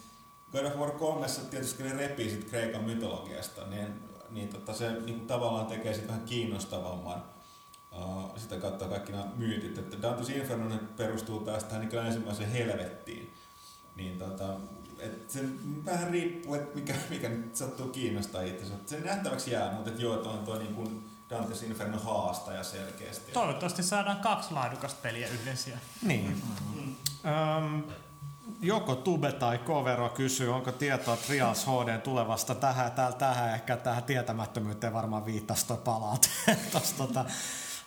God 0.52 0.64
of 0.64 0.76
War 0.76 0.90
3 0.90 1.26
tietysti 1.50 1.82
ne 1.82 1.92
repii 1.92 2.30
sit 2.30 2.44
Kreikan 2.44 2.84
mytologiasta, 2.84 3.66
niin, 3.66 3.86
niin 4.30 4.48
tota 4.48 4.74
se 4.74 4.90
niin 4.90 5.26
tavallaan 5.26 5.66
tekee 5.66 5.94
sit 5.94 6.08
vähän 6.08 6.24
kiinnostavamman 6.24 7.22
uh, 7.92 8.38
sitä 8.38 8.56
kautta 8.56 8.88
kaikki 8.88 9.12
nämä 9.12 9.26
myytit. 9.36 9.78
Että 9.78 10.08
Dante's 10.08 10.32
Inferno 10.32 10.76
perustuu 10.96 11.40
taas 11.40 11.64
tähän 11.64 11.88
niin 11.88 12.06
ensimmäiseen 12.06 12.50
helvettiin. 12.50 13.34
Niin 13.96 14.18
tota, 14.18 14.54
et 14.98 15.30
se 15.30 15.44
vähän 15.84 16.10
riippuu, 16.10 16.54
että 16.54 16.74
mikä, 16.74 16.94
mikä 17.10 17.28
nyt 17.28 17.56
sattuu 17.56 17.88
kiinnostaa 17.88 18.42
itse. 18.42 18.64
Se 18.86 19.00
nähtäväksi 19.00 19.50
jää, 19.50 19.72
mutta 19.72 19.90
et 19.90 20.00
joo, 20.00 20.16
tuo 20.16 20.32
on 20.32 20.44
tuo 20.44 20.58
niin 20.58 20.74
kuin 20.74 21.04
Dante's 21.30 21.64
Inferno 21.64 21.98
haastaja 21.98 22.64
selkeästi. 22.64 23.32
Toivottavasti 23.32 23.82
saadaan 23.82 24.20
kaksi 24.20 24.54
laadukasta 24.54 25.00
peliä 25.02 25.28
yhdessä. 25.28 25.70
Niin. 26.02 26.26
Mm-hmm. 26.26 26.96
Um, 27.64 27.84
joko 28.60 28.94
Tube 28.94 29.32
tai 29.32 29.58
Kovero 29.58 30.08
kysyy, 30.08 30.54
onko 30.54 30.72
tietoa 30.72 31.16
Trials 31.16 31.66
HD 31.66 31.98
tulevasta 31.98 32.54
tähän, 32.54 32.92
tähän, 32.92 33.14
tähän 33.14 33.54
ehkä 33.54 33.76
tähän 33.76 34.02
tietämättömyyteen 34.02 34.92
varmaan 34.92 35.26
viittasi 35.26 35.66
toi. 35.66 35.76
Tos, 36.72 36.92
tota, 36.98 37.24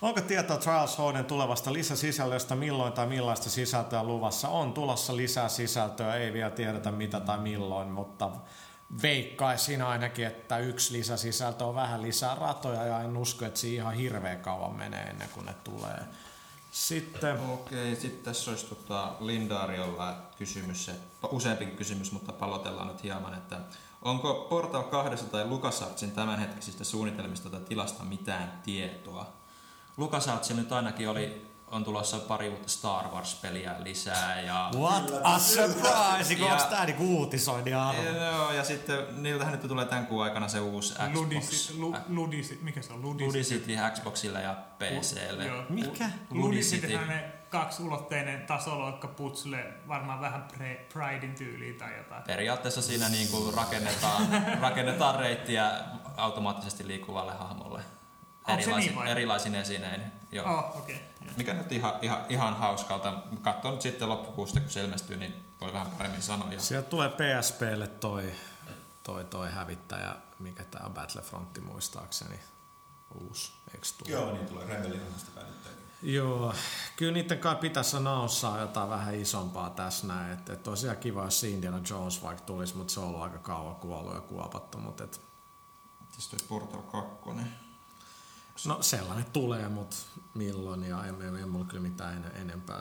onko 0.02 0.20
tietoa 0.20 0.56
Trials 0.56 0.98
HD 0.98 1.24
tulevasta 1.24 1.72
lisäsisällöstä, 1.72 2.54
milloin 2.54 2.92
tai 2.92 3.06
millaista 3.06 3.50
sisältöä 3.50 4.04
luvassa? 4.04 4.48
On 4.48 4.72
tulossa 4.72 5.16
lisää 5.16 5.48
sisältöä, 5.48 6.14
ei 6.14 6.32
vielä 6.32 6.50
tiedetä 6.50 6.90
mitä 6.90 7.20
tai 7.20 7.38
milloin, 7.38 7.88
mutta 7.88 8.30
veikkaisin 9.02 9.82
ainakin, 9.82 10.26
että 10.26 10.58
yksi 10.58 10.92
lisäsisältö 10.92 11.64
on 11.64 11.74
vähän 11.74 12.02
lisää 12.02 12.34
ratoja 12.34 12.86
ja 12.86 13.00
en 13.00 13.16
usko, 13.16 13.44
että 13.44 13.60
siinä 13.60 13.82
ihan 13.82 13.94
hirveän 13.94 14.40
kauan 14.40 14.76
menee 14.76 15.02
ennen 15.02 15.28
kuin 15.34 15.46
ne 15.46 15.54
tulee. 15.64 15.98
Sitten 16.72 17.40
Okei, 17.40 17.96
sitten 17.96 18.24
tässä 18.24 18.50
olisi 18.50 18.66
tota 18.66 19.12
Lindariolla 19.20 20.16
kysymys, 20.38 20.84
se, 20.84 20.92
useampikin 21.30 21.76
kysymys, 21.76 22.12
mutta 22.12 22.32
palotellaan 22.32 22.88
nyt 22.88 23.02
hieman, 23.02 23.34
että 23.34 23.60
onko 24.02 24.46
Portal 24.50 24.82
2 24.82 25.24
tai 25.24 25.48
LucasArtsin 25.48 26.12
tämänhetkisistä 26.12 26.84
suunnitelmista 26.84 27.50
tai 27.50 27.60
tilasta 27.60 28.04
mitään 28.04 28.60
tietoa? 28.64 29.32
LucasArtsin 29.96 30.56
nyt 30.56 30.72
ainakin 30.72 31.08
oli, 31.08 31.46
on 31.72 31.84
tulossa 31.84 32.18
pari 32.18 32.48
uutta 32.48 32.68
Star 32.68 33.08
Wars-peliä 33.08 33.74
lisää 33.78 34.40
ja... 34.40 34.70
What 34.74 35.10
a 35.22 35.38
surprise! 35.38 36.36
Kun 36.36 36.50
onko 36.50 36.64
tää 36.70 36.84
niinku 36.86 37.18
uutisoinnin 37.18 37.76
arvo? 37.76 38.02
Joo, 38.02 38.52
ja 38.52 38.64
sitten 38.64 39.22
niiltähän 39.22 39.52
nyt 39.52 39.68
tulee 39.68 39.84
tämän 39.84 40.06
kuun 40.06 40.24
aikana 40.24 40.48
se 40.48 40.60
uusi 40.60 40.94
Xbox. 40.94 41.14
Ludisit, 41.14 41.76
lu, 41.76 41.96
ludisit, 42.08 42.62
mikä 42.62 42.82
se 42.82 42.92
on? 42.92 43.02
Ludisit. 43.02 43.26
Ludicity 43.26 43.72
Xboxille 43.94 44.42
ja 44.42 44.56
PClle. 44.78 45.46
Joo. 45.46 45.64
Mikä? 45.68 46.10
Ludicity 46.30 46.86
Ludicity. 46.86 46.94
on 46.94 47.08
ne 47.08 47.32
kaksulotteinen 47.50 48.46
tasoloikka 48.46 49.08
putsle, 49.08 49.64
varmaan 49.88 50.20
vähän 50.20 50.48
pre, 50.56 50.86
Pridein 50.92 51.34
tyyliin 51.34 51.74
tai 51.74 51.96
jotain. 51.96 52.22
Periaatteessa 52.22 52.82
siinä 52.82 53.08
niinku 53.08 53.50
rakennetaan, 53.56 54.26
rakennetaan 54.60 55.20
reittiä 55.20 55.72
automaattisesti 56.16 56.86
liikkuvalle 56.86 57.32
hahmolle. 57.32 57.80
Onko 58.48 58.62
Erilaisin, 58.62 58.88
niin 58.88 58.98
vai? 58.98 59.10
erilaisin 59.10 59.54
esinein. 59.54 60.21
Joo. 60.32 60.58
Oh, 60.58 60.76
okei. 60.78 60.96
Okay. 60.96 61.34
Mikä 61.36 61.54
nyt 61.54 61.72
ihan, 61.72 61.92
ihan, 62.02 62.24
ihan 62.28 62.56
hauskalta. 62.56 63.22
Katson 63.42 63.72
nyt 63.72 63.82
sitten 63.82 64.08
loppukuusta, 64.08 64.60
kun 64.60 64.70
se 64.70 64.84
ilmestyy, 64.84 65.16
niin 65.16 65.44
voi 65.60 65.72
vähän 65.72 65.90
paremmin 65.90 66.22
sanoa. 66.22 66.48
Sieltä 66.58 66.88
tulee 66.88 67.08
PSPlle 67.08 67.86
toi, 67.86 68.32
toi, 69.02 69.24
toi 69.24 69.50
hävittäjä, 69.50 70.14
mikä 70.38 70.64
on 70.84 70.94
Battlefrontti 70.94 71.60
muistaakseni. 71.60 72.40
Uusi, 73.20 73.52
eiks 73.74 73.92
tule? 73.92 74.10
Joo, 74.10 74.32
niin 74.32 74.46
tulee 74.46 74.66
Rebellionista 74.66 75.30
päivittäinkin. 75.34 75.82
Joo, 76.02 76.54
kyllä 76.96 77.12
niiden 77.12 77.38
kai 77.38 77.56
pitäisi 77.56 78.00
naussaa 78.00 78.60
jotain 78.60 78.90
vähän 78.90 79.14
isompaa 79.14 79.70
tässä 79.70 80.06
näin. 80.06 80.32
Että 80.32 80.52
et 80.52 80.62
tosiaan 80.62 80.96
kiva, 80.96 81.24
jos 81.24 81.44
Indiana 81.44 81.80
Jones 81.90 82.22
vaikka 82.22 82.44
tulisi, 82.44 82.76
mutta 82.76 82.92
se 82.92 83.00
on 83.00 83.06
ollut 83.06 83.22
aika 83.22 83.38
kauan 83.38 83.76
kuollut 83.76 84.14
ja 84.14 84.20
kuopattu. 84.20 84.78
Mutta 84.78 85.04
et, 85.04 85.20
Tässä 86.16 86.36
toi 86.36 86.46
Portal 86.48 86.82
2. 86.82 87.61
no 88.66 88.82
sellainen 88.82 89.24
tulee, 89.32 89.68
mutta 89.68 89.96
milloin 90.34 90.84
ja 90.84 91.04
ei, 91.04 91.10
ei, 91.10 91.40
ei 91.40 91.46
mulla 91.46 91.64
kyllä 91.64 91.82
mitään 91.82 92.16
en, 92.16 92.40
enempää 92.40 92.80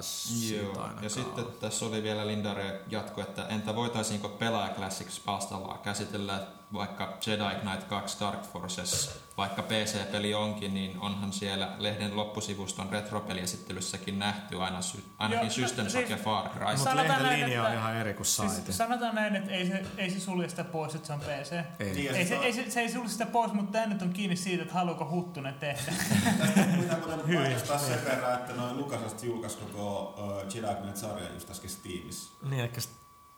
Joo, 0.51 0.89
ja 1.01 1.09
sitten 1.09 1.45
tässä 1.59 1.85
oli 1.85 2.03
vielä 2.03 2.27
Lindare 2.27 2.81
jatko, 2.87 3.21
että 3.21 3.47
entä 3.47 3.75
voitaisiinko 3.75 4.29
pelaaja 4.29 4.73
Classics 4.73 5.19
palstavaa 5.19 5.77
käsitellä 5.77 6.47
vaikka 6.73 7.17
Jedi 7.27 7.59
Knight 7.61 7.83
2 7.87 8.19
Dark 8.19 8.43
Forces, 8.53 9.19
vaikka 9.37 9.61
PC-peli 9.61 10.33
onkin, 10.33 10.73
niin 10.73 10.99
onhan 10.99 11.33
siellä 11.33 11.69
lehden 11.79 12.15
loppusivuston 12.17 12.89
retropeliesittelyssäkin 12.89 14.19
nähty 14.19 14.61
aina 14.61 14.81
sy- 14.81 15.03
ainakin 15.17 15.45
Joo, 15.45 15.49
System 15.67 15.85
Shock 15.89 16.07
siis- 16.07 16.09
ja 16.19 16.23
Far 16.23 16.49
Cry. 16.49 16.65
Mutta 16.65 16.83
Sanotaan 16.83 17.07
lehden 17.07 17.23
näin, 17.23 17.39
linja 17.39 17.57
että- 17.61 17.71
on 17.71 17.77
ihan 17.77 17.95
eri 17.95 18.13
kuin. 18.13 18.25
Siis 18.25 18.77
sanotaan 18.77 19.15
näin, 19.15 19.35
että 19.35 19.51
ei 19.51 19.67
se, 19.67 19.83
ei 19.97 20.09
se 20.11 20.19
sulje 20.19 20.49
sitä 20.49 20.63
pois, 20.63 20.95
että 20.95 21.07
se 21.07 21.13
on 21.13 21.19
PC. 21.19 21.51
Ei. 21.79 21.93
Niin, 21.93 22.15
Ei 22.15 22.25
sit 22.25 22.27
se, 22.27 22.35
ei 22.45 22.53
se, 22.53 22.71
se 22.71 22.79
ei 22.79 22.91
sulje 22.91 23.09
sitä 23.09 23.25
pois, 23.25 23.53
mutta 23.53 23.71
tämä 23.71 23.85
nyt 23.85 24.01
on 24.01 24.13
kiinni 24.13 24.35
siitä, 24.35 24.61
että 24.63 24.73
haluuko 24.73 25.09
Huttunen 25.09 25.53
tehdä. 25.53 25.91
Mitä 26.81 26.97
muuten 26.97 27.33
mainostaa 27.39 27.77
sen 27.79 28.05
verran, 28.05 28.33
että 28.33 28.53
noin 28.53 28.77
Lukasasta 28.77 29.25
julkaisi 29.25 29.57
koko 29.57 30.15
uh, 30.17 30.55
Jedi 30.55 30.75
Knight-sarja 30.81 31.33
just 31.33 31.49
äsken 31.51 31.69
Steamissa. 31.69 32.31
Niin, 32.49 32.63
ehkä, 32.63 32.81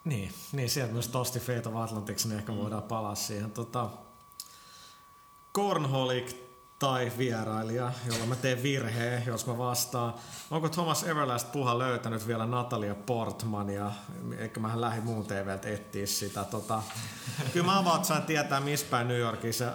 niin, 0.05 0.33
niin, 0.51 0.69
sieltä 0.69 0.93
myös 0.93 1.07
tosti 1.07 1.39
Fate 1.39 1.69
of 1.69 1.75
Atlantics, 1.75 2.25
niin 2.25 2.37
ehkä 2.37 2.55
voidaan 2.55 2.83
palaa 2.83 3.15
siihen. 3.15 3.51
Tota, 3.51 3.89
Cornholic 5.53 6.35
tai 6.83 7.11
vierailija, 7.17 7.91
jolla 8.07 8.25
mä 8.25 8.35
teen 8.35 8.63
virheen, 8.63 9.23
jos 9.25 9.47
mä 9.47 9.57
vastaan. 9.57 10.13
Onko 10.51 10.69
Thomas 10.69 11.03
Everlast 11.03 11.51
puha 11.51 11.79
löytänyt 11.79 12.27
vielä 12.27 12.45
Natalia 12.45 12.95
Portmania? 12.95 13.91
Eikä 14.37 14.59
mä 14.59 14.81
lähdin 14.81 15.03
muun 15.03 15.25
TVltä 15.25 15.67
etsiä 15.69 16.05
sitä. 16.05 16.43
Tota, 16.43 16.81
kyllä 17.53 17.65
mä 17.65 17.79
about 17.79 18.05
sain 18.05 18.23
tietää, 18.23 18.59
missä 18.59 18.85
päin 18.89 19.07
New 19.07 19.17
Yorkissa 19.19 19.65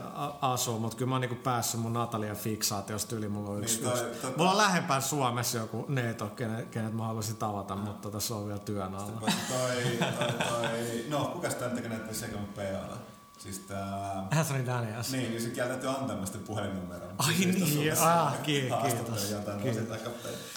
asuu, 0.40 0.78
mutta 0.78 0.96
kyllä 0.96 1.08
mä 1.08 1.14
oon 1.14 1.20
niinku 1.20 1.36
päässyt 1.36 1.80
mun 1.80 1.92
Natalia 1.92 2.34
fiksaatiosta 2.34 3.16
yli. 3.16 3.28
Mulla 3.28 3.50
on, 3.50 3.60
yksi, 3.62 3.80
Niin, 3.80 3.90
toi- 3.90 4.00
tota- 4.22 4.36
mulla 4.36 4.50
on 4.50 4.58
lähempään 4.58 5.02
Suomessa 5.02 5.58
joku 5.58 5.84
neito, 5.88 6.26
kenet, 6.26 6.68
kenet 6.68 6.92
mä 6.92 7.04
haluaisin 7.06 7.36
tavata, 7.36 7.76
mutta 7.76 8.02
tota, 8.02 8.20
se 8.20 8.34
on 8.34 8.46
vielä 8.46 8.58
työn 8.58 8.94
alla. 8.94 9.20
Paitsi 9.20 9.40
toi, 9.48 9.98
toi, 10.18 10.32
toi, 10.48 11.04
no, 11.08 11.24
kukas 11.24 11.54
tämän 11.54 11.74
tekee 11.76 11.90
näitä 11.90 12.14
Second 12.14 12.46
PAlla? 12.56 12.98
Siis 13.38 13.58
tää... 13.58 14.26
Anthony 14.38 14.66
Daniels. 14.66 15.12
Niin, 15.12 15.30
niin 15.30 15.42
se 15.42 15.50
kieltäytyy 15.50 15.88
antamasta 15.88 16.38
puhelinnumeron. 16.46 17.14
Ai 17.18 17.34
Siis 17.34 17.74
niin, 17.74 17.92
ah, 18.02 18.42
ki- 18.42 18.68
haastatteli 18.68 19.16
kiitos. 19.16 19.30
jotain 19.30 19.60
Kiitos. 19.60 20.00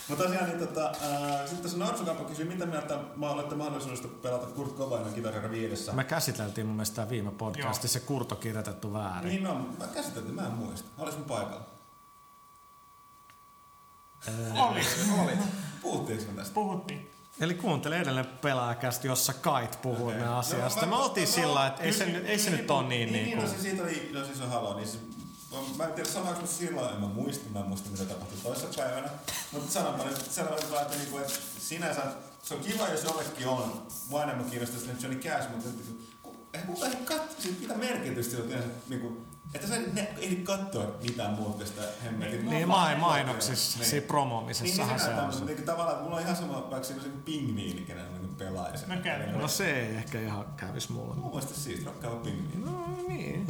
Mutta 0.08 0.24
tosiaan, 0.24 0.50
niin 0.50 0.60
tota, 0.60 0.86
äh, 0.88 1.40
sitten 1.40 1.62
tässä 1.62 1.78
Norsukampa 1.78 2.24
kysyi, 2.24 2.46
mitä 2.46 2.66
mieltä 2.66 3.00
mä 3.16 3.30
olette 3.30 3.56
mahdollisuudesta 3.56 4.08
pelata 4.08 4.46
Kurt 4.46 4.78
Cobainin 4.78 5.14
kitarilla 5.14 5.52
viidessä. 5.52 5.92
Me 5.92 6.04
käsiteltiin 6.04 6.68
mun 6.68 6.76
mielestä 6.76 6.96
tää 6.96 7.10
viime 7.10 7.32
podcastissa 7.32 8.00
se 8.00 8.06
kurto 8.06 8.36
kirjoitettu 8.36 8.94
väärin. 8.94 9.30
Niin 9.30 9.48
on, 9.48 9.76
mä 9.80 9.88
käsiteltiin, 9.88 10.36
mä 10.36 10.42
en 10.42 10.52
muista. 10.52 10.90
Olis 10.98 11.18
mun 11.18 11.26
paikalla. 11.26 11.66
Oli, 14.60 14.82
Oli. 15.24 15.32
Puhuttiinko 15.82 16.32
me 16.32 16.38
tästä? 16.38 16.54
puhuttiin. 16.54 17.12
Eli 17.40 17.54
kuuntele 17.54 17.98
edelleen 18.00 18.26
pelaajakästi, 18.26 19.08
jossa 19.08 19.34
Kait 19.34 19.82
puhuu 19.82 20.08
okay. 20.08 20.20
No, 20.20 20.38
asiasta. 20.40 20.86
mä- 20.86 20.86
Me 20.86 20.96
oltiin 21.04 21.28
no, 21.28 21.34
sillä 21.34 21.68
että 21.68 21.84
ei 21.84 21.94
se, 21.94 22.06
nyt- 22.06 22.26
ei 22.26 22.40
se 22.40 22.46
kyllä- 22.50 22.62
nyt 22.62 22.72
ole 22.72 22.88
niin, 22.88 23.12
niin, 23.14 23.26
niin, 23.26 23.38
no 23.38 23.44
kuin... 23.44 23.56
se 23.56 23.62
siitä 23.62 23.84
oli, 23.84 24.10
no 24.14 24.26
siis 24.26 24.42
on 24.42 24.50
niin 24.78 25.78
mä 25.78 25.84
en 25.84 25.94
tiedä 25.94 26.10
sanoinko 26.10 26.42
mä 26.42 26.48
silloin, 26.48 26.94
en 26.94 27.02
mä 27.02 27.08
muista, 27.08 27.50
mä 27.50 27.60
en 27.60 27.66
muista 27.66 27.90
mitä 27.90 28.06
tapahtui 28.06 28.38
toisessa 28.44 28.82
päivänä. 28.84 29.10
Mutta 29.52 29.72
sanonpa 29.72 30.04
nyt 30.04 30.32
sellainen 30.32 30.72
vaan, 30.72 30.82
että, 30.82 30.98
niinku, 30.98 31.18
että 31.18 31.34
sinänsä 31.60 32.02
se 32.44 32.54
on 32.54 32.60
kiva, 32.60 32.88
jos 32.88 33.04
jollekin 33.04 33.48
on. 33.48 33.88
Mua 34.10 34.24
enemmän 34.24 34.50
kiinnostaa 34.50 34.80
sitten 34.80 34.98
Johnny 35.04 35.22
Cash, 35.24 35.50
mutta 35.50 35.70
eihän 36.54 36.68
kuka 36.74 36.86
ehdi 36.86 36.96
katsoa, 36.96 37.36
siitä 37.42 37.60
mitä 37.62 37.74
merkitystä 37.78 38.32
sillä 38.32 38.44
on 38.44 38.50
yleensä, 38.50 38.70
niinku, 38.90 39.26
että 39.54 39.68
sä 39.68 39.76
ne- 39.94 40.14
ehdi 40.18 40.36
katsoa 40.36 40.96
mitään 41.04 41.34
muuta 41.34 41.60
tästä 41.60 41.82
hemmetin. 42.04 42.50
Niin 42.50 42.68
mai, 42.68 42.96
mainoksissa, 42.96 43.80
Niin. 43.80 43.90
siinä 43.90 44.00
Niin, 44.02 44.08
promomisessahan 44.08 44.90
niin 44.96 45.00
se 45.00 45.06
se 45.06 45.22
on. 45.22 45.34
se. 45.34 45.46
Niin, 45.46 45.64
tavallaan, 45.64 45.92
että 45.92 46.04
mulla 46.04 46.16
on 46.16 46.22
ihan 46.22 46.36
sama, 46.36 46.54
vaikka 46.72 46.84
siinä 46.84 47.02
on 47.04 47.08
se 47.10 47.14
pingviini, 47.26 47.82
kenen 47.82 48.06
on 48.06 48.22
niin 48.22 48.36
pelaaja. 48.36 48.78
sen. 48.78 48.90
No 48.90 48.96
käy. 49.04 49.32
No 49.32 49.48
se 49.48 49.72
ei 49.80 49.96
ehkä 49.96 50.20
ihan 50.22 50.46
kävis 50.58 50.90
mulle. 50.90 51.16
Mun 51.16 51.30
mielestä 51.30 51.54
siis 51.60 51.86
rakkaava 51.86 52.16
pingviini. 52.16 52.66
No 52.66 52.98
niin. 53.08 53.48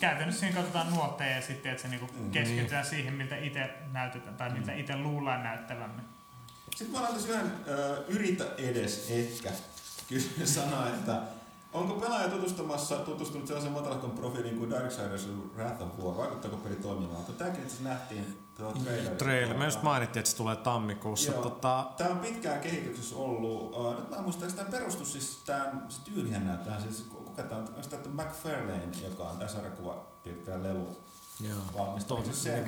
Käytännössä 0.00 0.40
siinä 0.40 0.56
katsotaan 0.56 0.90
nuotteja 0.90 1.36
ja 1.36 1.42
sitten, 1.42 1.70
että 1.72 1.82
se 1.82 1.88
niinku 1.88 2.06
Mm. 2.18 2.30
keskitytään 2.30 2.86
siihen, 2.86 3.14
miltä 3.14 3.36
itse 3.36 3.70
näytetään 3.92 4.36
tai 4.36 4.50
miltä 4.50 4.72
itse 4.72 4.96
luullaan 4.96 5.42
näyttävämme. 5.42 6.02
Sitten 6.76 7.00
mä 7.00 7.02
laitan 7.08 7.28
yhden 7.28 7.52
yritä 8.08 8.44
edes 8.58 9.06
ehkä 9.10 9.50
kysy 10.08 10.46
sanoa, 10.46 10.86
että 10.88 11.12
onko 11.72 11.94
pelaaja 11.94 12.28
tutustumassa, 12.28 12.96
tutustunut 12.96 13.46
sellaisen 13.46 13.72
matalakon 13.72 14.10
profiiliin 14.10 14.58
kuin 14.58 14.70
Darksiders 14.70 15.28
Wrath 15.56 15.82
of 15.82 15.88
War? 16.04 16.16
Vaikuttaako 16.16 16.56
peli 16.56 16.76
toimivalta? 16.76 17.32
Tämäkin 17.32 17.62
itse 17.62 17.82
nähtiin 17.82 18.38
tuolla 18.56 18.72
trailerissa. 18.72 19.14
Trailer. 19.14 19.56
Me 19.58 19.64
just 19.64 19.82
mainittiin, 19.82 20.20
että 20.20 20.30
se 20.30 20.36
tulee 20.36 20.56
tammikuussa. 20.56 21.32
Joo. 21.32 21.42
Tota, 21.42 21.90
Tämä 21.96 22.10
on 22.10 22.18
pitkään 22.18 22.60
kehityksessä 22.60 23.16
ollut. 23.16 23.76
Uh, 23.76 23.96
nyt 23.96 24.10
mä 24.10 24.16
en 24.16 24.22
muista, 24.22 24.46
tämä 24.46 24.70
perustus 24.70 25.12
siis 25.12 25.42
tämän, 25.46 25.86
se 25.88 26.00
tyylihän 26.04 26.46
näyttää, 26.46 26.80
siis 26.80 27.06
kuka 27.08 27.42
tämä 27.42 27.60
on, 27.60 27.68
onko 27.68 27.80
tämä 27.90 28.24
McFarlane, 28.24 28.90
joka 29.04 29.22
on 29.22 29.36
tämä 29.36 29.50
sarjakuva 29.50 30.06
piirtäjä 30.22 30.62
lelu 30.62 30.96
joo. 31.40 31.58
valmistunut. 31.78 32.24
Siis 32.24 32.42
se, 32.42 32.64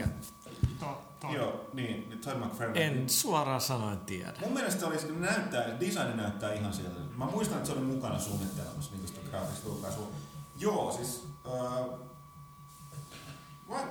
mikä? 1.22 1.38
To, 1.38 1.44
to. 1.44 1.52
joo, 1.52 1.70
niin, 1.72 2.08
niin 2.08 2.18
Todd 2.18 2.44
McFarlane. 2.44 2.86
En 2.86 3.08
suoraan 3.08 3.60
sanoen 3.60 3.98
tiedä. 3.98 4.32
Mun 4.40 4.52
mielestä 4.52 4.86
oli, 4.86 4.98
se 4.98 5.12
näyttää, 5.12 5.80
design 5.80 6.16
näyttää 6.16 6.52
ihan 6.52 6.72
sieltä. 6.72 7.00
Mä 7.16 7.24
muistan, 7.24 7.56
että 7.56 7.66
se 7.66 7.72
oli 7.72 7.86
mukana 7.86 8.18
suunnittelemassa 8.18 8.92
niin 8.94 9.08
sitä 9.08 9.20
graafista 9.30 9.68
julkaisua. 9.68 10.08
Joo, 10.56 10.92
siis... 10.92 11.28
Äh, 11.46 11.86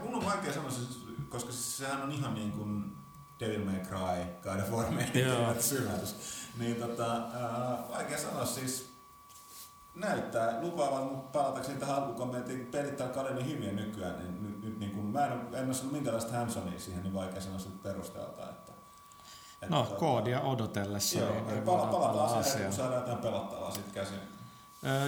mun 0.04 0.16
on 0.16 0.26
vaikea 0.26 0.54
sanoa, 0.54 0.72
siis, 0.72 1.06
koska 1.30 1.52
siis 1.52 1.78
sehän 1.78 2.02
on 2.02 2.12
ihan 2.12 2.34
niin 2.34 2.52
kuin 2.52 2.98
Devil 3.40 3.66
May 3.66 3.80
Cry, 3.80 4.26
God 4.44 4.60
of 4.60 4.72
War 4.72 4.94
Joo. 5.14 5.56
symätys. 5.60 6.16
Niin 6.58 6.76
tota, 6.76 7.18
äh, 7.18 7.90
vaikea 7.90 8.18
sanoa 8.18 8.46
siis 8.46 8.92
näyttää 9.96 10.62
lupaavan, 10.62 11.04
mutta 11.04 11.40
palatakseni 11.40 11.80
tähän 11.80 11.96
alkukommenttiin, 11.96 12.60
kun 12.60 12.72
pelit 12.72 12.98
täällä 12.98 13.32
niin 13.32 13.50
hyviä 13.50 13.72
nykyään, 13.72 14.20
niin 14.20 14.44
nyt, 14.44 14.64
nyt 14.64 14.80
niin 14.80 14.92
kuin, 14.92 15.01
mä 15.12 15.26
en, 15.26 15.32
en 15.54 15.66
ole 15.66 15.74
saanut 15.74 15.92
minkälaista 15.92 16.32
Hansonia 16.38 16.80
siihen, 16.80 17.04
niin 17.04 17.14
vaikea 17.14 17.42
sanoa 17.42 17.60
sitä 17.60 17.76
perusteelta, 17.84 18.50
että 18.50 18.72
No, 19.70 19.84
tota- 19.92 19.96
koodia 20.00 20.42
odotellessa, 20.42 21.20
Joo, 21.20 21.32
niin, 21.34 21.48
niin 21.48 21.64
pala- 21.64 21.86
palataan 21.88 22.40
asiaan. 22.40 22.64
kun 22.66 22.74
saadaan 22.74 23.00
jotain 23.02 23.18
pelattavaa 23.18 23.72
sitten 23.72 23.94
käsin. 23.94 24.20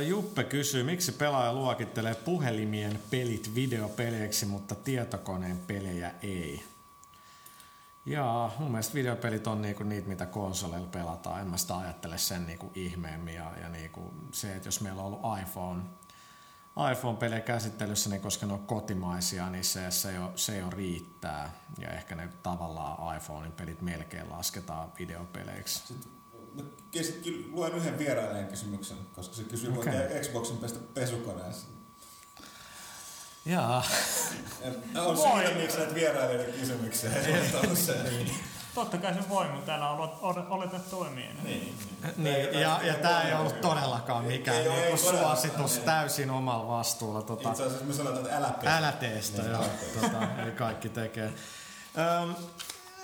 Juppe 0.08 0.43
kysyy, 0.43 0.84
miksi 0.84 1.12
pelaaja 1.12 1.54
luokittelee 1.54 2.16
puhelimien 2.16 2.99
pelit 3.12 3.56
videopeleiksi, 3.56 4.45
mutta 4.45 4.76
tietokoneen 4.76 5.58
pelejä 5.60 6.12
ei? 6.22 6.64
Ja 8.06 8.49
mun 8.60 8.72
mielestä 8.72 8.93
videopelit 8.93 9.47
on 9.47 9.62
niinku 9.62 9.84
niitä, 9.84 10.08
mitä 10.08 10.26
konsoleilla 10.26 10.88
pelataan. 10.91 11.41
En 11.41 11.47
mä 11.47 11.58
sitä 11.58 11.78
ajattele 11.78 12.18
sen 12.18 12.45
niinku 12.47 12.72
ihmeemmin. 12.76 13.34
Ja, 13.36 13.51
ja 13.62 13.70
niinku 13.70 14.14
se, 14.32 14.56
että 14.56 14.68
jos 14.68 14.82
meillä 14.82 15.01
on 15.01 15.08
ollut 15.08 15.39
iPhone, 15.41 15.82
iPhone-pelejä 16.91 17.41
käsittelyssä, 17.41 18.09
niin 18.09 18.21
koska 18.21 18.45
ne 18.45 18.53
on 18.53 18.67
kotimaisia, 18.67 19.49
niin 19.49 19.63
se, 19.63 19.91
se, 19.91 20.13
jo, 20.13 20.32
se 20.36 20.57
jo 20.57 20.69
riittää. 20.69 21.53
Ja 21.80 21.89
ehkä 21.89 22.15
ne 22.15 22.30
tavallaan 22.43 23.17
iPhonein 23.17 23.51
pelit 23.51 23.82
melkein 23.82 24.30
lasketaan 24.30 24.93
videopeleiksi. 24.99 25.84
Sitten 25.88 26.11
mä 26.55 26.63
ky- 27.24 27.49
luen 27.51 27.74
yhden 27.74 27.97
vierailijan 27.97 28.47
kysymyksen, 28.47 28.97
koska 29.15 29.36
se 29.36 29.43
kysyy, 29.43 29.78
okay. 29.78 30.21
Xboxin 30.21 30.57
pestä 30.57 30.80
pesukoneessa. 30.93 31.67
Jaa. 33.45 33.84
Ja 34.93 35.03
On 35.03 35.17
siinä, 35.17 35.57
miksi 35.57 35.78
näitä 35.78 35.95
vierailijoiden 35.95 36.59
kysymyksiä 36.59 37.13
ei 37.13 37.76
se. 37.76 37.95
Totta 38.76 38.97
kai 38.97 39.13
se 39.13 39.30
voi, 39.30 39.47
mutta 39.49 39.65
täällä 39.65 39.89
olet, 39.89 40.11
olet, 40.21 40.45
oleta 40.49 40.80
toimien. 40.80 41.38
Niin, 41.43 41.78
Niin, 42.17 42.53
ja, 42.59 42.80
ja 42.84 42.93
tämä 42.93 43.21
ei 43.21 43.34
ollut 43.34 43.61
todellakaan 43.61 44.26
mikään 44.26 44.57
Ei 44.57 44.67
oo, 44.67 44.76
ei 44.76 44.97
todellakaan, 44.97 45.38
suositus 45.38 45.78
ei. 45.78 45.84
täysin 45.86 46.30
omalla 46.32 46.67
vastuulla. 46.67 47.21
Tota, 47.21 47.49
Itse 47.49 47.63
asiassa 47.63 47.86
me 47.86 47.93
sanotaan, 47.93 48.21
että 48.26 48.38
älä 48.38 48.49
pestä. 48.49 48.78
älä 48.78 48.91
teistä, 48.91 49.41
Niin, 49.41 49.51
joo. 49.51 49.65
Tota, 50.01 50.41
eli 50.43 50.51
kaikki 50.51 50.89
tekee. 50.89 51.34
Öm, 52.24 52.36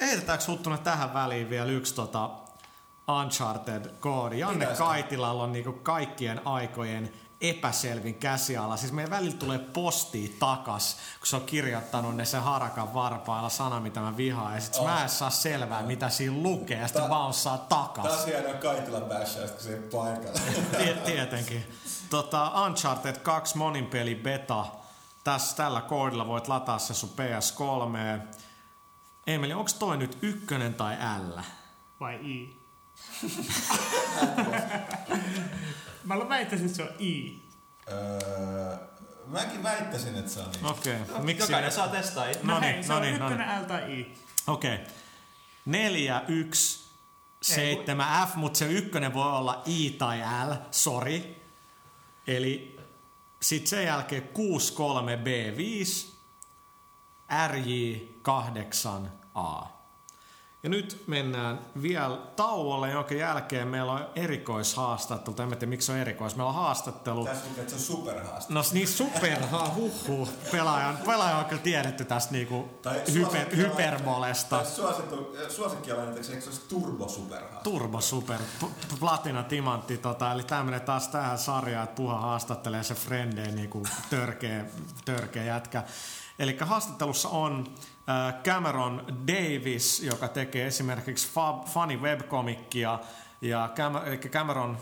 heitetäänkö 0.01 0.45
Huttunen 0.47 0.80
tähän 0.80 1.13
väliin 1.13 1.49
vielä 1.49 1.72
yksi 1.72 1.95
tota 1.95 2.30
Uncharted-koodi? 3.07 4.39
Janne 4.39 4.59
Pitäisikö? 4.59 4.84
Kaitilalla 4.88 5.43
on 5.43 5.51
niinku 5.51 5.74
kaikkien 5.74 6.41
aikojen 6.47 7.13
epäselvin 7.42 8.16
käsiala. 8.16 8.78
Siis 8.78 8.92
meidän 8.92 9.12
välillä 9.12 9.38
tulee 9.38 9.60
postia 9.60 10.30
takas, 10.40 10.98
kun 11.20 11.28
se 11.28 11.36
on 11.36 11.42
kirjoittanut 11.42 12.16
ne 12.16 12.26
sen 12.26 12.42
harakan 12.44 12.94
varpailla 12.94 13.50
sana, 13.50 13.80
mitä 13.80 14.00
mä 14.00 14.18
vihaan. 14.18 14.56
Ja 14.56 14.62
sit 14.62 14.76
Oh. 14.76 14.86
mä 14.86 15.04
en 15.04 15.10
saa 15.10 15.30
selvää, 15.30 15.84
mitä 15.84 16.10
siinä 16.10 16.44
lukee. 16.44 16.78
Ja 16.80 16.88
sitten 16.88 17.04
Ta- 17.04 17.10
vaan 17.10 17.34
saa 17.34 17.58
takas. 17.58 18.06
Taas 18.06 18.26
hienoa 18.26 18.54
Kaitila 18.54 19.02
bashausta, 19.02 19.48
kun 19.56 19.64
se 19.64 19.74
ei 19.74 19.80
paikalla. 19.82 20.40
Tie- 20.78 20.94
Tietenkin. 21.06 21.64
Tota, 22.10 22.64
Uncharted 22.66 23.16
2 23.18 23.58
monin 23.58 23.86
peli 23.86 24.16
beta. 24.16 24.66
Tässä 25.24 25.56
tällä 25.58 25.82
koodilla 25.82 26.28
voit 26.28 26.48
lataa 26.48 26.80
se 26.80 26.94
sun 26.94 27.10
PS3. 27.10 28.22
Emeli, 29.28 29.54
onko 29.54 29.72
toi 29.80 29.98
nyt 29.98 30.18
ykkönen 30.22 30.74
tai 30.74 30.96
L? 31.20 31.40
Vai 32.00 32.16
I? 32.16 32.60
Mä 36.04 36.30
väittäisin, 36.30 36.66
että 36.68 36.78
se 36.78 36.84
on 36.84 36.89
I. 37.00 37.41
Öö, 37.91 38.78
mäkin 39.28 39.64
väittäisin, 39.64 40.16
että 40.16 40.32
se 40.32 40.39
on 40.39 40.52
niin. 40.52 40.66
Okei. 40.66 41.02
Okay. 41.02 41.24
Miksi? 41.24 41.43
Jokainen 41.43 41.72
saa 41.72 41.88
testaa 41.88 42.26
itse. 42.26 42.43
No, 42.43 42.54
No 42.54 42.62
hei, 42.62 42.74
niin, 42.74 42.84
se 42.84 42.89
no 42.89 42.95
on 42.95 43.02
niin, 43.02 43.20
no 43.20 43.30
ykkönen 43.30 43.62
L 43.62 43.66
tai 43.66 44.00
I. 44.00 44.16
Okei. 44.47 44.76
Okay. 44.76 44.86
4, 45.66 46.22
1, 46.28 46.89
7 47.41 48.28
F, 48.28 48.36
mutta 48.36 48.60
se 48.60 48.66
ykkönen 48.66 49.14
voi 49.14 49.32
olla 49.32 49.64
I 49.66 49.89
tai 49.89 50.20
L, 50.20 50.54
sorry. 50.72 51.36
Eli 52.28 52.80
sitten 53.41 53.70
sen 53.70 53.86
jälkeen 53.86 54.24
6, 54.24 54.74
3, 54.74 55.18
B, 55.18 55.28
5, 55.58 56.14
RJ, 57.47 57.93
8, 58.22 59.12
A. 59.34 59.79
Ja 60.64 60.70
nyt 60.70 61.03
mennään 61.07 61.60
vielä 61.82 62.18
tauolle, 62.36 62.91
jonka 62.91 63.14
jälkeen 63.14 63.68
meillä 63.68 63.91
on 63.91 64.05
erikoishaastattelu. 64.16 65.36
En 65.39 65.49
tiedä, 65.49 65.66
miksi 65.66 65.91
on 65.91 65.97
erikois. 65.97 66.36
Meillä 66.36 66.49
on 66.49 66.55
haastattelu. 66.55 67.26
Tässä 67.26 67.45
lukee, 67.49 67.62
että 67.62 67.70
se 67.70 67.76
on 67.76 67.97
superhaaste. 67.97 68.53
No 68.53 68.62
niin 68.72 68.88
superha, 68.88 69.72
huhhuh. 69.76 70.30
Pelaaja, 70.51 70.93
pelaaja 71.05 71.38
on 71.38 71.45
kyllä 71.45 71.62
tiedetty 71.62 72.05
tästä 72.05 72.32
niinku 72.32 72.70
Tai 72.82 73.01
hyper, 73.14 73.55
hyperbolesta. 73.55 74.55
Tai 74.57 74.66
suosittu, 74.66 75.36
suosikkialainen, 75.49 76.18
eikö 76.18 76.41
se 76.41 76.49
olisi 76.49 76.62
turbo 76.70 77.07
superhaaste? 77.10 77.64
Turbo 77.64 78.01
Super, 78.01 78.39
p- 78.39 78.99
Platina 78.99 79.43
Timantti, 79.43 79.97
tota, 79.97 80.32
eli 80.32 80.43
tämä 80.43 80.64
menee 80.64 80.80
taas 80.80 81.07
tähän 81.07 81.38
sarjaan, 81.38 81.84
että 81.84 81.95
Puha 81.95 82.20
haastattelee 82.20 82.84
se 82.84 82.95
Frendeen 82.95 83.55
niinku 83.55 83.84
törkeä, 84.10 84.66
törkeä 85.05 85.43
jätkä. 85.43 85.84
Eli 86.39 86.57
haastattelussa 86.62 87.30
on 87.30 87.68
äh, 87.68 87.86
Cameron 88.43 89.05
Davis, 89.28 90.03
joka 90.03 90.28
tekee 90.28 90.68
esimerkiksi 90.68 91.32
funny 91.66 91.97
webkomikkia, 91.97 92.99
ja 93.41 93.70
Cameron. 94.30 94.78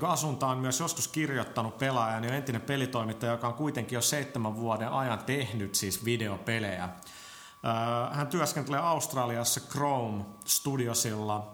Gasunta, 0.00 0.46
on 0.46 0.58
myös 0.58 0.80
joskus 0.80 1.08
kirjoittanut 1.08 1.78
pelaajan 1.78 2.24
ja 2.24 2.34
entinen 2.34 2.62
pelitoimittaja, 2.62 3.32
joka 3.32 3.48
on 3.48 3.54
kuitenkin 3.54 3.96
jo 3.96 4.02
seitsemän 4.02 4.56
vuoden 4.56 4.88
ajan 4.88 5.18
tehnyt 5.18 5.74
siis 5.74 6.04
videopelejä. 6.04 6.84
Äh, 6.84 8.16
Hän 8.16 8.26
työskentelee 8.26 8.80
Australiassa 8.80 9.60
Chrome 9.60 10.24
Studiosilla 10.44 11.52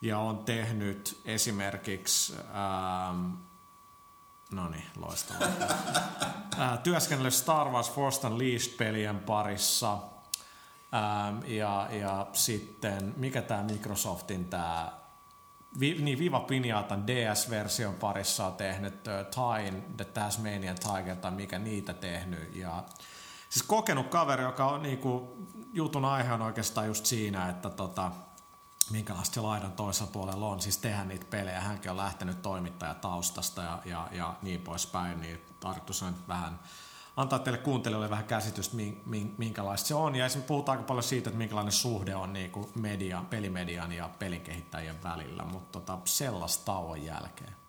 ja 0.00 0.18
on 0.18 0.38
tehnyt 0.38 1.20
esimerkiksi, 1.24 2.34
ähm, 2.36 3.32
no 4.50 4.68
niin, 4.68 4.86
loistavaa. 4.96 5.48
äh, 6.60 6.78
työskennellyt 6.78 7.34
Star 7.34 7.68
Wars 7.68 7.92
Force 7.92 8.26
Unleashed-pelien 8.26 9.18
parissa. 9.18 9.98
Ähm, 10.94 11.44
ja, 11.46 11.88
ja 11.90 12.26
sitten, 12.32 13.14
mikä 13.16 13.42
tämä 13.42 13.62
Microsoftin 13.62 14.44
tämä 14.44 15.00
Vi, 15.80 15.94
niin 15.94 16.18
Viva 16.18 16.40
Pinjatan 16.40 17.06
DS-version 17.06 17.94
parissa 17.94 18.46
on 18.46 18.52
tehnyt 18.52 18.94
uh, 18.94 19.26
Tain, 19.34 19.84
The 19.96 20.04
Tasmanian 20.04 20.76
Tiger 20.76 21.16
tai 21.16 21.30
mikä 21.30 21.58
niitä 21.58 21.94
tehnyt. 21.94 22.56
Ja, 22.56 22.84
siis 23.48 23.62
kokenut 23.62 24.08
kaveri, 24.08 24.42
joka 24.42 24.66
on 24.66 24.82
niinku, 24.82 25.36
jutun 25.72 26.04
aihe 26.04 26.32
on 26.32 26.42
oikeastaan 26.42 26.86
just 26.86 27.06
siinä, 27.06 27.48
että 27.48 27.70
tota, 27.70 28.10
minkälaista 28.90 29.34
se 29.34 29.40
laidan 29.40 29.72
toisella 29.72 30.10
puolella 30.12 30.46
on, 30.46 30.60
siis 30.60 30.78
tehdä 30.78 31.04
niitä 31.04 31.26
pelejä. 31.30 31.60
Hänkin 31.60 31.90
on 31.90 31.96
lähtenyt 31.96 32.42
toimittajataustasta 32.42 33.62
ja, 33.62 33.78
ja, 33.84 34.08
ja 34.12 34.34
niin 34.42 34.60
poispäin, 34.60 35.20
niin 35.20 35.40
tarkoitus 35.60 36.02
on 36.02 36.14
vähän 36.28 36.58
antaa 37.16 37.38
teille 37.38 37.58
kuuntelijoille 37.58 38.10
vähän 38.10 38.24
käsitystä, 38.24 38.76
min- 38.76 39.02
min- 39.06 39.34
minkälaista 39.38 39.88
se 39.88 39.94
on. 39.94 40.16
Ja 40.16 40.26
esimerkiksi 40.26 40.48
puhutaan 40.48 40.78
aika 40.78 40.88
paljon 40.88 41.02
siitä, 41.02 41.30
että 41.30 41.38
minkälainen 41.38 41.72
suhde 41.72 42.14
on 42.16 42.32
niin 42.32 42.50
kuin 42.50 42.68
media, 42.74 43.24
pelimedian 43.30 43.92
ja 43.92 44.10
pelinkehittäjien 44.18 45.02
välillä, 45.02 45.44
mutta 45.44 45.80
tota, 45.80 45.98
sellaista 46.04 46.64
tauon 46.64 47.04
jälkeen. 47.04 47.59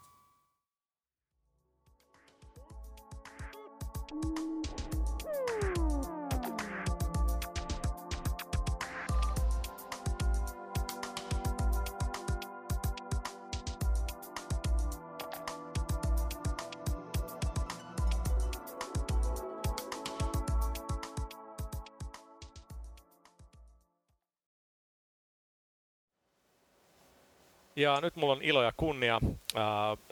Ja 27.75 28.01
nyt 28.01 28.15
mulla 28.15 28.33
on 28.33 28.41
ilo 28.41 28.63
ja 28.63 28.71
kunnia 28.77 29.19
äh, 29.25 29.61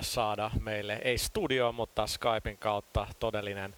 saada 0.01 0.51
meille, 0.61 0.99
ei 1.03 1.17
studio, 1.17 1.71
mutta 1.71 2.07
Skypein 2.07 2.57
kautta 2.57 3.07
todellinen 3.19 3.75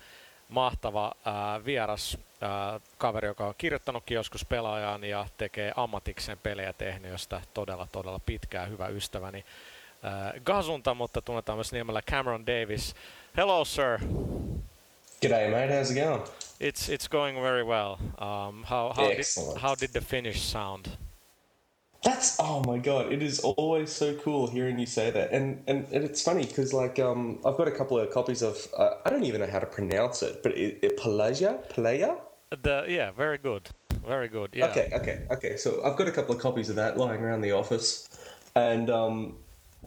mahtava 0.50 1.12
äh, 1.28 1.66
vieras 1.66 2.18
äh, 2.44 2.82
kaveri, 2.98 3.28
joka 3.28 3.48
on 3.48 3.54
kirjoittanutkin 3.58 4.16
joskus 4.16 4.46
pelaajan 4.46 5.04
ja 5.04 5.26
tekee 5.38 5.72
ammatikseen 5.76 6.38
pelejä 6.38 6.74
tehnyt, 6.74 7.12
josta 7.12 7.42
todella 7.54 7.88
todella 7.92 8.20
pitkää 8.26 8.66
hyvä 8.66 8.88
ystäväni 8.88 9.46
äh, 10.06 10.42
Gazunta, 10.46 10.94
mutta 10.94 11.22
tunnetaan 11.22 11.58
myös 11.58 11.72
nimellä 11.72 12.02
Cameron 12.02 12.46
Davis. 12.46 12.96
Hello 13.38 13.66
sir, 13.66 14.00
G'day, 15.22 15.50
mate. 15.52 15.82
How's 15.82 15.92
it 15.92 16.04
going? 16.04 16.24
it's 16.60 16.90
it's 16.90 17.08
going 17.10 17.42
very 17.42 17.64
well. 17.64 17.96
Um, 18.20 18.64
how 18.64 18.94
how 18.94 19.10
did, 19.10 19.26
how 19.62 19.76
did 19.82 19.90
the 19.92 20.02
finish 20.02 20.40
sound? 20.40 20.86
That's 22.04 22.38
oh 22.40 22.64
my 22.64 22.80
god! 22.80 23.14
It 23.14 23.22
is 23.22 23.40
always 23.40 23.92
so 23.92 24.16
cool 24.16 24.48
hearing 24.48 24.80
you 24.80 24.88
say 24.88 25.12
that, 25.12 25.32
and 25.32 25.64
and, 25.68 25.86
and 25.92 26.04
it's 26.04 26.24
funny 26.24 26.46
because 26.48 26.74
like 26.74 26.98
um 26.98 27.40
I've 27.46 27.58
got 27.58 27.68
a 27.68 27.72
couple 27.72 28.00
of 28.00 28.10
copies 28.10 28.42
of 28.42 28.68
uh, 28.76 28.96
I 29.06 29.12
don't 29.12 29.24
even 29.24 29.42
know 29.42 29.48
how 29.48 29.60
to 29.60 29.68
pronounce 29.68 30.24
it, 30.24 30.42
but 30.42 30.58
it, 30.58 30.80
it 30.82 30.98
Pelagia, 30.98 31.60
Pelea. 31.70 32.18
The 32.64 32.86
yeah, 32.88 33.12
very 33.12 33.38
good, 33.38 33.70
very 34.06 34.30
good. 34.30 34.50
Yeah. 34.54 34.66
Okay, 34.66 34.90
okay, 34.94 35.22
okay. 35.30 35.58
So 35.58 35.84
I've 35.86 35.96
got 35.96 36.08
a 36.08 36.12
couple 36.12 36.34
of 36.34 36.42
copies 36.42 36.70
of 36.70 36.76
that 36.78 36.98
lying 36.98 37.22
around 37.22 37.42
the 37.42 37.52
office, 37.52 38.10
and 38.56 38.90
um, 38.90 39.36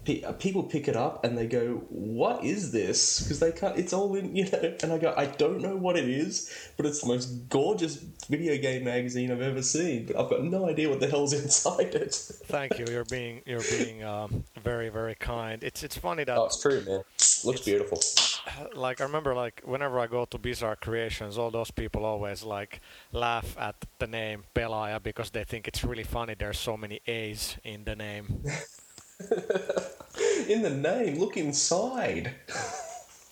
people 0.05 0.63
pick 0.63 0.89
it 0.89 0.97
up 0.97 1.25
and 1.25 1.37
they 1.37 1.47
go, 1.47 1.85
"What 1.89 2.45
is 2.45 2.73
this?" 2.73 3.23
Because 3.23 3.41
they 3.41 3.53
can't. 3.53 3.79
It's 3.79 3.93
all 3.93 4.15
in, 4.17 4.35
you 4.37 4.51
know. 4.51 4.75
And 4.83 4.93
I 4.93 4.99
go, 4.99 5.15
"I 5.17 5.27
don't 5.27 5.61
know 5.61 5.77
what 5.77 5.97
it 5.97 6.09
is, 6.09 6.51
but 6.77 6.87
it's 6.87 7.01
the 7.01 7.09
most 7.09 7.49
gorgeous 7.49 7.97
video 8.29 8.57
game 8.59 8.85
magazine 8.85 9.31
I've 9.31 9.41
ever 9.41 9.63
seen. 9.63 10.07
But 10.07 10.17
I've 10.17 10.31
got 10.31 10.45
no 10.45 10.69
idea 10.69 10.89
what 10.89 11.01
the 11.01 11.09
hell's 11.09 11.33
inside 11.43 11.95
it." 11.95 12.15
Thank 12.15 12.79
you. 12.79 12.87
You're 12.89 13.05
being 13.05 13.43
you're 13.47 13.63
being 13.63 14.05
um, 14.05 14.45
very 14.63 14.89
very 14.89 15.15
kind. 15.15 15.63
It's 15.63 15.83
it's 15.83 15.97
funny 15.97 16.25
that 16.25 16.37
Oh, 16.37 16.47
it's 16.47 16.61
true, 16.61 16.83
man. 16.83 17.03
Looks 17.45 17.61
beautiful. 17.63 18.01
like 18.75 19.01
I 19.01 19.05
remember 19.05 19.35
like 19.35 19.63
whenever 19.65 19.99
I 20.01 20.07
go 20.07 20.25
to 20.27 20.39
Bizarre 20.39 20.77
Creations, 20.77 21.39
all 21.39 21.51
those 21.51 21.71
people 21.71 22.05
always 22.05 22.43
like 22.43 22.81
laugh 23.13 23.57
at 23.59 23.77
the 23.99 24.07
name 24.07 24.45
Pelaaja 24.55 25.03
because 25.03 25.31
they 25.31 25.45
think 25.45 25.69
it's 25.69 25.85
really 25.85 26.05
funny. 26.05 26.35
There's 26.39 26.59
so 26.59 26.77
many 26.77 27.01
A's 27.07 27.57
in 27.65 27.85
the 27.85 27.97
name. 27.97 28.45
In 30.49 30.63
the 30.63 30.71
name, 30.71 31.19
look 31.19 31.37
inside. 31.37 32.33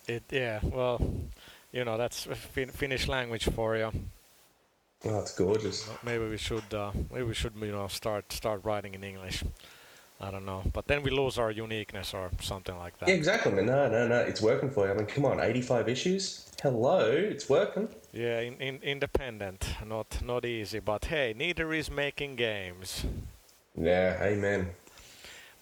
It 0.07 0.23
yeah. 0.31 0.59
Well, 0.63 0.99
you 1.71 1.85
know 1.85 1.97
that's 1.97 2.23
fin- 2.53 2.69
Finnish 2.69 3.07
language 3.07 3.49
for 3.49 3.77
you. 3.77 3.91
Oh, 5.05 5.19
it's 5.19 5.33
gorgeous. 5.35 5.89
Maybe 6.03 6.27
we 6.29 6.37
should 6.37 6.73
uh, 6.73 6.91
maybe 7.11 7.23
we 7.23 7.33
should 7.33 7.53
you 7.55 7.71
know 7.71 7.87
start 7.87 8.31
start 8.31 8.61
writing 8.63 8.93
in 8.95 9.03
English. 9.03 9.43
I 10.21 10.31
don't 10.31 10.45
know, 10.45 10.63
but 10.71 10.87
then 10.87 11.03
we 11.03 11.11
lose 11.11 11.37
our 11.37 11.51
uniqueness 11.51 12.13
or 12.13 12.31
something 12.39 12.77
like 12.77 12.97
that. 12.99 13.09
Yeah, 13.09 13.15
exactly. 13.15 13.51
No, 13.51 13.89
no, 13.89 14.07
no. 14.07 14.19
It's 14.19 14.41
working 14.41 14.69
for 14.69 14.85
you. 14.85 14.93
I 14.93 14.95
mean, 14.95 15.05
come 15.05 15.25
on, 15.25 15.41
85 15.41 15.89
issues. 15.89 16.49
Hello, 16.61 17.11
it's 17.11 17.49
working. 17.49 17.89
Yeah, 18.13 18.39
in, 18.39 18.53
in, 18.61 18.79
independent, 18.83 19.75
not 19.85 20.21
not 20.23 20.45
easy, 20.45 20.79
but 20.79 21.05
hey, 21.05 21.33
neither 21.35 21.73
is 21.73 21.91
making 21.91 22.37
games. 22.37 23.05
Yeah, 23.75 24.17
amen. 24.21 24.69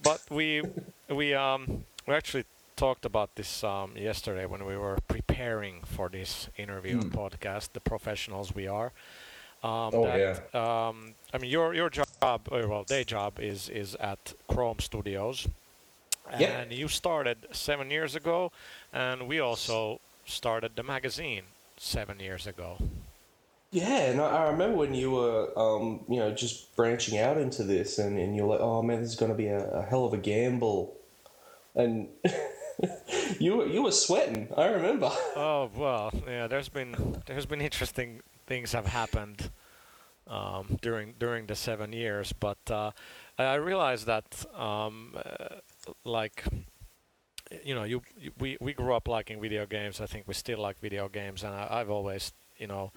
But 0.03 0.21
we 0.29 0.61
we 1.09 1.33
um 1.33 1.85
we 2.07 2.13
actually 2.13 2.45
talked 2.75 3.05
about 3.05 3.35
this 3.35 3.63
um, 3.63 3.93
yesterday 3.95 4.45
when 4.45 4.65
we 4.65 4.75
were 4.75 4.97
preparing 5.07 5.81
for 5.85 6.09
this 6.09 6.49
interview 6.57 6.99
and 6.99 7.11
podcast. 7.11 7.73
The 7.73 7.79
professionals 7.79 8.55
we 8.55 8.67
are. 8.67 8.91
Um, 9.63 9.91
Oh, 9.93 10.05
that, 10.05 10.19
yeah. 10.53 10.87
Um, 10.87 11.13
I 11.33 11.37
mean, 11.37 11.51
your 11.51 11.73
your 11.75 11.89
job, 11.89 12.07
well, 12.51 12.83
day 12.83 13.03
job 13.03 13.39
is 13.39 13.69
is 13.69 13.95
at 13.95 14.33
Krome 14.49 14.81
Studios, 14.81 15.47
and 16.31 16.41
Yeah. 16.41 16.63
you 16.79 16.87
started 16.87 17.37
seven 17.51 17.91
years 17.91 18.15
ago, 18.15 18.51
and 18.93 19.27
we 19.27 19.39
also 19.39 19.99
started 20.25 20.71
the 20.75 20.83
magazine 20.83 21.43
seven 21.77 22.19
years 22.19 22.47
ago. 22.47 22.77
Yeah, 23.71 24.11
and 24.11 24.19
I, 24.19 24.49
remember 24.49 24.75
when 24.75 24.93
you 24.93 25.11
were, 25.11 25.57
um, 25.57 26.01
you 26.09 26.17
know, 26.17 26.33
just 26.33 26.75
branching 26.75 27.17
out 27.17 27.37
into 27.37 27.63
this, 27.63 27.99
and, 27.99 28.19
and 28.19 28.35
you're 28.35 28.45
like, 28.45 28.59
oh 28.59 28.81
man, 28.81 28.99
this 28.99 29.09
is 29.09 29.15
going 29.15 29.31
to 29.31 29.37
be 29.37 29.47
a, 29.47 29.65
a 29.71 29.81
hell 29.81 30.03
of 30.03 30.13
a 30.13 30.17
gamble, 30.17 30.97
and 31.73 32.09
you 33.39 33.55
were 33.55 33.65
you 33.67 33.83
were 33.83 33.91
sweating. 33.91 34.49
I 34.57 34.67
remember. 34.67 35.09
Oh 35.35 35.69
well, 35.73 36.11
yeah. 36.27 36.47
There's 36.47 36.67
been 36.67 37.21
there's 37.25 37.45
been 37.45 37.61
interesting 37.61 38.21
things 38.45 38.73
have 38.73 38.87
happened 38.87 39.49
um, 40.27 40.77
during 40.81 41.13
during 41.17 41.47
the 41.47 41.55
seven 41.55 41.93
years, 41.93 42.33
but 42.33 42.59
uh, 42.69 42.91
I 43.39 43.43
I 43.43 43.55
realized 43.55 44.05
that 44.05 44.45
um, 44.53 45.15
uh, 45.15 45.55
like 46.03 46.43
you 47.63 47.73
know 47.73 47.83
you, 47.83 48.01
you 48.19 48.31
we 48.37 48.57
we 48.59 48.73
grew 48.73 48.93
up 48.93 49.07
liking 49.07 49.39
video 49.39 49.65
games. 49.65 50.01
I 50.01 50.07
think 50.07 50.27
we 50.27 50.33
still 50.33 50.59
like 50.59 50.77
video 50.79 51.07
games, 51.07 51.43
and 51.43 51.53
I, 51.53 51.67
I've 51.79 51.89
always 51.89 52.33
you 52.61 52.67
know 52.67 52.91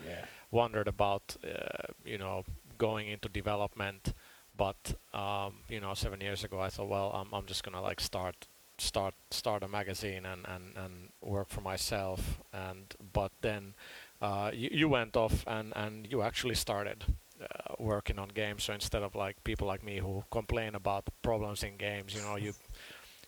wondered 0.51 0.89
about 0.89 1.37
uh, 1.45 1.93
you 2.05 2.19
know 2.19 2.45
going 2.79 3.09
into 3.09 3.29
development. 3.29 4.15
But 4.57 4.95
um, 5.13 5.51
you 5.69 5.81
know, 5.81 5.95
seven 5.95 6.21
years 6.21 6.45
ago, 6.45 6.61
I 6.61 6.69
thought, 6.71 6.89
well, 6.89 7.11
I'm 7.13 7.29
I'm 7.33 7.47
just 7.47 7.63
gonna 7.65 7.83
like 7.83 8.01
start 8.01 8.47
start 8.79 9.15
start 9.31 9.63
a 9.63 9.69
magazine 9.69 10.27
and, 10.27 10.43
and, 10.49 10.77
and 10.77 10.95
work 11.21 11.49
for 11.49 11.61
myself. 11.61 12.41
And 12.53 12.95
but 13.13 13.33
then 13.41 13.75
uh, 14.21 14.51
you, 14.55 14.69
you 14.73 14.89
went 14.89 15.17
off 15.17 15.45
and, 15.47 15.73
and 15.77 16.07
you 16.11 16.23
actually 16.23 16.55
started 16.55 17.05
uh, 17.41 17.75
working 17.79 18.19
on 18.19 18.29
games. 18.29 18.65
So 18.65 18.73
instead 18.73 19.03
of 19.03 19.15
like 19.15 19.43
people 19.45 19.67
like 19.67 19.85
me 19.85 19.99
who 19.99 20.25
complain 20.31 20.75
about 20.75 21.09
problems 21.23 21.63
in 21.63 21.77
games 21.77 22.15
you 22.15 22.23
know 22.23 22.37
you 22.37 22.53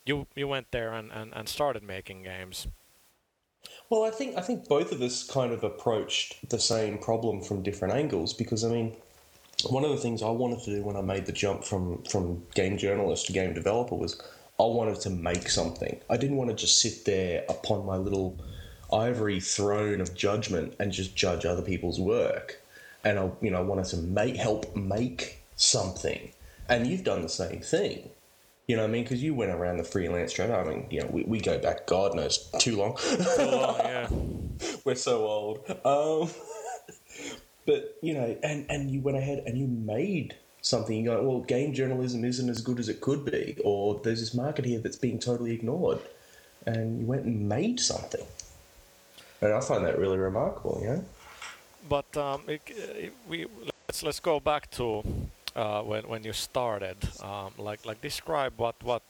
you 0.05 0.27
you 0.35 0.49
went 0.49 0.71
there 0.71 0.93
and, 0.93 1.11
and, 1.13 1.33
and 1.35 1.49
started 1.49 1.83
making 1.83 2.23
games 2.23 2.69
Well, 3.89 4.03
I 4.05 4.11
think 4.11 4.37
I 4.37 4.41
think 4.41 4.69
both 4.69 4.93
of 4.93 5.01
us 5.03 5.23
kind 5.25 5.53
of 5.53 5.63
approached 5.63 6.49
the 6.49 6.59
same 6.59 6.99
problem 6.99 7.41
from 7.41 7.63
different 7.63 7.95
angles 7.95 8.33
because 8.33 8.65
I 8.65 8.69
mean, 8.69 8.97
one 9.69 9.85
of 9.85 9.91
the 9.91 9.97
things 9.97 10.23
I 10.23 10.31
wanted 10.31 10.61
to 10.65 10.77
do 10.77 10.83
when 10.83 10.97
I 10.97 11.03
made 11.03 11.27
the 11.27 11.33
jump 11.33 11.65
from 11.65 12.03
from 12.05 12.45
game 12.55 12.79
journalist 12.79 13.27
to 13.27 13.33
game 13.33 13.55
developer 13.55 13.95
was 13.95 14.21
I 14.59 14.65
wanted 14.65 15.01
to 15.01 15.11
make 15.11 15.49
something. 15.49 16.01
I 16.09 16.17
didn't 16.17 16.37
want 16.37 16.51
to 16.51 16.57
just 16.57 16.81
sit 16.81 17.05
there 17.05 17.45
upon 17.49 17.85
my 17.85 17.97
little 17.97 18.37
ivory 18.93 19.41
throne 19.41 20.01
of 20.01 20.15
judgment 20.15 20.75
and 20.79 20.93
just 20.93 21.15
judge 21.15 21.45
other 21.45 21.63
people's 21.63 22.01
work. 22.01 22.63
And 23.05 23.19
I, 23.19 23.31
you 23.41 23.51
know, 23.51 23.63
wanted 23.63 23.87
to 23.87 23.99
make 23.99 24.37
help 24.37 24.75
make 24.75 25.43
something. 25.57 26.33
And 26.69 26.87
you've 26.87 27.05
done 27.05 27.23
the 27.23 27.29
same 27.29 27.61
thing. 27.61 28.11
You 28.67 28.75
know 28.75 28.83
what 28.83 28.89
I 28.89 28.93
mean? 28.93 29.05
Because 29.05 29.23
you 29.23 29.35
went 29.35 29.53
around 29.53 29.77
the 29.77 29.85
freelance 29.85 30.33
trade. 30.33 30.51
I 30.51 30.65
mean, 30.65 30.87
you 30.91 31.01
know, 31.01 31.07
we, 31.07 31.23
we 31.23 31.41
go 31.41 31.57
back, 31.59 31.87
God 31.87 32.15
knows, 32.15 32.51
too 32.59 32.77
long. 32.77 32.97
Oh 32.99 33.77
yeah 33.85 34.09
We're 34.85 34.97
so 34.97 35.27
old. 35.27 35.59
Um, 35.85 36.31
but 37.67 37.97
you 38.03 38.15
know, 38.15 38.37
and 38.43 38.67
and 38.69 38.91
you 38.91 39.01
went 39.01 39.17
ahead 39.17 39.43
and 39.47 39.59
you 39.59 39.67
made 39.67 40.35
something. 40.63 40.97
You 40.97 41.05
go, 41.05 41.23
well, 41.23 41.41
game 41.41 41.75
journalism 41.75 42.25
isn't 42.25 42.49
as 42.49 42.61
good 42.61 42.79
as 42.79 42.89
it 42.89 43.01
could 43.01 43.25
be, 43.25 43.57
or 43.65 44.01
there's 44.03 44.21
this 44.21 44.35
market 44.35 44.65
here 44.65 44.81
that's 44.81 44.97
being 44.97 45.19
totally 45.19 45.53
ignored, 45.53 46.01
and 46.67 47.01
you 47.01 47.07
went 47.07 47.25
and 47.25 47.49
made 47.49 47.79
something. 47.79 48.27
And 49.41 49.53
I 49.53 49.61
find 49.61 49.85
that 49.85 49.99
really 49.99 50.19
remarkable. 50.19 50.79
You 50.83 50.89
know. 50.89 51.05
but 51.89 52.17
um, 52.17 52.43
it, 52.49 52.63
it, 52.69 53.13
we 53.29 53.47
let's 53.87 54.03
let's 54.03 54.21
go 54.21 54.41
back 54.41 54.71
to 54.73 55.03
uh, 55.57 55.83
when 55.83 56.03
when 56.09 56.23
you 56.25 56.33
started 56.33 56.97
um, 57.23 57.53
like 57.59 57.85
like 57.87 58.01
describe 58.03 58.53
what 58.59 58.75
what 58.85 59.03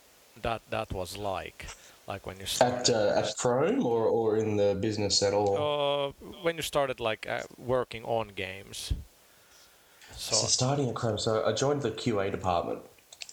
that 0.43 0.61
that 0.71 0.93
was 0.93 1.17
like 1.17 1.67
like 2.09 2.27
when 2.27 2.39
you 2.39 2.47
started 2.47 2.89
At 2.89 2.91
uh, 2.91 3.19
at 3.21 3.37
Krome 3.37 3.85
or, 3.85 4.05
or 4.07 4.37
in 4.37 4.57
the 4.57 4.75
business 4.81 5.23
at 5.23 5.33
all. 5.35 5.57
uh, 5.59 6.29
when 6.43 6.57
you 6.57 6.63
started 6.63 7.01
like 7.01 7.27
uh, 7.29 7.43
working 7.59 8.05
on 8.05 8.29
games. 8.37 8.93
So, 10.15 10.37
So 10.37 10.47
starting 10.47 10.89
at 10.89 10.95
Krome, 10.95 11.19
so 11.19 11.45
I 11.45 11.53
joined 11.53 11.83
the 11.83 11.91
QA 11.91 12.31
department. 12.31 12.81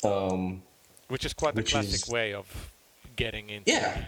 Um, 0.04 0.62
which 1.08 1.24
is 1.26 1.34
quite 1.34 1.56
the 1.56 1.64
classic 1.64 1.94
is- 2.08 2.10
way 2.10 2.34
of 2.34 2.48
getting 3.16 3.50
into. 3.50 3.72
Yeah, 3.72 4.06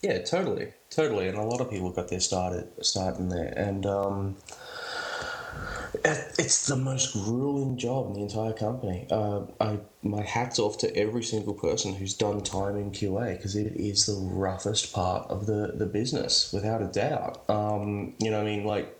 yeah, 0.00 0.18
totally, 0.22 0.72
totally, 0.90 1.28
and 1.28 1.36
a 1.36 1.42
lot 1.42 1.60
of 1.60 1.68
people 1.68 1.90
got 1.90 2.08
their 2.08 2.20
start 2.20 2.54
at, 2.56 2.86
start 2.86 3.18
in 3.18 3.28
there, 3.28 3.52
and 3.56 3.84
um, 3.84 4.36
it's 6.04 6.66
the 6.66 6.76
most 6.76 7.12
grueling 7.12 7.76
job 7.76 8.08
in 8.08 8.14
the 8.14 8.20
entire 8.20 8.52
company. 8.52 9.06
Uh, 9.10 9.42
I 9.60 9.80
my 10.02 10.22
hats 10.22 10.58
off 10.58 10.78
to 10.78 10.96
every 10.96 11.22
single 11.22 11.54
person 11.54 11.94
who's 11.94 12.14
done 12.14 12.42
time 12.42 12.76
in 12.76 12.90
QA 12.90 13.36
because 13.36 13.56
it 13.56 13.74
is 13.76 14.06
the 14.06 14.14
roughest 14.14 14.92
part 14.92 15.30
of 15.30 15.46
the 15.46 15.72
the 15.74 15.86
business, 15.86 16.52
without 16.52 16.82
a 16.82 16.86
doubt. 16.86 17.48
Um, 17.48 18.14
you 18.18 18.30
know, 18.30 18.40
I 18.40 18.44
mean, 18.44 18.64
like 18.64 18.98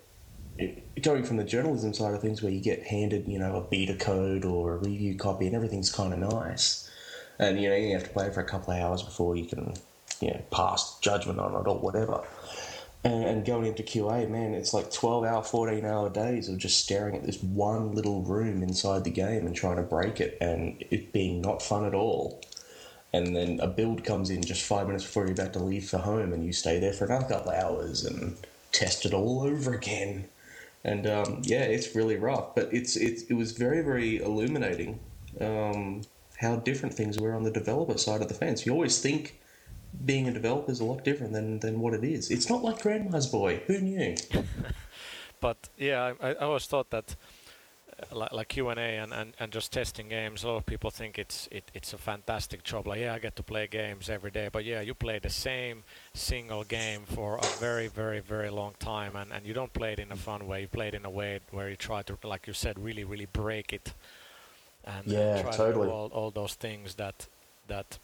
going 1.03 1.25
from 1.25 1.37
the 1.37 1.45
journalism 1.45 1.93
side 1.93 2.15
of 2.15 2.21
things 2.21 2.43
where 2.43 2.53
you 2.53 2.61
get 2.61 2.87
handed, 2.87 3.27
you 3.27 3.39
know, 3.39 3.57
a 3.57 3.61
beta 3.61 3.95
code 3.95 4.45
or 4.45 4.75
a 4.75 4.77
review 4.79 5.17
copy 5.17 5.47
and 5.47 5.57
everything's 5.57 5.93
kind 5.93 6.13
of 6.13 6.19
nice. 6.33 6.91
And, 7.39 7.61
you 7.61 7.69
know, 7.69 7.75
you 7.75 7.93
have 7.95 8.05
to 8.05 8.11
play 8.11 8.31
for 8.31 8.41
a 8.41 8.45
couple 8.45 8.73
of 8.73 8.81
hours 8.81 9.03
before 9.03 9.35
you 9.35 9.47
can, 9.47 9.75
you 10.21 10.31
know, 10.31 10.41
pass 10.53 10.99
judgment 11.01 11.41
on 11.41 11.55
it 11.55 11.69
or 11.69 11.79
whatever. 11.79 12.23
And, 13.05 13.25
and 13.25 13.45
going 13.45 13.67
into 13.67 13.83
QA, 13.83 14.29
man, 14.31 14.55
it's 14.55 14.73
like 14.73 14.91
12 14.91 15.25
hour, 15.25 15.43
14 15.43 15.85
hour 15.85 16.09
days 16.09 16.49
of 16.49 16.59
just 16.59 16.83
staring 16.83 17.15
at 17.15 17.25
this 17.25 17.43
one 17.43 17.93
little 17.95 18.23
room 18.23 18.63
inside 18.63 19.05
the 19.05 19.11
game 19.11 19.47
and 19.47 19.55
trying 19.55 19.77
to 19.77 19.83
break 19.83 20.21
it 20.21 20.39
and 20.41 20.83
it 20.91 21.13
being 21.13 21.43
not 21.43 21.63
fun 21.63 21.85
at 21.85 21.95
all. 21.95 22.41
And 23.13 23.37
then 23.37 23.61
a 23.61 23.67
build 23.67 24.05
comes 24.05 24.31
in 24.31 24.43
just 24.43 24.63
five 24.65 24.87
minutes 24.87 25.05
before 25.05 25.25
you're 25.25 25.33
about 25.33 25.53
to 25.53 25.63
leave 25.63 25.89
for 25.89 25.99
home 25.99 26.33
and 26.33 26.45
you 26.45 26.53
stay 26.53 26.81
there 26.81 26.95
for 26.95 27.05
another 27.05 27.27
couple 27.29 27.53
hours 27.53 28.05
and 28.05 28.37
test 28.73 29.07
it 29.07 29.15
all 29.15 29.43
over 29.43 29.73
again 29.75 30.29
and 30.85 31.07
um, 31.07 31.41
yeah, 31.43 31.63
it's 31.63 31.95
really 31.97 32.17
rough. 32.17 32.55
But 32.55 32.69
it's, 32.73 32.97
it's 32.97 33.23
it 33.25 33.35
was 33.35 33.53
very 33.53 33.81
very 33.83 34.19
illuminating 34.19 35.01
um, 35.41 36.03
how 36.37 36.57
different 36.57 36.95
things 36.95 37.19
were 37.19 37.35
on 37.35 37.43
the 37.43 37.51
developer 37.51 37.99
side 37.99 38.21
of 38.21 38.29
the 38.29 38.35
fence. 38.35 38.67
You 38.67 38.73
always 38.73 39.01
think 39.01 39.41
being 40.05 40.29
a 40.29 40.33
developer 40.33 40.71
is 40.71 40.81
a 40.81 40.85
lot 40.85 41.05
different 41.05 41.33
than, 41.33 41.61
than 41.61 41.81
what 41.81 41.95
it 41.95 42.05
is. 42.05 42.31
It's 42.31 42.49
not 42.49 42.63
like 42.63 42.81
Grandma's 42.83 43.27
Boy. 43.27 43.63
Who 43.67 43.81
knew? 43.81 44.17
But 45.41 45.69
yeah, 45.77 46.15
I, 46.23 46.31
I 46.31 46.35
always 46.37 46.65
thought 46.65 46.89
that 46.89 47.17
uh, 48.01 48.17
like, 48.17 48.33
like 48.33 48.49
Q 48.49 48.71
and 48.71 48.81
A 48.81 48.97
and, 48.97 49.35
and 49.39 49.53
just 49.53 49.73
testing 49.73 50.09
games. 50.09 50.43
A 50.43 50.49
lot 50.49 50.57
of 50.57 50.65
people 50.65 50.91
think 50.91 51.19
it's 51.19 51.49
it, 51.51 51.71
it's 51.75 51.93
a 51.93 51.99
fantastic 51.99 52.63
job. 52.65 52.87
Like 52.87 53.01
yeah, 53.01 53.13
I 53.13 53.19
get 53.19 53.37
to 53.37 53.43
play 53.43 53.67
games 53.67 54.09
every 54.09 54.31
day. 54.31 54.49
But 54.51 54.65
yeah, 54.65 54.81
you 54.81 54.95
play 54.95 55.19
the 55.19 55.29
same 55.29 55.85
single 56.15 56.65
game 56.65 57.03
for 57.05 57.37
a 57.37 57.47
very 57.61 57.89
very 57.89 58.21
very 58.21 58.49
long 58.49 58.73
time, 58.79 59.17
and 59.17 59.31
and 59.35 59.45
you 59.45 59.53
don't 59.53 59.73
play 59.75 59.93
it 59.93 59.99
in 59.99 60.11
a 60.13 60.17
fun 60.17 60.47
way. 60.47 60.63
You 60.63 60.69
play 60.69 60.89
it 60.89 60.95
in 60.95 61.05
a 61.05 61.11
way 61.11 61.41
where 61.51 61.69
you 61.69 61.77
try 61.77 62.01
to, 62.05 62.17
like 62.25 62.47
you 62.47 62.55
said, 62.55 62.79
really 62.79 63.05
really 63.05 63.27
break 63.31 63.75
it. 63.75 63.93
And, 64.87 65.07
Yeah, 65.07 65.43
try 65.43 65.57
to 65.57 65.73
do 65.75 65.91
all, 65.91 66.09
all 66.09 66.31
those 66.31 66.55
things 66.55 66.95
that 66.95 67.29
that 67.69 67.99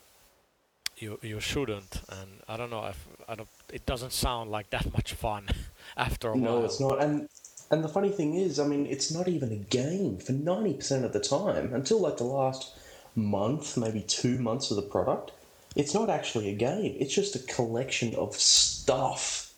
you 1.01 1.19
you 1.23 1.41
shouldn't. 1.41 2.03
And 2.09 2.41
I 2.49 2.57
don't 2.57 2.71
know 2.71 2.87
if 2.87 3.07
I 3.29 3.35
don't. 3.35 3.49
It 3.73 3.87
doesn't 3.87 4.13
sound 4.13 4.51
like 4.51 4.71
that 4.71 4.93
much 4.95 5.13
fun 5.15 5.49
after 5.97 6.33
a 6.33 6.37
No, 6.37 6.53
while. 6.53 6.61
No, 6.61 6.65
it's 6.65 6.81
not. 6.81 7.03
And 7.03 7.29
and 7.71 7.85
the 7.85 7.89
funny 7.89 8.11
thing 8.11 8.35
is, 8.35 8.59
I 8.59 8.67
mean, 8.67 8.87
it's 8.87 9.13
not 9.13 9.29
even 9.29 9.53
a 9.53 9.57
game 9.57 10.19
for 10.19 10.33
ninety 10.33 10.75
percent 10.75 11.05
of 11.05 11.13
the 11.13 11.21
time 11.21 11.75
until 11.75 12.01
like 12.01 12.17
the 12.17 12.25
last 12.25 12.77
month, 13.15 13.77
maybe 13.77 14.03
two 14.03 14.39
months 14.39 14.71
of 14.71 14.77
the 14.77 14.83
product. 14.83 15.33
It's 15.77 15.95
not 15.95 16.11
actually 16.11 16.49
a 16.51 16.55
game. 16.55 16.97
It's 16.99 17.15
just 17.15 17.37
a 17.37 17.39
collection 17.41 18.15
of 18.17 18.35
stuff 18.35 19.53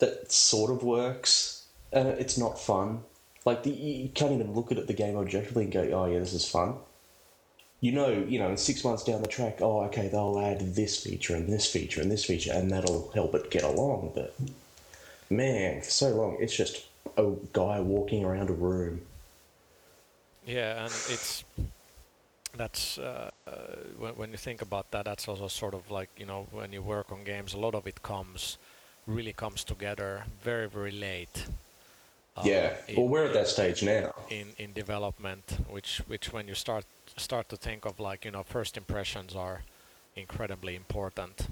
that 0.00 0.32
sort 0.32 0.70
of 0.70 0.82
works. 0.82 1.66
Uh, 1.94 2.14
it's 2.18 2.36
not 2.38 2.58
fun. 2.60 3.02
Like 3.44 3.62
the, 3.62 3.70
you 3.70 4.08
can't 4.08 4.32
even 4.32 4.52
look 4.54 4.72
at 4.72 4.78
it, 4.78 4.86
the 4.86 4.92
game 4.94 5.16
objectively 5.16 5.64
and 5.64 5.72
go, 5.72 5.82
"Oh 5.92 6.06
yeah, 6.06 6.18
this 6.18 6.32
is 6.32 6.48
fun." 6.48 6.76
You 7.82 7.90
know, 7.92 8.10
you 8.28 8.38
know, 8.38 8.54
six 8.54 8.84
months 8.84 9.02
down 9.04 9.22
the 9.22 9.28
track, 9.28 9.58
oh 9.60 9.82
okay, 9.86 10.08
they'll 10.08 10.38
add 10.38 10.60
this 10.74 11.02
feature 11.02 11.34
and 11.34 11.52
this 11.52 11.70
feature 11.70 12.00
and 12.00 12.10
this 12.10 12.24
feature, 12.24 12.52
and 12.54 12.70
that'll 12.70 13.10
help 13.10 13.34
it 13.34 13.50
get 13.50 13.64
along. 13.64 14.12
But 14.14 14.34
man, 15.28 15.82
for 15.82 15.90
so 15.90 16.08
long, 16.10 16.36
it's 16.40 16.56
just 16.56 16.86
a 17.16 17.32
guy 17.52 17.80
walking 17.80 18.24
around 18.24 18.50
a 18.50 18.54
room. 18.54 19.02
Yeah, 20.46 20.84
and 20.84 20.94
it's 21.08 21.44
that's 22.56 22.98
uh, 22.98 23.30
uh, 23.46 23.52
when 23.98 24.12
when 24.14 24.30
you 24.30 24.36
think 24.36 24.62
about 24.62 24.90
that, 24.92 25.04
that's 25.04 25.26
also 25.26 25.48
sort 25.48 25.74
of 25.74 25.90
like 25.90 26.10
you 26.16 26.26
know 26.26 26.46
when 26.52 26.72
you 26.72 26.82
work 26.82 27.10
on 27.10 27.24
games, 27.24 27.52
a 27.52 27.58
lot 27.58 27.74
of 27.74 27.86
it 27.86 28.02
comes 28.02 28.58
really 29.06 29.32
comes 29.32 29.64
together 29.64 30.24
very 30.42 30.68
very 30.68 30.92
late. 30.92 31.46
Uh, 32.36 32.42
yeah, 32.44 32.76
in- 32.88 32.96
well, 32.96 33.08
we're 33.08 33.26
at 33.26 33.34
that 33.34 33.48
stage 33.48 33.82
now. 33.82 34.14
in 34.30 34.48
in 34.58 34.72
development, 34.72 35.58
which 35.68 35.98
which 36.06 36.32
when 36.32 36.48
you 36.48 36.54
start 36.54 36.84
start 37.16 37.48
to 37.48 37.56
think 37.56 37.84
of 37.84 38.00
like 38.00 38.24
you 38.24 38.30
know 38.30 38.42
first 38.42 38.76
impressions 38.76 39.34
are 39.36 39.62
incredibly 40.16 40.74
important. 40.76 41.48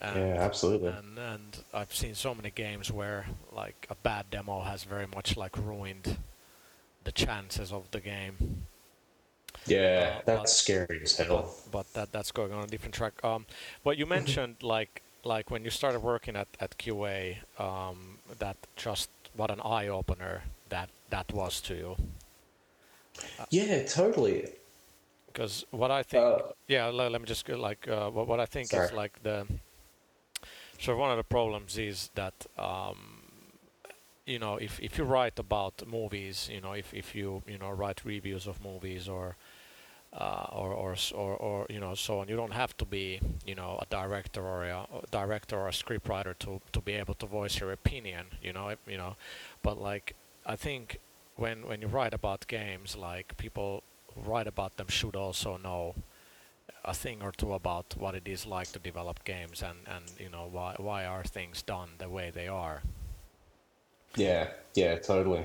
And, 0.00 0.16
Yeah, 0.16 0.42
absolutely. 0.42 0.88
And 0.88 1.18
and 1.18 1.58
I've 1.72 1.94
seen 1.94 2.14
so 2.14 2.34
many 2.34 2.50
games 2.50 2.90
where 2.90 3.26
like 3.52 3.86
a 3.88 3.94
bad 3.94 4.30
demo 4.30 4.62
has 4.62 4.82
very 4.84 5.06
much 5.06 5.36
like 5.36 5.56
ruined 5.56 6.16
the 7.04 7.12
chances 7.12 7.72
of 7.72 7.90
the 7.92 8.00
game. 8.00 8.66
Yeah, 9.66 10.16
Uh, 10.18 10.22
that's 10.24 10.40
but- 10.40 10.48
scary 10.48 11.00
as 11.02 11.16
But, 11.16 11.26
hell. 11.26 11.54
but 11.70 11.92
that 11.94 12.10
that's 12.12 12.32
going 12.32 12.52
on 12.52 12.64
a 12.64 12.66
different 12.66 12.94
track. 12.94 13.22
Um, 13.24 13.46
but 13.84 13.96
you 13.96 14.06
mentioned 14.06 14.56
like 14.62 15.02
like 15.24 15.50
when 15.52 15.62
you 15.64 15.70
started 15.70 16.00
working 16.02 16.34
at 16.36 16.48
at 16.58 16.78
QA, 16.78 17.38
um, 17.58 18.18
that 18.38 18.56
just 18.76 19.08
what 19.36 19.50
an 19.50 19.60
eye 19.60 19.88
opener 19.88 20.42
that 20.68 20.88
that 21.10 21.32
was 21.32 21.60
to 21.62 21.74
you. 21.74 21.96
Yeah, 23.50 23.82
totally. 23.84 24.48
Because 25.26 25.64
what 25.70 25.90
I 25.90 26.02
think, 26.02 26.22
Uh, 26.24 26.52
yeah, 26.68 26.86
let, 26.88 27.10
let 27.10 27.20
me 27.20 27.26
just 27.26 27.44
go, 27.46 27.56
like 27.56 27.88
uh, 27.88 28.10
what, 28.10 28.26
what 28.28 28.40
I 28.40 28.46
think 28.46 28.72
is 28.74 28.92
like 28.92 29.22
the 29.22 29.46
so 30.78 30.96
one 30.96 31.10
of 31.10 31.16
the 31.16 31.24
problems 31.24 31.78
is 31.78 32.10
that 32.14 32.46
um, 32.58 33.22
you 34.26 34.38
know 34.38 34.56
if 34.56 34.80
if 34.80 34.98
you 34.98 35.04
write 35.04 35.38
about 35.38 35.86
movies, 35.86 36.48
you 36.52 36.60
know 36.60 36.72
if 36.72 36.92
if 36.92 37.14
you 37.14 37.42
you 37.46 37.58
know 37.58 37.70
write 37.70 38.04
reviews 38.04 38.46
of 38.46 38.62
movies 38.62 39.08
or 39.08 39.36
uh, 40.12 40.46
or, 40.52 40.72
or 40.72 40.96
or 41.14 41.36
or 41.36 41.66
you 41.70 41.80
know 41.80 41.94
so 41.94 42.20
on, 42.20 42.28
you 42.28 42.36
don't 42.36 42.52
have 42.52 42.76
to 42.76 42.84
be 42.84 43.20
you 43.46 43.54
know 43.54 43.78
a 43.80 43.86
director 43.86 44.42
or 44.42 44.64
a, 44.64 44.86
director 45.10 45.56
or 45.56 45.68
a 45.68 45.72
scriptwriter 45.72 46.38
to 46.38 46.60
to 46.72 46.80
be 46.80 46.92
able 46.92 47.14
to 47.14 47.26
voice 47.26 47.60
your 47.60 47.72
opinion, 47.72 48.26
you 48.42 48.52
know 48.52 48.74
you 48.86 48.98
know, 48.98 49.16
but 49.62 49.80
like 49.80 50.14
I 50.44 50.56
think 50.56 50.98
when 51.36 51.66
when 51.66 51.80
you 51.80 51.88
write 51.88 52.14
about 52.14 52.46
games, 52.46 52.96
like 52.96 53.36
people 53.36 53.82
who 54.14 54.20
write 54.30 54.46
about 54.46 54.76
them 54.76 54.88
should 54.88 55.16
also 55.16 55.56
know 55.56 55.94
a 56.84 56.92
thing 56.94 57.22
or 57.22 57.32
two 57.32 57.52
about 57.52 57.94
what 57.96 58.14
it 58.14 58.26
is 58.26 58.44
like 58.44 58.72
to 58.72 58.78
develop 58.78 59.24
games 59.24 59.62
and, 59.62 59.78
and 59.86 60.04
you 60.18 60.28
know 60.28 60.48
why 60.50 60.74
why 60.78 61.04
are 61.06 61.24
things 61.24 61.62
done 61.62 61.90
the 61.98 62.08
way 62.08 62.30
they 62.30 62.48
are. 62.48 62.82
Yeah, 64.16 64.48
yeah, 64.74 64.96
totally. 64.98 65.44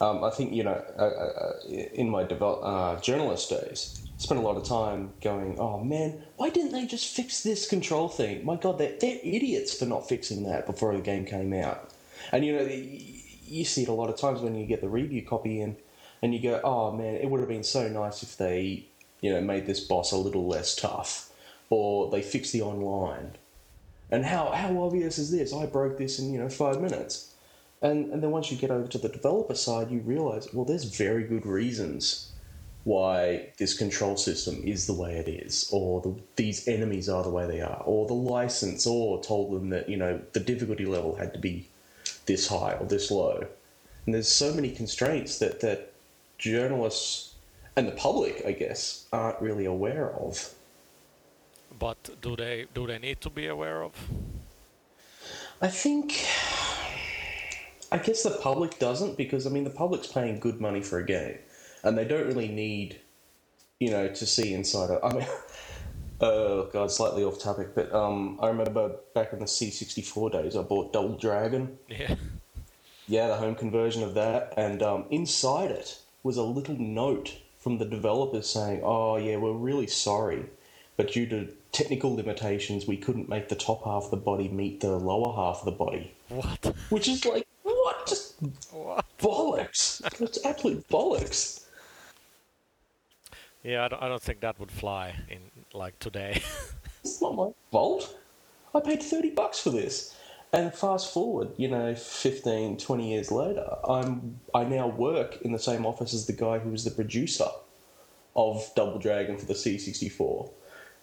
Um, 0.00 0.24
I 0.24 0.30
think 0.30 0.52
you 0.52 0.64
know, 0.64 0.82
uh, 0.98 1.02
uh, 1.02 1.52
in 1.68 2.10
my 2.10 2.22
uh, 2.22 3.00
journalist 3.00 3.50
days, 3.50 4.02
I 4.04 4.20
spent 4.20 4.40
a 4.40 4.42
lot 4.42 4.56
of 4.56 4.64
time 4.64 5.12
going, 5.20 5.58
"Oh 5.58 5.82
man, 5.82 6.22
why 6.36 6.50
didn't 6.50 6.72
they 6.72 6.86
just 6.86 7.14
fix 7.14 7.42
this 7.42 7.68
control 7.68 8.08
thing? 8.08 8.44
My 8.44 8.56
God, 8.56 8.78
they're, 8.78 8.96
they're 9.00 9.20
idiots 9.22 9.74
for 9.74 9.86
not 9.86 10.08
fixing 10.08 10.44
that 10.44 10.66
before 10.66 10.94
the 10.94 11.00
game 11.00 11.24
came 11.24 11.52
out." 11.52 11.90
And 12.32 12.44
you 12.44 12.56
know, 12.56 12.62
you 12.62 13.64
see 13.64 13.82
it 13.82 13.88
a 13.88 13.92
lot 13.92 14.10
of 14.10 14.16
times 14.16 14.40
when 14.40 14.56
you 14.56 14.66
get 14.66 14.80
the 14.80 14.88
review 14.88 15.22
copy 15.24 15.60
in, 15.60 15.76
and 16.22 16.34
you 16.34 16.40
go, 16.40 16.60
"Oh 16.64 16.92
man, 16.92 17.14
it 17.14 17.30
would 17.30 17.40
have 17.40 17.48
been 17.48 17.64
so 17.64 17.88
nice 17.88 18.22
if 18.24 18.36
they, 18.36 18.84
you 19.20 19.32
know, 19.32 19.40
made 19.40 19.66
this 19.66 19.80
boss 19.80 20.10
a 20.10 20.16
little 20.16 20.46
less 20.46 20.74
tough, 20.74 21.30
or 21.70 22.10
they 22.10 22.22
fixed 22.22 22.52
the 22.52 22.62
online." 22.62 23.36
And 24.10 24.24
how 24.24 24.50
how 24.50 24.82
obvious 24.82 25.18
is 25.18 25.30
this? 25.30 25.52
I 25.52 25.66
broke 25.66 25.98
this 25.98 26.18
in 26.18 26.32
you 26.32 26.40
know 26.40 26.48
five 26.48 26.80
minutes. 26.80 27.27
And, 27.80 28.12
and 28.12 28.22
then 28.22 28.30
once 28.30 28.50
you 28.50 28.56
get 28.56 28.70
over 28.70 28.88
to 28.88 28.98
the 28.98 29.08
developer 29.08 29.54
side, 29.54 29.90
you 29.90 30.00
realize, 30.00 30.52
well, 30.52 30.64
there's 30.64 30.84
very 30.84 31.24
good 31.24 31.46
reasons 31.46 32.32
why 32.84 33.50
this 33.58 33.76
control 33.76 34.16
system 34.16 34.60
is 34.64 34.86
the 34.86 34.94
way 34.94 35.16
it 35.16 35.28
is, 35.28 35.68
or 35.70 36.00
the, 36.00 36.14
these 36.36 36.66
enemies 36.66 37.08
are 37.08 37.22
the 37.22 37.30
way 37.30 37.46
they 37.46 37.60
are, 37.60 37.82
or 37.84 38.06
the 38.06 38.14
license, 38.14 38.86
or 38.86 39.22
told 39.22 39.52
them 39.52 39.68
that, 39.68 39.88
you 39.88 39.96
know, 39.96 40.20
the 40.32 40.40
difficulty 40.40 40.86
level 40.86 41.14
had 41.14 41.32
to 41.34 41.38
be 41.38 41.68
this 42.26 42.48
high 42.48 42.72
or 42.72 42.86
this 42.86 43.10
low. 43.10 43.46
And 44.06 44.14
there's 44.14 44.28
so 44.28 44.54
many 44.54 44.70
constraints 44.70 45.38
that, 45.38 45.60
that 45.60 45.92
journalists 46.38 47.34
and 47.76 47.86
the 47.86 47.92
public, 47.92 48.42
I 48.46 48.52
guess, 48.52 49.04
aren't 49.12 49.40
really 49.40 49.66
aware 49.66 50.10
of. 50.10 50.54
But 51.78 52.20
do 52.20 52.34
they 52.34 52.66
do 52.74 52.86
they 52.86 52.98
need 52.98 53.20
to 53.20 53.30
be 53.30 53.46
aware 53.46 53.82
of? 53.84 53.92
I 55.60 55.68
think. 55.68 56.14
I 57.90 57.98
guess 57.98 58.22
the 58.22 58.30
public 58.30 58.78
doesn't 58.78 59.16
because 59.16 59.46
I 59.46 59.50
mean 59.50 59.64
the 59.64 59.70
public's 59.70 60.06
paying 60.06 60.40
good 60.40 60.60
money 60.60 60.82
for 60.82 60.98
a 60.98 61.04
game, 61.04 61.38
and 61.82 61.96
they 61.96 62.04
don't 62.04 62.26
really 62.26 62.48
need, 62.48 63.00
you 63.80 63.90
know, 63.90 64.08
to 64.08 64.26
see 64.26 64.52
inside. 64.52 64.90
A, 64.90 65.04
I 65.04 65.14
mean, 65.14 65.26
oh 66.20 66.64
god, 66.72 66.90
slightly 66.90 67.24
off 67.24 67.40
topic, 67.40 67.74
but 67.74 67.92
um, 67.94 68.38
I 68.42 68.48
remember 68.48 68.96
back 69.14 69.32
in 69.32 69.38
the 69.38 69.46
C64 69.46 70.32
days, 70.32 70.56
I 70.56 70.62
bought 70.62 70.92
Double 70.92 71.16
Dragon. 71.16 71.78
Yeah. 71.88 72.16
Yeah, 73.06 73.28
the 73.28 73.36
home 73.36 73.54
conversion 73.54 74.02
of 74.02 74.12
that, 74.14 74.52
and 74.58 74.82
um, 74.82 75.06
inside 75.10 75.70
it 75.70 75.98
was 76.22 76.36
a 76.36 76.42
little 76.42 76.76
note 76.76 77.38
from 77.58 77.78
the 77.78 77.86
developers 77.86 78.50
saying, 78.50 78.82
"Oh 78.84 79.16
yeah, 79.16 79.36
we're 79.36 79.52
really 79.52 79.86
sorry, 79.86 80.44
but 80.98 81.12
due 81.12 81.26
to 81.28 81.48
technical 81.72 82.14
limitations, 82.14 82.86
we 82.86 82.98
couldn't 82.98 83.30
make 83.30 83.48
the 83.48 83.54
top 83.54 83.84
half 83.84 84.04
of 84.04 84.10
the 84.10 84.18
body 84.18 84.48
meet 84.48 84.80
the 84.80 84.90
lower 84.98 85.34
half 85.34 85.60
of 85.60 85.64
the 85.64 85.72
body." 85.72 86.12
What? 86.28 86.74
Which 86.90 87.08
is 87.08 87.24
like, 87.24 87.47
what? 88.70 89.04
Bollocks. 89.18 90.00
It's 90.20 90.44
absolute 90.44 90.86
bollocks. 90.88 91.64
Yeah, 93.62 93.84
I 93.84 93.88
don't, 93.88 94.02
I 94.02 94.08
don't 94.08 94.22
think 94.22 94.40
that 94.40 94.58
would 94.60 94.70
fly 94.70 95.14
in 95.28 95.40
like 95.72 95.98
today. 95.98 96.42
It's 97.04 97.22
not 97.22 97.36
my 97.36 97.50
fault. 97.70 98.18
I 98.74 98.80
paid 98.80 99.02
30 99.02 99.30
bucks 99.30 99.60
for 99.60 99.70
this. 99.70 100.14
And 100.52 100.74
fast 100.74 101.12
forward, 101.12 101.50
you 101.56 101.68
know, 101.68 101.94
15, 101.94 102.76
20 102.76 103.10
years 103.10 103.30
later, 103.30 103.66
I'm 103.88 104.40
I 104.54 104.64
now 104.64 104.88
work 104.88 105.40
in 105.42 105.52
the 105.52 105.58
same 105.58 105.86
office 105.86 106.12
as 106.12 106.26
the 106.26 106.32
guy 106.32 106.58
who 106.58 106.70
was 106.70 106.84
the 106.84 106.90
producer 106.90 107.48
of 108.34 108.68
Double 108.74 108.98
Dragon 108.98 109.38
for 109.38 109.46
the 109.46 109.54
C64. 109.54 110.50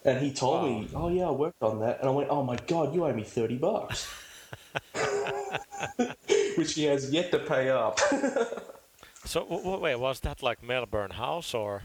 And 0.03 0.20
he 0.20 0.32
told 0.34 0.66
me, 0.66 0.90
"Oh 0.94 1.10
yeah, 1.10 1.28
I 1.28 1.32
worked 1.32 1.62
on 1.62 1.80
that." 1.80 1.99
And 1.99 2.10
I 2.10 2.12
went, 2.12 2.30
"Oh 2.30 2.44
my 2.44 2.57
god, 2.68 2.94
you 2.94 3.06
owe 3.06 3.14
me 3.14 3.24
30 3.24 3.57
bucks." 3.57 4.07
Which 6.56 6.73
he 6.73 6.84
has 6.86 7.11
yet 7.11 7.32
to 7.32 7.40
pay 7.40 7.69
up. 7.69 7.99
so 9.26 9.41
w- 9.41 9.61
w- 9.61 9.80
wait, 9.80 9.95
was 9.95 10.19
that 10.22 10.41
like 10.44 10.64
Melbourne 10.64 11.11
House 11.11 11.53
or? 11.53 11.84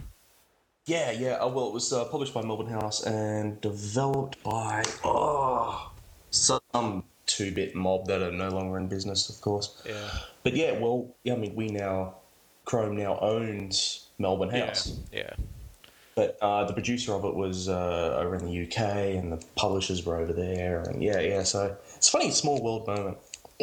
Yeah, 0.87 1.11
yeah. 1.13 1.33
Uh, 1.35 1.49
well, 1.49 1.69
it 1.69 1.73
was 1.75 1.93
uh, 1.93 2.05
published 2.07 2.35
by 2.35 2.43
Melbourne 2.43 2.67
House 2.73 3.05
and 3.05 3.61
developed 3.61 4.43
by 4.43 4.83
oh 5.05 5.93
some 6.31 7.05
two-bit 7.27 7.75
mob 7.75 8.07
that 8.07 8.23
are 8.23 8.33
no 8.33 8.49
longer 8.49 8.77
in 8.79 8.89
business, 8.89 9.29
of 9.29 9.41
course. 9.41 9.83
Yeah. 9.87 10.11
But 10.43 10.55
yeah, 10.57 10.79
well, 10.79 11.15
yeah, 11.23 11.35
I 11.35 11.37
mean, 11.37 11.55
we 11.55 11.69
now 11.69 12.15
Krome 12.67 12.97
now 12.97 13.19
owns 13.21 14.07
Melbourne 14.19 14.51
House, 14.51 14.99
Yeah. 15.13 15.33
but 16.15 16.39
uh, 16.41 16.65
the 16.65 16.73
producer 16.73 17.13
of 17.15 17.25
it 17.25 17.35
was 17.35 17.69
uh, 17.69 18.17
over 18.21 18.35
in 18.37 18.45
the 18.47 18.63
UK, 18.65 19.17
and 19.17 19.33
the 19.33 19.45
publishers 19.57 20.05
were 20.05 20.17
over 20.17 20.33
there, 20.33 20.81
and 20.83 21.03
yeah, 21.03 21.21
yeah. 21.21 21.43
So 21.43 21.77
it's 21.97 22.09
a 22.09 22.11
funny, 22.11 22.31
small 22.31 22.63
world 22.63 22.87
moment. 22.87 23.19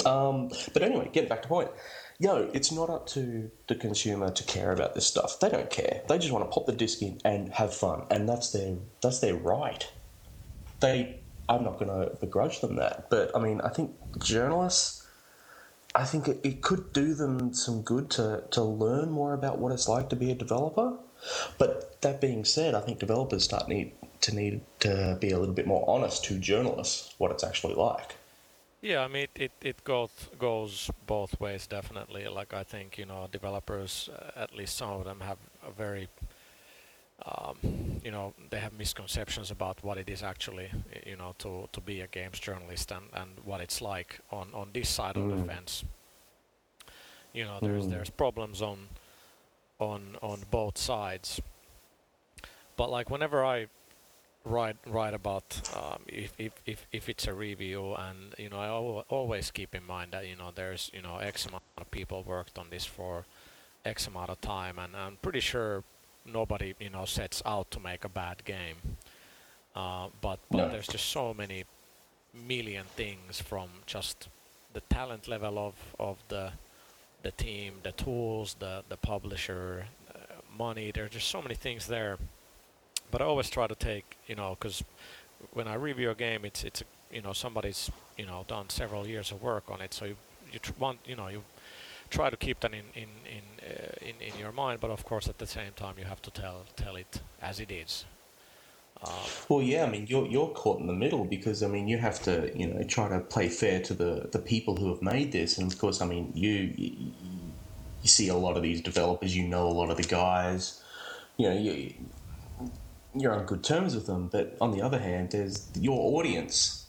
Um, 0.05 0.49
but 0.73 0.81
anyway, 0.83 1.09
getting 1.11 1.29
back 1.29 1.41
to 1.43 1.47
point. 1.47 1.69
Yo, 2.19 2.49
it's 2.51 2.71
not 2.71 2.89
up 2.89 3.05
to 3.05 3.51
the 3.67 3.75
consumer 3.75 4.31
to 4.31 4.43
care 4.43 4.71
about 4.71 4.95
this 4.95 5.05
stuff. 5.05 5.39
They 5.39 5.49
don't 5.49 5.69
care. 5.69 6.01
They 6.09 6.17
just 6.17 6.31
want 6.31 6.45
to 6.45 6.51
pop 6.51 6.65
the 6.65 6.71
disc 6.71 7.01
in 7.03 7.19
and 7.23 7.53
have 7.53 7.75
fun, 7.75 8.05
and 8.09 8.27
that's 8.27 8.51
their 8.51 8.75
that's 9.01 9.19
their 9.19 9.35
right. 9.35 9.87
They, 10.79 11.19
I'm 11.47 11.63
not 11.63 11.79
going 11.79 11.89
to 11.89 12.15
begrudge 12.17 12.61
them 12.61 12.75
that, 12.77 13.09
but 13.11 13.35
I 13.35 13.39
mean, 13.39 13.61
I 13.61 13.69
think 13.69 13.91
journalists, 14.17 15.07
I 15.93 16.05
think 16.05 16.27
it, 16.27 16.39
it 16.43 16.61
could 16.63 16.91
do 16.91 17.13
them 17.13 17.53
some 17.53 17.83
good 17.83 18.09
to 18.11 18.43
to 18.49 18.63
learn 18.63 19.11
more 19.11 19.33
about 19.33 19.59
what 19.59 19.71
it's 19.71 19.87
like 19.87 20.09
to 20.09 20.15
be 20.15 20.31
a 20.31 20.35
developer. 20.35 20.97
But 21.59 22.01
that 22.01 22.19
being 22.19 22.45
said, 22.45 22.73
I 22.73 22.81
think 22.81 22.99
developers 22.99 23.43
start 23.43 23.67
need 23.67 23.91
to 24.21 24.33
need 24.33 24.61
to 24.79 25.17
be 25.19 25.29
a 25.31 25.37
little 25.37 25.53
bit 25.53 25.67
more 25.67 25.83
honest 25.87 26.23
to 26.25 26.39
journalists 26.39 27.13
what 27.19 27.31
it's 27.31 27.43
actually 27.43 27.75
like. 27.75 28.15
Yeah, 28.81 29.03
I 29.03 29.07
mean 29.07 29.23
it, 29.23 29.31
it, 29.35 29.51
it 29.61 29.83
goes 29.83 30.11
goes 30.37 30.91
both 31.07 31.39
ways 31.39 31.65
definitely. 31.67 32.27
Like 32.27 32.53
I 32.53 32.63
think 32.63 32.97
you 32.97 33.05
know 33.05 33.27
developers, 33.31 34.09
uh, 34.13 34.39
at 34.39 34.55
least 34.55 34.77
some 34.77 34.91
of 34.91 35.05
them 35.05 35.21
have 35.21 35.37
a 35.67 35.71
very 35.71 36.07
um, 37.25 37.57
you 38.03 38.11
know 38.11 38.33
they 38.51 38.59
have 38.59 38.73
misconceptions 38.73 39.49
about 39.49 39.83
what 39.83 39.97
it 39.97 40.09
is 40.09 40.21
actually 40.21 40.69
you 41.05 41.15
know 41.15 41.33
to, 41.39 41.67
to 41.73 41.81
be 41.81 42.01
a 42.01 42.07
games 42.07 42.39
journalist 42.39 42.91
and, 42.91 43.05
and 43.13 43.31
what 43.43 43.61
it's 43.61 43.81
like 43.81 44.19
on, 44.31 44.49
on 44.53 44.69
this 44.73 44.89
side 44.89 45.15
mm. 45.15 45.23
of 45.23 45.29
the 45.37 45.43
mm. 45.43 45.47
fence. 45.47 45.83
You 47.33 47.45
know 47.45 47.57
there's 47.61 47.85
mm. 47.85 47.89
there's 47.89 48.11
problems 48.11 48.61
on 48.61 48.87
on 49.79 50.17
on 50.21 50.43
both 50.51 50.77
sides. 50.77 51.41
But 52.75 52.91
like 52.91 53.09
whenever 53.09 53.43
I 53.43 53.67
write 54.47 54.77
write 54.85 55.13
about 55.13 55.61
um, 55.75 56.01
if, 56.07 56.33
if 56.37 56.53
if 56.65 56.87
if 56.91 57.09
it's 57.09 57.27
a 57.27 57.33
review 57.33 57.93
and 57.95 58.33
you 58.37 58.49
know 58.49 58.59
I 58.59 58.67
al- 58.67 59.05
always 59.09 59.51
keep 59.51 59.75
in 59.75 59.85
mind 59.85 60.11
that 60.11 60.27
you 60.27 60.35
know 60.35 60.51
there's 60.53 60.89
you 60.93 61.01
know 61.01 61.17
X 61.17 61.45
amount 61.45 61.63
of 61.77 61.89
people 61.91 62.23
worked 62.23 62.57
on 62.57 62.67
this 62.69 62.85
for 62.85 63.25
X 63.85 64.07
amount 64.07 64.29
of 64.29 64.39
time 64.41 64.79
and 64.79 64.95
I'm 64.95 65.17
pretty 65.21 65.39
sure 65.41 65.83
nobody 66.25 66.73
you 66.79 66.89
know 66.89 67.05
sets 67.05 67.41
out 67.45 67.71
to 67.71 67.79
make 67.79 68.03
a 68.05 68.09
bad 68.09 68.43
game. 68.45 68.77
Uh, 69.75 70.07
but 70.21 70.39
but 70.49 70.57
no. 70.57 70.69
there's 70.69 70.87
just 70.87 71.05
so 71.05 71.33
many 71.33 71.65
million 72.33 72.85
things 72.95 73.41
from 73.41 73.69
just 73.85 74.27
the 74.73 74.81
talent 74.81 75.27
level 75.27 75.57
of 75.59 75.75
of 75.99 76.17
the 76.29 76.51
the 77.23 77.31
team, 77.31 77.73
the 77.83 77.91
tools, 77.91 78.55
the 78.59 78.83
the 78.89 78.97
publisher, 78.97 79.85
uh, 80.13 80.19
money. 80.57 80.91
There's 80.91 81.11
just 81.11 81.27
so 81.27 81.41
many 81.41 81.55
things 81.55 81.87
there. 81.87 82.17
But 83.11 83.21
I 83.21 83.25
always 83.25 83.49
try 83.49 83.67
to 83.67 83.75
take 83.75 84.17
you 84.27 84.35
know 84.35 84.57
because 84.59 84.83
when 85.53 85.67
I 85.67 85.75
review 85.75 86.09
a 86.11 86.15
game, 86.15 86.45
it's 86.45 86.63
it's 86.63 86.83
you 87.11 87.21
know 87.21 87.33
somebody's 87.33 87.91
you 88.17 88.25
know 88.25 88.45
done 88.47 88.69
several 88.69 89.07
years 89.07 89.31
of 89.31 89.41
work 89.41 89.69
on 89.69 89.81
it, 89.81 89.93
so 89.93 90.05
you 90.05 90.15
you 90.51 90.59
tr- 90.59 90.73
want 90.79 90.99
you 91.05 91.15
know 91.15 91.27
you 91.27 91.43
try 92.09 92.29
to 92.29 92.37
keep 92.37 92.59
that 92.61 92.73
in 92.73 92.85
in 92.95 93.09
in, 93.25 93.43
uh, 93.69 93.91
in 94.01 94.15
in 94.21 94.39
your 94.39 94.51
mind, 94.51 94.79
but 94.79 94.91
of 94.91 95.03
course 95.05 95.27
at 95.27 95.37
the 95.37 95.47
same 95.47 95.71
time 95.75 95.95
you 95.97 96.05
have 96.05 96.21
to 96.21 96.31
tell 96.31 96.65
tell 96.75 96.95
it 96.95 97.21
as 97.41 97.59
it 97.59 97.71
is. 97.71 98.05
Um, 99.03 99.13
well, 99.47 99.61
yeah, 99.61 99.83
I 99.83 99.89
mean 99.89 100.07
you're 100.07 100.25
you're 100.25 100.49
caught 100.49 100.79
in 100.79 100.87
the 100.87 100.93
middle 100.93 101.23
because 101.25 101.61
I 101.61 101.67
mean 101.67 101.87
you 101.87 101.97
have 101.97 102.21
to 102.23 102.51
you 102.57 102.67
know 102.67 102.83
try 102.83 103.07
to 103.09 103.19
play 103.19 103.49
fair 103.49 103.81
to 103.81 103.93
the 103.93 104.29
the 104.31 104.39
people 104.39 104.75
who 104.75 104.89
have 104.89 105.01
made 105.01 105.31
this, 105.31 105.57
and 105.57 105.71
of 105.71 105.77
course 105.77 106.01
I 106.01 106.05
mean 106.05 106.31
you 106.33 106.73
you, 106.75 107.11
you 108.01 108.07
see 108.07 108.27
a 108.29 108.35
lot 108.35 108.57
of 108.57 108.63
these 108.63 108.81
developers, 108.81 109.35
you 109.35 109.47
know 109.47 109.67
a 109.67 109.75
lot 109.81 109.91
of 109.91 109.97
the 109.97 110.03
guys, 110.03 110.81
you 111.37 111.47
know 111.47 111.55
you 111.55 111.93
you're 113.19 113.33
on 113.33 113.45
good 113.45 113.63
terms 113.63 113.95
with 113.95 114.05
them, 114.05 114.29
but 114.31 114.57
on 114.61 114.71
the 114.71 114.81
other 114.81 114.99
hand, 114.99 115.31
there's 115.31 115.69
your 115.79 116.17
audience 116.17 116.87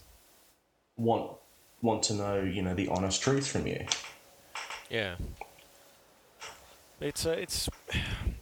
want 0.97 1.33
want 1.81 2.03
to 2.03 2.15
know 2.15 2.41
you 2.41 2.63
know 2.63 2.75
the 2.75 2.89
honest 2.89 3.23
truth 3.23 3.47
from 3.47 3.67
you. 3.67 3.85
Yeah. 4.91 5.17
It's 7.01 7.25
a, 7.27 7.33
it's 7.33 7.69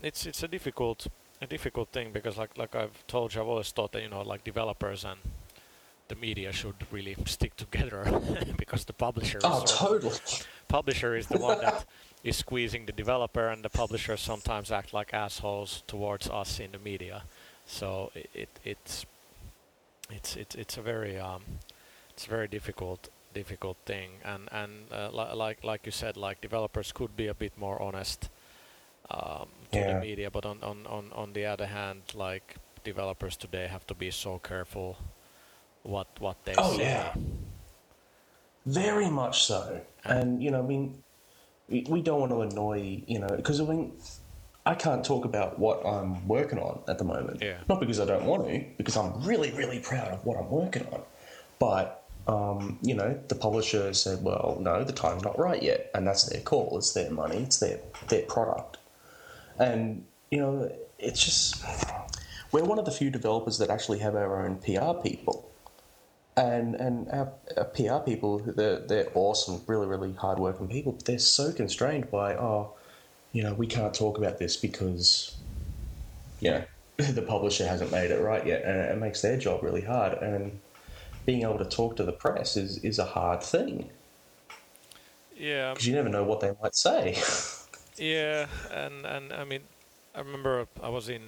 it's 0.02 0.26
it's 0.26 0.42
a 0.42 0.48
difficult 0.48 1.06
a 1.42 1.46
difficult 1.46 1.90
thing 1.90 2.12
because 2.12 2.38
like 2.38 2.56
like 2.56 2.74
I've 2.74 3.06
told 3.06 3.34
you 3.34 3.40
I've 3.42 3.48
always 3.48 3.70
thought 3.70 3.92
that 3.92 4.02
you 4.02 4.08
know 4.08 4.22
like 4.22 4.44
developers 4.44 5.04
and 5.04 5.20
the 6.08 6.14
media 6.14 6.52
should 6.52 6.76
really 6.90 7.16
stick 7.26 7.56
together 7.56 8.04
because 8.56 8.84
the 8.84 8.92
publisher 8.92 9.38
oh 9.42 9.62
totally 9.66 10.16
publisher 10.68 11.16
is 11.16 11.26
the 11.26 11.38
one 11.38 11.60
that 11.60 11.84
is 12.24 12.36
squeezing 12.36 12.86
the 12.86 12.92
developer 12.92 13.48
and 13.48 13.62
the 13.64 13.68
publisher 13.68 14.16
sometimes 14.16 14.70
act 14.70 14.94
like 14.94 15.12
assholes 15.12 15.82
towards 15.86 16.30
us 16.30 16.60
in 16.60 16.72
the 16.72 16.78
media 16.78 17.24
so 17.66 18.10
it, 18.14 18.30
it 18.34 18.48
it's 18.64 19.04
it's 20.10 20.36
it's 20.36 20.54
it's 20.54 20.76
a 20.78 20.82
very 20.82 21.18
um 21.18 21.42
it's 22.10 22.26
a 22.26 22.30
very 22.30 22.48
difficult 22.48 23.08
difficult 23.34 23.76
thing 23.84 24.10
and 24.24 24.48
and 24.52 24.72
uh, 24.92 25.10
li- 25.12 25.34
like 25.34 25.62
like 25.62 25.84
you 25.84 25.92
said 25.92 26.16
like 26.16 26.40
developers 26.40 26.92
could 26.92 27.14
be 27.16 27.26
a 27.26 27.34
bit 27.34 27.52
more 27.58 27.80
honest 27.82 28.30
um, 29.10 29.48
to 29.72 29.78
yeah. 29.78 29.92
the 29.92 30.00
media 30.00 30.30
but 30.30 30.46
on, 30.46 30.58
on 30.62 30.86
on 30.86 31.12
on 31.14 31.32
the 31.32 31.44
other 31.44 31.66
hand 31.66 32.02
like 32.14 32.56
developers 32.84 33.36
today 33.36 33.66
have 33.66 33.86
to 33.86 33.94
be 33.94 34.10
so 34.10 34.38
careful 34.38 34.96
what 35.82 36.06
what 36.18 36.36
they 36.44 36.54
oh, 36.56 36.76
say 36.76 36.84
yeah. 36.84 37.12
very 38.64 39.10
much 39.10 39.44
so 39.44 39.80
and, 40.04 40.18
and 40.18 40.42
you 40.42 40.50
know 40.50 40.60
i 40.60 40.66
mean 40.66 41.02
we, 41.68 41.84
we 41.88 42.00
don't 42.00 42.20
want 42.20 42.32
to 42.32 42.40
annoy 42.40 43.02
you 43.06 43.18
know 43.18 43.28
because 43.36 43.60
i 43.60 43.64
mean 43.64 43.92
I 44.66 44.74
can't 44.74 45.04
talk 45.04 45.24
about 45.24 45.58
what 45.58 45.86
I'm 45.86 46.26
working 46.26 46.58
on 46.58 46.80
at 46.88 46.98
the 46.98 47.04
moment. 47.04 47.40
Yeah. 47.40 47.58
Not 47.68 47.80
because 47.80 48.00
I 48.00 48.04
don't 48.04 48.24
want 48.26 48.46
to, 48.48 48.64
because 48.76 48.96
I'm 48.96 49.22
really, 49.22 49.52
really 49.52 49.78
proud 49.78 50.08
of 50.08 50.24
what 50.26 50.36
I'm 50.36 50.50
working 50.50 50.86
on. 50.92 51.02
But 51.58 52.06
um, 52.28 52.78
you 52.82 52.94
know, 52.94 53.18
the 53.28 53.34
publisher 53.34 53.92
said, 53.94 54.22
well, 54.22 54.58
no, 54.60 54.82
the 54.82 54.92
time's 54.92 55.22
not 55.22 55.38
right 55.38 55.62
yet. 55.62 55.90
And 55.94 56.06
that's 56.06 56.24
their 56.24 56.40
call. 56.40 56.76
It's 56.76 56.92
their 56.92 57.10
money. 57.10 57.38
It's 57.38 57.58
their, 57.58 57.78
their 58.08 58.22
product. 58.22 58.78
And, 59.58 60.04
you 60.30 60.38
know, 60.38 60.72
it's 60.98 61.24
just, 61.24 61.64
we're 62.52 62.64
one 62.64 62.78
of 62.78 62.84
the 62.84 62.90
few 62.90 63.10
developers 63.10 63.58
that 63.58 63.70
actually 63.70 64.00
have 64.00 64.16
our 64.16 64.44
own 64.44 64.56
PR 64.56 65.00
people. 65.00 65.48
And, 66.36 66.74
and 66.74 67.08
our, 67.10 67.32
our 67.56 67.64
PR 67.64 68.04
people, 68.04 68.40
they're, 68.40 68.80
they're 68.80 69.08
awesome, 69.14 69.62
really, 69.66 69.86
really 69.86 70.12
hardworking 70.12 70.68
people, 70.68 70.92
but 70.92 71.04
they're 71.04 71.18
so 71.18 71.52
constrained 71.52 72.10
by, 72.10 72.34
oh, 72.34 72.74
you 73.36 73.42
know, 73.42 73.54
we 73.54 73.66
can't 73.66 73.92
talk 73.92 74.18
about 74.18 74.38
this 74.38 74.56
because, 74.56 75.36
you 76.40 76.50
know, 76.50 76.64
the 76.96 77.22
publisher 77.22 77.66
hasn't 77.66 77.92
made 77.92 78.10
it 78.10 78.20
right 78.20 78.46
yet. 78.46 78.64
And 78.64 78.78
it 78.78 78.98
makes 78.98 79.20
their 79.20 79.36
job 79.36 79.62
really 79.62 79.82
hard. 79.82 80.14
And, 80.14 80.58
being 81.26 81.42
able 81.42 81.58
to 81.58 81.64
talk 81.64 81.96
to 81.96 82.04
the 82.04 82.12
press 82.12 82.56
is, 82.56 82.78
is 82.78 82.98
a 82.98 83.04
hard 83.04 83.42
thing. 83.42 83.90
Yeah. 85.36 85.72
Because 85.74 85.86
you 85.86 85.94
never 85.94 86.08
know 86.08 86.22
what 86.22 86.40
they 86.40 86.52
might 86.62 86.74
say. 86.74 87.18
yeah, 87.98 88.46
and, 88.72 89.04
and 89.04 89.32
I 89.32 89.44
mean, 89.44 89.62
I 90.14 90.20
remember 90.20 90.66
I 90.82 90.88
was 90.88 91.08
in 91.08 91.22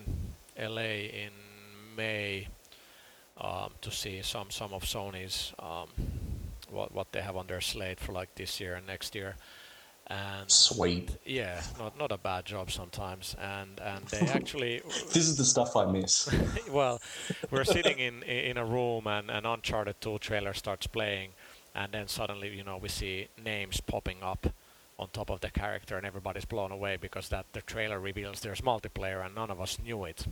LA 0.59 1.11
in 1.13 1.33
May 1.97 2.47
um, 3.39 3.73
to 3.83 3.91
see 3.91 4.23
some, 4.23 4.51
some 4.51 4.73
of 4.73 4.85
Sony's 4.85 5.53
um, 5.59 5.89
what 6.71 6.95
what 6.95 7.13
they 7.13 7.21
have 7.21 7.37
on 7.37 7.47
their 7.47 7.63
slate 7.63 7.99
for 7.99 8.13
like 8.13 8.35
this 8.35 8.61
year 8.61 8.75
and 8.75 8.87
next 8.87 9.15
year 9.15 9.37
and 10.11 10.51
sweet. 10.51 11.11
Yeah, 11.25 11.61
not 11.79 11.99
not 11.99 12.13
a 12.13 12.19
bad 12.19 12.47
job 12.47 12.71
sometimes, 12.71 13.37
and 13.41 13.79
and 13.81 14.07
they 14.07 14.27
actually. 14.29 14.81
this 15.13 15.29
is 15.29 15.37
the 15.37 15.45
stuff 15.45 15.77
I 15.77 15.85
miss. 15.85 16.31
well, 16.71 17.01
we're 17.51 17.65
sitting 17.65 17.99
in 17.99 18.23
in 18.23 18.57
a 18.57 18.65
room, 18.65 19.07
and 19.07 19.31
an 19.31 19.45
Uncharted 19.45 20.01
2 20.01 20.19
trailer 20.19 20.55
starts 20.55 20.87
playing, 20.87 21.31
and 21.75 21.93
then 21.93 22.09
suddenly 22.09 22.57
you 22.57 22.65
know 22.65 22.79
we 22.79 22.89
see 22.89 23.29
names 23.43 23.81
popping 23.81 24.23
up 24.23 24.47
on 24.99 25.09
top 25.13 25.31
of 25.31 25.41
the 25.41 25.51
character, 25.51 25.97
and 25.97 26.07
everybody's 26.07 26.47
blown 26.47 26.73
away 26.73 26.97
because 26.97 27.29
that 27.29 27.47
the 27.53 27.61
trailer 27.63 28.01
reveals 28.01 28.41
there's 28.41 28.63
multiplayer, 28.63 29.25
and 29.25 29.35
none 29.35 29.51
of 29.51 29.61
us 29.61 29.79
knew 29.79 30.05
it. 30.05 30.27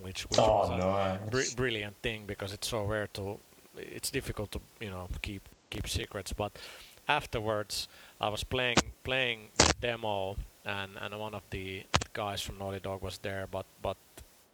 Which, 0.00 0.24
which 0.24 0.38
oh, 0.38 0.68
was 0.68 0.84
a 0.84 1.20
br- 1.30 1.56
brilliant 1.56 1.96
thing 2.02 2.24
because 2.26 2.52
it's 2.52 2.68
so 2.68 2.84
rare 2.84 3.06
to, 3.14 3.38
it's 3.78 4.10
difficult 4.10 4.52
to 4.52 4.60
you 4.78 4.90
know 4.90 5.08
keep 5.22 5.48
keep 5.70 5.88
secrets, 5.88 6.32
but 6.32 6.52
afterwards 7.08 7.88
I 8.20 8.28
was 8.28 8.44
playing 8.44 8.78
playing 9.04 9.48
demo 9.80 10.36
and 10.64 10.92
and 11.00 11.18
one 11.18 11.34
of 11.34 11.42
the 11.50 11.84
guys 12.12 12.42
from 12.42 12.58
Naughty 12.58 12.80
Dog 12.80 13.02
was 13.02 13.18
there, 13.18 13.46
but 13.50 13.66
but 13.80 13.96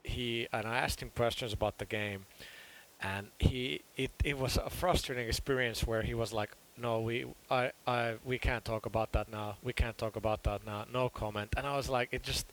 he 0.05 0.49
and 0.53 0.67
I 0.67 0.79
asked 0.79 1.01
him 1.01 1.11
questions 1.17 1.53
about 1.53 1.79
the 1.79 1.87
game, 1.87 2.27
and 3.01 3.29
he 3.39 3.83
it 3.97 4.11
it 4.23 4.39
was 4.39 4.57
a 4.57 4.71
frustrating 4.71 5.27
experience 5.27 5.87
where 5.87 6.03
he 6.03 6.15
was 6.15 6.33
like, 6.33 6.51
no, 6.77 7.01
we 7.01 7.27
I 7.51 7.73
I 7.87 8.17
we 8.25 8.39
can't 8.39 8.65
talk 8.65 8.85
about 8.87 9.13
that 9.13 9.31
now. 9.31 9.57
We 9.63 9.73
can't 9.73 9.97
talk 9.97 10.17
about 10.17 10.43
that 10.43 10.67
now. 10.67 10.85
No 10.93 11.09
comment. 11.09 11.55
And 11.57 11.67
I 11.67 11.77
was 11.77 11.89
like, 11.89 12.09
it 12.13 12.23
just 12.23 12.47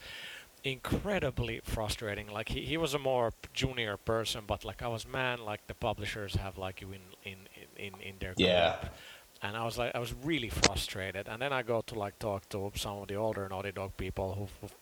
incredibly 0.64 1.62
frustrating. 1.64 2.28
Like 2.28 2.50
he, 2.50 2.62
he 2.62 2.78
was 2.78 2.94
a 2.94 3.00
more 3.00 3.34
junior 3.54 3.98
person, 3.98 4.44
but 4.48 4.64
like 4.64 4.82
I 4.82 4.88
was 4.88 5.06
man, 5.08 5.44
like 5.44 5.68
the 5.68 5.74
publishers 5.74 6.36
have 6.36 6.58
like 6.58 6.82
you 6.82 6.92
in 6.92 7.02
in 7.26 7.38
in 7.78 7.94
in 8.02 8.16
their 8.20 8.34
yeah. 8.38 8.80
Group 8.80 8.92
and 9.42 9.56
I 9.56 9.64
was 9.64 9.78
like, 9.78 9.96
I 9.96 10.00
was 10.00 10.14
really 10.24 10.50
frustrated. 10.50 11.28
And 11.28 11.42
then 11.42 11.54
I 11.54 11.62
go 11.62 11.82
to 11.82 11.96
like 11.96 12.20
talk 12.20 12.48
to 12.50 12.72
some 12.76 12.98
of 13.00 13.08
the 13.08 13.16
older 13.16 13.48
Naughty 13.50 13.72
Dog 13.72 13.96
people 13.98 14.34
who've, 14.36 14.52
who've 14.62 14.76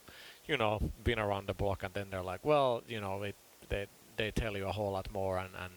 you 0.48 0.58
know, 0.58 0.80
been 1.04 1.20
around 1.20 1.48
the 1.48 1.54
block, 1.54 1.84
and 1.84 1.94
then 1.94 2.08
they're 2.10 2.24
like, 2.24 2.44
well, 2.44 2.82
you 2.88 3.02
know, 3.02 3.22
it, 3.24 3.36
they 3.70 3.88
they 4.16 4.32
tell 4.32 4.58
you 4.58 4.68
a 4.68 4.72
whole 4.72 4.92
lot 4.92 5.12
more, 5.14 5.38
and 5.38 5.50
and 5.62 5.74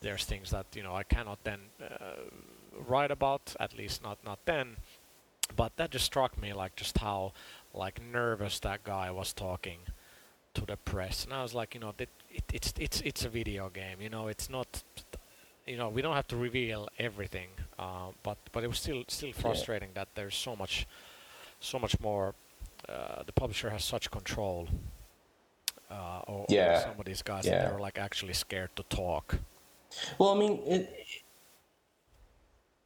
there's 0.00 0.24
things 0.24 0.50
that 0.50 0.66
you 0.74 0.82
know 0.82 0.94
I 0.94 1.02
cannot 1.02 1.42
then 1.44 1.60
uh, 1.82 2.22
write 2.86 3.10
about, 3.10 3.54
at 3.58 3.76
least 3.76 4.02
not 4.02 4.18
not 4.24 4.38
then. 4.44 4.76
But 5.56 5.76
that 5.76 5.90
just 5.90 6.04
struck 6.04 6.40
me 6.40 6.52
like 6.52 6.76
just 6.76 6.98
how 6.98 7.32
like 7.74 8.00
nervous 8.02 8.60
that 8.60 8.84
guy 8.84 9.10
was 9.10 9.32
talking 9.32 9.78
to 10.54 10.66
the 10.66 10.76
press, 10.76 11.24
and 11.24 11.32
I 11.32 11.42
was 11.42 11.54
like, 11.54 11.74
you 11.74 11.80
know, 11.80 11.94
it, 11.98 12.08
it, 12.30 12.44
it's 12.52 12.74
it's 12.78 13.00
it's 13.00 13.24
a 13.24 13.28
video 13.28 13.70
game, 13.70 14.00
you 14.00 14.10
know, 14.10 14.28
it's 14.28 14.50
not 14.50 14.82
you 15.66 15.76
know 15.76 15.88
we 15.88 16.02
don't 16.02 16.14
have 16.14 16.26
to 16.28 16.36
reveal 16.36 16.88
everything 16.98 17.48
uh, 17.78 18.08
but 18.22 18.38
but 18.52 18.64
it 18.64 18.68
was 18.68 18.78
still 18.78 19.04
still 19.08 19.32
frustrating 19.32 19.88
yeah. 19.90 20.00
that 20.00 20.08
there's 20.14 20.34
so 20.36 20.56
much 20.56 20.86
so 21.60 21.78
much 21.78 21.98
more 22.00 22.34
uh, 22.88 23.22
the 23.24 23.32
publisher 23.32 23.70
has 23.70 23.84
such 23.84 24.10
control 24.10 24.68
uh, 25.90 26.20
over 26.26 26.46
Yeah. 26.48 26.80
some 26.80 26.98
of 26.98 27.04
these 27.04 27.22
guys 27.22 27.46
Yeah. 27.46 27.52
that 27.58 27.70
they're 27.70 27.78
like 27.78 27.98
actually 27.98 28.32
scared 28.32 28.70
to 28.76 28.82
talk. 28.84 29.38
Well, 30.18 30.30
I 30.30 30.38
mean, 30.38 30.58
it, 30.66 31.21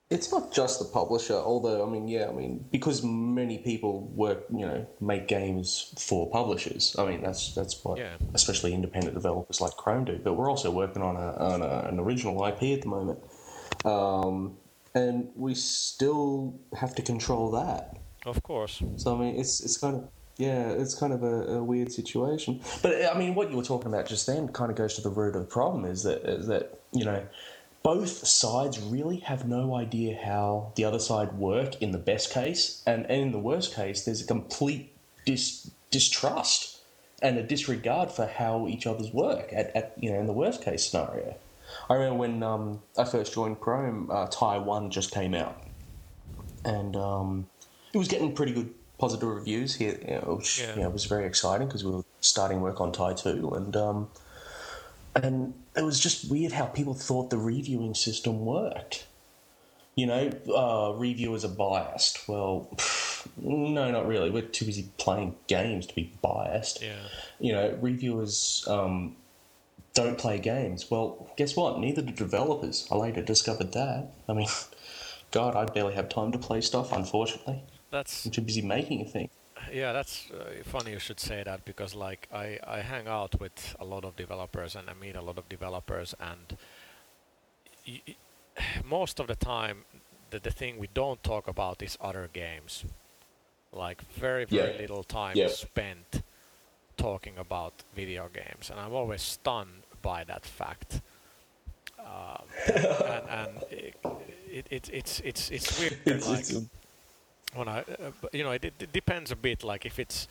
it's 0.09 0.31
not 0.31 0.53
just 0.53 0.79
the 0.79 0.85
publisher, 0.85 1.35
although, 1.35 1.85
I 1.85 1.91
mean, 1.91 2.07
yeah, 2.07 2.29
I 2.29 2.33
mean, 2.33 2.65
because 2.71 3.03
many 3.03 3.59
people 3.59 4.03
work, 4.15 4.45
you 4.53 4.65
know, 4.65 4.87
make 5.01 5.27
games 5.27 5.93
for 5.99 6.31
publishers. 6.31 6.95
I 6.99 7.07
mean, 7.07 7.23
that's 7.23 7.55
that's 7.55 7.85
what, 7.85 7.99
Yeah. 7.99 8.15
especially 8.33 8.73
independent 8.73 9.15
developers 9.15 9.61
like 9.61 9.73
Krome 9.73 10.05
do. 10.05 10.21
But 10.23 10.35
we're 10.35 10.49
also 10.49 10.71
working 10.71 11.03
on, 11.03 11.17
a, 11.17 11.33
on 11.37 11.63
a, 11.63 11.89
an 11.89 11.99
original 11.99 12.45
IP 12.47 12.63
at 12.77 12.83
the 12.83 12.89
moment. 12.89 13.19
Um, 13.85 14.57
and 14.95 15.29
we 15.35 15.55
still 15.55 16.55
have 16.79 16.95
to 16.95 17.03
control 17.03 17.51
that. 17.53 17.97
Of 18.25 18.43
course. 18.43 18.83
So 18.97 19.15
I 19.17 19.21
mean, 19.21 19.37
it's 19.39 19.61
it's 19.61 19.77
kind 19.77 19.97
of 19.97 20.09
yeah, 20.37 20.69
it's 20.71 20.95
kind 20.95 21.13
of 21.13 21.23
a, 21.23 21.57
a 21.59 21.65
weird 21.65 21.93
situation. 21.93 22.61
But 22.83 23.05
I 23.15 23.17
mean, 23.19 23.35
what 23.35 23.51
you 23.51 23.57
were 23.57 23.63
talking 23.63 23.93
about 23.93 24.07
just 24.07 24.27
then 24.27 24.49
kind 24.49 24.71
of 24.71 24.77
goes 24.77 24.95
to 24.95 25.03
the 25.03 25.11
root 25.11 25.35
of 25.37 25.43
the 25.43 25.49
problem 25.49 25.85
is 25.85 26.03
that 26.05 26.23
is 26.29 26.47
that 26.47 26.81
you 26.93 27.05
know 27.05 27.23
both 27.87 28.27
sides 28.27 28.81
really 28.81 29.19
have 29.19 29.47
no 29.47 29.77
idea 29.77 30.19
how 30.21 30.73
the 30.75 30.85
other 30.85 30.99
side 30.99 31.33
work 31.35 31.81
in 31.81 31.93
the 31.93 31.99
best 31.99 32.33
case, 32.33 32.83
and, 32.85 33.05
and 33.05 33.23
in 33.23 33.31
the 33.31 33.39
worst 33.39 33.77
case, 33.77 34.05
there's 34.05 34.21
a 34.21 34.27
complete 34.27 34.93
dis, 35.25 35.71
distrust 35.93 36.81
and 37.23 37.39
a 37.39 37.45
disregard 37.45 38.11
for 38.11 38.27
how 38.27 38.67
each 38.67 38.89
other's 38.89 39.13
work 39.13 39.53
at, 39.53 39.75
at 39.77 39.95
you 40.01 40.11
know 40.13 40.19
in 40.19 40.27
the 40.27 40.33
worst 40.33 40.65
case 40.65 40.91
scenario. 40.91 41.37
I 41.89 41.95
remember 41.95 42.19
when 42.19 42.43
um, 42.43 42.83
I 42.99 43.05
first 43.05 43.33
joined 43.33 43.61
Krome, 43.61 44.13
uh, 44.13 44.27
Ty 44.27 44.59
one 44.59 44.91
just 44.91 45.13
came 45.13 45.33
out, 45.33 45.63
and 46.65 46.97
um, 46.97 47.47
it 47.95 47.99
was 47.99 48.09
getting 48.09 48.35
pretty 48.35 48.53
good 48.53 48.75
positive 48.99 49.29
reviews 49.29 49.77
here, 49.77 49.97
you 50.03 50.15
know, 50.17 50.35
which 50.39 50.59
Yeah. 50.61 50.75
you 50.75 50.83
know, 50.83 50.91
was 50.91 51.05
very 51.05 51.25
exciting 51.25 51.69
because 51.69 51.85
we 51.85 51.93
were 51.93 52.05
starting 52.19 52.61
work 52.63 52.81
on 52.81 52.91
Ty 52.91 53.15
two, 53.15 53.51
and 53.51 53.77
um, 53.77 54.09
and 55.15 55.55
it 55.77 55.85
was 55.85 56.01
just 56.01 56.31
weird 56.31 56.53
how 56.53 56.67
people 56.67 56.95
thought 56.95 57.31
the 57.31 57.39
reviewing 57.39 57.95
system 57.95 58.45
worked. 58.45 59.07
You 59.95 60.07
know, 60.07 60.31
uh, 60.55 60.93
reviewers 60.97 61.45
are 61.45 61.49
biased. 61.49 62.29
Well, 62.29 62.69
no, 63.37 63.91
not 63.91 64.07
really. 64.07 64.31
We're 64.31 64.43
too 64.43 64.67
busy 64.67 64.91
playing 64.99 65.37
games 65.47 65.87
to 65.87 65.95
be 65.95 66.13
biased. 66.21 66.83
Yeah. 66.83 66.97
You 67.41 67.53
know, 67.53 67.79
reviewers 67.81 68.65
um, 68.69 69.17
don't 69.95 70.19
play 70.19 70.39
games. 70.39 70.91
Well, 70.91 71.31
guess 71.37 71.57
what? 71.57 71.79
Neither 71.79 72.03
do 72.03 72.13
developers. 72.13 72.87
I 72.91 72.97
later 72.97 73.23
discovered 73.23 73.73
that. 73.73 74.09
I 74.29 74.35
mean, 74.35 74.49
God, 75.31 75.57
I 75.57 75.65
barely 75.65 75.95
have 75.95 76.09
time 76.11 76.31
to 76.33 76.39
play 76.39 76.61
stuff, 76.61 76.93
unfortunately. 76.93 77.63
That's 77.91 78.27
I'm 78.27 78.33
too 78.33 78.43
busy 78.43 78.63
making 78.63 79.01
a 79.01 79.05
thing. 79.07 79.31
Yeah. 79.73 79.93
That's 79.93 80.31
uh, 80.31 80.63
funny 80.65 80.93
you 80.93 80.99
should 80.99 81.21
say 81.21 81.43
that 81.45 81.65
because 81.65 81.95
like 81.95 82.29
I 82.33 82.59
I 82.67 82.81
hang 82.81 83.09
out 83.09 83.41
with 83.41 83.75
a 83.81 83.85
lot 83.85 84.05
of 84.05 84.17
developers 84.17 84.77
and 84.77 84.89
I 84.91 84.95
meet 84.95 85.17
a 85.17 85.23
lot 85.23 85.39
of 85.39 85.49
developers 85.49 86.15
and 86.21 86.57
y- 87.87 88.03
most 88.85 89.21
of 89.21 89.27
the 89.27 89.37
time 89.37 89.85
the 90.31 90.39
the 90.41 90.51
thing 90.51 90.79
we 90.79 90.89
don't 90.95 91.23
talk 91.23 91.49
about 91.49 91.83
is 91.83 91.99
other 92.01 92.29
games. 92.33 92.85
Like 93.73 94.03
very 94.21 94.45
very 94.45 94.73
Yeah. 94.73 94.81
little 94.81 95.05
time 95.05 95.37
Yeah. 95.37 95.47
is 95.47 95.57
spent 95.59 96.23
talking 96.97 97.39
about 97.39 97.73
video 97.95 98.29
games, 98.33 98.71
and 98.71 98.81
I'm 98.81 98.95
always 98.95 99.23
stunned 99.23 99.83
by 100.03 100.25
that 100.25 100.47
fact. 100.47 101.01
Um, 101.99 102.45
and 102.75 103.29
and 103.29 103.63
it, 103.71 103.95
it, 104.51 104.67
it, 104.71 104.91
it's 104.93 105.21
it's 105.21 105.51
it's 105.51 105.79
weird. 105.81 105.99
It's, 106.07 106.29
like, 106.29 106.41
it's, 106.41 106.53
when 107.55 107.69
I, 107.69 107.81
uh, 107.81 108.11
you 108.33 108.43
know, 108.45 108.53
it, 108.53 108.65
it 108.65 108.93
depends 108.93 109.31
a 109.31 109.37
bit. 109.37 109.65
Like 109.65 109.87
if 109.87 109.99
it's 109.99 110.29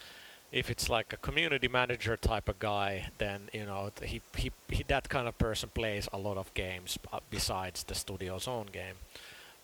if 0.52 0.70
it's 0.70 0.90
like 0.90 1.12
a 1.14 1.18
community 1.18 1.68
manager 1.68 2.16
type 2.18 2.48
of 2.50 2.60
guy, 2.60 3.08
then 3.18 3.50
you 3.54 3.66
know 3.66 3.92
he, 4.04 4.22
he, 4.38 4.52
he 4.70 4.84
that 4.88 5.10
kind 5.10 5.28
of 5.28 5.38
person 5.38 5.70
plays 5.74 6.08
a 6.14 6.18
lot 6.18 6.38
of 6.38 6.54
games 6.54 6.98
uh, 7.12 7.20
besides 7.30 7.84
the 7.84 7.96
studio's 7.96 8.48
own 8.48 8.68
game. 8.72 8.96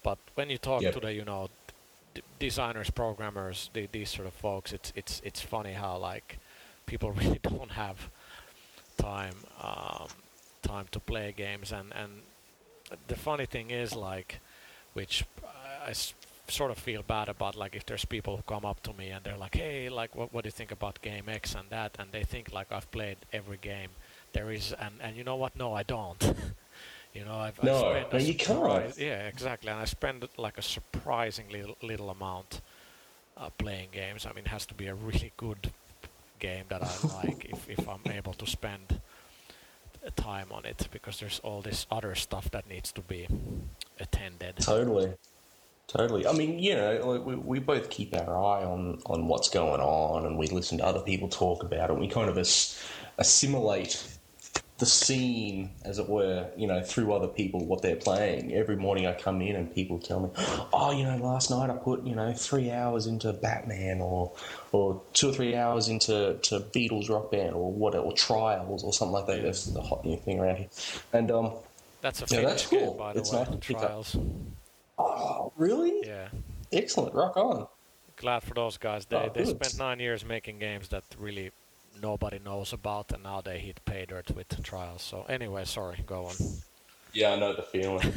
But 0.04 0.18
when 0.36 0.50
you 0.50 0.58
talk 0.58 0.82
Yep. 0.82 0.94
to 0.96 1.00
the 1.02 1.14
you 1.14 1.24
know 1.26 1.50
d- 2.16 2.22
designers, 2.40 2.90
programmers, 2.90 3.70
the, 3.74 3.88
these 3.92 4.10
sort 4.10 4.28
of 4.28 4.34
folks, 4.34 4.74
it's 4.74 4.92
it's 4.96 5.22
it's 5.24 5.42
funny 5.42 5.74
how 5.74 5.98
like 5.98 6.40
people 6.88 7.12
really 7.22 7.40
don't 7.44 7.72
have 7.72 8.10
time 8.98 9.36
um, 9.62 10.08
time 10.64 10.86
to 10.92 11.00
play 11.00 11.34
games, 11.36 11.72
and 11.72 11.94
and 11.96 12.12
the 13.08 13.16
funny 13.16 13.46
thing 13.46 13.70
is 13.72 13.96
like, 13.96 14.40
which 14.94 15.24
I- 15.44 15.88
I 15.88 15.90
s- 15.92 16.14
sort 16.52 16.72
of 16.72 16.78
feel 16.78 17.04
bad 17.04 17.30
about 17.30 17.56
like 17.56 17.76
if 17.76 17.86
there's 17.86 18.06
people 18.06 18.38
who 18.38 18.44
come 18.44 18.66
up 18.66 18.82
to 18.84 18.94
me 18.94 19.10
and 19.10 19.24
they're 19.24 19.38
like, 19.38 19.56
hey, 19.56 19.90
like 19.90 20.16
what 20.16 20.34
what 20.34 20.44
do 20.44 20.48
you 20.48 20.52
think 20.52 20.72
about 20.72 21.02
game 21.02 21.28
X 21.28 21.56
and 21.56 21.70
that, 21.70 21.96
and 22.00 22.12
they 22.12 22.24
think 22.24 22.52
like 22.54 22.72
I've 22.72 22.90
played 22.92 23.18
every 23.34 23.58
game 23.58 23.90
there 24.34 24.52
is, 24.52 24.74
and 24.74 24.96
and 25.02 25.16
you 25.16 25.24
know 25.24 25.36
what? 25.36 25.56
No, 25.56 25.74
I 25.74 25.84
don't. 25.84 26.22
you 27.14 27.26
know, 27.26 27.36
I've, 27.36 27.62
No, 27.64 27.80
spent 27.80 28.14
no, 28.14 28.20
you 28.20 28.36
can't. 28.36 28.98
Yeah, 28.98 29.28
exactly, 29.28 29.70
and 29.70 29.80
I 29.80 29.86
spend 29.86 30.28
like 30.38 30.58
a 30.58 30.62
surprisingly 30.62 31.62
l- 31.62 31.76
little 31.82 32.10
amount 32.10 32.62
uh, 33.38 33.50
playing 33.58 33.90
games. 33.92 34.26
I 34.26 34.30
mean, 34.34 34.46
it 34.46 34.50
has 34.50 34.66
to 34.68 34.74
be 34.74 34.88
a 34.88 34.96
really 34.96 35.32
good 35.38 35.72
game 36.40 36.66
that 36.70 36.82
I 36.84 37.08
like 37.24 37.46
if 37.46 37.70
if 37.70 37.88
I'm 37.88 38.02
able 38.12 38.34
to 38.34 38.46
spend 38.46 39.02
time 40.16 40.48
on 40.52 40.66
it 40.66 40.88
because 40.92 41.20
there's 41.20 41.40
all 41.44 41.62
this 41.62 41.86
other 41.92 42.16
stuff 42.16 42.50
that 42.52 42.68
needs 42.68 42.92
to 42.94 43.02
be 43.02 43.28
attended. 44.00 44.58
Totally. 44.58 45.14
Totally. 45.92 46.26
I 46.26 46.32
mean, 46.32 46.58
you 46.58 46.76
know, 46.76 47.12
like 47.12 47.26
we, 47.26 47.36
we 47.36 47.60
both 47.60 47.90
keep 47.90 48.16
our 48.16 48.38
eye 48.38 48.64
on, 48.64 49.02
on 49.08 49.28
what's 49.28 49.50
going 49.50 49.82
on 49.82 50.26
and 50.26 50.38
we 50.38 50.48
listen 50.48 50.78
to 50.78 50.86
other 50.86 51.02
people 51.02 51.28
talk 51.28 51.64
about 51.64 51.90
it. 51.90 51.98
We 51.98 52.08
kind 52.08 52.30
of 52.30 52.38
as, 52.38 52.82
assimilate 53.18 54.02
the 54.78 54.86
scene, 54.86 55.72
as 55.84 56.00
it 56.00 56.08
were, 56.08 56.48
you 56.56 56.66
know, 56.66 56.82
through 56.82 57.14
other 57.14 57.28
people, 57.28 57.66
what 57.66 57.82
they're 57.82 57.98
playing. 57.98 58.54
Every 58.54 58.78
morning 58.78 59.06
I 59.06 59.14
come 59.14 59.42
in 59.42 59.58
and 59.58 59.76
people 59.76 60.00
tell 60.00 60.22
me, 60.22 60.30
oh, 60.72 60.92
you 60.92 61.04
know, 61.04 61.18
last 61.18 61.52
night 61.52 61.70
I 61.70 61.74
put, 61.76 62.04
you 62.04 62.16
know, 62.16 62.32
three 62.34 62.72
hours 62.72 63.06
into 63.06 63.34
Batman 63.34 64.00
or 64.00 64.32
or 64.72 65.02
two 65.12 65.30
or 65.30 65.34
three 65.34 65.56
hours 65.56 65.90
into 65.90 66.40
to 66.42 66.62
Beatles 66.62 67.10
Rock 67.10 67.32
Band 67.32 67.54
or 67.54 67.70
what, 67.72 67.96
or 67.96 68.14
Trials 68.14 68.84
or 68.84 68.94
something 68.94 69.14
like 69.14 69.28
that. 69.28 69.44
That's 69.44 69.66
the 69.66 69.82
hot 69.82 70.06
new 70.06 70.18
thing 70.18 70.40
around 70.40 70.56
here. 70.56 70.70
And, 71.12 71.30
um, 71.32 71.52
That's 72.02 72.22
a 72.22 72.36
Yeah, 72.36 72.42
that's 72.48 72.66
game, 72.68 72.80
cool. 72.80 72.94
by 72.96 73.14
the 73.14 73.20
It's 73.20 73.32
way. 73.32 73.40
nice 73.40 73.50
to 73.50 73.58
pick 73.58 73.78
up. 73.78 74.06
Trials. 75.06 75.22
oh, 75.22 75.52
really? 75.58 76.08
Yeah. 76.08 76.30
Excellent. 76.72 77.14
Rock 77.14 77.38
on. 77.38 77.68
Glad 78.18 78.44
for 78.44 78.54
those 78.54 78.78
guys. 78.78 79.06
They 79.06 79.16
Oh, 79.18 79.30
they 79.34 79.44
good. 79.44 79.56
spent 79.58 79.78
nine 79.78 80.00
years 80.00 80.24
making 80.24 80.60
games 80.60 80.88
that 80.90 81.04
really 81.20 81.52
nobody 82.02 82.40
knows 82.40 82.72
about, 82.74 83.12
and 83.12 83.24
now 83.24 83.42
they 83.42 83.60
hit 83.60 83.84
pay 83.86 84.06
dirt 84.06 84.32
with 84.32 84.62
Trials. 84.64 85.02
So 85.02 85.26
anyway, 85.28 85.66
sorry, 85.66 85.98
go 86.06 86.26
on. 86.26 86.36
Yeah, 87.14 87.32
I 87.34 87.36
know 87.40 87.54
the 87.54 87.64
feeling. 87.64 88.00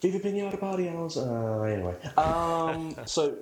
Viva 0.00 0.18
Pinata 0.18 0.58
Party 0.58 0.88
Hours. 0.88 1.16
Uh, 1.18 1.62
anyway, 1.62 1.94
um, 2.16 2.94
so 3.06 3.36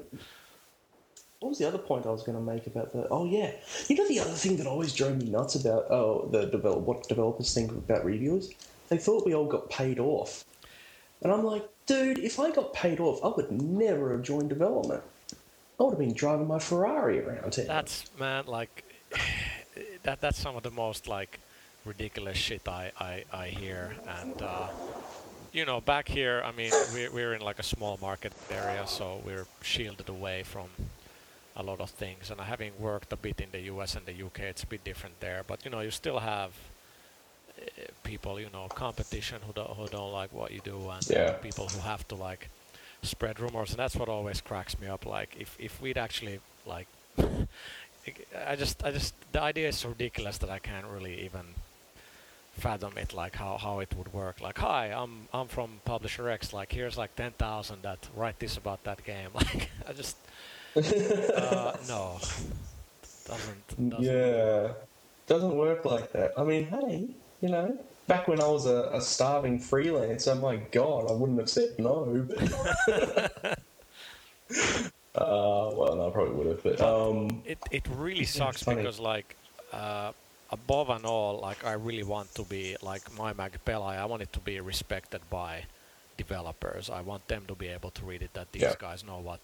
what 1.40 1.50
was 1.50 1.58
the 1.58 1.68
other 1.68 1.78
point 1.78 2.04
I 2.06 2.10
was 2.10 2.22
going 2.24 2.36
to 2.36 2.42
make 2.42 2.66
about 2.66 2.92
that? 2.92 3.06
Oh 3.10 3.24
yeah, 3.24 3.52
you 3.88 3.94
know 3.96 4.08
the 4.08 4.18
other 4.20 4.32
thing 4.32 4.56
that 4.56 4.66
always 4.66 4.92
drove 4.92 5.16
me 5.16 5.30
nuts 5.30 5.54
about 5.54 5.86
oh 5.90 6.28
the 6.32 6.46
develop 6.46 6.80
what 6.80 7.06
developers 7.08 7.54
think 7.54 7.70
about 7.70 8.04
reviewers. 8.04 8.50
They 8.88 8.98
thought 8.98 9.26
we 9.26 9.34
all 9.34 9.46
got 9.46 9.70
paid 9.70 9.98
off, 9.98 10.44
and 11.22 11.32
I'm 11.32 11.44
like, 11.44 11.68
dude, 11.86 12.18
if 12.18 12.38
I 12.38 12.50
got 12.50 12.72
paid 12.72 13.00
off, 13.00 13.22
I 13.24 13.28
would 13.28 13.50
never 13.50 14.12
have 14.12 14.22
joined 14.22 14.48
development. 14.48 15.02
I 15.78 15.82
would 15.82 15.90
have 15.90 15.98
been 15.98 16.14
driving 16.14 16.48
my 16.48 16.58
Ferrari 16.58 17.20
around 17.20 17.54
here. 17.54 17.64
That's 17.64 18.04
man, 18.18 18.46
like 18.46 18.84
that. 20.02 20.20
That's 20.20 20.38
some 20.38 20.56
of 20.56 20.62
the 20.62 20.70
most 20.70 21.06
like 21.06 21.38
ridiculous 21.84 22.36
shit 22.36 22.66
I 22.66 22.92
I, 22.98 23.24
I 23.32 23.48
hear, 23.48 23.94
and 24.20 24.40
uh, 24.42 24.68
you 25.52 25.64
know, 25.64 25.80
back 25.80 26.08
here, 26.08 26.42
I 26.44 26.52
mean, 26.52 26.72
we're 26.92 27.10
we're 27.10 27.34
in 27.34 27.40
like 27.40 27.58
a 27.58 27.62
small 27.62 27.98
market 28.00 28.32
area, 28.50 28.86
so 28.86 29.20
we're 29.24 29.46
shielded 29.62 30.08
away 30.08 30.42
from 30.42 30.68
a 31.56 31.62
lot 31.62 31.80
of 31.80 31.90
things. 31.90 32.30
And 32.30 32.40
having 32.40 32.72
worked 32.78 33.12
a 33.12 33.16
bit 33.16 33.40
in 33.40 33.50
the 33.52 33.60
U.S. 33.72 33.96
and 33.96 34.06
the 34.06 34.12
U.K., 34.12 34.44
it's 34.44 34.62
a 34.62 34.66
bit 34.66 34.84
different 34.84 35.20
there. 35.20 35.42
But 35.46 35.64
you 35.64 35.70
know, 35.70 35.80
you 35.80 35.90
still 35.90 36.20
have 36.20 36.52
people, 38.02 38.40
you 38.40 38.50
know, 38.50 38.68
competition 38.74 39.42
who 39.46 39.52
don't 39.52 39.70
who 39.76 39.88
don't 39.88 40.12
like 40.12 40.32
what 40.32 40.50
you 40.52 40.60
do, 40.60 40.88
and 40.90 41.06
Yeah. 41.08 41.32
people 41.40 41.68
who 41.68 41.80
have 41.80 42.06
to 42.08 42.14
like 42.14 42.50
spread 43.02 43.40
rumors, 43.40 43.70
and 43.70 43.78
that's 43.78 43.96
what 43.96 44.08
always 44.08 44.40
cracks 44.40 44.78
me 44.78 44.86
up. 44.86 45.06
Like 45.06 45.36
if 45.38 45.56
if 45.58 45.80
we'd 45.80 45.98
actually 45.98 46.40
like, 46.66 46.88
I 48.46 48.56
just 48.56 48.84
I 48.84 48.90
just 48.92 49.14
the 49.32 49.40
idea 49.42 49.68
is 49.68 49.76
so 49.78 49.88
ridiculous 49.90 50.38
that 50.38 50.50
I 50.50 50.58
can't 50.58 50.86
really 50.86 51.24
even 51.24 51.54
fathom 52.52 52.98
it. 52.98 53.12
Like 53.12 53.36
how 53.36 53.58
how 53.58 53.80
it 53.80 53.94
would 53.96 54.12
work. 54.12 54.40
Like 54.40 54.58
hi, 54.58 54.86
I'm 54.86 55.28
I'm 55.32 55.48
from 55.48 55.80
Publisher 55.84 56.28
X. 56.28 56.52
Like 56.52 56.72
here's 56.72 56.96
like 56.98 57.14
ten 57.16 57.32
thousand 57.32 57.82
that 57.82 58.08
write 58.14 58.38
this 58.38 58.56
about 58.56 58.84
that 58.84 59.04
game. 59.04 59.30
Like 59.34 59.70
I 59.88 59.92
just 59.92 60.16
uh, 60.76 61.72
no 61.88 62.18
doesn't, 63.24 63.90
doesn't 63.90 64.04
Yeah, 64.04 64.72
doesn't 65.26 65.54
work 65.56 65.84
like 65.84 66.12
that. 66.12 66.32
I 66.38 66.44
mean, 66.44 66.64
hey, 66.66 67.08
you 67.40 67.48
know, 67.48 67.78
back 68.06 68.28
when 68.28 68.40
I 68.40 68.48
was 68.48 68.66
a, 68.66 68.90
a 68.92 69.00
starving 69.00 69.58
freelancer, 69.58 70.40
my 70.40 70.56
God, 70.56 71.10
I 71.10 71.12
wouldn't 71.12 71.38
have 71.38 71.50
said 71.50 71.78
no. 71.78 72.26
But 72.28 73.58
Uh, 75.14 75.70
well, 75.74 75.96
no, 75.96 76.08
I 76.08 76.10
probably 76.12 76.34
would 76.34 76.46
have, 76.46 76.62
but 76.62 76.80
um, 76.80 77.42
it 77.44 77.58
it 77.72 77.84
really 77.88 78.24
sucks 78.24 78.62
because 78.62 79.00
like 79.00 79.34
uh, 79.72 80.12
above 80.52 80.90
and 80.90 81.04
all, 81.04 81.40
like 81.40 81.64
I 81.64 81.72
really 81.72 82.04
want 82.04 82.32
to 82.36 82.44
be 82.44 82.76
like 82.82 83.02
my 83.16 83.32
Magpelai. 83.32 83.98
I 83.98 84.04
want 84.04 84.22
it 84.22 84.32
to 84.34 84.40
be 84.40 84.60
respected 84.60 85.22
by 85.28 85.64
developers. 86.16 86.88
I 86.88 87.00
want 87.00 87.26
them 87.26 87.44
to 87.48 87.54
be 87.56 87.66
able 87.66 87.90
to 87.92 88.04
read 88.04 88.22
it. 88.22 88.32
That 88.34 88.52
these 88.52 88.62
Yeah. 88.62 88.74
guys 88.78 89.02
know 89.02 89.18
what. 89.18 89.40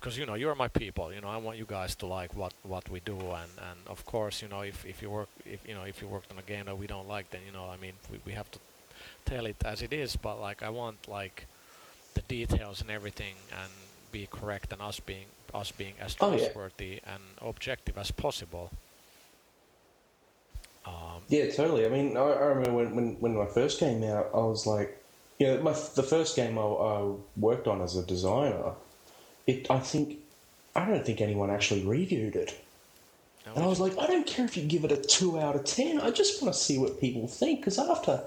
Because 0.00 0.16
you 0.16 0.24
know 0.24 0.34
you're 0.34 0.54
my 0.54 0.68
people, 0.68 1.12
you 1.12 1.20
know 1.20 1.28
I 1.28 1.36
want 1.36 1.58
you 1.58 1.66
guys 1.66 1.94
to 1.96 2.06
like 2.06 2.34
what, 2.34 2.54
what 2.62 2.88
we 2.88 3.00
do, 3.00 3.18
and, 3.18 3.52
and 3.70 3.78
of 3.86 4.06
course 4.06 4.40
you 4.40 4.48
know 4.48 4.62
if, 4.62 4.86
if 4.86 5.02
you 5.02 5.10
work 5.10 5.28
if 5.44 5.60
you 5.68 5.74
know 5.74 5.82
if 5.82 6.00
you 6.00 6.08
worked 6.08 6.32
on 6.32 6.38
a 6.38 6.42
game 6.42 6.64
that 6.66 6.78
we 6.78 6.86
don't 6.86 7.06
like, 7.06 7.30
then 7.30 7.42
you 7.46 7.52
know 7.52 7.68
I 7.68 7.76
mean 7.76 7.92
we, 8.10 8.18
we 8.24 8.32
have 8.32 8.50
to 8.52 8.58
tell 9.26 9.44
it 9.46 9.56
as 9.64 9.82
it 9.82 9.92
is. 9.92 10.16
But 10.16 10.40
like 10.40 10.62
I 10.62 10.70
want 10.70 11.06
like 11.08 11.44
the 12.14 12.22
details 12.22 12.80
and 12.80 12.90
everything 12.90 13.34
and 13.52 13.70
be 14.10 14.26
correct 14.30 14.72
and 14.72 14.80
us 14.80 15.00
being 15.00 15.26
us 15.52 15.70
being 15.70 15.94
as 16.00 16.16
Oh, 16.20 16.30
yeah. 16.32 16.38
trustworthy 16.38 17.00
and 17.06 17.22
objective 17.42 17.98
as 17.98 18.10
possible. 18.10 18.70
Um, 20.86 21.22
Yeah, 21.28 21.50
totally. 21.50 21.84
I 21.84 21.90
mean, 21.90 22.16
I, 22.16 22.20
I 22.20 22.44
remember 22.46 22.72
when, 22.72 22.94
when, 22.96 23.20
when 23.20 23.36
my 23.36 23.46
first 23.46 23.78
came 23.78 24.02
out, 24.04 24.30
I 24.32 24.38
was 24.38 24.66
like, 24.66 24.96
you 25.38 25.46
know, 25.46 25.60
my 25.62 25.72
the 25.72 26.02
first 26.02 26.36
game 26.36 26.58
I, 26.58 26.62
I 26.62 27.12
worked 27.36 27.68
on 27.68 27.82
as 27.82 27.96
a 27.96 28.02
designer, 28.04 28.72
it 29.50 29.70
I 29.70 29.78
think 29.80 30.18
I 30.74 30.86
don't 30.88 31.04
think 31.04 31.20
anyone 31.20 31.50
actually 31.50 31.84
reviewed 31.84 32.36
it, 32.36 32.58
now 33.44 33.52
and 33.54 33.64
I 33.64 33.66
was 33.66 33.80
like, 33.80 33.98
I 33.98 34.06
don't 34.06 34.26
care 34.26 34.44
if 34.44 34.56
you 34.56 34.62
give 34.64 34.84
it 34.84 34.92
a 34.92 34.96
two 34.96 35.38
out 35.38 35.56
of 35.56 35.64
ten. 35.64 36.00
I 36.00 36.10
just 36.10 36.40
want 36.42 36.54
to 36.54 36.60
see 36.60 36.78
what 36.78 37.00
people 37.00 37.26
think 37.26 37.60
because 37.60 37.78
after, 37.78 38.22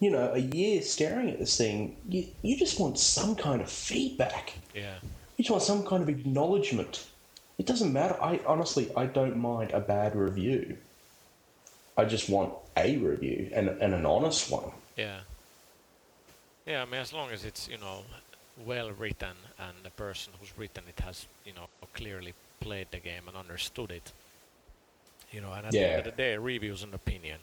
you 0.00 0.10
know, 0.10 0.32
a 0.32 0.38
year 0.38 0.82
staring 0.82 1.30
at 1.30 1.38
this 1.38 1.56
thing, 1.56 1.96
you 2.08 2.26
you 2.42 2.56
just 2.56 2.78
want 2.78 2.98
some 2.98 3.34
kind 3.34 3.60
of 3.62 3.70
feedback. 3.70 4.54
yeah, 4.74 4.96
You 5.36 5.42
just 5.44 5.50
want 5.50 5.62
some 5.62 5.84
kind 5.84 6.02
of 6.02 6.08
acknowledgement. 6.08 7.06
It 7.58 7.64
doesn't 7.66 7.92
matter. 7.92 8.16
I 8.20 8.40
honestly, 8.46 8.90
I 8.94 9.06
don't 9.06 9.38
mind 9.38 9.70
a 9.72 9.80
bad 9.80 10.14
review. 10.14 10.76
I 11.96 12.04
just 12.04 12.28
want 12.28 12.52
a 12.76 12.98
review 12.98 13.48
and, 13.54 13.70
and 13.70 13.94
an 13.94 14.04
honest 14.04 14.50
one. 14.50 14.70
yeah, 14.98 15.20
yeah. 16.66 16.82
I 16.82 16.84
mean, 16.84 17.00
as 17.00 17.14
long 17.14 17.30
as 17.30 17.44
it's 17.46 17.66
you 17.68 17.78
know 17.78 18.02
well 18.64 18.90
written 18.90 19.36
and 19.58 19.72
the 19.82 19.90
person 19.90 20.32
who's 20.40 20.52
written 20.56 20.84
it 20.88 21.02
has 21.04 21.26
you 21.44 21.52
know 21.52 21.68
clearly 21.92 22.34
played 22.60 22.88
the 22.90 22.98
game 22.98 23.22
and 23.28 23.36
understood 23.36 23.90
it, 23.90 24.12
you 25.32 25.40
know. 25.40 25.52
And 25.52 25.66
at 25.66 25.72
the 25.72 25.88
end 25.88 25.98
of 25.98 26.04
the 26.04 26.22
day, 26.22 26.36
reviews 26.36 26.82
an 26.82 26.94
opinion. 26.94 27.38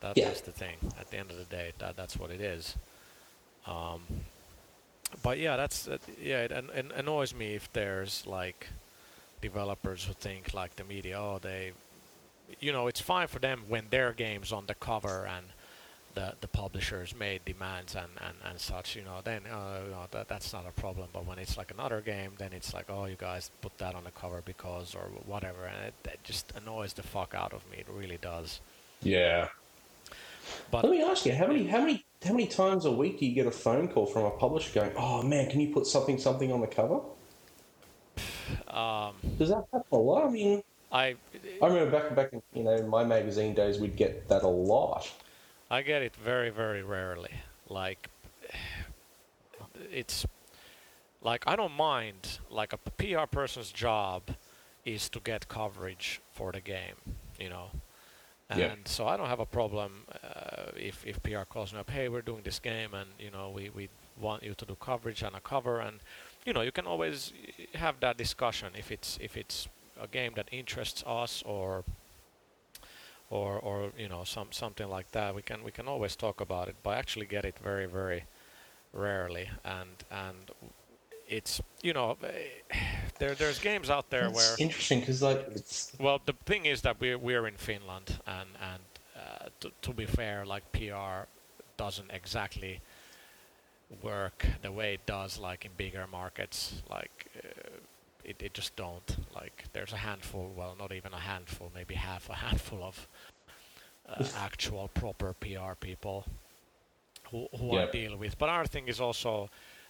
That, 0.00 0.16
Yeah. 0.16 0.26
That's 0.26 0.40
the 0.40 0.52
thing. 0.52 0.76
At 0.98 1.10
the 1.10 1.18
end 1.18 1.30
of 1.30 1.36
the 1.36 1.44
day, 1.44 1.72
that 1.78 1.96
that's 1.96 2.16
what 2.16 2.30
it 2.30 2.40
is. 2.40 2.76
Um, 3.66 4.02
but 5.22 5.38
yeah, 5.38 5.56
that's 5.56 5.88
uh, 5.88 5.98
yeah. 6.20 6.42
It, 6.42 6.52
an, 6.52 6.70
it 6.74 6.86
annoys 6.96 7.34
me 7.34 7.54
if 7.54 7.72
there's 7.72 8.26
like 8.26 8.68
developers 9.40 10.04
who 10.04 10.12
think 10.14 10.54
like 10.54 10.76
the 10.76 10.84
media, 10.84 11.18
oh, 11.18 11.38
they, 11.40 11.72
you 12.60 12.72
know, 12.72 12.86
it's 12.86 13.00
fine 13.00 13.28
for 13.28 13.38
them 13.38 13.62
when 13.68 13.86
their 13.90 14.12
game's 14.12 14.52
on 14.52 14.66
the 14.66 14.74
cover 14.74 15.26
and 15.26 15.46
the 16.14 16.34
the 16.40 16.48
publishers 16.48 17.14
made 17.14 17.44
demands 17.44 17.94
and, 17.94 18.10
and, 18.26 18.36
and 18.48 18.58
such, 18.58 18.96
you 18.96 19.02
know, 19.02 19.20
then 19.22 19.42
uh, 19.46 19.80
you 19.84 19.90
know, 19.90 20.06
that 20.10 20.28
that's 20.28 20.52
not 20.52 20.66
a 20.66 20.72
problem. 20.72 21.08
But 21.12 21.26
when 21.26 21.38
it's 21.38 21.56
like 21.56 21.70
another 21.70 22.00
game, 22.00 22.32
then 22.38 22.52
it's 22.52 22.74
like, 22.74 22.86
oh, 22.88 23.06
you 23.06 23.16
guys 23.16 23.50
put 23.60 23.76
that 23.78 23.94
on 23.94 24.04
the 24.04 24.10
cover 24.10 24.42
because 24.44 24.94
or 24.94 25.08
whatever, 25.26 25.64
and 25.66 25.92
it, 26.04 26.18
just 26.22 26.52
annoys 26.56 26.92
the 26.92 27.02
fuck 27.02 27.34
out 27.34 27.52
of 27.52 27.68
me. 27.70 27.78
It 27.78 27.86
really 27.92 28.18
does. 28.20 28.60
Yeah. 29.02 29.48
But 30.70 30.84
Let 30.84 30.92
me 30.92 31.02
ask 31.02 31.24
you, 31.24 31.34
how 31.34 31.46
many 31.46 31.66
how 31.66 31.80
many 31.80 32.04
how 32.24 32.32
many 32.32 32.46
times 32.46 32.84
a 32.84 32.92
week 32.92 33.20
do 33.20 33.26
you 33.26 33.34
get 33.34 33.46
a 33.46 33.50
phone 33.50 33.88
call 33.88 34.06
from 34.06 34.24
a 34.24 34.30
publisher 34.30 34.72
going, 34.74 34.92
"Oh 34.96 35.22
man, 35.22 35.50
can 35.50 35.60
you 35.60 35.72
put 35.72 35.86
something 35.86 36.18
something 36.18 36.52
on 36.52 36.60
the 36.60 36.66
cover"? 36.66 37.00
um, 38.68 39.14
Does 39.38 39.48
that 39.50 39.64
happen 39.72 39.82
a 39.92 39.96
lot? 39.96 40.26
I 40.26 40.30
mean, 40.30 40.62
I 40.90 41.16
I 41.62 41.66
remember 41.66 41.90
back 41.90 42.14
back 42.14 42.32
in 42.32 42.42
you 42.54 42.64
know 42.64 42.82
my 42.86 43.04
magazine 43.04 43.54
days, 43.54 43.78
we'd 43.78 43.96
get 43.96 44.28
that 44.28 44.42
a 44.42 44.48
lot. 44.48 45.10
I 45.72 45.82
get 45.82 46.02
it 46.02 46.14
very, 46.16 46.50
very 46.50 46.82
rarely. 46.82 47.32
Like, 47.68 48.10
it's 49.90 50.26
like 51.22 51.44
I 51.46 51.56
don't 51.56 51.72
mind. 51.72 52.38
Like 52.50 52.72
a 52.74 52.78
PR 52.78 53.26
person's 53.26 53.72
job 53.72 54.22
is 54.84 55.08
to 55.10 55.20
get 55.20 55.48
coverage 55.48 56.20
for 56.32 56.52
the 56.52 56.60
game, 56.60 56.96
you 57.40 57.48
know. 57.48 57.70
And 58.50 58.60
Yeah. 58.60 58.74
so 58.84 59.06
I 59.06 59.16
don't 59.16 59.28
have 59.28 59.40
a 59.40 59.46
problem 59.46 60.04
uh, 60.22 60.72
if 60.76 61.06
if 61.06 61.22
PR 61.22 61.44
calls 61.48 61.72
me 61.72 61.80
up. 61.80 61.90
Hey, 61.90 62.08
we're 62.08 62.22
doing 62.22 62.42
this 62.42 62.60
game, 62.60 62.92
and 62.94 63.08
you 63.18 63.30
know 63.30 63.50
we 63.50 63.70
we 63.70 63.88
want 64.20 64.42
you 64.42 64.54
to 64.54 64.66
do 64.66 64.76
coverage 64.76 65.22
and 65.22 65.34
a 65.36 65.40
cover, 65.40 65.80
and 65.80 66.00
you 66.46 66.52
know 66.52 66.62
you 66.62 66.72
can 66.72 66.86
always 66.86 67.32
have 67.74 67.94
that 68.00 68.16
discussion 68.18 68.68
if 68.76 68.90
it's 68.90 69.18
if 69.22 69.36
it's 69.36 69.68
a 70.00 70.06
game 70.08 70.32
that 70.34 70.48
interests 70.52 71.02
us 71.06 71.42
or 71.46 71.84
or 73.32 73.58
or 73.58 73.92
you 73.98 74.08
know 74.08 74.24
some 74.24 74.48
something 74.52 74.88
like 74.88 75.10
that. 75.12 75.34
We 75.34 75.42
can 75.42 75.64
we 75.64 75.70
can 75.70 75.88
always 75.88 76.14
talk 76.16 76.40
about 76.40 76.68
it 76.68 76.76
but 76.82 76.90
I 76.90 76.96
actually 76.98 77.26
get 77.26 77.44
it 77.44 77.56
very 77.58 77.86
very 77.86 78.24
rarely. 78.92 79.48
And 79.64 80.04
and 80.10 80.50
it's 81.28 81.62
you 81.82 81.94
know 81.94 82.16
there 83.18 83.34
there's 83.34 83.58
games 83.58 83.88
out 83.88 84.10
there 84.10 84.24
That's 84.28 84.36
where 84.36 84.56
interesting 84.58 85.00
because 85.00 85.22
like 85.22 85.46
it's 85.54 85.92
well 85.98 86.20
the 86.24 86.34
thing 86.44 86.66
is 86.66 86.82
that 86.82 87.00
we're 87.00 87.18
we're 87.18 87.46
in 87.46 87.56
Finland 87.56 88.20
and 88.26 88.50
and 88.60 88.82
uh, 89.16 89.48
to, 89.60 89.70
to 89.80 89.92
be 89.92 90.06
fair 90.06 90.44
like 90.44 90.70
PR 90.72 91.26
doesn't 91.76 92.10
exactly 92.10 92.80
work 94.02 94.46
the 94.62 94.70
way 94.70 94.94
it 94.94 95.06
does 95.06 95.38
like 95.38 95.64
in 95.64 95.70
bigger 95.76 96.06
markets 96.06 96.82
like 96.90 97.26
uh, 97.38 97.71
it, 98.24 98.42
it 98.42 98.54
just 98.54 98.76
don't. 98.76 99.16
Like 99.34 99.64
there's 99.72 99.92
a 99.92 99.96
handful 99.96 100.52
well 100.56 100.76
not 100.78 100.92
even 100.92 101.12
a 101.12 101.20
handful 101.20 101.70
maybe 101.74 101.94
half 101.94 102.28
a 102.30 102.34
handful 102.46 102.82
of 102.82 103.08
uh, 104.08 104.24
actual 104.38 104.88
proper 104.94 105.34
PR 105.34 105.74
people 105.78 106.24
who, 107.30 107.48
who 107.58 107.76
I 107.76 107.90
deal 107.90 108.16
with. 108.16 108.38
But 108.38 108.48
our 108.48 108.66
thing 108.66 108.88
is 108.88 109.00
also 109.00 109.48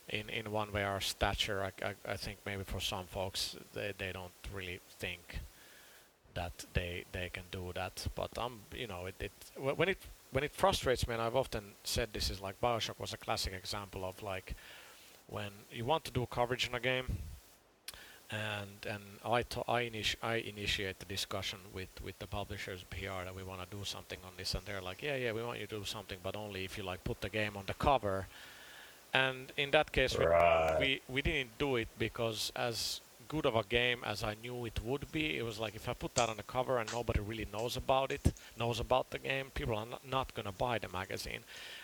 in, 0.09 0.29
in 0.29 0.51
one 0.51 0.73
way 0.73 0.83
our 0.83 1.01
stature 1.01 1.63
I, 1.63 1.87
I, 1.87 2.13
I 2.13 2.17
think 2.17 2.39
maybe 2.45 2.65
for 2.65 2.81
some 2.81 3.07
folks 3.07 3.57
they, 3.75 3.93
they 3.97 4.13
don't 4.13 4.33
really 4.53 4.81
think 4.99 5.41
that 6.35 6.65
they 6.73 7.05
they 7.13 7.31
can 7.33 7.45
do 7.51 7.73
that. 7.75 8.07
But 8.15 8.31
I'm 8.37 8.61
you 8.75 8.87
know 8.87 9.07
it, 9.07 9.15
it 9.21 9.33
when 9.59 9.89
it 9.89 9.99
when 10.31 10.45
it 10.45 10.55
frustrates 10.55 11.07
me 11.07 11.15
and 11.15 11.23
I've 11.23 11.37
often 11.37 11.75
said 11.85 12.09
this 12.13 12.31
is 12.31 12.41
like 12.41 12.61
Bioshock 12.61 12.99
was 12.99 13.13
a 13.13 13.19
classic 13.19 13.53
example 13.53 14.05
of 14.05 14.23
like 14.23 14.55
when 15.27 15.51
you 15.71 15.85
want 15.85 16.05
to 16.05 16.11
do 16.11 16.27
coverage 16.31 16.67
in 16.69 16.75
a 16.75 16.81
game 16.81 17.19
and 18.33 18.87
and 18.89 19.03
I 19.25 19.39
I, 19.69 19.83
initi- 19.91 20.17
I 20.23 20.35
initiate 20.37 20.99
the 20.99 21.05
discussion 21.07 21.59
with 21.75 21.89
with 22.05 22.19
the 22.19 22.27
publishers 22.27 22.85
PR 22.91 23.25
that 23.25 23.35
we 23.35 23.43
want 23.43 23.61
to 23.69 23.77
do 23.77 23.85
something 23.85 24.19
on 24.25 24.33
this 24.37 24.55
and 24.55 24.65
they're 24.65 24.81
like 24.81 25.03
yeah 25.03 25.17
yeah 25.17 25.33
we 25.33 25.43
want 25.43 25.59
you 25.61 25.67
to 25.67 25.79
do 25.81 25.85
something 25.85 26.19
but 26.23 26.35
only 26.37 26.65
if 26.65 26.79
you 26.79 26.85
like 26.85 27.05
put 27.05 27.21
the 27.21 27.29
game 27.29 27.57
on 27.57 27.65
the 27.67 27.75
cover 27.75 28.27
and 29.13 29.53
in 29.57 29.71
that 29.73 29.93
case 29.93 30.19
we- 30.19 30.25
Right. 30.27 30.77
we 30.81 31.01
we 31.09 31.23
didn't 31.23 31.59
do 31.59 31.77
it 31.77 31.89
because 31.99 32.51
as 32.57 33.01
good 33.29 33.47
of 33.47 33.57
a 33.57 33.63
game 33.65 33.99
as 34.05 34.23
I 34.23 34.35
knew 34.43 34.65
it 34.67 34.79
would 34.85 35.11
be 35.13 35.39
it 35.39 35.45
was 35.45 35.59
like 35.59 35.75
if 35.75 35.89
I 35.89 35.95
put 35.95 36.15
that 36.17 36.29
on 36.29 36.37
the 36.37 36.43
cover 36.43 36.79
and 36.79 36.91
nobody 36.93 37.21
really 37.21 37.47
knows 37.53 37.77
about 37.77 38.11
it 38.13 38.33
knows 38.59 38.79
about 38.81 39.11
the 39.11 39.19
game 39.19 39.47
people 39.55 39.75
are 39.75 39.87
not, 39.87 40.03
not 40.07 40.35
going 40.35 40.47
to 40.47 40.53
buy 40.53 40.79
the 40.79 40.89
magazine 40.89 41.41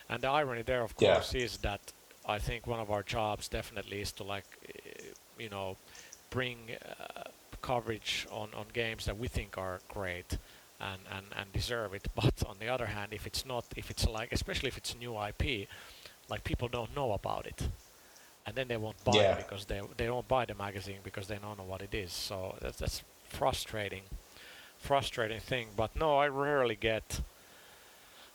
and 0.09 0.23
the 0.23 0.29
irony 0.29 0.63
there 0.63 0.83
of 0.83 0.95
Yeah. 0.99 1.15
course 1.15 1.35
is 1.35 1.59
that 1.59 1.81
I 2.27 2.39
think 2.39 2.67
one 2.67 2.81
of 2.81 2.91
our 2.91 3.03
jobs 3.03 3.49
definitely 3.49 4.01
is 4.03 4.13
to 4.13 4.25
like 4.25 4.45
eh, 4.69 5.03
you 5.39 5.49
know 5.49 5.77
bring 6.31 6.59
uh, 6.85 7.23
coverage 7.63 8.27
on, 8.31 8.51
on 8.55 8.67
games 8.73 9.05
that 9.07 9.19
we 9.19 9.29
think 9.29 9.57
are 9.59 9.81
great 9.89 10.39
and, 10.81 11.01
and, 11.11 11.27
and 11.37 11.53
deserve 11.53 11.95
it. 11.95 12.07
But 12.15 12.43
on 12.47 12.57
the 12.59 12.69
other 12.69 12.87
hand, 12.87 13.13
if 13.13 13.27
it's 13.27 13.45
not, 13.45 13.65
if 13.77 13.91
it's 13.91 14.07
like, 14.07 14.33
especially 14.33 14.69
if 14.69 14.77
it's 14.79 14.95
a 14.95 14.99
new 14.99 15.15
IP, 15.21 15.69
like 16.29 16.45
people 16.45 16.69
don't 16.69 16.95
know 16.95 17.13
about 17.13 17.47
it, 17.47 17.69
and 18.47 18.55
then 18.55 18.69
they 18.69 18.77
won't 18.77 19.03
buy 19.05 19.15
Yeah. 19.15 19.33
it 19.33 19.39
because 19.39 19.65
they 19.67 19.81
they 19.97 20.07
don't 20.07 20.29
buy 20.29 20.45
the 20.45 20.55
magazine 20.55 20.99
because 21.03 21.27
they 21.27 21.39
don't 21.39 21.57
know 21.59 21.65
what 21.65 21.83
it 21.83 21.95
is. 21.95 22.13
So 22.13 22.57
that's 22.61 22.79
that's 22.79 23.03
frustrating, 23.29 24.03
frustrating 24.79 25.41
thing. 25.41 25.69
But 25.77 25.97
no, 25.97 26.19
I 26.19 26.29
rarely 26.29 26.77
get 26.77 27.21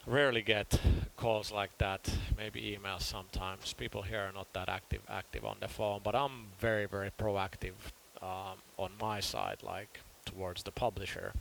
rarely 0.06 0.42
get 0.42 0.80
calls 1.18 1.52
like 1.52 1.78
that. 1.78 2.10
Maybe 2.38 2.78
emails 2.78 3.02
sometimes. 3.02 3.74
People 3.74 4.02
here 4.02 4.22
are 4.22 4.32
not 4.32 4.52
that 4.54 4.70
active 4.70 5.02
active 5.10 5.46
on 5.46 5.58
the 5.60 5.68
phone, 5.68 6.02
but 6.04 6.16
I'm 6.16 6.48
very 6.60 6.86
very 6.86 7.12
proactive 7.12 7.74
um, 8.22 8.58
on 8.78 8.92
my 9.00 9.20
side, 9.20 9.58
like 9.64 10.00
towards 10.26 10.64
the 10.64 10.72
publisher, 10.72 11.34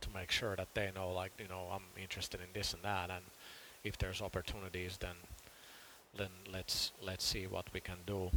to 0.00 0.08
make 0.14 0.30
sure 0.30 0.56
that 0.56 0.68
they 0.74 0.90
know, 0.94 1.10
like 1.10 1.32
you 1.38 1.48
know, 1.48 1.68
I'm 1.72 1.82
interested 2.00 2.40
in 2.40 2.48
this 2.52 2.72
and 2.72 2.82
that, 2.82 3.10
and 3.10 3.24
if 3.84 3.98
there's 3.98 4.22
opportunities, 4.22 4.96
then 4.98 5.16
then 6.16 6.30
let's 6.52 6.92
let's 7.02 7.24
see 7.24 7.46
what 7.46 7.66
we 7.72 7.80
can 7.80 7.98
do. 8.06 8.30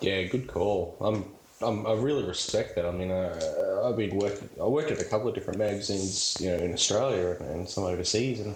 Yeah, 0.00 0.22
good 0.24 0.46
call. 0.46 0.96
I'm, 1.00 1.24
I'm, 1.62 1.86
I 1.86 1.94
really 1.94 2.24
respect 2.24 2.74
that. 2.74 2.84
I 2.84 2.90
mean, 2.90 3.10
uh, 3.10 3.82
I've 3.84 3.96
been 3.96 4.16
working. 4.16 4.48
I 4.60 4.66
worked 4.66 4.90
at 4.90 5.00
a 5.00 5.04
couple 5.04 5.28
of 5.28 5.34
different 5.34 5.58
magazines, 5.58 6.36
you 6.38 6.50
know, 6.50 6.56
in 6.56 6.72
Australia 6.72 7.36
and, 7.40 7.68
some 7.68 7.84
overseas, 7.84 8.40
and 8.40 8.54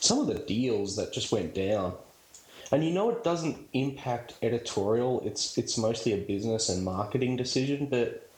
some 0.00 0.18
of 0.18 0.26
the 0.26 0.34
deals 0.34 0.96
that 0.96 1.12
just 1.12 1.30
went 1.30 1.54
down. 1.54 1.94
And 2.72 2.82
you 2.82 2.90
know 2.90 3.10
it 3.10 3.22
doesn't 3.22 3.58
impact 3.74 4.34
editorial. 4.42 5.20
It's 5.24 5.56
it's 5.58 5.76
mostly 5.76 6.14
a 6.14 6.16
business 6.16 6.68
and 6.68 6.84
marketing 6.84 7.36
decision, 7.36 7.86
but 7.86 8.28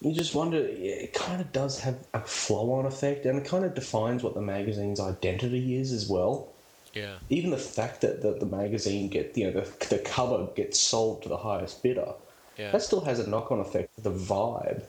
you 0.00 0.12
just 0.12 0.34
wonder. 0.34 0.58
It 0.58 1.14
kind 1.14 1.40
of 1.40 1.50
does 1.50 1.80
have 1.80 1.96
a 2.14 2.20
flow-on 2.20 2.86
effect, 2.86 3.26
and 3.26 3.38
it 3.38 3.46
kind 3.46 3.64
of 3.64 3.74
defines 3.74 4.22
what 4.22 4.34
the 4.34 4.42
magazine's 4.42 5.00
identity 5.00 5.76
is 5.76 5.92
as 5.92 6.08
well. 6.08 6.48
Yeah. 6.94 7.16
Even 7.30 7.50
the 7.50 7.58
fact 7.58 8.00
that 8.02 8.20
the, 8.22 8.32
the 8.32 8.46
magazine 8.46 9.08
get 9.08 9.36
you 9.36 9.50
know 9.50 9.60
the, 9.60 9.86
the 9.86 9.98
cover 9.98 10.46
gets 10.54 10.78
sold 10.78 11.22
to 11.22 11.28
the 11.28 11.38
highest 11.38 11.82
bidder, 11.82 12.12
Yeah. 12.58 12.70
that 12.72 12.82
still 12.82 13.00
has 13.02 13.18
a 13.20 13.28
knock-on 13.28 13.60
effect 13.60 13.94
to 13.96 14.00
the 14.02 14.10
vibe 14.12 14.82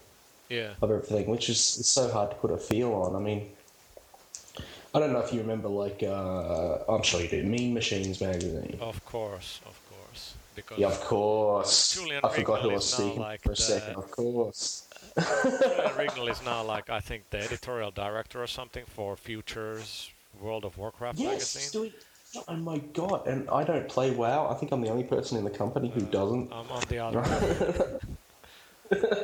Yeah. 0.49 0.73
of 0.81 0.91
everything, 0.91 1.27
which 1.27 1.49
is 1.49 1.59
so 1.63 2.09
hard 2.11 2.31
to 2.31 2.35
put 2.37 2.51
a 2.51 2.57
feel 2.57 2.93
on. 2.93 3.15
I 3.15 3.19
mean, 3.19 3.49
I 4.93 4.99
don't 4.99 5.13
know 5.13 5.19
if 5.19 5.31
you 5.31 5.39
remember, 5.39 5.69
like, 5.69 6.03
uh, 6.03 6.79
I'm 6.89 7.01
sure 7.03 7.21
you 7.21 7.29
do, 7.29 7.43
Mean 7.43 7.73
Machines 7.73 8.19
magazine. 8.19 8.77
Of 8.81 9.03
course, 9.05 9.61
of 9.65 9.79
course. 9.89 10.33
Because 10.53 10.77
Yeah, 10.77 10.87
of 10.87 10.99
course. 11.01 11.93
Julian 11.95 12.19
I 12.25 12.29
forgot 12.29 12.61
who 12.61 12.71
I 12.71 12.73
was 12.73 12.93
speaking 12.93 13.19
like 13.19 13.41
for 13.41 13.53
a 13.53 13.55
the- 13.55 13.61
second. 13.61 13.95
Of 13.95 14.11
course. 14.11 14.83
Julian 15.15 15.91
Rignall 16.01 16.29
is 16.29 16.43
now 16.43 16.63
like 16.63 16.89
I 16.89 16.99
think 16.99 17.29
the 17.29 17.37
editorial 17.39 17.91
director 17.91 18.43
or 18.43 18.47
something 18.47 18.83
for 18.85 19.15
Futures 19.15 20.09
World 20.41 20.65
of 20.65 20.77
Warcraft 20.77 21.19
Yes, 21.19 21.31
magazine. 21.55 21.71
doing. 21.71 21.93
Oh 22.47 22.55
my 22.55 22.77
god! 22.93 23.27
And 23.27 23.49
I 23.49 23.63
don't 23.63 23.87
play 23.89 24.11
WoW. 24.11 24.47
I 24.49 24.53
think 24.55 24.71
I'm 24.71 24.81
the 24.81 24.89
only 24.89 25.03
person 25.03 25.37
in 25.37 25.43
the 25.43 25.49
company 25.49 25.89
who 25.89 26.01
doesn't. 26.01 26.51
I'm 26.53 26.69
on 26.71 26.81
the 26.87 26.97
other. 26.99 27.99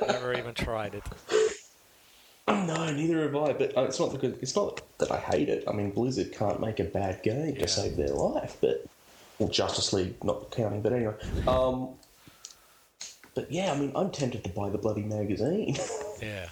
Never 0.08 0.34
even 0.34 0.54
tried 0.54 0.96
it. 0.96 1.04
No, 2.50 2.90
neither 2.94 3.24
have 3.24 3.36
I. 3.36 3.52
But 3.52 3.78
uh, 3.78 3.82
it's 3.84 4.00
not 4.00 4.14
because 4.14 4.38
it's 4.42 4.56
not 4.56 4.82
that 5.00 5.12
I 5.12 5.18
hate 5.20 5.50
it. 5.50 5.66
I 5.68 5.74
mean, 5.74 5.92
Blizzard 5.92 6.32
can't 6.32 6.62
make 6.62 6.80
a 6.80 6.86
bad 6.86 7.22
game 7.22 7.54
Yeah. 7.56 7.60
to 7.62 7.68
save 7.68 7.98
their 7.98 8.08
life, 8.08 8.56
but 8.62 8.86
well, 9.38 9.50
Justice 9.50 9.92
League 9.92 10.24
not 10.24 10.50
counting. 10.52 10.82
But 10.82 10.94
anyway, 10.94 11.14
um, 11.46 11.90
but 13.36 13.52
yeah, 13.52 13.74
I 13.74 13.78
mean, 13.78 13.92
I'm 13.96 14.12
tempted 14.12 14.46
to 14.46 14.50
buy 14.52 14.70
the 14.70 14.78
bloody 14.78 15.04
magazine. 15.04 15.76
Yeah. 16.22 16.48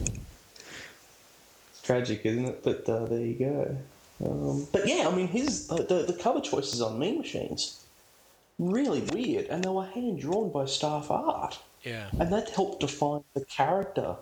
it's 1.72 1.82
tragic, 1.82 2.26
isn't 2.26 2.44
it? 2.46 2.62
But 2.64 2.88
uh, 2.90 3.06
there 3.06 3.22
you 3.22 3.34
go. 3.36 3.78
Um, 4.24 4.68
but 4.72 4.88
yeah, 4.88 5.08
I 5.08 5.16
mean, 5.16 5.28
his 5.28 5.68
the, 5.68 5.84
the, 5.84 6.04
the 6.04 6.14
cover 6.14 6.40
choices 6.40 6.82
on 6.82 6.98
Mean 7.00 7.18
Machines 7.18 7.86
really 8.58 9.02
weird, 9.02 9.48
and 9.48 9.64
they 9.64 9.70
were 9.70 9.86
hand 9.86 10.20
drawn 10.22 10.52
by 10.52 10.66
staff 10.66 11.12
art. 11.12 11.60
Yeah. 11.84 12.08
And 12.20 12.32
that 12.32 12.50
helped 12.50 12.80
define 12.80 13.24
the 13.34 13.46
character 13.46 14.16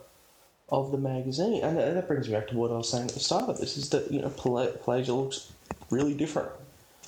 of 0.70 0.92
the 0.92 0.98
magazine. 0.98 1.64
And 1.64 1.78
that 1.78 1.94
that 1.94 2.08
brings 2.08 2.28
me 2.28 2.36
back 2.36 2.48
to 2.50 2.58
what 2.58 2.72
I 2.72 2.76
was 2.76 2.90
saying 2.90 3.08
at 3.08 3.14
the 3.14 3.20
start 3.20 3.50
of 3.50 3.60
this: 3.60 3.78
is 3.78 3.90
that 3.90 4.12
you 4.12 4.22
know, 4.22 4.30
Pela- 4.30 4.72
Pelaaja 4.72 5.16
looks 5.16 5.52
really 5.90 6.14
different, 6.14 6.50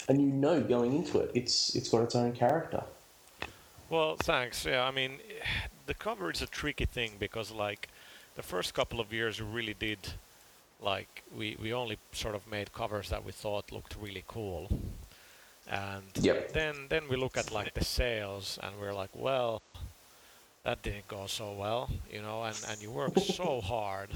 and 0.08 0.22
you 0.22 0.28
know 0.28 0.62
going 0.62 0.94
into 0.96 1.20
it, 1.20 1.32
it's 1.34 1.76
it's 1.76 1.90
got 1.90 2.04
its 2.04 2.16
own 2.16 2.34
character. 2.34 2.84
Well, 3.90 4.16
thanks. 4.16 4.66
Yeah, 4.66 4.84
I 4.84 4.92
mean, 4.92 5.20
the 5.86 5.94
cover 5.94 6.32
is 6.32 6.42
a 6.42 6.48
tricky 6.48 6.86
thing 6.86 7.12
because, 7.20 7.52
like, 7.52 7.90
the 8.36 8.44
first 8.44 8.74
couple 8.74 9.00
of 9.00 9.14
years 9.14 9.42
we 9.42 9.48
really 9.48 9.76
did, 9.76 10.00
like, 10.82 11.24
we, 11.36 11.58
we 11.62 11.74
only 11.74 11.98
sort 12.12 12.36
of 12.36 12.48
made 12.48 12.74
covers 12.74 13.10
that 13.10 13.26
we 13.26 13.32
thought 13.32 13.72
looked 13.72 13.96
really 14.00 14.24
cool. 14.28 14.70
And 15.68 16.14
Yep. 16.22 16.38
then 16.54 16.88
then 16.90 17.08
we 17.10 17.16
look 17.18 17.38
at 17.38 17.52
like 17.52 17.74
the 17.74 17.84
sales 17.84 18.60
and 18.64 18.80
we're 18.80 18.94
like, 18.94 19.12
well, 19.16 19.62
that 20.64 20.82
didn't 20.82 21.08
go 21.08 21.28
so 21.28 21.54
well, 21.54 21.90
you 22.12 22.22
know, 22.22 22.44
and, 22.44 22.58
and 22.68 22.82
you 22.82 22.92
work 22.92 23.18
so 23.20 23.62
hard, 23.62 24.10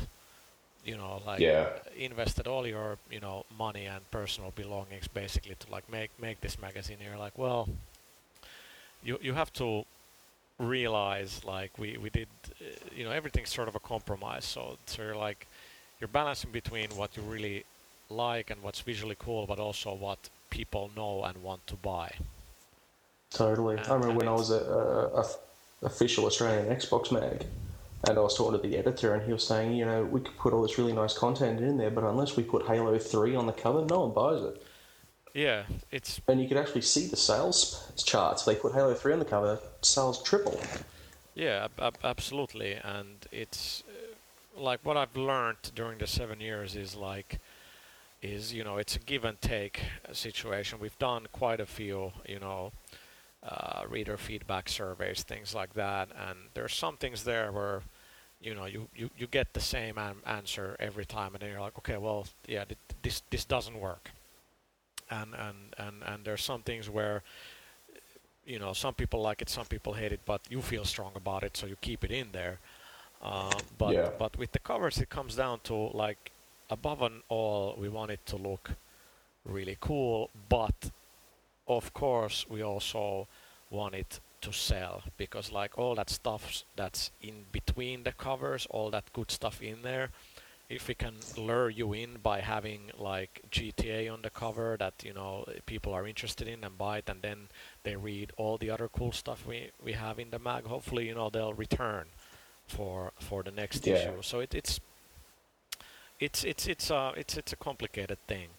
you 0.86 0.98
know, 0.98 1.22
like 1.26 1.46
Yeah. 1.46 1.70
invested 1.96 2.48
all 2.48 2.66
your, 2.68 2.98
you 3.12 3.20
know, 3.20 3.46
money 3.58 3.86
and 3.86 4.10
personal 4.12 4.52
belongings 4.52 5.08
basically 5.08 5.56
to 5.60 5.72
like 5.72 5.90
make 5.90 6.12
make 6.20 6.42
this 6.42 6.60
magazine. 6.60 6.98
And 7.00 7.10
you're 7.10 7.18
like, 7.18 7.38
well, 7.38 7.70
you 9.04 9.18
you 9.22 9.34
have 9.34 9.52
to 9.54 9.84
realize 10.60 11.44
like 11.46 11.78
we 11.78 11.98
we 11.98 12.10
did 12.10 12.28
uh, 12.62 12.66
you 12.96 13.04
know 13.04 13.12
everything's 13.12 13.50
sort 13.50 13.68
of 13.68 13.76
a 13.76 13.80
compromise 13.80 14.46
so 14.46 14.78
so 14.86 15.02
you're 15.04 15.16
like 15.16 15.48
you're 16.00 16.08
balancing 16.08 16.52
between 16.52 16.90
what 16.92 17.16
you 17.18 17.24
really 17.24 17.64
like 18.10 18.50
and 18.50 18.62
what's 18.64 18.82
visually 18.82 19.16
cool 19.20 19.46
but 19.46 19.60
also 19.60 19.94
what 19.94 20.18
people 20.50 20.90
know 20.96 21.24
and 21.24 21.42
want 21.44 21.66
to 21.68 21.76
buy 21.76 22.12
Totally. 23.32 23.78
And- 23.78 23.86
I 23.88 23.94
remember 23.94 24.16
when 24.16 24.28
I 24.28 24.32
was 24.34 24.50
a, 24.50 24.56
a, 24.56 25.22
a 25.22 25.26
official 25.84 26.26
Australian 26.26 26.66
Xbox 26.76 27.12
mag, 27.12 27.46
and 28.08 28.18
I 28.18 28.22
was 28.22 28.36
talking 28.36 28.60
to 28.60 28.68
the 28.68 28.76
editor, 28.76 29.14
and 29.14 29.22
he 29.24 29.32
was 29.32 29.46
saying, 29.46 29.74
you 29.74 29.86
know, 29.86 30.04
we 30.04 30.20
could 30.22 30.36
put 30.38 30.52
all 30.52 30.64
this 30.64 30.80
really 30.80 30.94
nice 30.94 31.16
content 31.16 31.60
in 31.60 31.78
there, 31.78 31.92
but 31.92 32.04
unless 32.04 32.36
we 32.36 32.42
put 32.42 32.66
Halo 32.66 32.98
Three 32.98 33.36
on 33.36 33.46
the 33.46 33.54
cover, 33.54 33.86
no 33.86 34.00
one 34.08 34.14
buys 34.14 34.44
it. 34.44 34.64
yeah 35.36 35.64
it's 35.92 36.20
And 36.28 36.42
you 36.42 36.48
could 36.48 36.58
actually 36.58 36.82
see 36.82 37.06
the 37.06 37.16
sales 37.18 37.92
charts. 38.04 38.46
They 38.46 38.56
put 38.56 38.74
Halo 38.74 38.96
Three 38.96 39.14
on 39.14 39.20
the 39.20 39.26
cover, 39.26 39.60
sales 39.84 40.24
triple. 40.24 40.60
Yeah, 41.36 41.66
ab- 41.66 41.80
ab- 41.80 41.98
absolutely, 42.04 42.74
and 42.84 43.28
it's 43.32 43.84
like 44.60 44.80
what 44.84 44.98
I've 44.98 45.16
learned 45.16 45.72
during 45.76 45.98
the 46.00 46.08
seven 46.08 46.40
years 46.40 46.76
is 46.76 46.96
like 46.96 47.40
is 48.22 48.54
you 48.54 48.64
know 48.64 48.78
it's 48.78 48.96
a 48.96 49.00
give 49.00 49.26
and 49.26 49.40
take 49.42 49.82
situation. 50.12 50.80
We've 50.80 50.98
done 51.00 51.28
quite 51.32 51.60
a 51.60 51.66
few 51.66 52.12
you 52.28 52.40
know 52.40 52.72
uh, 53.44 53.84
reader 53.90 54.18
feedback 54.18 54.70
surveys, 54.70 55.24
things 55.24 55.56
like 55.56 55.74
that, 55.74 56.10
and 56.30 56.38
there's 56.54 56.74
some 56.76 56.98
things 56.98 57.24
there 57.24 57.52
where 57.52 57.82
you 58.42 58.54
know 58.54 58.66
you, 58.66 58.88
you, 58.96 59.10
you 59.18 59.28
get 59.28 59.54
the 59.54 59.62
same 59.62 59.98
an- 59.98 60.22
answer 60.26 60.76
every 60.80 61.06
time, 61.06 61.34
and 61.34 61.42
then 61.42 61.52
you're 61.52 61.62
like, 61.62 61.78
okay, 61.78 61.98
well, 61.98 62.28
yeah, 62.48 62.66
th- 62.66 62.78
this 63.02 63.24
this 63.30 63.46
doesn't 63.46 63.80
work, 63.80 64.12
and 65.10 65.34
and 65.34 65.58
and 65.78 66.04
and 66.06 66.26
there's 66.26 66.44
some 66.44 66.62
things 66.62 66.90
where 66.90 67.24
you 68.46 68.58
know, 68.58 68.74
some 68.74 68.96
people 68.96 69.22
like 69.22 69.44
it, 69.44 69.50
some 69.50 69.68
people 69.68 69.94
hate 69.94 70.12
it, 70.12 70.22
but 70.26 70.42
you 70.50 70.60
feel 70.60 70.84
strong 70.84 71.12
about 71.16 71.44
it, 71.44 71.56
so 71.56 71.68
you 71.68 71.78
keep 71.82 72.04
it 72.04 72.12
in 72.12 72.30
there. 72.32 72.58
Uh, 73.22 73.62
but 73.78 73.94
Yeah. 73.94 74.10
but 74.18 74.38
with 74.38 74.52
the 74.52 74.60
covers, 74.60 74.98
it 75.00 75.10
comes 75.10 75.36
down 75.36 75.60
to 75.62 75.76
like 75.94 76.32
above 76.70 77.02
and 77.02 77.22
all, 77.30 77.76
we 77.78 77.90
want 77.90 78.12
it 78.12 78.26
to 78.28 78.38
look 78.38 78.72
really 79.46 79.78
cool, 79.82 80.30
but 80.50 80.92
of 81.68 81.94
course, 81.94 82.46
we 82.50 82.64
also 82.64 83.28
want 83.70 83.96
it 83.96 84.20
to 84.42 84.54
sell 84.54 85.04
because 85.18 85.52
like 85.52 85.78
all 85.78 85.96
that 85.96 86.10
stuff 86.10 86.64
that's 86.76 87.12
in 87.22 87.46
between 87.52 88.04
the 88.04 88.12
covers, 88.14 88.66
all 88.70 88.90
that 88.92 89.12
good 89.14 89.32
stuff 89.32 89.62
in 89.62 89.82
there, 89.82 90.10
if 90.70 90.88
we 90.88 90.94
can 90.96 91.16
lure 91.38 91.70
you 91.70 91.94
in 91.94 92.18
by 92.24 92.40
having 92.42 92.92
like 92.98 93.42
GTA 93.52 94.10
on 94.14 94.22
the 94.22 94.30
cover 94.30 94.78
that 94.80 94.94
you 95.04 95.14
know 95.14 95.46
people 95.66 95.94
are 95.94 96.08
interested 96.08 96.48
in 96.48 96.64
and 96.64 96.78
buy 96.78 97.00
it, 97.00 97.10
and 97.10 97.22
then 97.22 97.50
they 97.84 97.96
read 97.96 98.32
all 98.38 98.58
the 98.58 98.70
other 98.70 98.88
cool 98.88 99.12
stuff 99.12 99.46
we 99.46 99.72
we 99.84 99.94
have 99.94 100.20
in 100.20 100.30
the 100.30 100.40
mag. 100.40 100.66
Hopefully, 100.66 101.08
you 101.08 101.16
know 101.16 101.30
they'll 101.30 101.54
return 101.54 102.06
for 102.70 103.12
for 103.20 103.44
the 103.44 103.52
next 103.52 103.86
Yeah. 103.86 103.94
issue. 103.94 104.22
So 104.22 104.40
it, 104.40 104.54
it's 104.56 104.80
it's 106.20 106.44
it's 106.44 106.68
it's 106.68 106.90
a 106.92 107.14
it's 107.18 107.38
it's 107.38 107.54
a 107.54 107.56
complicated 107.56 108.18
thing, 108.28 108.50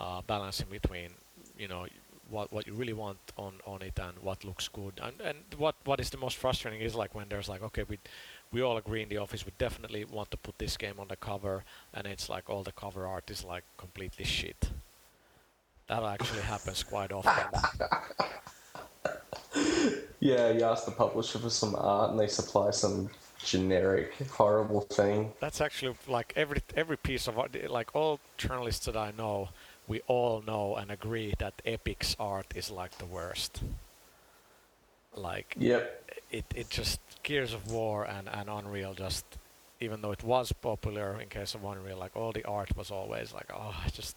uh, 0.00 0.22
balancing 0.26 0.68
between 0.70 1.10
you 1.58 1.68
know 1.68 1.86
what 2.30 2.52
what 2.52 2.66
you 2.66 2.72
really 2.74 2.92
want 2.94 3.18
on 3.36 3.54
on 3.66 3.82
it 3.82 3.98
and 3.98 4.14
what 4.22 4.44
looks 4.44 4.68
good 4.68 4.94
and 5.02 5.20
and 5.20 5.38
what 5.58 5.74
what 5.84 6.00
is 6.00 6.10
the 6.10 6.16
most 6.16 6.36
frustrating 6.36 6.80
is 6.80 6.94
like 6.94 7.14
when 7.14 7.28
there's 7.28 7.48
like 7.48 7.62
okay 7.62 7.84
we 7.88 7.98
we 8.52 8.62
all 8.62 8.76
agree 8.78 9.02
in 9.02 9.08
the 9.08 9.18
office 9.18 9.44
we 9.44 9.52
definitely 9.58 10.04
want 10.04 10.30
to 10.30 10.36
put 10.36 10.56
this 10.58 10.76
game 10.76 10.94
on 10.98 11.08
the 11.08 11.16
cover 11.16 11.64
and 11.92 12.06
it's 12.06 12.28
like 12.28 12.48
all 12.48 12.62
the 12.62 12.72
cover 12.72 13.06
art 13.06 13.30
is 13.30 13.44
like 13.44 13.64
completely 13.76 14.24
shit 14.24 14.70
that 15.88 16.02
actually 16.02 16.40
happens 16.42 16.82
quite 16.82 17.12
often 17.12 17.44
Yeah, 20.20 20.50
you 20.52 20.62
ask 20.62 20.84
the 20.84 20.92
publisher 20.92 21.40
for 21.40 21.50
some 21.50 21.74
art, 21.76 22.10
and 22.12 22.20
they 22.20 22.28
supply 22.28 22.70
some 22.70 23.10
generic, 23.44 24.12
horrible 24.30 24.80
thing. 24.82 25.32
that's 25.40 25.60
actually 25.60 25.94
like 26.08 26.32
every 26.36 26.60
every 26.76 26.96
piece 26.96 27.26
of 27.28 27.38
art 27.38 27.56
like 27.70 27.94
all 27.94 28.20
journalists 28.38 28.86
that 28.86 28.96
i 28.96 29.10
know 29.16 29.48
we 29.88 30.00
all 30.06 30.42
know 30.46 30.76
and 30.76 30.90
agree 30.90 31.34
that 31.38 31.54
epic's 31.64 32.14
art 32.18 32.46
is 32.54 32.70
like 32.70 32.96
the 32.98 33.06
worst 33.06 33.60
like 35.14 35.54
Yep. 35.58 36.10
it, 36.30 36.44
it 36.54 36.70
just 36.70 37.00
Gears 37.22 37.52
of 37.52 37.70
War 37.70 38.04
and, 38.04 38.28
and 38.28 38.48
Unreal 38.48 38.94
just 38.94 39.24
even 39.80 40.00
though 40.00 40.12
it 40.12 40.22
was 40.24 40.52
popular 40.52 41.20
in 41.20 41.28
case 41.28 41.54
of 41.54 41.64
Unreal, 41.64 41.98
like 41.98 42.16
all 42.16 42.32
the 42.32 42.44
art 42.44 42.76
was 42.76 42.90
always 42.90 43.32
like, 43.34 43.50
oh, 43.52 43.74
it 43.86 43.92
just 43.92 44.16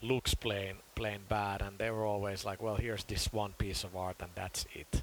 looks 0.00 0.32
plain 0.34 0.74
plain 0.94 1.20
bad, 1.28 1.60
and 1.60 1.76
they 1.78 1.90
were 1.90 2.06
always 2.06 2.44
like, 2.44 2.62
well, 2.62 2.76
here's 2.76 3.04
this 3.04 3.32
one 3.32 3.52
piece 3.58 3.84
of 3.84 3.96
art, 3.96 4.16
and 4.20 4.30
that's 4.34 4.64
it. 4.74 5.02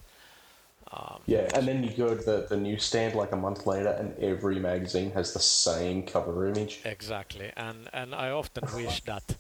Um, 0.92 1.20
Yeah, 1.26 1.50
and 1.54 1.68
then 1.68 1.84
you 1.84 1.90
go 1.90 2.16
to 2.16 2.24
the, 2.24 2.48
the 2.50 2.58
newsstand 2.58 3.16
like 3.16 3.32
a 3.32 3.36
month 3.36 3.66
later, 3.68 3.90
and 3.90 4.18
every 4.20 4.60
magazine 4.60 5.12
has 5.12 5.34
the 5.34 5.40
same 5.40 6.04
cover 6.04 6.48
image. 6.48 6.82
Exactly, 6.86 7.52
and 7.58 7.90
and 7.94 8.16
I 8.16 8.30
often 8.30 8.64
wish 8.76 9.02
that 9.04 9.36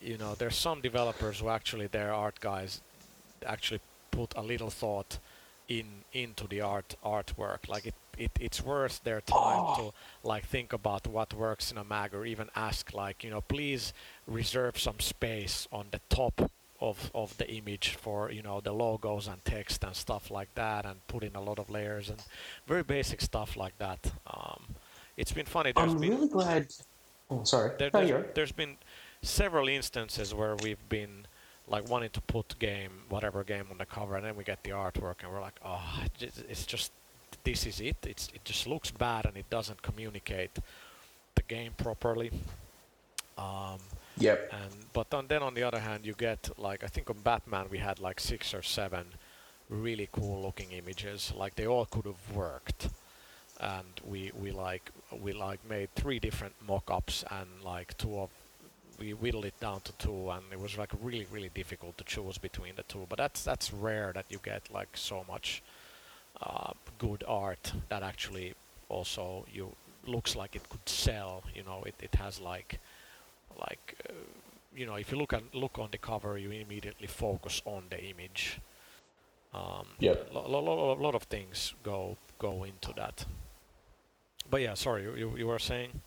you 0.00 0.18
know 0.18 0.34
there's 0.34 0.56
some 0.56 0.80
developers 0.80 1.40
who 1.40 1.48
actually 1.48 1.86
their 1.86 2.12
art 2.12 2.40
guys 2.40 2.80
actually 3.46 3.80
put 4.10 4.34
a 4.36 4.42
little 4.42 4.70
thought 4.70 5.18
in 5.68 6.04
into 6.12 6.46
the 6.46 6.60
art 6.60 6.96
artwork. 7.04 7.68
Like 7.68 7.86
it, 7.86 7.94
it 8.18 8.30
it's 8.40 8.62
worth 8.62 9.02
their 9.04 9.20
time 9.20 9.76
to 9.76 9.92
like 10.22 10.44
think 10.46 10.72
about 10.72 11.06
what 11.06 11.32
works 11.34 11.72
in 11.72 11.78
a 11.78 11.84
mag, 11.84 12.14
or 12.14 12.26
even 12.26 12.50
ask 12.54 12.92
like 12.92 13.24
you 13.24 13.30
know 13.30 13.40
please 13.40 13.92
reserve 14.26 14.78
some 14.78 15.00
space 15.00 15.68
on 15.72 15.86
the 15.90 16.00
top 16.08 16.50
of 16.80 17.10
of 17.14 17.36
the 17.38 17.50
image 17.50 17.96
for 18.00 18.30
you 18.30 18.42
know 18.42 18.60
the 18.60 18.72
logos 18.72 19.26
and 19.26 19.44
text 19.44 19.84
and 19.84 19.94
stuff 19.94 20.30
like 20.30 20.54
that, 20.54 20.84
and 20.84 21.06
put 21.06 21.22
in 21.24 21.34
a 21.34 21.40
lot 21.40 21.58
of 21.58 21.70
layers 21.70 22.08
and 22.08 22.22
very 22.66 22.82
basic 22.82 23.20
stuff 23.20 23.56
like 23.56 23.76
that. 23.78 24.12
Um, 24.26 24.62
it's 25.16 25.32
been 25.32 25.46
funny. 25.46 25.72
There's 25.72 25.92
I'm 25.92 25.98
been, 25.98 26.10
really 26.10 26.28
glad. 26.28 26.66
Oh, 27.30 27.44
sorry. 27.44 27.72
there, 27.78 27.90
there's, 27.90 28.24
there's 28.34 28.52
been 28.52 28.76
several 29.22 29.68
instances 29.68 30.32
where 30.32 30.56
we've 30.56 30.88
been 30.88 31.26
like 31.66 31.88
wanting 31.90 32.10
to 32.10 32.20
put 32.22 32.58
game 32.58 32.90
whatever 33.08 33.44
game 33.44 33.66
on 33.70 33.78
the 33.78 33.84
cover 33.84 34.16
and 34.16 34.24
then 34.24 34.36
we 34.36 34.44
get 34.44 34.62
the 34.62 34.70
artwork 34.70 35.16
and 35.22 35.30
we're 35.30 35.40
like 35.40 35.58
oh 35.64 36.02
it's 36.20 36.64
just 36.64 36.92
this 37.44 37.66
is 37.66 37.80
it 37.80 37.96
it's 38.06 38.28
it 38.34 38.42
just 38.44 38.66
looks 38.66 38.90
bad 38.90 39.26
and 39.26 39.36
it 39.36 39.48
doesn't 39.50 39.82
communicate 39.82 40.58
the 41.34 41.42
game 41.42 41.72
properly 41.76 42.30
um, 43.36 43.78
Yep. 44.20 44.52
and 44.52 44.72
but 44.92 45.12
on, 45.14 45.26
then 45.28 45.42
on 45.42 45.54
the 45.54 45.62
other 45.62 45.78
hand 45.80 46.04
you 46.04 46.14
get 46.14 46.50
like 46.58 46.82
i 46.82 46.86
think 46.86 47.08
on 47.08 47.16
batman 47.22 47.66
we 47.70 47.78
had 47.78 48.00
like 48.00 48.18
six 48.20 48.52
or 48.52 48.62
seven 48.62 49.06
really 49.68 50.08
cool 50.12 50.42
looking 50.42 50.72
images. 50.72 51.32
Like 51.36 51.54
they 51.54 51.66
all 51.66 51.86
could 51.86 52.06
have 52.06 52.34
worked. 52.34 52.88
And 53.60 54.00
we 54.06 54.30
we 54.40 54.50
like 54.52 54.90
we 55.20 55.32
like 55.32 55.58
made 55.68 55.92
three 55.94 56.18
different 56.20 56.54
mock-ups 56.66 57.24
and 57.30 57.48
like 57.64 57.96
two 57.98 58.18
of 58.18 58.30
we 59.00 59.14
whittled 59.14 59.44
it 59.44 59.58
down 59.60 59.80
to 59.82 59.92
two 59.92 60.30
and 60.30 60.42
it 60.52 60.60
was 60.60 60.76
like 60.78 60.90
really 61.02 61.26
really 61.30 61.50
difficult 61.52 61.98
to 61.98 62.04
choose 62.04 62.38
between 62.38 62.74
the 62.76 62.84
two. 62.84 63.06
But 63.08 63.18
that's 63.18 63.42
that's 63.42 63.72
rare 63.72 64.12
that 64.14 64.26
you 64.28 64.38
get 64.42 64.72
like 64.72 64.90
so 64.94 65.24
much 65.28 65.62
uh, 66.40 66.72
good 66.98 67.24
art 67.26 67.72
that 67.88 68.02
actually 68.04 68.54
also 68.88 69.44
you 69.52 69.72
looks 70.06 70.36
like 70.36 70.54
it 70.54 70.66
could 70.68 70.88
sell 70.88 71.42
you 71.54 71.62
know 71.64 71.82
it, 71.84 71.94
it 72.00 72.14
has 72.14 72.40
like 72.40 72.78
like 73.60 73.94
uh, 74.08 74.12
you 74.74 74.86
know 74.86 74.94
if 74.96 75.10
you 75.12 75.18
look 75.18 75.32
at 75.32 75.42
look 75.54 75.78
on 75.78 75.88
the 75.92 75.98
cover 75.98 76.38
you 76.38 76.50
immediately 76.50 77.06
focus 77.06 77.62
on 77.64 77.84
the 77.90 78.02
image 78.04 78.60
um, 79.54 79.86
Yep. 80.00 80.30
a 80.30 80.34
lo- 80.38 80.48
lo- 80.48 80.62
lo- 80.62 80.92
lot 80.94 81.14
of 81.14 81.24
things 81.24 81.74
go 81.82 82.16
go 82.38 82.64
into 82.64 82.92
that 82.96 83.24
but 84.50 84.60
yeah 84.60 84.74
sorry 84.74 85.02
you, 85.02 85.36
you, 85.36 85.46
were 85.46 85.58
saying 85.58 86.00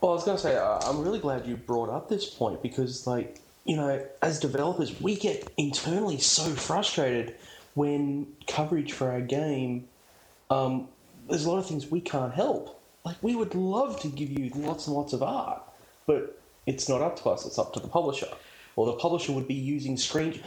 Well, 0.00 0.12
I 0.12 0.14
was 0.14 0.24
going 0.24 0.36
to 0.36 0.42
say, 0.42 0.56
uh, 0.56 0.80
I'm 0.84 1.00
really 1.02 1.18
glad 1.18 1.46
you 1.46 1.56
brought 1.56 1.88
up 1.88 2.08
this 2.08 2.28
point 2.28 2.62
because, 2.62 3.06
like, 3.06 3.40
you 3.64 3.76
know, 3.76 4.04
as 4.22 4.38
developers, 4.38 5.00
we 5.00 5.16
get 5.16 5.48
internally 5.56 6.18
so 6.18 6.42
frustrated 6.54 7.36
when 7.74 8.26
coverage 8.46 8.92
for 8.92 9.10
our 9.10 9.20
game, 9.22 9.88
um, 10.50 10.88
there's 11.28 11.46
a 11.46 11.50
lot 11.50 11.58
of 11.58 11.66
things 11.66 11.90
we 11.90 12.00
can't 12.02 12.34
help. 12.34 12.80
Like, 13.04 13.16
we 13.22 13.36
would 13.36 13.54
love 13.54 14.00
to 14.00 14.08
give 14.08 14.30
you 14.30 14.50
lots 14.54 14.86
and 14.86 14.96
lots 14.96 15.12
of 15.12 15.22
art, 15.22 15.62
but 16.06 16.40
it's 16.66 16.88
not 16.88 17.02
up 17.02 17.20
to 17.22 17.30
us, 17.30 17.44
it's 17.44 17.58
up 17.58 17.74
to 17.74 17.80
the 17.80 17.88
publisher. 17.88 18.28
Or 18.76 18.86
the 18.86 18.94
publisher 18.94 19.32
would 19.32 19.46
be 19.46 19.54
using 19.54 19.96
screen. 19.96 20.40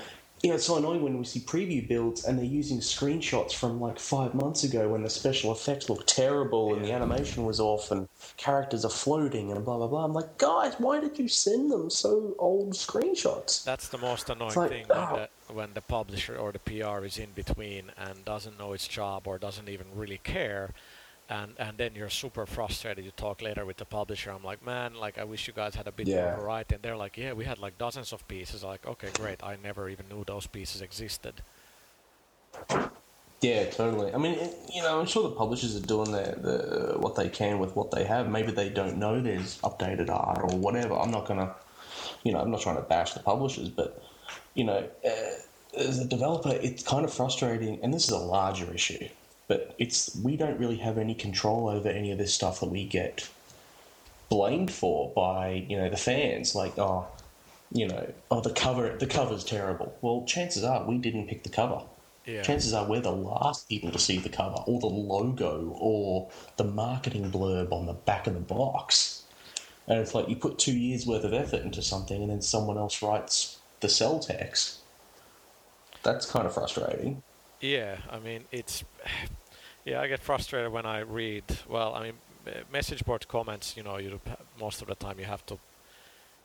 You 0.43 0.49
know, 0.49 0.55
it's 0.55 0.65
so 0.65 0.77
annoying 0.77 1.01
when 1.01 1.17
we 1.17 1.25
see 1.25 1.39
preview 1.39 1.88
builds 1.88 2.25
and 2.25 2.38
they're 2.38 2.45
using 2.45 2.79
screenshots 2.79 3.53
from 3.53 3.79
like 3.79 3.97
five 3.97 4.35
months 4.35 4.63
ago 4.63 4.89
when 4.89 5.01
the 5.01 5.09
special 5.09 5.51
effects 5.51 5.89
look 5.89 6.05
terrible 6.05 6.75
and 6.75 6.85
the 6.85 6.91
animation 6.91 7.43
was 7.43 7.59
off 7.59 7.89
and 7.89 8.07
characters 8.38 8.85
are 8.85 8.91
floating 8.91 9.51
and 9.51 9.65
blah 9.65 9.77
blah 9.77 9.88
blah. 9.88 10.05
I'm 10.05 10.13
like, 10.13 10.38
guys, 10.38 10.75
why 10.77 10.99
did 10.99 11.17
you 11.17 11.27
send 11.27 11.71
them 11.71 11.89
so 11.89 12.35
old 12.38 12.73
screenshots? 12.73 13.63
That's 13.63 13.88
the 13.88 13.97
most 13.97 14.29
annoying 14.29 14.53
like, 14.55 14.69
thing 14.69 14.85
when, 14.88 14.97
oh. 14.99 15.27
the, 15.47 15.53
when 15.53 15.73
the 15.73 15.81
publisher 15.81 16.35
or 16.35 16.51
the 16.51 16.59
PR 16.59 17.05
is 17.05 17.17
in 17.17 17.31
between 17.34 17.85
and 17.97 18.23
doesn't 18.23 18.59
know 18.59 18.73
its 18.73 18.88
job 18.88 19.27
or 19.27 19.39
doesn't 19.39 19.69
even 19.69 19.88
really 19.95 20.19
care. 20.23 20.71
And, 21.29 21.53
and 21.57 21.77
then 21.77 21.93
you're 21.93 22.09
super 22.09 22.45
frustrated. 22.45 23.03
You 23.03 23.11
talk 23.11 23.41
later 23.41 23.65
with 23.65 23.77
the 23.77 23.85
publisher. 23.85 24.31
I'm 24.31 24.43
like, 24.43 24.65
man, 24.65 24.95
like 24.95 25.17
I 25.17 25.25
wish 25.25 25.47
you 25.47 25.53
guys 25.53 25.75
had 25.75 25.87
a 25.87 25.91
bit 25.91 26.07
more 26.07 26.37
variety. 26.39 26.75
And 26.75 26.83
they're 26.83 26.95
like, 26.95 27.17
yeah, 27.17 27.33
we 27.33 27.43
had 27.43 27.59
like 27.59 27.77
dozens 27.77 28.13
of 28.13 28.25
pieces. 28.29 28.63
Like, 28.63 28.87
okay, 28.87 29.09
great. 29.13 29.43
I 29.43 29.57
never 29.61 29.89
even 29.89 30.07
knew 30.09 30.23
those 30.23 30.47
pieces 30.47 30.81
existed. 30.81 31.41
Yeah, 33.41 33.65
totally. 33.69 34.13
I 34.13 34.17
mean, 34.17 34.33
it, 34.33 34.55
you 34.73 34.81
know, 34.81 34.99
I'm 34.99 35.05
sure 35.05 35.23
the 35.23 35.35
publishers 35.35 35.75
are 35.75 35.85
doing 35.85 36.11
their, 36.11 36.33
the 36.35 36.95
what 36.97 37.15
they 37.15 37.29
can 37.29 37.59
with 37.59 37.75
what 37.75 37.91
they 37.91 38.03
have. 38.03 38.29
Maybe 38.29 38.51
they 38.51 38.69
don't 38.69 38.97
know 38.97 39.21
there's 39.21 39.59
updated 39.59 40.09
art 40.09 40.39
or 40.41 40.57
whatever. 40.57 40.95
I'm 40.95 41.11
not 41.11 41.27
gonna, 41.27 41.53
you 42.23 42.31
know, 42.31 42.39
I'm 42.39 42.49
not 42.49 42.61
trying 42.61 42.77
to 42.77 42.81
bash 42.81 43.13
the 43.13 43.19
publishers, 43.19 43.69
but 43.69 44.03
you 44.55 44.63
know, 44.63 44.89
uh, 45.05 45.77
as 45.77 45.99
a 45.99 46.05
developer, 46.05 46.49
it's 46.49 46.81
kind 46.81 47.05
of 47.05 47.13
frustrating. 47.13 47.79
And 47.83 47.93
this 47.93 48.05
is 48.05 48.09
a 48.09 48.17
larger 48.17 48.73
issue, 48.73 49.07
but 49.48 49.76
it's 49.78 50.15
we 50.24 50.36
don't 50.38 50.60
really 50.60 50.78
have 50.78 50.98
any 50.98 51.15
control 51.15 51.69
over 51.69 51.90
any 51.90 52.11
of 52.11 52.18
this 52.18 52.34
stuff 52.34 52.60
that 52.60 52.69
we 52.69 52.86
get 52.86 53.30
blamed 54.30 54.72
for 54.72 55.11
by 55.15 55.65
you 55.69 55.78
know 55.78 55.90
the 55.90 55.98
fans. 55.98 56.53
Like, 56.56 56.78
oh, 56.78 57.07
you 57.72 57.88
know, 57.88 58.14
oh 58.32 58.41
the 58.41 58.53
cover, 58.53 58.95
the 58.98 59.07
cover's 59.07 59.44
terrible. 59.44 59.98
Well, 60.02 60.26
chances 60.28 60.64
are 60.64 60.86
we 60.88 60.98
didn't 60.98 61.28
pick 61.28 61.44
the 61.44 61.49
cover 61.49 61.82
Yeah. 62.26 62.41
chances 62.44 62.74
are 62.74 62.88
we're 62.88 63.02
the 63.02 63.11
last 63.11 63.69
people 63.69 63.91
to 63.91 63.99
see 63.99 64.19
the 64.19 64.30
cover 64.30 64.57
or 64.68 64.80
the 64.80 64.88
logo 64.88 65.74
or 65.80 66.30
the 66.57 66.64
marketing 66.65 67.32
blurb 67.32 67.72
on 67.72 67.86
the 67.86 67.94
back 67.94 68.28
of 68.28 68.34
the 68.34 68.40
box. 68.40 69.24
And 69.88 69.99
it's 69.99 70.14
like 70.14 70.28
you 70.28 70.36
put 70.36 70.60
two 70.60 70.78
years 70.78 71.06
worth 71.06 71.24
of 71.24 71.34
effort 71.34 71.61
into 71.61 71.82
something 71.82 72.22
and 72.22 72.30
then 72.30 72.41
someone 72.41 72.78
else 72.78 73.02
writes 73.02 73.60
the 73.80 73.88
sell 73.90 74.19
text. 74.19 74.80
That's 76.03 76.26
kind 76.30 76.45
of 76.45 76.53
frustrating. 76.53 77.24
Yeah, 77.61 77.97
I 78.09 78.19
mean 78.19 78.43
it's 78.51 78.84
yeah, 79.85 80.01
I 80.01 80.07
get 80.07 80.19
frustrated 80.21 80.71
when 80.71 80.85
I 80.85 80.99
read. 80.99 81.43
Well, 81.67 81.93
I 81.95 82.03
mean, 82.03 82.13
message 82.71 83.03
board 83.05 83.27
comments. 83.27 83.75
You 83.77 83.84
know, 83.84 83.97
you 83.97 84.19
most 84.59 84.81
of 84.81 84.88
the 84.88 84.95
time 84.95 85.19
you 85.19 85.25
have 85.25 85.45
to, 85.47 85.57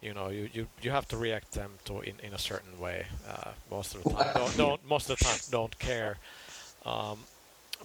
you 0.01 0.15
know, 0.15 0.29
you, 0.29 0.49
you, 0.53 0.67
you 0.83 0.91
have 0.91 1.07
to 1.09 1.17
react 1.17 1.53
them 1.53 1.73
to 1.87 2.01
in, 2.01 2.15
in 2.23 2.33
a 2.33 2.39
certain 2.39 2.79
way. 2.79 3.07
Uh, 3.29 3.51
most 3.71 3.95
of 3.95 4.05
the 4.05 4.11
time, 4.11 4.31
don't, 4.35 4.57
don't 4.57 4.89
most 4.89 5.11
of 5.11 5.19
the 5.19 5.25
time 5.25 5.39
don't 5.51 5.79
care. 5.79 6.19
Um, 6.85 7.19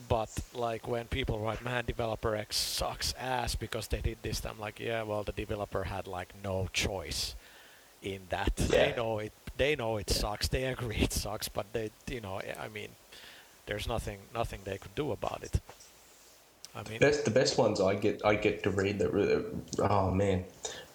but 0.07 0.29
like 0.53 0.87
when 0.87 1.05
people 1.07 1.39
write, 1.39 1.63
"Man, 1.63 1.83
developer 1.85 2.35
X 2.35 2.55
sucks 2.55 3.13
ass 3.19 3.55
because 3.55 3.87
they 3.87 3.99
did 4.01 4.17
this," 4.21 4.45
I'm 4.45 4.59
like, 4.59 4.79
"Yeah, 4.79 5.01
well, 5.03 5.23
the 5.23 5.31
developer 5.31 5.83
had 5.85 6.07
like 6.07 6.33
no 6.43 6.67
choice 6.71 7.35
in 8.03 8.21
that. 8.29 8.55
They 8.57 8.89
Yeah. 8.89 8.95
know 8.95 9.19
it. 9.19 9.33
They 9.57 9.75
know 9.75 9.97
it 9.97 10.09
sucks. 10.09 10.47
They 10.47 10.63
agree 10.73 10.97
it 10.97 11.13
sucks, 11.13 11.49
but 11.49 11.65
they, 11.73 11.91
you 12.07 12.21
know, 12.21 12.41
I 12.59 12.67
mean, 12.69 12.89
there's 13.65 13.87
nothing 13.87 14.19
nothing 14.33 14.61
they 14.63 14.77
could 14.77 14.95
do 14.95 15.11
about 15.11 15.43
it. 15.43 15.59
I 16.75 16.87
mean, 16.87 16.99
Best, 16.99 17.25
the 17.25 17.31
best 17.31 17.57
ones 17.57 17.81
I 17.81 17.95
get 17.95 18.23
I 18.23 18.35
get 18.35 18.63
to 18.63 18.69
read 18.69 18.99
that 18.99 19.11
uh, 19.11 19.83
oh 19.89 20.11
man, 20.11 20.45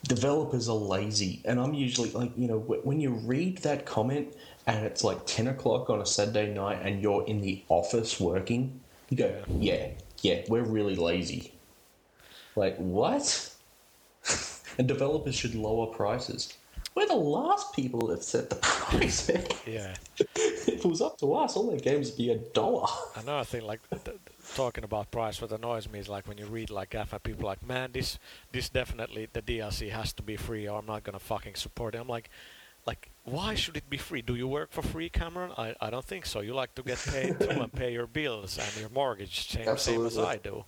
developers 0.05 0.69
are 0.69 0.77
lazy, 0.77 1.41
and 1.45 1.59
I'm 1.61 1.75
usually 1.75 2.11
like 2.13 2.33
you 2.37 2.47
know 2.47 2.59
when 2.59 3.01
you 3.01 3.11
read 3.11 3.59
that 3.59 3.85
comment 3.85 4.35
and 4.67 4.85
it's 4.87 5.03
like 5.03 5.19
ten 5.27 5.49
o'clock 5.49 5.91
on 5.91 6.01
a 6.01 6.07
Saturday 6.07 6.53
night 6.53 6.81
and 6.83 7.03
you're 7.03 7.25
in 7.27 7.41
the 7.41 7.65
office 7.69 8.21
working, 8.21 8.81
you 9.11 9.17
go 9.17 9.43
yeah 9.59 9.89
yeah 10.23 10.43
we're 10.49 10.63
really 10.63 10.95
lazy. 10.97 11.53
Like 12.55 12.77
what? 12.77 13.51
and 14.79 14.87
developers 14.87 15.35
should 15.35 15.55
lower 15.55 15.87
prices. 15.87 16.55
We're 16.95 17.07
the 17.07 17.15
last 17.15 17.75
people 17.75 18.07
that 18.09 18.23
set 18.23 18.51
the 18.51 18.57
price, 18.57 19.29
man. 19.29 19.47
yeah. 19.67 19.95
if 20.19 20.69
it 20.69 20.85
was 20.85 21.01
up 21.01 21.19
to 21.19 21.35
us, 21.35 21.57
all 21.57 21.71
their 21.71 21.79
games 21.79 22.11
would 22.11 22.19
be 22.19 22.31
a 22.31 22.37
dollar. 22.37 22.87
Another 23.17 23.45
thing, 23.45 23.63
like 23.63 23.81
th- 24.05 24.19
talking 24.55 24.85
about 24.85 25.11
price, 25.11 25.41
what 25.41 25.53
annoys 25.53 25.89
me 25.89 25.99
is 25.99 26.09
like 26.09 26.29
when 26.29 26.37
you 26.37 26.47
read 26.47 26.71
like 26.71 26.95
and 26.95 27.23
people 27.23 27.45
are 27.45 27.53
like, 27.53 27.67
man, 27.67 27.93
this 27.93 28.19
this 28.53 28.69
definitely 28.69 29.29
the 29.33 29.41
DLC 29.41 29.91
has 29.91 30.13
to 30.15 30.23
be 30.23 30.37
free, 30.37 30.69
or 30.69 30.79
I'm 30.79 30.87
not 30.87 31.03
gonna 31.03 31.19
fucking 31.19 31.55
support 31.55 31.95
it. 31.95 31.99
I'm 31.99 32.09
like, 32.09 32.29
like, 32.87 33.11
why 33.25 33.55
should 33.55 33.77
it 33.77 33.89
be 33.89 33.97
free? 33.97 34.23
Do 34.23 34.35
you 34.35 34.49
work 34.49 34.73
for 34.73 34.83
free, 34.83 35.09
Cameron? 35.09 35.53
I, 35.57 35.75
I 35.81 35.91
don't 35.91 36.05
think 36.05 36.27
so. 36.27 36.41
You 36.41 36.55
like 36.55 36.75
to 36.75 36.83
get 36.83 36.99
paid 36.99 37.39
too 37.39 37.51
uh, 37.51 37.63
and 37.63 37.73
pay 37.83 37.93
your 37.93 38.07
bills 38.07 38.59
and 38.59 38.81
your 38.81 38.91
mortgage, 38.91 39.49
same, 39.49 39.77
same 39.79 40.05
as 40.05 40.19
I 40.19 40.37
do. 40.37 40.65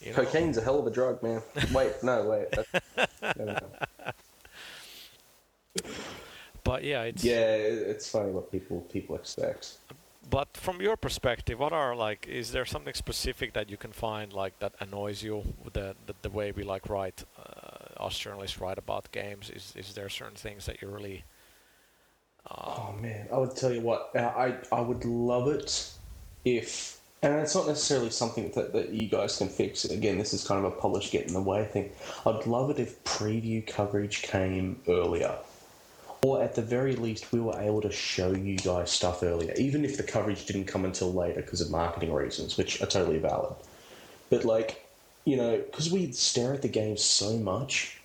You 0.00 0.12
know? 0.12 0.24
Cocaine's 0.24 0.56
a 0.56 0.62
hell 0.62 0.78
of 0.78 0.86
a 0.86 0.90
drug, 0.90 1.22
man. 1.22 1.42
Wait, 1.72 1.92
no, 2.02 2.24
wait. 2.24 2.48
That, 3.20 3.36
no, 3.36 3.44
no. 3.46 3.58
But 6.64 6.84
yeah, 6.84 7.02
it's 7.02 7.24
Yeah, 7.24 7.56
it's 7.92 8.10
funny 8.10 8.30
what 8.30 8.50
people 8.52 8.80
people 8.92 9.16
expect. 9.16 9.78
But 10.30 10.48
from 10.56 10.82
your 10.82 10.96
perspective, 10.96 11.58
what 11.58 11.72
are 11.72 11.96
like? 11.96 12.26
Is 12.28 12.52
there 12.52 12.66
something 12.66 12.94
specific 12.94 13.54
that 13.54 13.70
you 13.70 13.78
can 13.78 13.92
find 13.92 14.32
like 14.32 14.58
that 14.58 14.74
annoys 14.80 15.22
you 15.22 15.42
with 15.64 15.72
the 15.74 15.96
the, 16.06 16.14
the 16.22 16.30
way 16.30 16.52
we 16.52 16.64
like 16.64 16.88
write 16.88 17.24
uh, 17.38 18.04
us 18.04 18.18
journalists 18.18 18.60
write 18.60 18.78
about 18.78 19.10
games? 19.12 19.50
Is 19.50 19.74
is 19.76 19.94
there 19.94 20.08
certain 20.08 20.36
things 20.36 20.66
that 20.66 20.82
you 20.82 20.88
really? 20.88 21.24
Oh 22.50 22.94
man, 23.00 23.28
I 23.32 23.38
would 23.38 23.56
tell 23.56 23.72
you 23.72 23.80
what, 23.80 24.10
uh, 24.14 24.20
I 24.20 24.56
I 24.72 24.80
would 24.80 25.04
love 25.04 25.48
it 25.48 25.90
if, 26.44 26.98
and 27.22 27.34
it's 27.34 27.54
not 27.54 27.66
necessarily 27.66 28.10
something 28.10 28.50
that, 28.52 28.72
that 28.72 28.90
you 28.90 29.06
guys 29.08 29.36
can 29.36 29.48
fix. 29.48 29.84
Again, 29.84 30.18
this 30.18 30.32
is 30.32 30.46
kind 30.46 30.64
of 30.64 30.72
a 30.72 30.76
polish 30.76 31.10
get 31.10 31.26
in 31.26 31.34
the 31.34 31.42
way 31.42 31.64
thing. 31.66 31.90
I'd 32.24 32.46
love 32.46 32.70
it 32.70 32.78
if 32.78 33.02
preview 33.04 33.66
coverage 33.66 34.22
came 34.22 34.80
earlier, 34.88 35.34
or 36.22 36.42
at 36.42 36.54
the 36.54 36.62
very 36.62 36.96
least, 36.96 37.32
we 37.32 37.40
were 37.40 37.58
able 37.58 37.80
to 37.82 37.92
show 37.92 38.32
you 38.32 38.56
guys 38.56 38.90
stuff 38.90 39.22
earlier, 39.22 39.54
even 39.56 39.84
if 39.84 39.96
the 39.96 40.02
coverage 40.02 40.46
didn't 40.46 40.64
come 40.66 40.84
until 40.84 41.12
later 41.12 41.42
because 41.42 41.60
of 41.60 41.70
marketing 41.70 42.12
reasons, 42.12 42.56
which 42.56 42.82
are 42.82 42.86
totally 42.86 43.18
valid. 43.18 43.54
But 44.30 44.44
like, 44.44 44.84
you 45.24 45.36
know, 45.36 45.58
because 45.58 45.90
we 45.90 46.10
stare 46.12 46.54
at 46.54 46.62
the 46.62 46.68
game 46.68 46.96
so 46.96 47.36
much, 47.36 48.00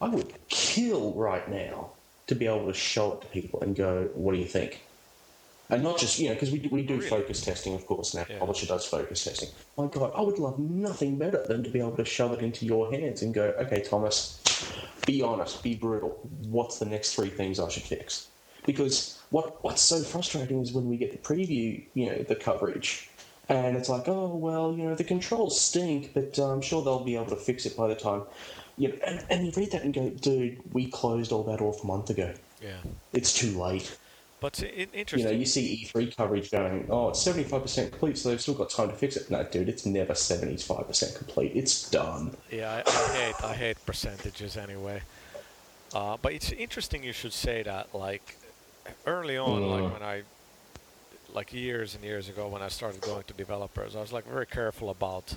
I 0.00 0.08
would 0.08 0.34
kill 0.48 1.12
right 1.12 1.48
now 1.48 1.90
to 2.26 2.34
be 2.34 2.46
able 2.46 2.66
to 2.66 2.74
show 2.74 3.12
it 3.12 3.20
to 3.22 3.26
people 3.28 3.60
and 3.60 3.74
go, 3.74 4.10
"What 4.14 4.32
do 4.32 4.38
you 4.38 4.46
think?" 4.46 4.80
And 5.68 5.82
not 5.82 5.98
just 5.98 6.18
you 6.18 6.28
know 6.28 6.34
because 6.34 6.50
we 6.50 6.58
do, 6.60 6.68
we 6.70 6.82
do 6.82 6.96
Really? 6.96 7.08
focus 7.08 7.40
testing, 7.40 7.74
of 7.74 7.86
course. 7.86 8.14
Now 8.14 8.26
Yeah. 8.28 8.38
publisher 8.38 8.66
does 8.66 8.84
focus 8.86 9.24
testing. 9.24 9.48
My 9.76 9.86
God, 9.86 10.12
I 10.14 10.20
would 10.20 10.38
love 10.38 10.58
nothing 10.58 11.18
better 11.18 11.44
than 11.46 11.64
to 11.64 11.70
be 11.70 11.80
able 11.80 11.96
to 11.96 12.04
shove 12.04 12.32
it 12.32 12.40
into 12.40 12.64
your 12.64 12.92
hands 12.92 13.22
and 13.22 13.34
go, 13.34 13.52
"Okay, 13.58 13.80
Thomas, 13.82 14.40
be 15.06 15.22
honest, 15.22 15.62
be 15.62 15.74
brutal. 15.74 16.18
What's 16.48 16.78
the 16.78 16.86
next 16.86 17.14
three 17.14 17.30
things 17.30 17.58
I 17.58 17.68
should 17.68 17.82
fix?" 17.82 18.28
Because 18.64 19.18
what 19.30 19.62
what's 19.64 19.82
so 19.82 20.02
frustrating 20.02 20.60
is 20.60 20.72
when 20.72 20.88
we 20.88 20.96
get 20.96 21.10
the 21.12 21.18
preview, 21.18 21.84
you 21.94 22.06
know, 22.06 22.18
the 22.22 22.36
coverage, 22.36 23.08
and 23.48 23.76
it's 23.76 23.88
like, 23.88 24.08
oh 24.08 24.34
well, 24.36 24.72
you 24.76 24.84
know, 24.84 24.94
the 24.94 25.04
controls 25.04 25.60
stink, 25.60 26.12
but 26.14 26.38
uh, 26.38 26.52
I'm 26.52 26.60
sure 26.62 26.82
they'll 26.82 27.04
be 27.04 27.16
able 27.16 27.26
to 27.26 27.36
fix 27.36 27.66
it 27.66 27.76
by 27.76 27.88
the 27.88 27.94
time. 27.96 28.22
You 28.76 28.88
know, 28.88 28.94
and, 29.06 29.24
and 29.30 29.46
you 29.46 29.52
read 29.56 29.72
that 29.72 29.82
and 29.82 29.94
go, 29.94 30.10
dude, 30.10 30.60
we 30.74 30.90
closed 30.90 31.32
all 31.32 31.44
that 31.44 31.60
off 31.60 31.82
a 31.82 31.86
month 31.86 32.10
ago. 32.10 32.34
Yeah. 32.60 32.76
It's 33.12 33.32
too 33.32 33.58
late. 33.58 33.96
But 34.38 34.62
i- 34.62 34.86
i- 34.94 35.04
You 35.16 35.24
know, 35.24 35.30
you 35.30 35.46
see 35.46 35.82
E3 35.84 36.14
coverage 36.14 36.50
going, 36.50 36.86
oh, 36.90 37.08
it's 37.08 37.20
75% 37.22 37.90
complete, 37.90 38.18
so 38.18 38.28
they've 38.28 38.40
still 38.40 38.54
got 38.54 38.68
time 38.68 38.90
to 38.90 38.94
fix 38.94 39.16
it. 39.16 39.30
No, 39.30 39.42
dude, 39.44 39.68
it's 39.68 39.86
never 39.86 40.14
75% 40.14 41.16
complete. 41.16 41.52
It's 41.54 41.88
done. 41.90 42.36
Yeah, 42.50 42.82
I, 42.86 42.90
I 42.90 43.16
hate 43.16 43.44
I 43.44 43.54
hate 43.54 43.86
percentages 43.86 44.56
anyway. 44.58 45.00
Uh, 45.94 46.16
but 46.20 46.32
it's 46.34 46.52
interesting 46.52 47.02
you 47.02 47.12
should 47.14 47.32
say 47.32 47.62
that. 47.62 47.94
Like 47.94 48.36
early 49.06 49.38
on, 49.38 49.62
Mm. 49.62 49.70
like 49.82 49.92
when 49.94 50.02
I, 50.02 50.22
like 51.32 51.52
years 51.54 51.94
and 51.94 52.04
years 52.04 52.28
ago, 52.28 52.46
when 52.48 52.60
I 52.62 52.68
started 52.68 53.00
going 53.00 53.22
to 53.24 53.32
developers, 53.32 53.96
I 53.96 54.00
was 54.00 54.12
like 54.12 54.26
very 54.26 54.46
careful 54.46 54.90
about 54.90 55.36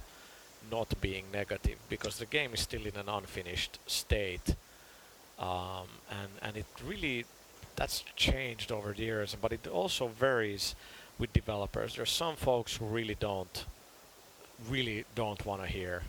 not 0.69 0.93
being 0.99 1.23
negative 1.31 1.77
because 1.87 2.17
the 2.17 2.25
game 2.25 2.53
is 2.53 2.59
still 2.59 2.85
in 2.85 2.95
an 2.97 3.07
unfinished 3.07 3.79
state, 3.87 4.55
um, 5.39 5.87
and 6.11 6.29
and 6.41 6.57
it 6.57 6.65
really 6.85 7.25
that's 7.79 8.03
changed 8.15 8.71
over 8.71 8.93
the 8.93 9.03
years. 9.03 9.35
But 9.41 9.53
it 9.53 9.65
also 9.67 10.07
varies 10.09 10.75
with 11.17 11.31
developers. 11.33 11.95
There's 11.95 12.11
some 12.11 12.35
folks 12.35 12.75
who 12.77 12.85
really 12.85 13.15
don't 13.15 13.65
really 14.69 15.05
don't 15.15 15.41
want 15.45 15.61
to 15.61 15.67
hear 15.67 16.03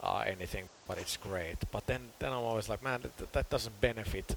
uh, 0.00 0.22
anything, 0.34 0.68
but 0.86 0.96
it's 0.98 1.16
great. 1.16 1.56
But 1.72 1.86
then, 1.88 2.00
then 2.20 2.30
I'm 2.32 2.44
always 2.50 2.68
like, 2.68 2.82
man, 2.84 3.00
that, 3.02 3.32
that 3.32 3.50
doesn't 3.50 3.80
benefit 3.80 4.36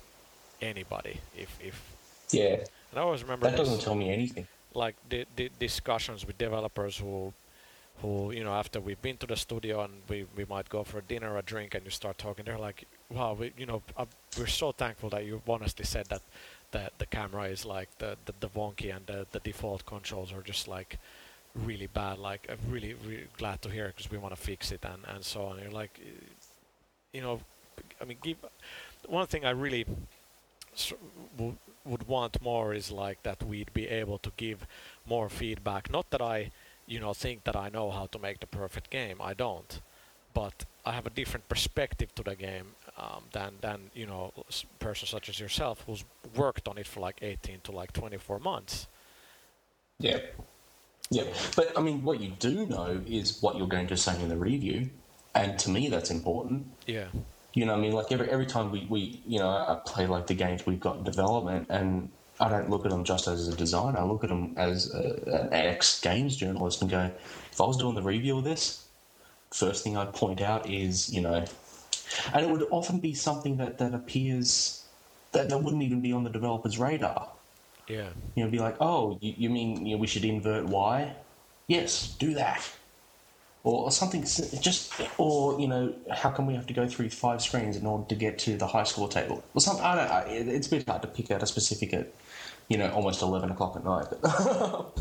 anybody. 0.62 1.16
If 1.38 1.52
if 1.62 1.78
Yeah, 2.32 2.56
and 2.90 2.98
I 2.98 3.02
always 3.02 3.22
remember 3.22 3.50
that 3.50 3.58
doesn't 3.58 3.82
tell 3.82 3.96
me 3.96 4.10
anything. 4.10 4.48
like 4.74 4.96
the, 5.10 5.26
the 5.36 5.52
discussions 5.60 6.26
with 6.26 6.38
developers 6.40 6.98
who 6.98 7.34
who 8.02 8.32
you 8.32 8.44
know 8.44 8.54
after 8.54 8.80
we've 8.82 9.02
been 9.02 9.18
to 9.18 9.28
the 9.28 9.36
studio 9.36 9.82
and 9.84 9.94
we, 10.10 10.26
we 10.36 10.46
might 10.46 10.68
go 10.68 10.84
for 10.84 10.98
a 10.98 11.02
dinner 11.04 11.34
or 11.34 11.38
a 11.38 11.42
drink 11.44 11.76
and 11.76 11.86
you 11.86 11.92
start 11.92 12.18
talking 12.18 12.44
they're 12.44 12.58
like 12.58 12.80
wow 13.10 13.34
we, 13.40 13.54
you 13.56 13.68
know 13.68 13.82
uh, 13.98 14.06
we're 14.38 14.48
so 14.48 14.72
thankful 14.72 15.10
that 15.10 15.24
you 15.26 15.40
honestly 15.48 15.86
said 15.86 16.06
that 16.08 16.22
the 16.74 16.92
the 17.00 17.08
camera 17.08 17.46
is 17.46 17.66
like 17.66 17.90
the 18.00 18.18
the, 18.26 18.34
the 18.42 18.50
wonky 18.50 18.96
and 18.96 19.06
the, 19.08 19.26
the 19.32 19.40
default 19.40 19.86
controls 19.86 20.34
are 20.34 20.44
just 20.44 20.68
like 20.68 21.00
really 21.56 21.88
bad 21.88 22.20
like 22.20 22.48
I'm 22.50 22.60
really 22.72 22.96
really 23.06 23.28
glad 23.38 23.62
to 23.64 23.70
hear 23.70 23.88
because 23.90 24.12
we 24.12 24.20
want 24.20 24.36
to 24.36 24.42
fix 24.42 24.72
it 24.72 24.86
and 24.86 25.02
and 25.16 25.24
so 25.24 25.44
on 25.46 25.60
you're 25.62 25.72
like 25.84 26.00
you 27.14 27.22
know 27.22 27.40
I 28.02 28.06
mean 28.06 28.18
give 28.22 28.38
one 29.08 29.28
thing 29.28 29.46
I 29.46 29.52
really 29.52 29.86
s- 30.74 30.94
w- 31.38 31.58
would 31.86 32.08
want 32.08 32.42
more 32.42 32.74
is 32.74 32.92
like 32.92 33.24
that 33.24 33.44
we'd 33.44 33.74
be 33.74 33.88
able 33.90 34.18
to 34.20 34.32
give 34.38 34.66
more 35.06 35.30
feedback. 35.30 35.92
Not 35.92 36.10
that 36.12 36.22
I, 36.22 36.52
you 36.88 37.00
know, 37.00 37.14
think 37.14 37.44
that 37.46 37.56
I 37.56 37.70
know 37.70 37.92
how 37.92 38.08
to 38.08 38.20
make 38.20 38.40
the 38.40 38.48
perfect 38.48 38.90
game. 38.90 39.18
I 39.22 39.34
don't, 39.34 39.82
but 40.34 40.66
I 40.86 40.94
have 40.94 41.06
a 41.08 41.10
different 41.12 41.50
perspective 41.50 42.14
to 42.16 42.24
the 42.24 42.36
game 42.36 42.68
um, 42.98 43.24
than 43.32 43.54
than 43.62 43.90
you 43.94 44.06
know, 44.06 44.32
s- 44.50 44.66
person 44.80 45.08
such 45.08 45.30
as 45.30 45.40
yourself 45.40 45.84
who's 45.88 46.04
worked 46.36 46.68
on 46.68 46.78
it 46.78 46.86
for 46.88 47.00
like 47.00 47.18
18 47.22 47.60
to 47.66 47.72
like 47.72 47.92
24 47.94 48.40
months. 48.40 48.88
Yeah. 50.00 50.20
Yeah. 51.10 51.24
But, 51.56 51.78
I 51.78 51.82
mean, 51.82 52.04
what 52.04 52.20
you 52.20 52.30
do 52.40 52.66
know 52.66 53.02
is 53.08 53.42
what 53.42 53.58
you're 53.58 53.68
going 53.68 53.88
to 53.88 53.98
say 53.98 54.20
in 54.22 54.30
the 54.30 54.38
review. 54.38 54.90
And 55.36 55.58
to 55.60 55.70
me, 55.70 55.90
that's 55.90 56.10
important. 56.12 56.68
Yeah, 56.88 57.08
You 57.54 57.66
know, 57.66 57.74
I 57.74 57.78
mean, 57.78 57.92
like 57.92 58.12
every 58.12 58.30
every 58.30 58.46
time 58.46 58.72
we, 58.72 58.86
we 58.90 59.22
you 59.28 59.40
know, 59.40 59.50
I 59.50 59.80
play 59.86 60.06
like 60.08 60.28
the 60.28 60.36
games 60.36 60.66
we've 60.66 60.80
got 60.80 60.98
in 60.98 61.04
development, 61.04 61.68
and 61.70 62.10
I 62.40 62.50
don't 62.50 62.70
look 62.70 62.86
at 62.86 62.92
them 62.92 63.04
just 63.04 63.28
as 63.28 63.48
a 63.48 63.56
designer. 63.56 63.98
I 64.00 64.04
look 64.04 64.24
at 64.24 64.30
them 64.30 64.54
as 64.58 64.94
a, 64.94 65.42
an 65.42 65.50
ex 65.54 66.00
games 66.00 66.36
journalist 66.36 66.82
and 66.82 66.90
go, 66.92 67.12
if 67.52 67.60
I 67.62 67.66
was 67.66 67.78
doing 67.78 67.96
the 67.96 68.02
review 68.04 68.38
of 68.38 68.44
this, 68.44 68.86
first 69.52 69.84
thing 69.84 69.98
I'd 69.98 70.14
point 70.14 70.42
out 70.42 70.70
is, 70.70 71.12
you 71.14 71.22
know, 71.22 71.46
and 72.34 72.46
it 72.46 72.50
would 72.50 72.64
often 72.72 73.00
be 73.00 73.14
something 73.14 73.58
that 73.58 73.78
that 73.80 73.94
appears 73.94 74.86
that 75.32 75.50
that 75.50 75.64
wouldn't 75.64 75.84
even 75.84 76.02
be 76.02 76.12
on 76.14 76.24
the 76.24 76.30
developer's 76.30 76.78
radar. 76.80 77.30
yeah, 77.88 78.10
You 78.36 78.46
know, 78.46 78.52
be 78.52 78.60
like, 78.60 78.78
oh, 78.80 79.18
you, 79.22 79.34
you 79.38 79.50
mean 79.50 79.86
you 79.86 79.96
know, 79.96 80.02
we 80.02 80.08
should 80.08 80.26
invert 80.26 80.66
Y? 80.66 81.16
Yes, 81.68 82.16
do 82.20 82.34
that. 82.36 82.70
Or, 83.64 83.86
or 83.86 83.92
something, 83.92 84.24
just, 84.24 85.00
or, 85.18 85.60
you 85.60 85.68
know, 85.68 85.96
how 86.12 86.32
come 86.32 86.48
we 86.48 86.54
have 86.56 86.68
to 86.68 86.74
go 86.74 86.88
through 86.88 87.10
five 87.10 87.42
screens 87.42 87.78
in 87.78 87.86
order 87.86 88.06
to 88.10 88.16
get 88.16 88.38
to 88.40 88.58
the 88.58 88.68
high 88.68 88.84
score 88.84 89.08
table? 89.08 89.44
Or 89.54 89.62
something, 89.62 89.86
I 89.86 89.96
don't 89.96 90.34
it, 90.34 90.48
it's 90.50 90.68
a 90.68 90.72
bit 90.72 90.88
hard 90.88 91.02
to 91.04 91.08
pick 91.08 91.32
out 91.32 91.42
a 91.44 91.48
specific 91.48 91.94
at, 91.94 92.14
you 92.68 92.78
know, 92.78 92.92
almost 92.92 93.22
11 93.22 93.52
o'clock 93.52 93.76
at 93.78 93.86
night. 93.86 94.08
But, 94.10 94.22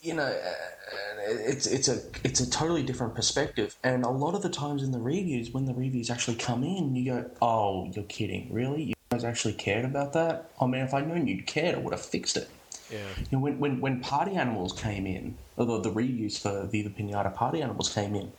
you 0.00 0.14
know, 0.14 0.24
uh, 0.24 1.07
it's, 1.30 1.66
it's, 1.66 1.88
a, 1.88 2.00
it's 2.24 2.40
a 2.40 2.50
totally 2.50 2.82
different 2.82 3.14
perspective. 3.14 3.76
And 3.82 4.04
a 4.04 4.10
lot 4.10 4.34
of 4.34 4.42
the 4.42 4.48
times 4.48 4.82
in 4.82 4.92
the 4.92 4.98
reviews, 4.98 5.50
when 5.50 5.66
the 5.66 5.74
reviews 5.74 6.10
actually 6.10 6.36
come 6.36 6.64
in, 6.64 6.94
you 6.94 7.12
go, 7.12 7.30
oh, 7.42 7.90
you're 7.92 8.04
kidding, 8.04 8.48
really? 8.52 8.82
You 8.82 8.94
guys 9.10 9.24
actually 9.24 9.54
cared 9.54 9.84
about 9.84 10.12
that? 10.14 10.50
Oh, 10.60 10.66
I 10.66 10.70
mean, 10.70 10.82
if 10.82 10.94
I'd 10.94 11.08
known 11.08 11.26
you'd 11.26 11.46
cared, 11.46 11.74
I 11.74 11.78
would 11.78 11.92
have 11.92 12.04
fixed 12.04 12.36
it. 12.36 12.48
yeah, 12.90 12.98
You 13.18 13.26
know, 13.32 13.38
when, 13.38 13.58
when, 13.58 13.80
when 13.80 14.00
Party 14.00 14.36
Animals 14.36 14.72
came 14.72 15.06
in, 15.06 15.36
or 15.56 15.66
the, 15.66 15.80
the 15.80 15.90
reviews 15.90 16.38
for 16.38 16.64
Viva 16.66 16.90
Pinata 16.90 17.34
Party 17.34 17.62
Animals 17.62 17.92
came 17.92 18.14
in, 18.14 18.32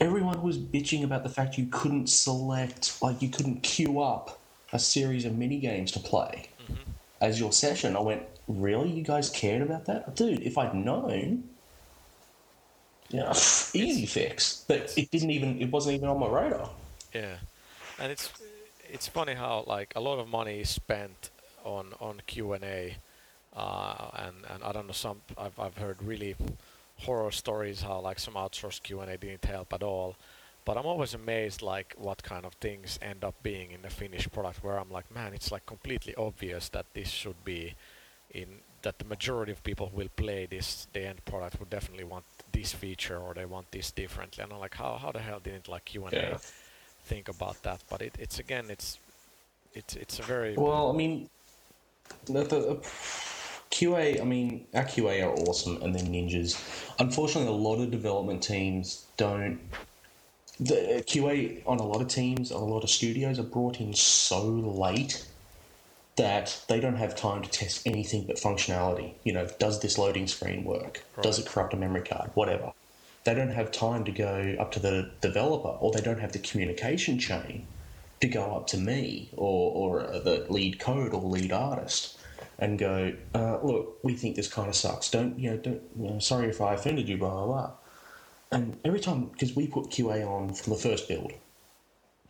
everyone 0.00 0.42
was 0.42 0.58
bitching 0.58 1.04
about 1.04 1.22
the 1.22 1.28
fact 1.28 1.58
you 1.58 1.66
couldn't 1.70 2.08
select, 2.08 3.02
like 3.02 3.22
you 3.22 3.28
couldn't 3.28 3.62
queue 3.62 4.00
up 4.00 4.38
a 4.72 4.78
series 4.78 5.24
of 5.24 5.36
mini 5.36 5.58
games 5.58 5.90
to 5.92 6.00
play 6.00 6.48
mm-hmm. 6.62 6.90
as 7.20 7.40
your 7.40 7.52
session. 7.52 7.96
I 7.96 8.00
went, 8.00 8.22
really? 8.48 8.90
You 8.90 9.02
guys 9.02 9.30
cared 9.30 9.62
about 9.62 9.86
that? 9.86 10.14
Dude, 10.14 10.42
if 10.42 10.58
I'd 10.58 10.74
known, 10.74 11.44
yeah, 13.10 13.32
easy 13.74 14.06
fix. 14.06 14.64
But 14.68 14.92
it 14.96 15.10
didn't 15.10 15.30
even, 15.30 15.60
it 15.60 15.70
wasn't 15.70 15.96
even 15.96 16.08
on 16.08 16.18
my 16.20 16.28
radar. 16.28 16.70
yeah. 17.14 17.36
And 17.98 18.12
it's 18.12 18.30
it's 18.88 19.08
funny 19.08 19.34
how 19.34 19.64
like 19.66 19.92
a 19.96 20.00
lot 20.00 20.18
of 20.18 20.28
money 20.28 20.60
is 20.60 20.70
spent 20.70 21.30
on 21.64 21.94
on 22.00 22.22
Q 22.26 22.52
and 22.52 22.64
A, 22.64 22.96
uh, 23.56 24.10
and 24.14 24.36
and 24.48 24.62
I 24.62 24.72
don't 24.72 24.86
know 24.86 24.92
some 24.92 25.20
I've 25.36 25.58
I've 25.58 25.76
heard 25.76 26.02
really 26.02 26.36
horror 27.00 27.30
stories 27.30 27.82
how 27.82 28.00
like 28.00 28.18
some 28.18 28.34
outsourced 28.34 28.82
Q 28.82 29.00
and 29.00 29.10
A 29.10 29.16
didn't 29.18 29.44
help 29.44 29.72
at 29.72 29.82
all. 29.82 30.16
But 30.64 30.76
I'm 30.76 30.86
always 30.86 31.14
amazed 31.14 31.62
like 31.62 31.94
what 31.96 32.22
kind 32.22 32.44
of 32.44 32.52
things 32.54 32.98
end 33.00 33.24
up 33.24 33.34
being 33.42 33.72
in 33.72 33.82
the 33.82 33.90
finished 33.90 34.30
product 34.32 34.62
where 34.62 34.78
I'm 34.78 34.90
like, 34.90 35.12
man, 35.12 35.32
it's 35.32 35.50
like 35.50 35.64
completely 35.64 36.14
obvious 36.14 36.68
that 36.70 36.86
this 36.92 37.08
should 37.08 37.42
be 37.44 37.74
in 38.30 38.60
that 38.82 38.98
the 38.98 39.04
majority 39.06 39.50
of 39.52 39.64
people 39.64 39.88
who 39.88 39.96
will 39.96 40.08
play 40.14 40.46
this 40.46 40.86
the 40.92 41.06
end 41.06 41.24
product 41.24 41.58
would 41.58 41.70
definitely 41.70 42.04
want 42.04 42.24
this 42.52 42.72
feature 42.72 43.18
or 43.18 43.34
they 43.34 43.46
want 43.46 43.70
this 43.70 43.90
differently. 43.92 44.42
And 44.42 44.52
I'm 44.52 44.58
like, 44.58 44.74
how 44.74 44.98
how 44.98 45.12
the 45.12 45.20
hell 45.20 45.40
didn't 45.40 45.68
like 45.68 45.86
Q 45.86 46.06
and 46.06 46.16
A 46.16 46.20
Yeah. 46.20 46.38
think 47.04 47.28
about 47.28 47.62
that? 47.62 47.82
But 47.88 48.02
it, 48.02 48.16
it's 48.18 48.38
again, 48.38 48.66
it's 48.70 48.98
it's 49.74 49.96
it's 49.96 50.18
a 50.18 50.22
very 50.22 50.56
Well, 50.56 50.90
I 50.90 50.96
mean, 50.96 51.28
the, 52.26 52.44
the, 52.44 52.80
QA, 53.70 54.20
I 54.20 54.24
mean, 54.24 54.66
our 54.74 54.84
QA 54.84 55.24
are 55.24 55.32
awesome 55.32 55.82
and 55.82 55.94
they're 55.94 56.02
ninjas. 56.02 56.56
Unfortunately, 56.98 57.48
a 57.48 57.56
lot 57.56 57.80
of 57.80 57.90
development 57.90 58.42
teams 58.42 59.06
don't. 59.16 59.60
The 60.60 60.96
uh, 60.96 61.00
QA 61.02 61.62
on 61.66 61.78
a 61.78 61.84
lot 61.84 62.00
of 62.00 62.08
teams, 62.08 62.50
on 62.50 62.62
a 62.62 62.66
lot 62.66 62.82
of 62.82 62.90
studios, 62.90 63.38
are 63.38 63.44
brought 63.44 63.80
in 63.80 63.94
so 63.94 64.42
late 64.42 65.24
that 66.18 66.60
they 66.68 66.80
don't 66.80 66.96
have 66.96 67.14
time 67.16 67.42
to 67.42 67.48
test 67.48 67.86
anything 67.86 68.24
but 68.26 68.36
functionality. 68.36 69.14
You 69.24 69.32
know, 69.32 69.46
does 69.58 69.80
this 69.80 69.96
loading 69.96 70.26
screen 70.26 70.64
work? 70.64 71.04
Does 71.22 71.38
it 71.38 71.46
corrupt 71.46 71.72
a 71.74 71.76
memory 71.76 72.02
card? 72.02 72.30
Whatever. 72.34 72.72
They 73.24 73.34
don't 73.34 73.50
have 73.50 73.70
time 73.70 74.04
to 74.04 74.12
go 74.12 74.56
up 74.58 74.72
to 74.72 74.80
the 74.80 75.10
developer, 75.20 75.68
or 75.68 75.92
they 75.92 76.00
don't 76.00 76.20
have 76.20 76.32
the 76.32 76.38
communication 76.40 77.18
chain 77.18 77.66
to 78.20 78.26
go 78.26 78.56
up 78.56 78.66
to 78.68 78.76
me 78.76 79.30
or, 79.36 79.72
or 79.72 80.20
the 80.20 80.44
lead 80.48 80.80
code 80.80 81.14
or 81.14 81.22
lead 81.22 81.52
artist 81.52 82.18
and 82.58 82.78
go, 82.78 83.14
uh, 83.34 83.58
look, 83.62 83.98
we 84.02 84.14
think 84.14 84.34
this 84.34 84.52
kind 84.52 84.68
of 84.68 84.74
sucks. 84.74 85.10
Don't 85.10 85.38
you 85.38 85.50
know? 85.50 85.56
Don't 85.56 85.82
you 85.96 86.10
know? 86.10 86.18
Sorry 86.18 86.48
if 86.48 86.60
I 86.60 86.74
offended 86.74 87.08
you. 87.08 87.16
Blah 87.16 87.30
blah 87.30 87.46
blah. 87.46 87.70
And 88.50 88.78
every 88.84 88.98
time, 88.98 89.26
because 89.26 89.54
we 89.54 89.68
put 89.68 89.90
QA 89.90 90.26
on 90.26 90.54
from 90.54 90.72
the 90.72 90.78
first 90.78 91.06
build, 91.06 91.32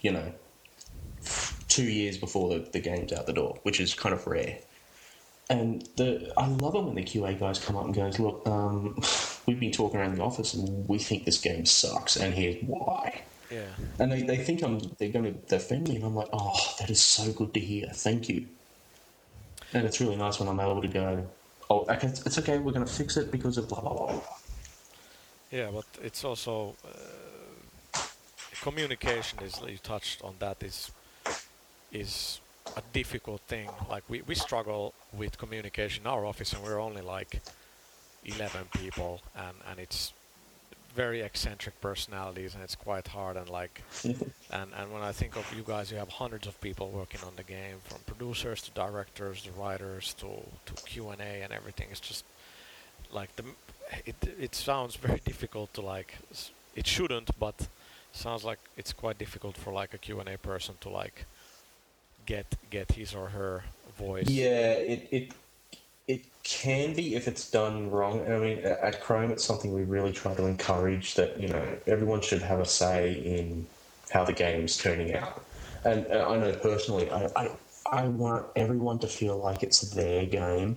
you 0.01 0.13
know, 0.13 0.33
two 1.69 1.85
years 1.85 2.19
before 2.19 2.49
the, 2.49 2.69
the 2.73 2.81
game's 2.81 3.13
out 3.13 3.27
the 3.27 3.33
door, 3.33 3.59
which 3.63 3.81
is 3.81 3.95
kind 3.95 4.15
of 4.15 4.27
rare. 4.27 4.59
And 5.51 5.89
the 5.97 6.33
I 6.37 6.47
love 6.47 6.75
it 6.75 6.83
when 6.83 6.95
the 6.95 7.03
QA 7.03 7.39
guys 7.39 7.59
come 7.59 7.77
up 7.77 7.85
and 7.85 7.95
goes, 7.95 8.19
look, 8.19 8.47
um, 8.47 9.01
we've 9.47 9.61
been 9.61 9.73
talking 9.73 9.99
around 9.99 10.17
the 10.17 10.23
office 10.23 10.55
and 10.55 10.87
we 10.89 10.99
think 10.99 11.25
this 11.25 11.39
game 11.39 11.65
sucks, 11.65 12.17
and 12.17 12.35
here's 12.35 12.63
why. 12.63 13.23
Yeah. 13.51 13.69
And 13.99 14.13
they, 14.13 14.23
they 14.23 14.37
think 14.37 14.63
I'm 14.63 14.79
they're 14.99 15.09
going 15.09 15.25
to 15.25 15.33
defend 15.33 15.89
me, 15.89 15.97
and 15.97 16.05
I'm 16.05 16.15
like, 16.15 16.29
oh, 16.33 16.75
that 16.81 16.91
is 16.91 17.01
so 17.01 17.33
good 17.33 17.55
to 17.55 17.61
hear. 17.61 17.89
Thank 17.95 18.29
you. 18.29 18.47
And 19.73 19.87
it's 19.87 20.01
really 20.01 20.17
nice 20.17 20.39
when 20.39 20.49
I'm 20.49 20.61
able 20.61 20.83
to 20.83 20.89
go, 20.89 21.27
oh, 21.71 21.87
okay, 21.89 22.09
it's, 22.09 22.39
okay. 22.39 22.59
We're 22.59 22.73
going 22.73 22.87
to 22.87 22.93
fix 22.93 23.17
it 23.17 23.31
because 23.31 23.57
of 23.57 23.69
blah 23.69 23.81
blah 23.81 23.95
blah. 23.95 24.07
blah." 24.13 24.23
Yeah, 25.51 25.71
but 25.73 25.87
it's 26.03 26.25
also 26.25 26.75
uh, 26.85 28.01
communication 28.61 29.39
is 29.43 29.59
you 29.67 29.79
touched 29.79 30.23
on 30.23 30.35
that 30.41 30.63
is 30.63 30.91
is 31.93 32.41
a 32.77 32.83
difficult 32.93 33.41
thing. 33.43 33.69
Like 33.89 34.05
we, 34.09 34.23
we 34.23 34.35
struggle 34.35 34.95
with 35.13 35.39
communication 35.39 36.05
in 36.05 36.07
our 36.09 36.25
office 36.25 36.53
and 36.53 36.63
we're 36.63 36.81
only 36.81 37.03
like 37.03 37.41
11 38.25 38.67
people 38.75 39.21
and, 39.37 39.57
and 39.71 39.79
it's 39.79 40.13
very 40.95 41.21
eccentric 41.21 41.81
personalities 41.81 42.55
and 42.55 42.63
it's 42.65 42.75
quite 42.75 43.07
hard 43.09 43.37
and 43.37 43.49
like 43.49 43.83
and, 44.05 44.71
and 44.77 44.93
when 44.93 45.03
I 45.03 45.13
think 45.13 45.37
of 45.37 45.47
you 45.57 45.63
guys 45.63 45.93
you 45.93 45.99
have 45.99 46.09
hundreds 46.09 46.47
of 46.47 46.61
people 46.61 46.89
working 46.89 47.21
on 47.25 47.35
the 47.37 47.43
game 47.43 47.77
from 47.85 47.99
producers 48.07 48.63
to 48.63 48.71
directors 48.73 49.43
to 49.43 49.53
writers 49.53 50.15
to, 50.15 50.27
to 50.67 50.83
Q&A 50.85 51.43
and 51.43 51.53
everything 51.53 51.89
it's 51.91 52.01
just 52.01 52.25
like 53.13 53.35
the 53.37 53.45
it 54.07 54.17
it 54.41 54.55
sounds 54.55 54.97
very 54.97 55.21
difficult 55.25 55.73
to 55.75 55.81
like 55.81 56.19
it 56.75 56.87
shouldn't 56.87 57.31
but 57.39 57.69
sounds 58.13 58.45
like 58.45 58.59
it's 58.77 58.93
quite 58.93 59.19
difficult 59.19 59.57
for 59.57 59.73
like 59.73 59.95
a 59.95 59.99
Q&A 59.99 60.37
person 60.39 60.75
to 60.81 60.89
like 60.89 61.27
get 62.29 62.47
get 62.69 62.93
his 62.93 63.15
or 63.15 63.29
her 63.29 63.65
voice 63.97 64.29
Yeah, 64.29 64.73
it, 64.73 65.09
it 65.11 65.33
it 66.07 66.21
can 66.43 66.95
be 66.95 67.15
if 67.15 67.27
it's 67.27 67.51
done 67.51 67.91
wrong. 67.91 68.25
I 68.31 68.39
mean, 68.39 68.59
at 68.59 69.03
Krome, 69.03 69.31
it's 69.31 69.45
something 69.45 69.75
we 69.75 69.83
really 69.83 70.13
try 70.13 70.35
to 70.35 70.45
encourage 70.47 71.15
that 71.15 71.41
you 71.41 71.49
know 71.49 71.65
everyone 71.87 72.21
should 72.21 72.43
have 72.43 72.61
a 72.61 72.67
say 72.67 73.15
in 73.15 73.67
how 74.11 74.25
the 74.25 74.33
game's 74.33 74.77
turning 74.77 75.15
out. 75.15 75.43
And 75.85 76.07
I 76.13 76.37
know 76.37 76.53
personally, 76.53 77.11
I, 77.11 77.29
I 77.37 77.51
I 77.91 78.09
want 78.09 78.47
everyone 78.57 78.99
to 79.01 79.07
feel 79.07 79.39
like 79.39 79.63
it's 79.63 79.81
their 79.81 80.27
game. 80.27 80.77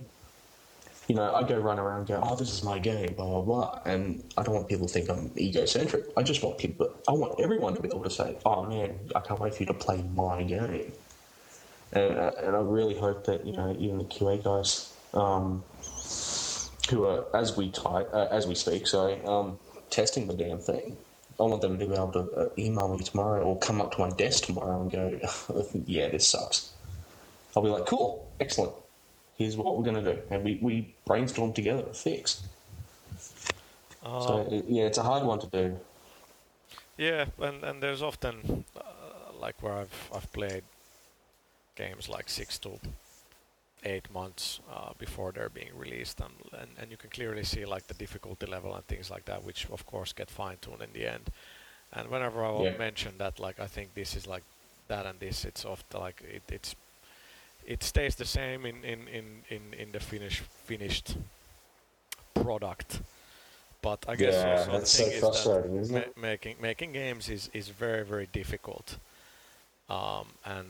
You 1.08 1.16
know, 1.16 1.34
I 1.34 1.42
go 1.42 1.58
run 1.58 1.78
around 1.78 1.98
and 1.98 2.08
go, 2.08 2.20
oh, 2.22 2.36
this 2.36 2.52
is 2.52 2.62
my 2.62 2.78
game, 2.78 3.12
blah 3.14 3.26
blah 3.26 3.42
blah, 3.42 3.80
and 3.84 4.24
I 4.38 4.42
don't 4.42 4.54
want 4.54 4.68
people 4.68 4.86
to 4.86 4.92
think 4.92 5.10
I'm 5.10 5.30
egocentric. 5.36 6.04
I 6.16 6.22
just 6.22 6.42
want 6.42 6.56
people. 6.56 6.94
I 7.08 7.12
want 7.12 7.40
everyone 7.40 7.74
to 7.74 7.82
be 7.82 7.88
able 7.88 8.04
to 8.04 8.10
say, 8.10 8.36
oh 8.46 8.64
man, 8.64 8.98
I 9.14 9.20
can't 9.20 9.40
wait 9.40 9.54
for 9.54 9.62
you 9.64 9.66
to 9.66 9.74
play 9.74 10.02
my 10.14 10.42
game 10.42 10.92
and, 11.92 12.18
uh, 12.18 12.32
and 12.42 12.56
I 12.56 12.60
really 12.60 12.96
hope 12.96 13.24
that 13.26 13.46
you 13.46 13.52
know 13.52 13.74
even 13.78 13.98
the 13.98 14.04
QA 14.04 14.42
guys 14.42 14.92
um, 15.14 15.62
who 16.90 17.04
are 17.06 17.24
as 17.34 17.56
we 17.56 17.70
type 17.70 18.08
uh, 18.12 18.28
as 18.30 18.46
we 18.46 18.54
speak, 18.54 18.86
sorry, 18.86 19.20
um, 19.24 19.58
testing 19.90 20.26
the 20.26 20.34
damn 20.34 20.58
thing. 20.58 20.96
I 21.40 21.44
want 21.44 21.62
them 21.62 21.78
to 21.78 21.86
be 21.86 21.94
able 21.94 22.12
to 22.12 22.30
uh, 22.32 22.48
email 22.58 22.88
me 22.96 23.02
tomorrow 23.02 23.42
or 23.42 23.58
come 23.58 23.80
up 23.80 23.92
to 23.92 24.00
my 24.00 24.10
desk 24.10 24.44
tomorrow 24.44 24.82
and 24.82 24.90
go, 24.90 25.18
"Yeah, 25.86 26.08
this 26.08 26.28
sucks." 26.28 26.72
I'll 27.56 27.62
be 27.62 27.68
like, 27.68 27.86
"Cool, 27.86 28.30
excellent. 28.38 28.72
Here's 29.36 29.56
what 29.56 29.76
we're 29.76 29.84
going 29.84 30.04
to 30.04 30.14
do," 30.14 30.20
and 30.30 30.44
we, 30.44 30.58
we 30.62 30.94
brainstorm 31.06 31.52
together 31.52 31.84
a 31.90 31.94
fix. 31.94 32.42
Uh, 34.04 34.20
So 34.20 34.62
yeah, 34.68 34.84
it's 34.84 34.98
a 34.98 35.02
hard 35.02 35.24
one 35.24 35.38
to 35.40 35.46
do. 35.46 35.78
Yeah, 36.98 37.26
and 37.40 37.64
and 37.64 37.82
there's 37.82 38.02
often 38.02 38.64
uh, 38.76 39.32
like 39.40 39.62
where 39.62 39.72
I've 39.74 40.10
I've 40.14 40.30
played 40.32 40.64
games 41.74 42.08
like 42.08 42.28
six 42.28 42.58
to 42.60 42.78
eight 43.84 44.10
months 44.12 44.60
uh, 44.72 44.92
before 44.98 45.32
they're 45.32 45.48
being 45.48 45.76
released, 45.76 46.20
and, 46.20 46.32
and 46.60 46.70
and 46.78 46.90
you 46.90 46.96
can 46.96 47.10
clearly 47.10 47.44
see 47.44 47.64
like 47.64 47.86
the 47.86 47.94
difficulty 47.94 48.46
level 48.46 48.74
and 48.74 48.84
things 48.86 49.10
like 49.10 49.24
that, 49.24 49.44
which 49.44 49.66
of 49.70 49.84
course 49.86 50.12
get 50.12 50.30
fine 50.30 50.56
tuned 50.60 50.82
in 50.82 50.92
the 50.92 51.06
end. 51.06 51.30
And 51.92 52.08
whenever 52.10 52.44
I 52.44 52.50
will 52.50 52.64
Yeah. 52.64 52.78
mention 52.78 53.18
that, 53.18 53.38
like 53.40 53.60
I 53.60 53.66
think 53.66 53.94
this 53.94 54.16
is 54.16 54.26
like 54.26 54.44
that 54.88 55.06
and 55.06 55.18
this, 55.20 55.44
it's 55.44 55.64
often 55.64 56.00
like 56.00 56.22
it, 56.22 56.42
it's 56.52 56.74
it 57.66 57.82
stays 57.82 58.14
the 58.16 58.24
same 58.24 58.66
in 58.66 58.84
in 58.84 59.08
in 59.08 59.24
in, 59.50 59.74
in 59.78 59.92
the 59.92 60.00
finish 60.00 60.40
finished 60.64 61.16
product. 62.34 63.00
But 63.82 64.04
I 64.08 64.16
guess 64.16 64.44
Yeah, 64.44 64.44
also 64.44 64.70
that's 64.72 64.90
the 64.92 64.98
so 64.98 65.04
thing 65.04 65.12
is 65.12 65.20
frustrating, 65.20 65.76
that 65.92 66.08
ma- 66.16 66.22
making 66.22 66.56
making 66.60 66.92
games 66.92 67.28
is, 67.28 67.50
is 67.52 67.68
very 67.68 68.04
very 68.04 68.28
difficult. 68.32 68.98
Um, 69.90 70.26
and 70.44 70.66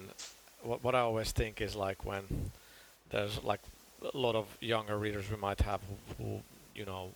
what 0.63 0.83
what 0.85 0.95
I 0.95 1.01
always 1.01 1.33
think 1.33 1.61
is 1.61 1.75
like 1.77 2.05
when 2.05 2.51
there's 3.11 3.43
like 3.43 3.61
a 4.15 4.17
lot 4.17 4.35
of 4.35 4.47
younger 4.61 4.99
readers 4.99 5.31
we 5.31 5.37
might 5.37 5.61
have 5.61 5.81
who, 5.89 6.25
who 6.25 6.41
you 6.75 6.85
know 6.85 7.11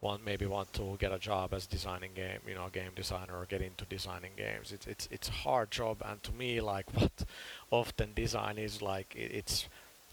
want 0.00 0.24
maybe 0.24 0.46
want 0.46 0.72
to 0.74 0.96
get 1.00 1.12
a 1.12 1.18
job 1.18 1.54
as 1.54 1.66
designing 1.66 2.10
game 2.14 2.40
you 2.46 2.54
know 2.54 2.68
game 2.72 2.92
designer 2.94 3.36
or 3.38 3.46
get 3.46 3.62
into 3.62 3.84
designing 3.86 4.32
games. 4.36 4.72
It's 4.72 4.86
it's 4.86 5.08
it's 5.10 5.28
hard 5.28 5.70
job 5.70 6.02
and 6.04 6.22
to 6.22 6.32
me 6.32 6.60
like 6.60 6.86
what 6.94 7.24
often 7.70 8.12
design 8.14 8.58
is 8.58 8.82
like 8.82 9.14
it, 9.16 9.32
it's 9.32 9.66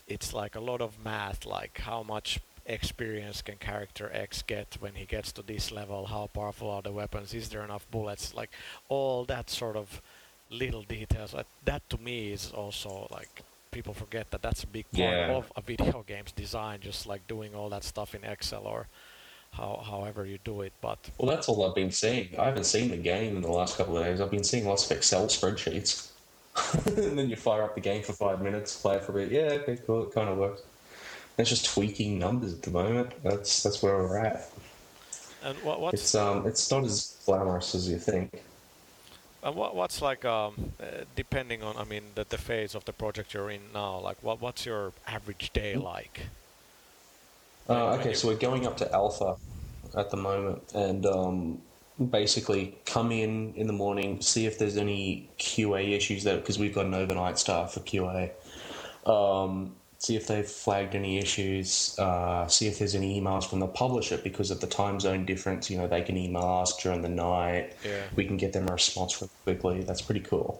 it's 0.07 0.33
like 0.33 0.55
a 0.55 0.59
lot 0.59 0.81
of 0.81 1.03
math 1.03 1.45
like 1.45 1.79
how 1.79 2.03
much 2.03 2.39
experience 2.65 3.41
can 3.41 3.57
character 3.57 4.09
X 4.13 4.41
get 4.41 4.77
when 4.79 4.95
he 4.95 5.05
gets 5.05 5.31
to 5.33 5.41
this 5.41 5.71
level? 5.71 6.05
How 6.05 6.27
powerful 6.27 6.69
are 6.69 6.81
the 6.81 6.91
weapons? 6.91 7.33
Is 7.33 7.49
there 7.49 7.63
enough 7.63 7.89
bullets? 7.91 8.33
Like 8.33 8.51
all 8.89 9.25
that 9.25 9.49
sort 9.49 9.75
of 9.75 10.01
little 10.53 10.83
details 10.83 11.33
like, 11.33 11.47
that 11.65 11.81
to 11.89 11.97
me 11.97 12.31
is 12.31 12.51
also 12.51 13.07
like 13.11 13.43
people 13.71 13.93
forget 13.93 14.29
that 14.31 14.41
that's 14.41 14.63
a 14.63 14.67
big 14.67 14.85
part 14.91 15.09
Yeah. 15.13 15.31
of 15.37 15.51
a 15.55 15.61
video 15.61 16.03
game's 16.07 16.31
design 16.31 16.79
just 16.81 17.07
like 17.07 17.27
doing 17.27 17.55
all 17.55 17.69
that 17.69 17.83
stuff 17.83 18.13
in 18.15 18.23
Excel 18.23 18.63
or 18.65 18.87
how 19.51 19.83
however 19.91 20.25
you 20.25 20.37
do 20.43 20.61
it 20.61 20.73
but 20.81 20.99
Well, 21.17 21.29
that's 21.35 21.47
all 21.49 21.67
I've 21.67 21.75
been 21.75 21.91
seeing. 21.91 22.29
I 22.39 22.45
haven't 22.45 22.65
seen 22.65 22.89
the 22.89 22.97
game 22.97 23.35
in 23.35 23.41
the 23.41 23.51
last 23.51 23.77
couple 23.77 23.97
of 23.97 24.03
days. 24.05 24.19
I've 24.21 24.31
been 24.31 24.43
seeing 24.43 24.65
lots 24.67 24.85
of 24.89 24.97
Excel 24.97 25.25
spreadsheets. 25.27 26.09
and 26.85 27.17
then 27.17 27.29
you 27.29 27.35
fire 27.35 27.63
up 27.63 27.73
the 27.75 27.81
game 27.81 28.03
for 28.03 28.13
five 28.13 28.41
minutes, 28.41 28.79
play 28.79 28.95
it 28.97 29.03
for 29.03 29.11
a 29.11 29.15
bit. 29.15 29.31
Yeah, 29.31 29.57
okay, 29.61 29.77
cool. 29.87 30.03
It 30.03 30.13
kind 30.13 30.29
of 30.29 30.37
works. 30.37 30.61
It's 31.37 31.49
just 31.49 31.65
tweaking 31.73 32.19
numbers 32.19 32.53
at 32.53 32.61
the 32.61 32.69
moment. 32.71 33.09
That's 33.23 33.63
that's 33.63 33.81
where 33.81 33.95
we're 33.97 34.19
at. 34.19 34.51
and 35.43 35.57
what 35.63 35.81
what's 35.81 35.99
It's 36.01 36.15
um, 36.15 36.45
it's 36.45 36.69
not 36.69 36.83
as 36.83 37.17
glamorous 37.25 37.73
as 37.73 37.89
you 37.89 37.97
think. 37.97 38.43
And 39.43 39.55
what, 39.55 39.75
what's 39.75 40.01
like, 40.01 40.23
um, 40.23 40.71
uh, 40.81 41.03
depending 41.15 41.63
on, 41.63 41.75
I 41.77 41.83
mean, 41.83 42.03
the, 42.15 42.25
the 42.27 42.37
phase 42.37 42.75
of 42.75 42.85
the 42.85 42.93
project 42.93 43.33
you're 43.33 43.49
in 43.49 43.59
now, 43.73 43.99
like, 43.99 44.17
what 44.21 44.39
what's 44.41 44.65
your 44.65 44.93
average 45.05 45.51
day 45.51 45.75
like? 45.75 46.27
Uh, 47.69 47.97
okay, 47.97 48.13
so 48.13 48.29
we're 48.29 48.35
going 48.35 48.65
up 48.65 48.77
to 48.77 48.91
alpha 48.93 49.35
at 49.97 50.09
the 50.09 50.17
moment, 50.17 50.61
and 50.73 51.05
um, 51.05 51.61
basically 52.09 52.77
come 52.85 53.11
in 53.11 53.53
in 53.55 53.67
the 53.67 53.73
morning, 53.73 54.21
see 54.21 54.45
if 54.45 54.57
there's 54.57 54.77
any 54.77 55.29
QA 55.39 55.91
issues 55.95 56.23
there 56.23 56.37
because 56.37 56.57
we've 56.57 56.73
got 56.73 56.85
an 56.85 56.93
overnight 56.93 57.37
staff 57.37 57.73
for 57.73 57.81
QA. 57.81 58.31
Um, 59.05 59.75
see 60.03 60.17
if 60.17 60.27
they've 60.27 60.45
flagged 60.45 60.95
any 60.95 61.17
issues. 61.17 61.97
Uh, 61.97 62.45
see 62.47 62.67
if 62.67 62.77
there's 62.77 62.93
any 62.93 63.19
emails 63.19 63.49
from 63.49 63.61
the 63.61 63.67
publisher 63.67 64.17
because 64.17 64.51
of 64.51 64.59
the 64.59 64.67
time 64.67 64.99
zone 64.99 65.25
difference. 65.25 65.69
You 65.69 65.77
know, 65.77 65.87
they 65.87 66.01
can 66.01 66.17
email 66.17 66.43
us 66.43 66.75
during 66.75 67.01
the 67.01 67.09
night. 67.09 67.73
Yeah. 67.85 68.01
We 68.17 68.25
can 68.25 68.35
get 68.35 68.51
them 68.51 68.67
a 68.67 68.73
response 68.73 69.21
really 69.21 69.31
quickly. 69.45 69.83
That's 69.83 70.01
pretty 70.01 70.19
cool. 70.19 70.59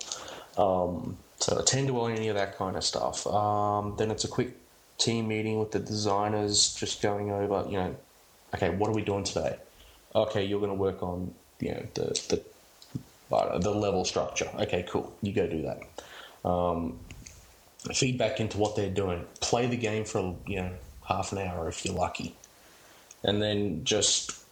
Um, 0.57 1.17
so 1.39 1.57
attend 1.57 1.89
to 1.89 2.05
any 2.05 2.29
of 2.29 2.35
that 2.35 2.57
kind 2.57 2.77
of 2.77 2.85
stuff. 2.85 3.27
Um, 3.27 3.95
then 3.97 4.11
it's 4.11 4.23
a 4.23 4.29
quick 4.29 4.55
team 4.97 5.27
meeting 5.27 5.59
with 5.59 5.71
the 5.71 5.79
designers, 5.79 6.73
just 6.75 7.01
going 7.01 7.29
over, 7.29 7.65
you 7.69 7.77
know, 7.77 7.93
okay, 8.55 8.69
what 8.69 8.89
are 8.89 8.93
we 8.93 9.01
doing 9.01 9.25
today? 9.25 9.57
Okay, 10.15 10.45
you're 10.45 10.59
going 10.59 10.71
to 10.71 10.75
work 10.75 11.03
on, 11.03 11.33
you 11.59 11.71
know, 11.71 11.85
the 11.95 12.05
the 12.29 13.35
uh, 13.35 13.57
the 13.57 13.71
level 13.71 14.05
structure. 14.05 14.49
Okay, 14.55 14.85
cool. 14.87 15.13
You 15.21 15.33
go 15.33 15.47
do 15.47 15.63
that. 15.63 16.49
Um, 16.49 16.99
feedback 17.93 18.39
into 18.39 18.57
what 18.57 18.75
they're 18.75 18.89
doing. 18.89 19.25
Play 19.41 19.67
the 19.67 19.77
game 19.77 20.05
for 20.05 20.35
you 20.47 20.57
know 20.57 20.71
half 21.07 21.31
an 21.31 21.39
hour 21.39 21.67
if 21.67 21.85
you're 21.85 21.95
lucky, 21.95 22.35
and 23.23 23.41
then 23.41 23.83
just 23.83 24.43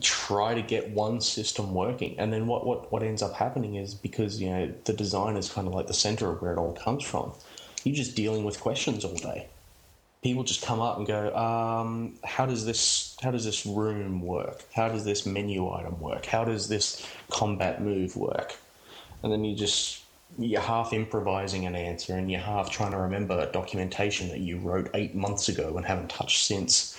try 0.00 0.54
to 0.54 0.62
get 0.62 0.90
one 0.90 1.20
system 1.20 1.74
working. 1.74 2.18
And 2.18 2.32
then 2.32 2.46
what, 2.46 2.66
what, 2.66 2.90
what 2.92 3.02
ends 3.02 3.22
up 3.22 3.34
happening 3.34 3.76
is 3.76 3.94
because, 3.94 4.40
you 4.40 4.50
know, 4.50 4.72
the 4.84 4.92
design 4.92 5.36
is 5.36 5.48
kind 5.50 5.66
of 5.66 5.74
like 5.74 5.86
the 5.86 5.94
center 5.94 6.30
of 6.30 6.42
where 6.42 6.52
it 6.52 6.58
all 6.58 6.72
comes 6.72 7.04
from, 7.04 7.32
you're 7.84 7.94
just 7.94 8.16
dealing 8.16 8.44
with 8.44 8.60
questions 8.60 9.04
all 9.04 9.14
day. 9.14 9.46
People 10.22 10.42
just 10.42 10.64
come 10.64 10.80
up 10.80 10.96
and 10.96 11.06
go, 11.06 11.34
um, 11.36 12.14
how 12.24 12.46
does 12.46 12.64
this 12.64 13.14
how 13.22 13.30
does 13.30 13.44
this 13.44 13.66
room 13.66 14.22
work? 14.22 14.64
How 14.74 14.88
does 14.88 15.04
this 15.04 15.26
menu 15.26 15.70
item 15.70 16.00
work? 16.00 16.24
How 16.24 16.44
does 16.44 16.66
this 16.68 17.06
combat 17.30 17.82
move 17.82 18.16
work? 18.16 18.56
And 19.22 19.30
then 19.30 19.44
you 19.44 19.54
just 19.54 20.02
you're 20.38 20.60
half 20.60 20.92
improvising 20.92 21.66
an 21.66 21.76
answer 21.76 22.16
and 22.16 22.30
you're 22.30 22.40
half 22.40 22.70
trying 22.70 22.90
to 22.90 22.98
remember 22.98 23.50
documentation 23.52 24.28
that 24.28 24.40
you 24.40 24.58
wrote 24.58 24.90
eight 24.94 25.14
months 25.14 25.48
ago 25.48 25.76
and 25.76 25.86
haven't 25.86 26.10
touched 26.10 26.44
since. 26.44 26.98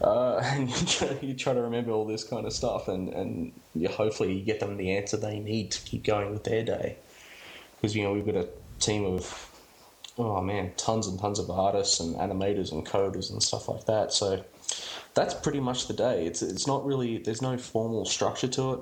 Uh, 0.00 0.36
and 0.44 0.68
you 0.70 0.86
try, 0.86 1.18
you 1.20 1.34
try 1.34 1.52
to 1.52 1.62
remember 1.62 1.90
all 1.90 2.04
this 2.04 2.24
kind 2.24 2.46
of 2.46 2.52
stuff, 2.52 2.88
and, 2.88 3.08
and 3.10 3.52
you 3.74 3.88
hopefully 3.88 4.32
you 4.32 4.44
get 4.44 4.60
them 4.60 4.76
the 4.76 4.96
answer 4.96 5.16
they 5.16 5.40
need 5.40 5.70
to 5.70 5.82
keep 5.82 6.04
going 6.04 6.30
with 6.30 6.44
their 6.44 6.64
day. 6.64 6.96
Because, 7.76 7.96
you 7.96 8.02
know, 8.02 8.12
we've 8.12 8.26
got 8.26 8.36
a 8.36 8.48
team 8.80 9.04
of, 9.04 9.50
oh 10.16 10.40
man, 10.40 10.72
tons 10.76 11.06
and 11.06 11.18
tons 11.18 11.38
of 11.38 11.50
artists 11.50 12.00
and 12.00 12.16
animators 12.16 12.72
and 12.72 12.86
coders 12.86 13.30
and 13.30 13.42
stuff 13.42 13.68
like 13.68 13.86
that. 13.86 14.12
So 14.12 14.44
that's 15.14 15.34
pretty 15.34 15.60
much 15.60 15.88
the 15.88 15.94
day. 15.94 16.26
It's, 16.26 16.42
it's 16.42 16.66
not 16.66 16.84
really, 16.84 17.18
there's 17.18 17.42
no 17.42 17.56
formal 17.56 18.04
structure 18.04 18.48
to 18.48 18.72
it. 18.74 18.80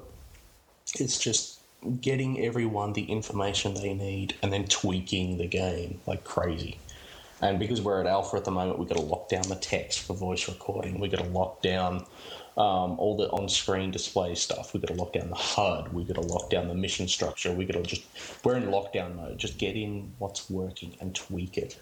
It's 0.98 1.18
just 1.18 1.55
getting 1.92 2.40
everyone 2.44 2.92
the 2.92 3.04
information 3.04 3.74
they 3.74 3.94
need 3.94 4.34
and 4.42 4.52
then 4.52 4.66
tweaking 4.66 5.38
the 5.38 5.46
game 5.46 6.00
like 6.06 6.24
crazy. 6.24 6.78
And 7.42 7.58
because 7.58 7.82
we're 7.82 8.00
at 8.00 8.06
alpha 8.06 8.36
at 8.36 8.44
the 8.44 8.50
moment, 8.50 8.78
we've 8.78 8.88
got 8.88 8.96
to 8.96 9.04
lock 9.04 9.28
down 9.28 9.42
the 9.48 9.56
text 9.56 10.00
for 10.00 10.14
voice 10.14 10.48
recording. 10.48 10.98
We've 10.98 11.10
got 11.10 11.22
to 11.22 11.30
lock 11.30 11.60
down 11.60 12.06
um, 12.56 12.98
all 12.98 13.16
the 13.16 13.28
on-screen 13.28 13.90
display 13.90 14.34
stuff. 14.34 14.72
We've 14.72 14.80
got 14.80 14.94
to 14.94 15.00
lock 15.00 15.12
down 15.12 15.28
the 15.28 15.36
HUD. 15.36 15.92
We've 15.92 16.08
got 16.08 16.14
to 16.14 16.22
lock 16.22 16.48
down 16.48 16.68
the 16.68 16.74
mission 16.74 17.06
structure. 17.08 17.52
We've 17.52 17.68
got 17.70 17.76
to 17.76 17.82
just 17.82 18.04
we're 18.42 18.56
in 18.56 18.64
lockdown 18.64 19.16
mode. 19.16 19.38
Just 19.38 19.58
get 19.58 19.76
in 19.76 20.12
what's 20.18 20.48
working 20.48 20.96
and 21.00 21.14
tweak 21.14 21.58
it, 21.58 21.78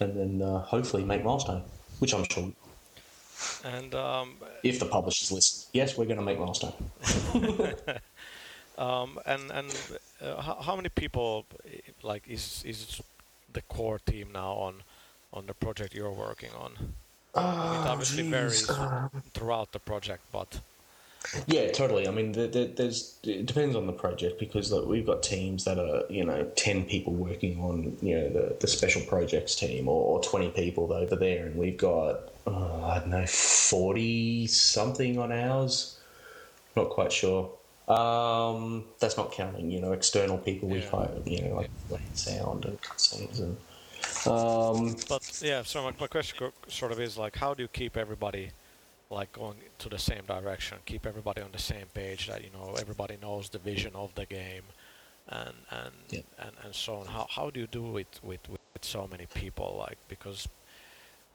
and 0.00 0.16
then 0.16 0.42
uh, 0.42 0.58
hopefully 0.62 1.04
make 1.04 1.22
milestone, 1.22 1.62
which 2.00 2.12
I'm 2.12 2.24
sure 2.32 2.50
And 3.64 3.94
um, 3.94 4.34
if 4.64 4.80
the 4.80 4.86
publishers 4.86 5.30
listen, 5.30 5.68
yes, 5.72 5.96
we're 5.96 6.06
going 6.06 6.18
to 6.18 6.24
make 6.24 6.40
milestone. 6.40 6.72
um, 8.82 9.18
and 9.26 9.50
and 9.50 9.68
uh, 10.20 10.40
how, 10.40 10.54
how 10.66 10.76
many 10.76 10.88
people 10.88 11.44
like 12.02 12.22
is 12.28 12.62
is 12.66 13.00
the 13.52 13.62
core 13.62 14.00
team 14.10 14.28
now 14.32 14.52
on 14.66 14.74
on 15.32 15.46
the 15.46 15.54
project 15.54 15.94
you're 15.94 16.18
working 16.28 16.50
on? 16.64 16.72
Mean, 17.34 17.80
it 17.80 17.88
obviously 17.92 18.22
geez, 18.22 18.30
varies 18.30 18.70
uh, 18.70 19.08
throughout 19.32 19.72
the 19.72 19.78
project, 19.78 20.22
but 20.32 20.60
Yeah, 21.46 21.70
totally. 21.70 22.08
I 22.08 22.10
mean, 22.10 22.32
there, 22.32 22.48
there, 22.48 22.66
there's 22.66 23.18
it 23.22 23.46
depends 23.46 23.76
on 23.76 23.86
the 23.86 23.92
project 23.92 24.38
because 24.38 24.72
like, 24.72 24.86
we've 24.86 25.06
got 25.06 25.22
teams 25.22 25.64
that 25.64 25.78
are 25.78 26.02
you 26.10 26.24
know 26.24 26.44
ten 26.56 26.84
people 26.84 27.12
working 27.14 27.60
on 27.60 27.96
you 28.02 28.16
know 28.16 28.28
the, 28.28 28.56
the 28.60 28.66
special 28.66 29.02
projects 29.02 29.54
team, 29.54 29.88
or, 29.88 30.02
or 30.10 30.22
twenty 30.22 30.50
people 30.50 30.92
over 30.92 31.16
there, 31.16 31.46
and 31.46 31.56
we've 31.56 31.78
got 31.78 32.30
uh, 32.46 32.86
I 32.86 32.98
don't 32.98 33.10
know 33.10 33.26
forty 33.26 34.46
something 34.46 35.18
on 35.18 35.30
ours. 35.32 35.98
Not 36.76 36.90
quite 36.90 37.12
sure. 37.12 37.50
Um, 37.88 38.84
that's 39.00 39.16
not 39.16 39.32
counting 39.32 39.70
you 39.70 39.80
know 39.80 39.92
external 39.92 40.38
people 40.38 40.68
Yeah. 40.70 40.88
hired, 40.88 41.26
you 41.26 41.42
know 41.42 41.64
like 41.90 42.00
sound 42.14 42.64
and 42.64 42.80
cutscenes 42.80 43.40
and. 43.40 43.56
Um, 44.26 44.96
but 45.08 45.40
yeah. 45.42 45.62
So 45.62 45.82
my, 45.82 45.92
my 45.98 46.06
question 46.06 46.50
sort 46.68 46.92
of 46.92 47.00
is 47.00 47.16
like, 47.16 47.36
how 47.36 47.54
do 47.54 47.62
you 47.62 47.68
keep 47.68 47.96
everybody 47.96 48.50
like 49.10 49.32
going 49.32 49.58
to 49.78 49.88
the 49.88 49.98
same 49.98 50.22
direction? 50.26 50.78
Keep 50.86 51.06
everybody 51.06 51.40
on 51.42 51.50
the 51.52 51.58
same 51.58 51.86
page 51.94 52.26
that 52.28 52.42
you 52.44 52.50
know 52.50 52.74
everybody 52.78 53.16
knows 53.20 53.48
the 53.48 53.58
vision 53.58 53.92
of 53.94 54.14
the 54.14 54.26
game, 54.26 54.64
and 55.28 55.54
and 55.70 55.94
Yeah. 56.10 56.20
and, 56.38 56.52
and 56.64 56.74
so 56.74 56.96
on. 56.96 57.06
How 57.06 57.26
how 57.30 57.50
do 57.50 57.60
you 57.60 57.66
do 57.66 57.86
it 57.98 58.20
with, 58.22 58.24
with 58.24 58.48
with 58.50 58.84
so 58.84 59.08
many 59.10 59.26
people? 59.26 59.76
Like 59.78 59.98
because 60.08 60.48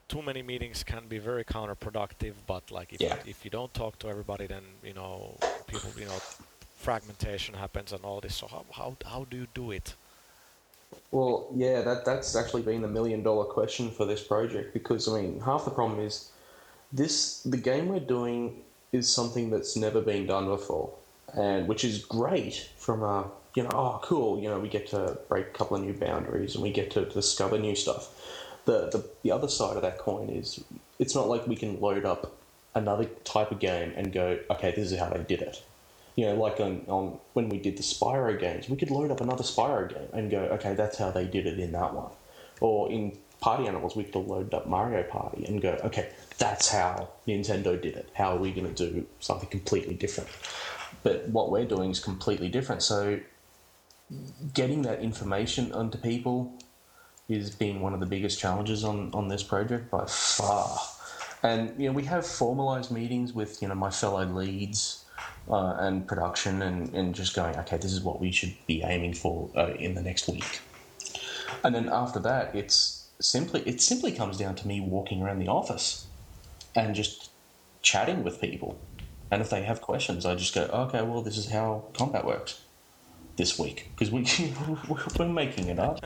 too 0.07 0.21
many 0.21 0.41
meetings 0.41 0.83
can 0.83 1.07
be 1.07 1.19
very 1.19 1.43
counterproductive. 1.43 2.33
But 2.45 2.71
like 2.71 2.93
if 2.93 3.01
Yeah. 3.01 3.17
if 3.25 3.43
you 3.45 3.51
don't 3.51 3.73
talk 3.73 3.99
to 3.99 4.09
everybody, 4.09 4.47
then 4.47 4.63
you 4.83 4.93
know 4.93 5.37
people 5.67 5.91
you 5.97 6.05
know 6.05 6.19
fragmentation 6.75 7.55
happens 7.55 7.91
and 7.91 8.03
all 8.05 8.21
this. 8.21 8.35
So 8.35 8.47
how 8.47 8.65
how 8.71 8.97
how 9.05 9.25
do 9.29 9.37
you 9.37 9.47
do 9.53 9.71
it? 9.71 9.95
Well, 11.11 11.47
yeah, 11.55 11.81
that 11.81 12.05
that's 12.05 12.35
actually 12.35 12.61
been 12.63 12.81
the 12.81 12.87
million 12.87 13.23
dollar 13.23 13.45
question 13.45 13.91
for 13.91 14.05
this 14.05 14.23
project 14.23 14.73
because 14.73 15.07
I 15.07 15.21
mean, 15.21 15.39
half 15.41 15.65
the 15.65 15.71
problem 15.71 15.99
is 15.99 16.31
this 16.91 17.41
the 17.43 17.57
game 17.57 17.89
we're 17.89 17.99
doing 17.99 18.61
is 18.91 19.13
something 19.13 19.49
that's 19.49 19.75
never 19.75 20.01
been 20.01 20.25
done 20.25 20.45
before, 20.45 20.89
and 21.33 21.67
which 21.67 21.83
is 21.83 22.05
great 22.05 22.69
from 22.77 23.03
a 23.03 23.29
you 23.55 23.63
know 23.63 23.69
oh 23.73 23.99
cool 24.03 24.39
you 24.39 24.47
know 24.49 24.59
we 24.59 24.69
get 24.69 24.87
to 24.87 25.17
break 25.27 25.47
a 25.47 25.49
couple 25.49 25.75
of 25.75 25.83
new 25.83 25.93
boundaries 25.93 26.53
and 26.55 26.63
we 26.63 26.71
get 26.71 26.91
to 26.91 27.05
discover 27.05 27.57
new 27.57 27.75
stuff. 27.75 28.09
The 28.67 28.89
the 28.93 29.09
the 29.23 29.31
other 29.31 29.47
side 29.47 29.75
of 29.75 29.81
that 29.81 29.97
coin 29.97 30.29
is 30.29 30.63
it's 30.99 31.15
not 31.15 31.27
like 31.27 31.47
we 31.47 31.55
can 31.55 31.81
load 31.81 32.05
up 32.05 32.37
another 32.75 33.05
type 33.23 33.51
of 33.51 33.59
game 33.59 33.91
and 33.95 34.13
go 34.13 34.37
okay 34.51 34.71
this 34.75 34.91
is 34.91 34.99
how 34.99 35.09
they 35.09 35.23
did 35.23 35.41
it 35.41 35.63
you 36.17 36.25
know, 36.25 36.33
like 36.33 36.59
on, 36.59 36.83
on 36.87 37.19
when 37.33 37.47
we 37.47 37.59
did 37.59 37.77
the 37.77 37.83
Spyro 37.83 38.37
games, 38.37 38.67
we 38.67 38.75
could 38.75 38.89
load 38.89 39.11
up 39.11 39.21
another 39.21 39.43
Spyro 39.43 39.87
game 39.87 40.09
and 40.13 40.31
go, 40.31 40.39
okay, 40.39 40.73
that's 40.73 40.97
how 40.97 41.11
they 41.11 41.25
did 41.25 41.45
it 41.45 41.59
in 41.59 41.71
that 41.73 41.93
one. 41.93 42.09
Or 42.59 42.91
in 42.91 43.15
Party 43.39 43.67
Animals, 43.67 43.95
we 43.95 44.03
could 44.03 44.15
have 44.15 44.27
loaded 44.27 44.51
up 44.51 44.67
Mario 44.67 45.03
Party 45.03 45.45
and 45.45 45.61
go, 45.61 45.79
okay, 45.83 46.09
that's 46.39 46.69
how 46.69 47.09
Nintendo 47.27 47.79
did 47.79 47.95
it. 47.95 48.09
How 48.15 48.35
are 48.35 48.39
we 48.39 48.51
going 48.51 48.73
to 48.73 48.91
do 48.91 49.05
something 49.19 49.47
completely 49.47 49.93
different? 49.93 50.27
But 51.03 51.29
what 51.29 51.51
we're 51.51 51.65
doing 51.65 51.91
is 51.91 51.99
completely 51.99 52.49
different. 52.49 52.81
So 52.81 53.19
getting 54.55 54.81
that 54.81 55.01
information 55.01 55.71
onto 55.71 55.99
people 55.99 56.51
is 57.29 57.49
been 57.49 57.81
one 57.81 57.93
of 57.93 57.99
the 57.99 58.05
biggest 58.05 58.39
challenges 58.39 58.83
on, 58.83 59.11
on 59.13 59.27
this 59.27 59.43
project 59.43 59.91
by 59.91 60.05
far. 60.05 60.79
And 61.43 61.79
you 61.79 61.87
know, 61.87 61.93
we 61.93 62.03
have 62.05 62.25
formalized 62.25 62.91
meetings 62.91 63.33
with 63.33 63.61
you 63.61 63.67
know 63.67 63.75
my 63.75 63.91
fellow 63.91 64.25
leads 64.25 65.05
uh, 65.49 65.75
and 65.79 66.07
production, 66.07 66.61
and, 66.61 66.93
and 66.93 67.13
just 67.13 67.35
going, 67.35 67.55
okay, 67.57 67.77
this 67.77 67.93
is 67.93 68.01
what 68.01 68.19
we 68.19 68.31
should 68.31 68.53
be 68.65 68.81
aiming 68.83 69.13
for 69.13 69.49
uh, 69.55 69.73
in 69.73 69.93
the 69.95 70.01
next 70.01 70.27
week. 70.27 70.59
And 71.63 71.73
then 71.73 71.89
after 71.89 72.19
that, 72.19 72.55
it's 72.55 73.07
simply 73.19 73.61
it 73.61 73.81
simply 73.81 74.11
comes 74.11 74.37
down 74.37 74.55
to 74.55 74.67
me 74.67 74.79
walking 74.79 75.21
around 75.21 75.39
the 75.39 75.47
office 75.47 76.07
and 76.75 76.95
just 76.95 77.31
chatting 77.81 78.23
with 78.23 78.41
people. 78.41 78.79
And 79.31 79.41
if 79.41 79.49
they 79.49 79.63
have 79.63 79.81
questions, 79.81 80.25
I 80.25 80.35
just 80.35 80.55
go, 80.55 80.63
okay, 80.63 81.01
well, 81.01 81.21
this 81.21 81.37
is 81.37 81.49
how 81.49 81.85
combat 81.93 82.25
works 82.25 82.61
this 83.35 83.59
week 83.59 83.91
because 83.95 84.11
we 84.11 84.25
we're 85.19 85.27
making 85.27 85.67
it 85.67 85.79
up. 85.79 86.03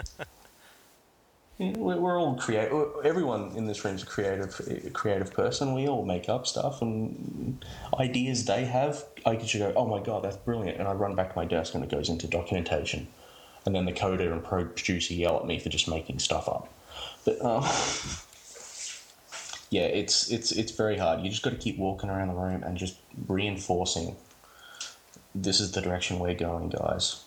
We're 1.59 2.19
all 2.19 2.35
creative. 2.37 2.87
Everyone 3.03 3.51
in 3.55 3.67
this 3.67 3.85
room 3.85 3.95
is 3.95 4.03
a 4.03 4.07
creative, 4.07 4.93
creative 4.93 5.31
person. 5.31 5.75
We 5.75 5.87
all 5.87 6.03
make 6.03 6.27
up 6.27 6.47
stuff 6.47 6.81
and 6.81 7.63
ideas 7.99 8.45
they 8.45 8.65
have. 8.65 9.03
I 9.27 9.35
could 9.35 9.45
just 9.45 9.59
go, 9.59 9.71
"Oh 9.75 9.85
my 9.85 10.01
god, 10.01 10.23
that's 10.23 10.37
brilliant!" 10.37 10.79
and 10.79 10.87
I 10.87 10.93
run 10.93 11.13
back 11.13 11.33
to 11.33 11.35
my 11.35 11.45
desk 11.45 11.75
and 11.75 11.83
it 11.83 11.91
goes 11.91 12.09
into 12.09 12.27
documentation, 12.27 13.07
and 13.65 13.75
then 13.75 13.85
the 13.85 13.93
coder 13.93 14.31
and 14.31 14.43
producer 14.43 15.13
yell 15.13 15.37
at 15.37 15.45
me 15.45 15.59
for 15.59 15.69
just 15.69 15.87
making 15.87 16.17
stuff 16.17 16.49
up. 16.49 16.67
But 17.25 17.39
um, 17.45 17.63
yeah, 19.69 19.83
it's 19.83 20.31
it's 20.31 20.51
it's 20.51 20.71
very 20.71 20.97
hard. 20.97 21.21
You 21.21 21.29
just 21.29 21.43
got 21.43 21.51
to 21.51 21.57
keep 21.57 21.77
walking 21.77 22.09
around 22.09 22.29
the 22.29 22.33
room 22.33 22.63
and 22.63 22.75
just 22.75 22.97
reinforcing. 23.27 24.15
This 25.35 25.59
is 25.59 25.73
the 25.73 25.81
direction 25.81 26.17
we're 26.19 26.33
going, 26.33 26.69
guys. 26.69 27.23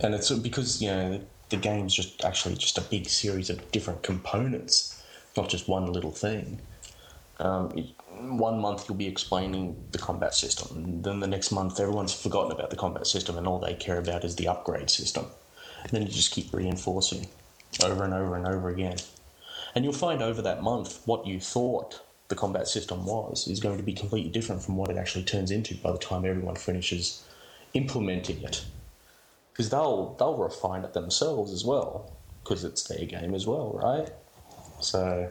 And 0.00 0.14
it's 0.14 0.30
because 0.30 0.82
you 0.82 0.88
know 0.88 1.20
the 1.50 1.56
game's 1.56 1.94
just 1.94 2.24
actually 2.24 2.54
just 2.54 2.78
a 2.78 2.82
big 2.82 3.08
series 3.08 3.50
of 3.50 3.70
different 3.72 4.02
components, 4.02 5.02
not 5.36 5.48
just 5.48 5.68
one 5.68 5.92
little 5.92 6.12
thing. 6.12 6.60
Um, 7.38 7.70
one 8.38 8.60
month 8.60 8.88
you'll 8.88 8.98
be 8.98 9.06
explaining 9.06 9.76
the 9.92 9.98
combat 9.98 10.34
system, 10.34 11.02
then 11.02 11.20
the 11.20 11.26
next 11.26 11.50
month 11.50 11.80
everyone's 11.80 12.12
forgotten 12.12 12.52
about 12.52 12.70
the 12.70 12.76
combat 12.76 13.06
system, 13.06 13.38
and 13.38 13.46
all 13.46 13.58
they 13.58 13.74
care 13.74 13.98
about 13.98 14.24
is 14.24 14.36
the 14.36 14.48
upgrade 14.48 14.90
system. 14.90 15.26
And 15.82 15.90
then 15.92 16.02
you 16.02 16.08
just 16.08 16.32
keep 16.32 16.52
reinforcing 16.52 17.28
over 17.82 18.04
and 18.04 18.12
over 18.12 18.36
and 18.36 18.46
over 18.46 18.68
again. 18.68 18.96
And 19.74 19.84
you'll 19.84 19.94
find 19.94 20.22
over 20.22 20.42
that 20.42 20.62
month 20.62 21.00
what 21.06 21.26
you 21.26 21.40
thought 21.40 22.02
the 22.28 22.34
combat 22.36 22.68
system 22.68 23.06
was 23.06 23.48
is 23.48 23.60
going 23.60 23.76
to 23.76 23.82
be 23.82 23.92
completely 23.92 24.30
different 24.30 24.62
from 24.62 24.76
what 24.76 24.90
it 24.90 24.96
actually 24.96 25.24
turns 25.24 25.50
into 25.50 25.74
by 25.76 25.92
the 25.92 25.98
time 25.98 26.24
everyone 26.24 26.56
finishes 26.56 27.24
implementing 27.74 28.42
it. 28.42 28.64
Because 29.52 29.70
they'll 29.70 30.14
they'll 30.18 30.36
refine 30.36 30.84
it 30.84 30.92
themselves 30.92 31.52
as 31.52 31.64
well, 31.64 32.12
because 32.42 32.64
it's 32.64 32.84
their 32.84 33.04
game 33.06 33.34
as 33.34 33.46
well, 33.46 33.72
right? 33.72 34.08
So 34.80 35.30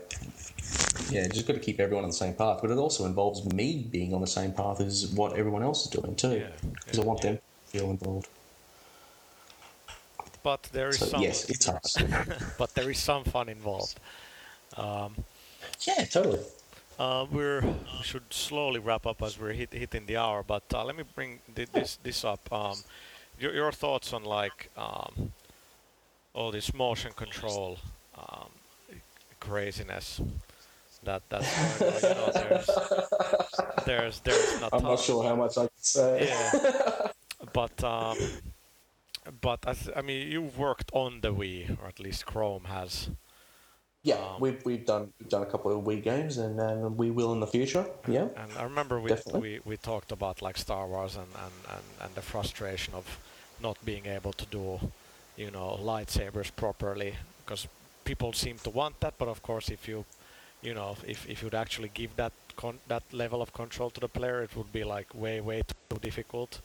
yeah, 1.09 1.27
just 1.27 1.47
got 1.47 1.53
to 1.53 1.59
keep 1.59 1.79
everyone 1.79 2.03
on 2.03 2.09
the 2.09 2.15
same 2.15 2.33
path. 2.33 2.59
But 2.61 2.71
it 2.71 2.77
also 2.77 3.05
involves 3.05 3.45
me 3.53 3.87
being 3.89 4.13
on 4.13 4.21
the 4.21 4.27
same 4.27 4.53
path 4.53 4.79
as 4.81 5.07
what 5.07 5.33
everyone 5.33 5.63
else 5.63 5.85
is 5.85 5.91
doing 5.91 6.15
too, 6.15 6.41
Yeah, 6.41 6.47
because 6.83 6.99
I 6.99 7.01
want 7.03 7.21
them 7.21 7.37
to 7.37 7.77
feel 7.77 7.89
involved. 7.89 8.27
But 10.43 10.63
there 10.71 10.89
is 10.89 10.99
So 10.99 11.05
some 11.07 11.21
yes, 11.21 11.49
it's 11.49 11.65
hard. 11.65 11.81
but 12.57 12.73
there 12.75 12.89
is 12.89 12.99
some 12.99 13.23
fun 13.23 13.49
involved. 13.49 13.99
Um, 14.77 15.15
yeah, 15.81 16.05
totally. 16.05 16.39
Uh, 16.97 17.25
we're 17.31 17.61
we 17.61 18.03
should 18.03 18.31
slowly 18.31 18.79
wrap 18.79 19.05
up 19.05 19.21
as 19.21 19.39
we're 19.39 19.53
hit, 19.53 19.73
hitting 19.73 20.05
the 20.05 20.17
hour, 20.17 20.43
but 20.43 20.63
uh, 20.73 20.83
let 20.83 20.95
me 20.95 21.03
bring 21.15 21.39
thi- 21.55 21.65
this 21.73 21.97
this 22.03 22.23
up. 22.23 22.51
Um, 22.51 22.77
your, 23.39 23.53
your 23.53 23.71
thoughts 23.71 24.13
on 24.13 24.23
like 24.23 24.69
um, 24.77 25.31
all 26.33 26.51
this 26.51 26.73
motion 26.73 27.11
control 27.13 27.79
um, 28.17 28.49
craziness 29.39 30.21
that 31.03 31.21
that's 31.29 31.79
going 31.79 31.93
on. 31.93 32.01
You 32.01 32.09
know, 32.09 32.31
there's 32.33 32.69
there's 33.85 34.19
there's 34.21 34.61
not 34.61 34.69
I'm 34.73 34.83
not 34.83 34.99
sure 34.99 35.23
how 35.23 35.35
much 35.35 35.57
I 35.57 35.61
can 35.61 35.69
say. 35.77 36.27
yeah, 36.27 37.07
but 37.53 37.83
um, 37.83 38.17
but 39.41 39.65
as, 39.67 39.89
I 39.95 40.01
mean, 40.01 40.31
you've 40.31 40.57
worked 40.57 40.91
on 40.93 41.21
the 41.21 41.33
Wii, 41.33 41.81
or 41.81 41.87
at 41.87 41.99
least 41.99 42.25
Krome 42.25 42.65
has. 42.65 43.09
Yeah, 44.01 44.15
Um, 44.15 44.39
we've 44.39 44.63
we've 44.65 44.85
done 44.85 45.11
we've 45.19 45.29
done 45.29 45.43
a 45.43 45.45
couple 45.45 45.77
of 45.77 45.83
Wii 45.83 46.01
games, 46.01 46.37
and, 46.37 46.57
and 46.59 46.97
we 46.97 47.11
will 47.11 47.33
in 47.33 47.41
the 47.41 47.47
future. 47.47 47.85
Yeah, 48.07 48.29
And 48.37 48.51
I 48.57 48.63
remember 48.63 48.99
we 49.01 49.09
Definitely. 49.09 49.41
we, 49.41 49.59
we 49.65 49.77
talked 49.77 50.11
about 50.13 50.41
like 50.41 50.57
Star 50.57 50.87
Wars 50.87 51.17
and, 51.17 51.27
and, 51.35 51.53
and, 51.69 51.83
and 52.01 52.15
the 52.15 52.21
frustration 52.21 52.93
of 52.93 53.19
not 53.61 53.77
being 53.85 54.05
able 54.05 54.33
to 54.33 54.45
do, 54.45 54.79
you 55.37 55.51
know, 55.51 55.77
lightsabers 55.81 56.51
properly 56.55 57.15
because 57.45 57.67
people 58.05 58.33
seem 58.33 58.57
to 58.63 58.69
want 58.69 58.99
that, 58.99 59.13
but 59.17 59.27
of 59.27 59.41
course 59.41 59.69
if 59.69 59.87
you, 59.87 60.05
you 60.61 60.73
know, 60.73 60.95
if, 61.07 61.27
if 61.29 61.41
you'd 61.43 61.55
actually 61.55 61.89
give 61.93 62.15
that 62.15 62.31
con- 62.57 62.79
that 62.87 63.03
level 63.11 63.41
of 63.41 63.51
control 63.53 63.89
to 63.91 63.99
the 63.99 64.07
player, 64.07 64.41
it 64.43 64.55
would 64.55 64.71
be 64.71 64.83
like 64.83 65.07
way 65.13 65.41
way 65.41 65.61
too 65.89 65.99
difficult 66.01 66.61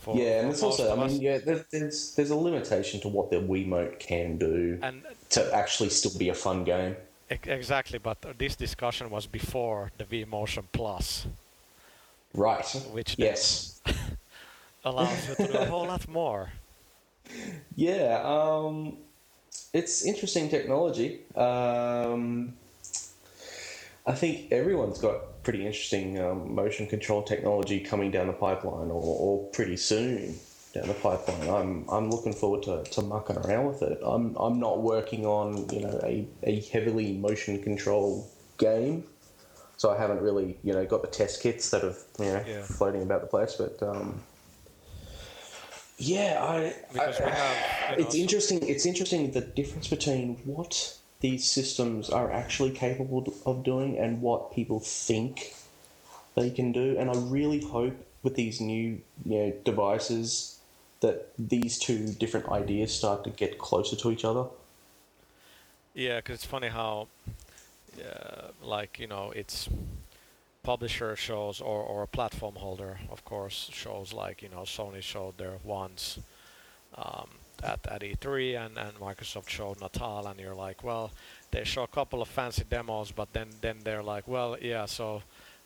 For, 0.00 0.16
yeah, 0.16 0.40
and 0.40 0.50
it's 0.50 0.62
also, 0.62 0.92
I 0.92 0.96
mean, 1.08 1.20
yeah, 1.20 1.38
there, 1.38 1.64
there's 1.72 2.14
there's 2.14 2.30
a 2.30 2.36
limitation 2.36 3.00
to 3.00 3.08
what 3.08 3.30
the 3.30 3.36
Wiimote 3.36 3.98
can 3.98 4.38
do 4.38 4.78
and 4.82 5.02
to 5.30 5.40
actually 5.54 5.90
still 5.90 6.16
be 6.18 6.30
a 6.30 6.34
fun 6.34 6.64
game. 6.64 6.96
exactly, 7.30 7.98
but 7.98 8.16
this 8.38 8.56
discussion 8.56 9.10
was 9.10 9.26
before 9.26 9.90
the 9.98 10.04
V 10.04 10.24
Motion 10.24 10.64
Plus, 10.72 11.26
Right. 12.34 12.66
which 12.92 13.16
Yes. 13.18 13.80
allows 14.84 15.28
you 15.28 15.34
to 15.34 15.46
do 15.52 15.58
a 15.58 15.64
whole 15.66 15.86
lot 15.86 16.06
more. 16.08 16.50
Yeah. 17.76 18.20
Um, 18.24 18.96
it's 19.72 20.04
interesting 20.04 20.48
technology. 20.48 21.20
Um, 21.36 22.54
I 24.06 24.12
think 24.12 24.50
everyone's 24.50 24.98
got 24.98 25.42
pretty 25.44 25.64
interesting 25.64 26.18
um, 26.20 26.54
motion 26.54 26.86
control 26.86 27.22
technology 27.22 27.80
coming 27.80 28.10
down 28.10 28.26
the 28.26 28.32
pipeline, 28.32 28.90
or, 28.90 29.02
or 29.02 29.48
pretty 29.50 29.76
soon 29.76 30.34
down 30.74 30.88
the 30.88 30.94
pipeline. 30.94 31.48
I'm 31.48 31.88
I'm 31.88 32.10
looking 32.10 32.32
forward 32.32 32.62
to, 32.64 32.82
to 32.90 33.02
mucking 33.02 33.36
around 33.36 33.66
with 33.66 33.82
it. 33.82 34.00
I'm 34.02 34.34
I'm 34.36 34.58
not 34.58 34.82
working 34.82 35.24
on 35.26 35.68
you 35.70 35.82
know 35.82 36.00
a, 36.02 36.26
a 36.42 36.60
heavily 36.62 37.12
motion 37.12 37.62
control 37.62 38.28
game, 38.58 39.04
so 39.76 39.90
I 39.90 39.96
haven't 39.98 40.20
really 40.20 40.58
you 40.64 40.72
know 40.72 40.84
got 40.84 41.02
the 41.02 41.08
test 41.08 41.42
kits 41.42 41.70
that 41.70 41.82
have 41.84 41.98
you 42.18 42.24
know 42.26 42.44
Yeah. 42.46 42.62
floating 42.62 43.02
about 43.02 43.20
the 43.20 43.28
place. 43.28 43.54
But 43.54 43.80
um, 43.86 44.20
yeah, 46.00 46.42
I 46.42 46.74
Because 46.92 47.20
I- 47.20 47.24
we 47.24 47.30
have, 47.30 47.56
you 47.90 47.96
know, 47.96 48.06
it's 48.06 48.14
interesting. 48.14 48.66
It's 48.68 48.86
interesting 48.86 49.30
the 49.32 49.42
difference 49.42 49.88
between 49.88 50.36
what 50.44 50.96
these 51.20 51.50
systems 51.50 52.08
are 52.08 52.32
actually 52.32 52.70
capable 52.70 53.32
of 53.44 53.62
doing 53.62 53.98
and 53.98 54.22
what 54.22 54.52
people 54.52 54.80
think 54.80 55.54
they 56.34 56.50
can 56.50 56.72
do. 56.72 56.96
And 56.98 57.10
I 57.10 57.16
really 57.16 57.60
hope 57.60 57.94
with 58.22 58.34
these 58.34 58.60
new 58.60 59.00
you 59.24 59.38
know 59.38 59.52
devices 59.64 60.58
that 61.00 61.32
these 61.38 61.78
two 61.78 62.12
different 62.12 62.48
ideas 62.48 62.94
start 62.94 63.24
to 63.24 63.30
get 63.30 63.58
closer 63.58 63.96
to 63.96 64.10
each 64.10 64.24
other. 64.24 64.46
Yeah, 65.94 66.16
because 66.16 66.36
it's 66.36 66.44
funny 66.46 66.68
how, 66.68 67.08
uh, 67.98 68.48
like 68.62 68.98
you 68.98 69.06
know, 69.06 69.32
it's 69.34 69.68
publisher 70.70 71.16
shows 71.16 71.60
or 71.60 71.80
or 71.92 71.98
a 72.04 72.06
platform 72.18 72.54
holder, 72.54 72.94
of 73.14 73.20
course, 73.24 73.58
shows 73.82 74.08
like 74.22 74.36
you 74.44 74.50
know 74.54 74.64
Sony 74.76 75.02
showed 75.02 75.34
their 75.36 75.56
ones 75.64 76.00
um, 77.04 77.28
at 77.70 77.80
at 77.94 78.00
E3 78.02 78.30
and 78.64 78.78
and 78.84 78.94
Microsoft 79.08 79.48
showed 79.48 79.80
Natal, 79.80 80.26
and 80.28 80.38
you're 80.38 80.60
like, 80.66 80.78
well, 80.88 81.06
they 81.50 81.64
show 81.64 81.82
a 81.82 81.94
couple 81.98 82.20
of 82.22 82.28
fancy 82.28 82.64
demos, 82.74 83.10
but 83.20 83.28
then 83.32 83.48
then 83.64 83.76
they're 83.84 84.06
like, 84.14 84.26
well, 84.28 84.50
yeah, 84.72 84.86
so. 84.86 85.22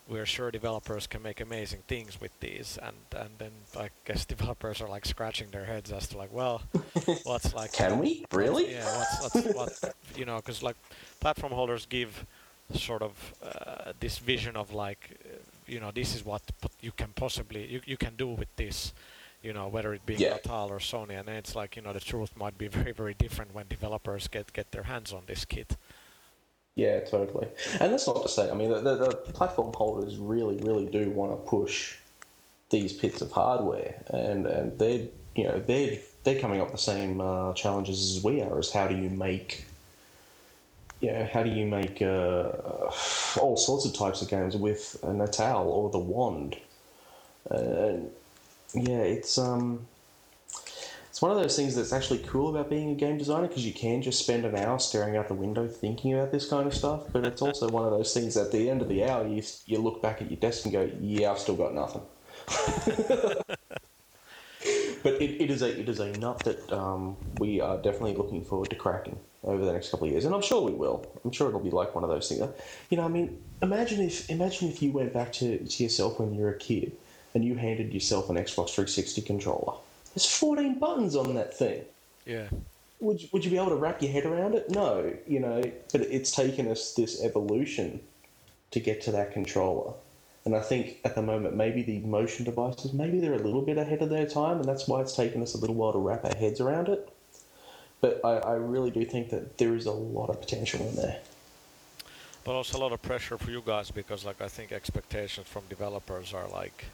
We're 0.06 0.26
sure 0.26 0.50
developers 0.50 1.06
can 1.06 1.22
make 1.22 1.40
amazing 1.40 1.82
things 1.92 2.20
with 2.20 2.34
these, 2.40 2.78
and 2.86 2.96
and 3.22 3.30
then 3.38 3.52
I 3.84 3.88
guess 4.06 4.26
developers 4.34 4.82
are 4.82 4.90
like 4.96 5.06
scratching 5.06 5.48
their 5.50 5.64
heads 5.64 5.90
as 5.92 6.08
to 6.08 6.18
like, 6.22 6.32
well, 6.40 6.60
what's 7.24 7.54
like 7.54 7.72
Can 7.72 7.98
we 7.98 8.10
really? 8.30 8.66
yeah, 8.72 8.84
what's, 8.98 9.34
what's 9.56 9.80
what 9.82 9.94
you 10.14 10.26
know, 10.28 10.36
because 10.36 10.62
like 10.62 10.76
platform 11.20 11.54
holders 11.54 11.86
give 11.86 12.26
sort 12.72 13.02
of 13.02 13.34
uh, 13.42 13.92
this 14.00 14.18
vision 14.18 14.56
of 14.56 14.72
like, 14.72 15.18
uh, 15.24 15.36
you 15.66 15.80
know, 15.80 15.90
this 15.90 16.14
is 16.14 16.24
what 16.24 16.42
you 16.80 16.92
can 16.92 17.10
possibly 17.14 17.66
you, 17.66 17.80
you 17.84 17.96
can 17.96 18.16
do 18.16 18.28
with 18.28 18.54
this, 18.56 18.92
you 19.42 19.52
know, 19.52 19.68
whether 19.68 19.92
it 19.94 20.04
be 20.06 20.14
Yeah. 20.14 20.34
Natal 20.34 20.70
or 20.70 20.78
Sony, 20.78 21.18
and 21.18 21.28
then 21.28 21.36
it's 21.36 21.54
like 21.54 21.76
you 21.76 21.82
know 21.82 21.92
the 21.92 22.00
truth 22.00 22.36
might 22.36 22.56
be 22.58 22.68
very 22.78 22.92
very 22.92 23.14
different 23.14 23.54
when 23.54 23.66
developers 23.68 24.28
get 24.28 24.52
get 24.52 24.72
their 24.72 24.84
hands 24.84 25.12
on 25.12 25.22
this 25.26 25.44
kit. 25.44 25.76
Yeah, 26.76 27.00
totally. 27.00 27.46
And 27.78 27.92
that's 27.92 28.06
not 28.06 28.20
to 28.22 28.28
say, 28.28 28.50
I 28.50 28.54
mean, 28.54 28.68
the, 28.70 28.80
the, 28.80 28.96
the 28.96 29.32
platform 29.32 29.72
holders 29.72 30.16
really, 30.16 30.56
really 30.56 30.86
do 30.86 31.08
want 31.10 31.30
to 31.30 31.36
push 31.48 31.96
these 32.70 32.92
bits 32.92 33.20
of 33.22 33.30
hardware, 33.30 34.02
and 34.08 34.46
and 34.46 34.76
they're 34.78 35.06
you 35.36 35.44
know 35.44 35.62
they're 35.66 35.98
they're 36.24 36.40
coming 36.40 36.60
up 36.60 36.68
with 36.72 36.76
the 36.76 36.82
same 36.82 37.20
uh, 37.20 37.52
challenges 37.52 38.16
as 38.16 38.24
we 38.24 38.42
are. 38.42 38.58
As 38.58 38.72
how 38.72 38.88
do 38.88 38.96
you 38.96 39.10
make 39.10 39.66
you 41.04 41.12
know, 41.12 41.28
how 41.30 41.42
do 41.42 41.50
you 41.50 41.66
make 41.66 42.00
uh, 42.00 42.48
all 43.38 43.56
sorts 43.58 43.84
of 43.84 43.94
types 43.94 44.22
of 44.22 44.28
games 44.28 44.56
with 44.56 44.96
a 45.02 45.12
Natal 45.12 45.68
or 45.68 45.90
the 45.90 45.98
Wand? 45.98 46.56
And 47.50 48.10
yeah, 48.72 49.02
it's 49.02 49.36
um, 49.36 49.86
it's 51.10 51.20
one 51.20 51.30
of 51.30 51.36
those 51.36 51.56
things 51.56 51.76
that's 51.76 51.92
actually 51.92 52.20
cool 52.20 52.48
about 52.48 52.70
being 52.70 52.90
a 52.90 52.94
game 52.94 53.18
designer 53.18 53.48
because 53.48 53.66
you 53.66 53.74
can 53.74 54.00
just 54.00 54.18
spend 54.18 54.46
an 54.46 54.56
hour 54.56 54.78
staring 54.78 55.16
out 55.16 55.28
the 55.28 55.34
window 55.34 55.68
thinking 55.68 56.14
about 56.14 56.32
this 56.32 56.48
kind 56.48 56.66
of 56.66 56.74
stuff. 56.74 57.02
But 57.12 57.26
it's 57.26 57.42
also 57.42 57.68
one 57.68 57.84
of 57.84 57.90
those 57.90 58.14
things 58.14 58.34
that 58.34 58.46
at 58.46 58.52
the 58.52 58.70
end 58.70 58.80
of 58.80 58.88
the 58.88 59.04
hour, 59.04 59.26
you 59.28 59.42
you 59.66 59.78
look 59.78 60.00
back 60.00 60.22
at 60.22 60.30
your 60.30 60.40
desk 60.40 60.64
and 60.64 60.72
go, 60.72 60.90
"Yeah, 61.00 61.32
I've 61.32 61.38
still 61.38 61.56
got 61.56 61.74
nothing." 61.74 62.02
but 65.04 65.20
it, 65.20 65.40
it 65.40 65.50
is 65.50 65.62
a 65.62 65.78
it 65.78 65.88
is 65.88 66.00
a 66.00 66.10
nut 66.18 66.40
that 66.40 66.72
um, 66.72 67.16
we 67.38 67.60
are 67.60 67.76
definitely 67.76 68.14
looking 68.14 68.42
forward 68.42 68.70
to 68.70 68.76
cracking 68.76 69.16
over 69.44 69.64
the 69.64 69.72
next 69.72 69.90
couple 69.90 70.06
of 70.06 70.12
years, 70.12 70.24
and 70.24 70.34
I'm 70.34 70.42
sure 70.42 70.62
we 70.62 70.72
will. 70.72 71.06
I'm 71.24 71.30
sure 71.30 71.48
it'll 71.48 71.60
be 71.60 71.70
like 71.70 71.94
one 71.94 72.02
of 72.02 72.10
those 72.10 72.28
things. 72.28 72.40
You 72.88 72.96
know, 72.96 73.04
I 73.04 73.08
mean, 73.08 73.38
imagine 73.62 74.00
if 74.00 74.28
imagine 74.30 74.70
if 74.70 74.82
you 74.82 74.90
went 74.90 75.12
back 75.12 75.32
to, 75.34 75.58
to 75.58 75.82
yourself 75.82 76.18
when 76.18 76.34
you 76.34 76.40
were 76.42 76.50
a 76.50 76.58
kid 76.58 76.96
and 77.34 77.44
you 77.44 77.54
handed 77.54 77.92
yourself 77.92 78.30
an 78.30 78.36
Xbox 78.36 78.70
360 78.70 79.20
controller. 79.22 79.74
There's 80.14 80.26
14 80.26 80.78
buttons 80.78 81.16
on 81.16 81.34
that 81.34 81.56
thing. 81.56 81.82
Yeah, 82.24 82.46
Would 83.00 83.20
you, 83.20 83.28
would 83.32 83.44
you 83.44 83.50
be 83.50 83.58
able 83.58 83.70
to 83.70 83.76
wrap 83.76 84.00
your 84.00 84.10
head 84.10 84.24
around 84.24 84.54
it? 84.54 84.70
No, 84.70 85.12
you 85.26 85.40
know. 85.40 85.62
But 85.92 86.02
it's 86.02 86.30
taken 86.30 86.66
us 86.68 86.94
this 86.94 87.22
evolution 87.22 88.00
to 88.70 88.80
get 88.80 89.02
to 89.02 89.12
that 89.12 89.32
controller. 89.32 89.92
And 90.44 90.54
I 90.54 90.60
think 90.60 90.98
at 91.04 91.14
the 91.14 91.22
moment, 91.22 91.56
maybe 91.56 91.82
the 91.82 92.00
motion 92.00 92.44
devices, 92.44 92.92
maybe 92.92 93.18
they're 93.18 93.32
a 93.34 93.38
little 93.38 93.62
bit 93.62 93.78
ahead 93.78 94.02
of 94.02 94.10
their 94.10 94.26
time, 94.26 94.58
and 94.58 94.64
that's 94.66 94.86
why 94.86 95.00
it's 95.00 95.16
taken 95.16 95.42
us 95.42 95.54
a 95.54 95.58
little 95.58 95.74
while 95.76 95.92
to 95.92 95.98
wrap 95.98 96.24
our 96.24 96.34
heads 96.34 96.60
around 96.60 96.88
it. 96.88 97.08
But 98.02 98.20
I, 98.24 98.36
I 98.38 98.54
really 98.56 98.90
do 98.90 99.04
think 99.06 99.30
that 99.30 99.56
there 99.58 99.74
is 99.74 99.86
a 99.86 99.92
lot 99.92 100.28
of 100.28 100.40
potential 100.40 100.86
in 100.86 100.96
there. 100.96 101.20
but 102.44 102.52
also 102.52 102.78
a 102.78 102.80
lot 102.80 102.92
of 102.92 103.00
pressure 103.02 103.38
for 103.38 103.50
you 103.50 103.62
guys 103.64 103.90
because 103.90 104.24
like 104.24 104.40
I 104.40 104.48
think 104.48 104.72
expectations 104.72 105.46
from 105.46 105.62
developers 105.68 106.34
are 106.34 106.48
like 106.48 106.86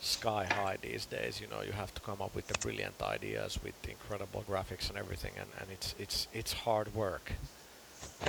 sky 0.00 0.44
high 0.44 0.76
these 0.80 1.06
days. 1.06 1.40
You 1.40 1.48
know, 1.48 1.62
you 1.62 1.72
have 1.72 1.92
to 1.94 2.00
come 2.00 2.22
up 2.22 2.34
with 2.34 2.46
the 2.46 2.54
brilliant 2.54 3.00
ideas 3.02 3.58
with 3.64 3.74
incredible 3.88 4.44
graphics 4.48 4.88
and 4.88 4.98
everything, 4.98 5.32
and, 5.40 5.48
and 5.60 5.70
it's 5.70 5.94
it's 5.98 6.28
it's 6.32 6.52
hard 6.52 6.94
work. 6.94 7.32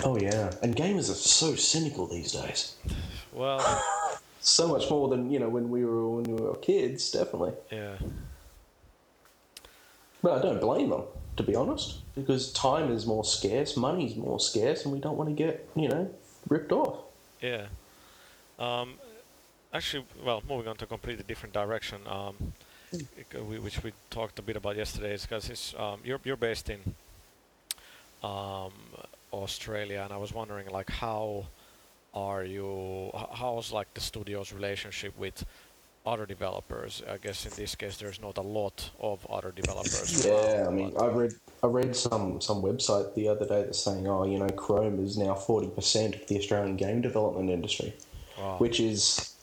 Oh 0.03 0.17
yeah, 0.17 0.51
and 0.63 0.75
gamers 0.75 1.09
are 1.11 1.15
so 1.15 1.55
cynical 1.55 2.07
these 2.07 2.31
days. 2.31 2.75
Well, 3.31 3.59
So 4.41 4.67
much 4.67 4.89
more 4.89 5.07
than 5.09 5.29
you 5.31 5.39
know 5.39 5.49
when 5.49 5.69
we 5.69 5.83
were 5.85 6.09
when 6.09 6.23
we 6.23 6.41
were 6.41 6.55
kids, 6.55 7.11
definitely. 7.11 7.53
yeah. 7.71 7.95
But 10.21 10.39
I 10.39 10.41
don't 10.41 10.59
blame 10.61 10.89
them, 10.89 11.03
to 11.37 11.43
be 11.43 11.55
honest, 11.55 11.97
because 12.15 12.51
time 12.53 12.91
is 12.91 13.05
more 13.05 13.23
scarce, 13.23 13.77
money's 13.77 14.15
more 14.15 14.39
scarce, 14.39 14.83
and 14.83 14.93
we 14.93 14.99
don't 14.99 15.17
want 15.17 15.29
to 15.29 15.35
get 15.35 15.67
you 15.75 15.87
know 15.89 16.09
ripped 16.49 16.71
off. 16.71 16.97
Yeah. 17.41 17.65
Um, 18.57 18.95
actually, 19.73 20.05
well, 20.23 20.41
moving 20.47 20.67
on 20.67 20.77
to 20.77 20.85
a 20.85 20.87
completely 20.87 21.23
different 21.27 21.53
direction, 21.53 21.99
um, 22.07 22.53
it- 22.91 23.61
which 23.63 23.83
we 23.83 23.91
talked 24.09 24.39
a 24.39 24.41
bit 24.41 24.55
about 24.55 24.75
yesterday, 24.75 25.13
is 25.13 25.21
because 25.23 25.49
it's, 25.49 25.75
um, 25.77 25.99
you're 26.03 26.19
you're 26.23 26.35
based 26.37 26.69
in 26.69 26.95
um, 28.23 28.71
Australia, 29.31 30.01
and 30.03 30.11
I 30.11 30.17
was 30.17 30.33
wondering, 30.33 30.67
like, 30.69 30.89
how 30.89 31.45
are 32.17 32.43
you? 32.43 33.11
How's 33.33 33.71
like 33.71 33.93
the 33.93 34.01
studio's 34.01 34.51
relationship 34.51 35.17
with 35.17 35.45
other 36.05 36.25
developers? 36.25 37.03
I 37.09 37.17
guess 37.17 37.45
in 37.45 37.51
this 37.55 37.75
case, 37.75 37.97
there's 37.97 38.21
not 38.21 38.37
a 38.37 38.41
lot 38.41 38.89
of 38.99 39.25
other 39.29 39.51
developers. 39.51 40.25
Yeah, 40.25 40.65
I 40.67 40.71
mean, 40.71 40.93
I 40.99 41.07
read 41.07 41.33
I 41.63 41.67
read 41.67 41.95
some 41.95 42.41
some 42.41 42.61
website 42.61 43.13
the 43.15 43.27
other 43.27 43.45
day 43.45 43.63
that's 43.63 43.79
saying, 43.79 44.07
oh, 44.07 44.23
you 44.25 44.39
know, 44.39 44.47
Krome 44.47 45.03
is 45.03 45.17
now 45.17 45.35
forty 45.35 45.67
percent 45.67 46.15
of 46.15 46.27
the 46.27 46.37
Australian 46.39 46.75
game 46.75 47.01
development 47.01 47.49
industry, 47.49 47.93
wow. 48.39 48.55
which 48.57 48.79
is, 48.79 49.33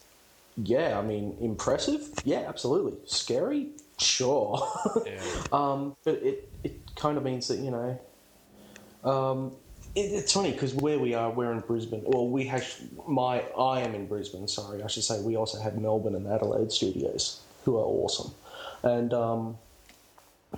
yeah, 0.57 0.99
I 0.99 1.01
mean, 1.01 1.37
impressive. 1.39 2.09
Yeah, 2.23 2.43
absolutely. 2.47 2.97
Scary, 3.05 3.69
sure. 3.97 4.67
yeah. 5.05 5.21
Um, 5.51 5.95
but 6.03 6.15
it, 6.15 6.49
it 6.63 6.95
kind 6.95 7.17
of 7.17 7.23
means 7.23 7.47
that 7.47 7.59
you 7.59 7.71
know, 7.71 9.09
um, 9.09 9.55
it's 9.95 10.33
funny 10.33 10.51
because 10.51 10.73
where 10.73 10.99
we 10.99 11.13
are, 11.13 11.31
we're 11.31 11.51
in 11.51 11.59
Brisbane. 11.59 12.03
Well, 12.05 12.27
we 12.27 12.45
have 12.45 12.67
my 13.07 13.41
I 13.57 13.81
am 13.81 13.95
in 13.95 14.07
Brisbane. 14.07 14.47
Sorry, 14.47 14.83
I 14.83 14.87
should 14.87 15.03
say 15.03 15.21
we 15.21 15.37
also 15.37 15.59
have 15.59 15.77
Melbourne 15.77 16.15
and 16.15 16.27
Adelaide 16.27 16.71
studios 16.71 17.41
who 17.63 17.77
are 17.77 17.85
awesome, 17.85 18.33
and 18.83 19.13
um, 19.13 19.57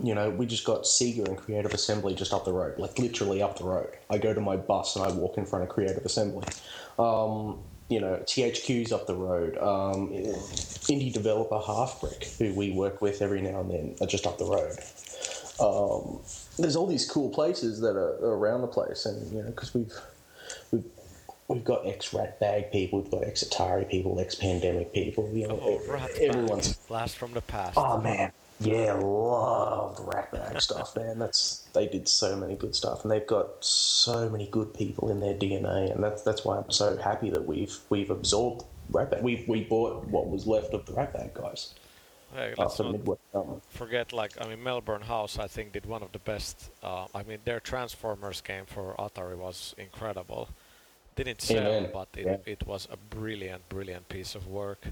you 0.03 0.15
know 0.15 0.29
we 0.31 0.47
just 0.47 0.65
got 0.65 0.83
Sega 0.83 1.27
and 1.27 1.37
Creative 1.37 1.71
Assembly 1.71 2.15
just 2.15 2.33
up 2.33 2.45
the 2.45 2.53
road, 2.53 2.79
like 2.79 2.97
literally 2.97 3.41
up 3.41 3.59
the 3.59 3.65
road. 3.65 3.89
I 4.09 4.17
go 4.17 4.33
to 4.33 4.41
my 4.41 4.57
bus 4.57 4.95
and 4.95 5.05
I 5.05 5.11
walk 5.11 5.37
in 5.37 5.45
front 5.45 5.63
of 5.63 5.69
Creative 5.69 6.03
Assembly. 6.03 6.47
Um, 6.97 7.59
you 7.89 8.01
know, 8.01 8.21
THQ's 8.25 8.91
up 8.91 9.07
the 9.07 9.15
road. 9.15 9.57
Um, 9.57 10.09
indie 10.09 11.13
developer 11.13 11.59
Halfbrick, 11.59 12.37
who 12.37 12.53
we 12.53 12.71
work 12.71 13.01
with 13.01 13.21
every 13.21 13.41
now 13.41 13.61
and 13.61 13.71
then, 13.71 13.95
are 14.01 14.07
just 14.07 14.25
up 14.27 14.37
the 14.39 14.45
road. 14.45 14.77
There's 16.57 16.75
all 16.75 16.87
these 16.87 17.09
cool 17.09 17.29
places 17.29 17.79
that 17.81 17.95
are, 17.95 18.15
are 18.25 18.37
around 18.37 18.61
the 18.61 18.67
place, 18.67 19.05
and 19.05 19.31
you 19.31 19.43
know, 19.43 19.49
because 19.49 19.73
we've 19.73 19.93
we've 20.71 20.83
we've 21.47 21.63
got 21.63 21.85
ex 21.85 22.09
Ratbag 22.09 22.71
people, 22.71 23.01
we've 23.01 23.11
got 23.11 23.23
ex 23.23 23.43
Atari 23.43 23.89
people, 23.89 24.19
ex 24.19 24.35
Pandemic 24.35 24.93
people. 24.93 25.29
You 25.33 25.47
know, 25.47 25.59
Oh, 25.61 26.07
everyone's. 26.19 26.73
Bag, 26.73 26.87
Blast 26.87 27.17
from 27.17 27.33
the 27.33 27.41
past. 27.41 27.77
Oh 27.77 27.99
man, 28.01 28.31
yeah, 28.59 28.93
loved 28.93 29.99
Ratbag 29.99 30.59
stuff, 30.61 30.95
man. 30.95 31.19
That's 31.19 31.67
they 31.73 31.87
did 31.87 32.07
so 32.07 32.35
many 32.35 32.55
good 32.55 32.75
stuff, 32.75 33.03
and 33.03 33.11
they've 33.11 33.27
got 33.27 33.63
so 33.63 34.29
many 34.29 34.47
good 34.47 34.73
people 34.73 35.11
in 35.11 35.19
their 35.19 35.35
DNA, 35.35 35.91
and 35.93 36.03
that's 36.03 36.23
that's 36.23 36.43
why 36.43 36.57
I'm 36.57 36.71
so 36.71 36.97
happy 36.97 37.29
that 37.29 37.45
we've 37.45 37.77
we've 37.89 38.09
absorbed 38.09 38.63
Ratbag. 38.91 39.21
We 39.21 39.45
we 39.47 39.63
bought 39.63 40.07
what 40.07 40.27
was 40.27 40.47
left 40.47 40.73
of 40.73 40.85
the 40.85 40.93
Ratbag 40.93 41.33
guys 41.33 41.73
Hey, 42.37 42.53
let's 42.55 42.79
not 42.79 43.63
forget, 43.69 44.13
like, 44.13 44.33
I 44.39 44.47
mean, 44.47 44.61
Melbourne 44.61 45.01
House, 45.01 45.39
I 45.39 45.47
think, 45.47 45.71
did 45.73 45.87
one 45.87 46.03
of 46.03 46.11
the 46.11 46.19
best. 46.19 46.69
Uh, 46.83 47.07
I 47.15 47.23
mean, 47.23 47.39
their 47.45 47.59
Transformers 47.59 48.41
game 48.41 48.65
for 48.67 48.93
Atari 48.99 49.35
was 49.35 49.73
incredible. 49.79 50.49
Didn't 51.15 51.41
sell, 51.41 51.65
Amen. 51.65 51.89
but 51.91 52.09
it, 52.15 52.27
Yeah. 52.27 52.37
it 52.45 52.67
was 52.67 52.87
a 52.91 52.97
brilliant, 52.97 53.67
brilliant 53.69 54.07
piece 54.07 54.35
of 54.35 54.45
work. 54.47 54.85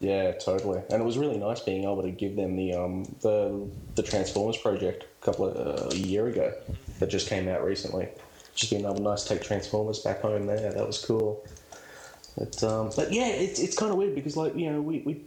Yeah, 0.00 0.32
totally. 0.32 0.82
And 0.90 1.00
it 1.00 1.04
was 1.04 1.16
really 1.16 1.38
nice 1.38 1.60
being 1.60 1.84
able 1.84 2.02
to 2.02 2.10
give 2.10 2.36
them 2.36 2.56
the 2.56 2.74
um 2.74 3.04
the 3.22 3.66
the 3.94 4.02
Transformers 4.02 4.58
project 4.58 5.04
a 5.22 5.24
couple 5.24 5.46
of 5.46 5.56
uh, 5.56 5.88
a 5.92 5.94
year 5.94 6.26
ago 6.26 6.52
that 6.98 7.08
just 7.08 7.26
came 7.28 7.48
out 7.48 7.64
recently. 7.64 8.08
Just 8.54 8.70
being 8.70 8.84
able 8.84 8.96
to 8.96 9.02
nice 9.02 9.24
take 9.24 9.40
Transformers 9.42 10.00
back 10.00 10.20
home 10.20 10.44
there. 10.46 10.72
That 10.74 10.86
was 10.86 11.02
cool. 11.02 11.42
But 12.36 12.62
um, 12.64 12.90
but 12.94 13.12
yeah, 13.12 13.28
it's 13.28 13.58
it's 13.60 13.78
kind 13.78 13.92
of 13.92 13.96
weird 13.96 14.14
because 14.14 14.36
like 14.36 14.54
you 14.56 14.70
know 14.70 14.82
we 14.82 14.98
we 15.06 15.22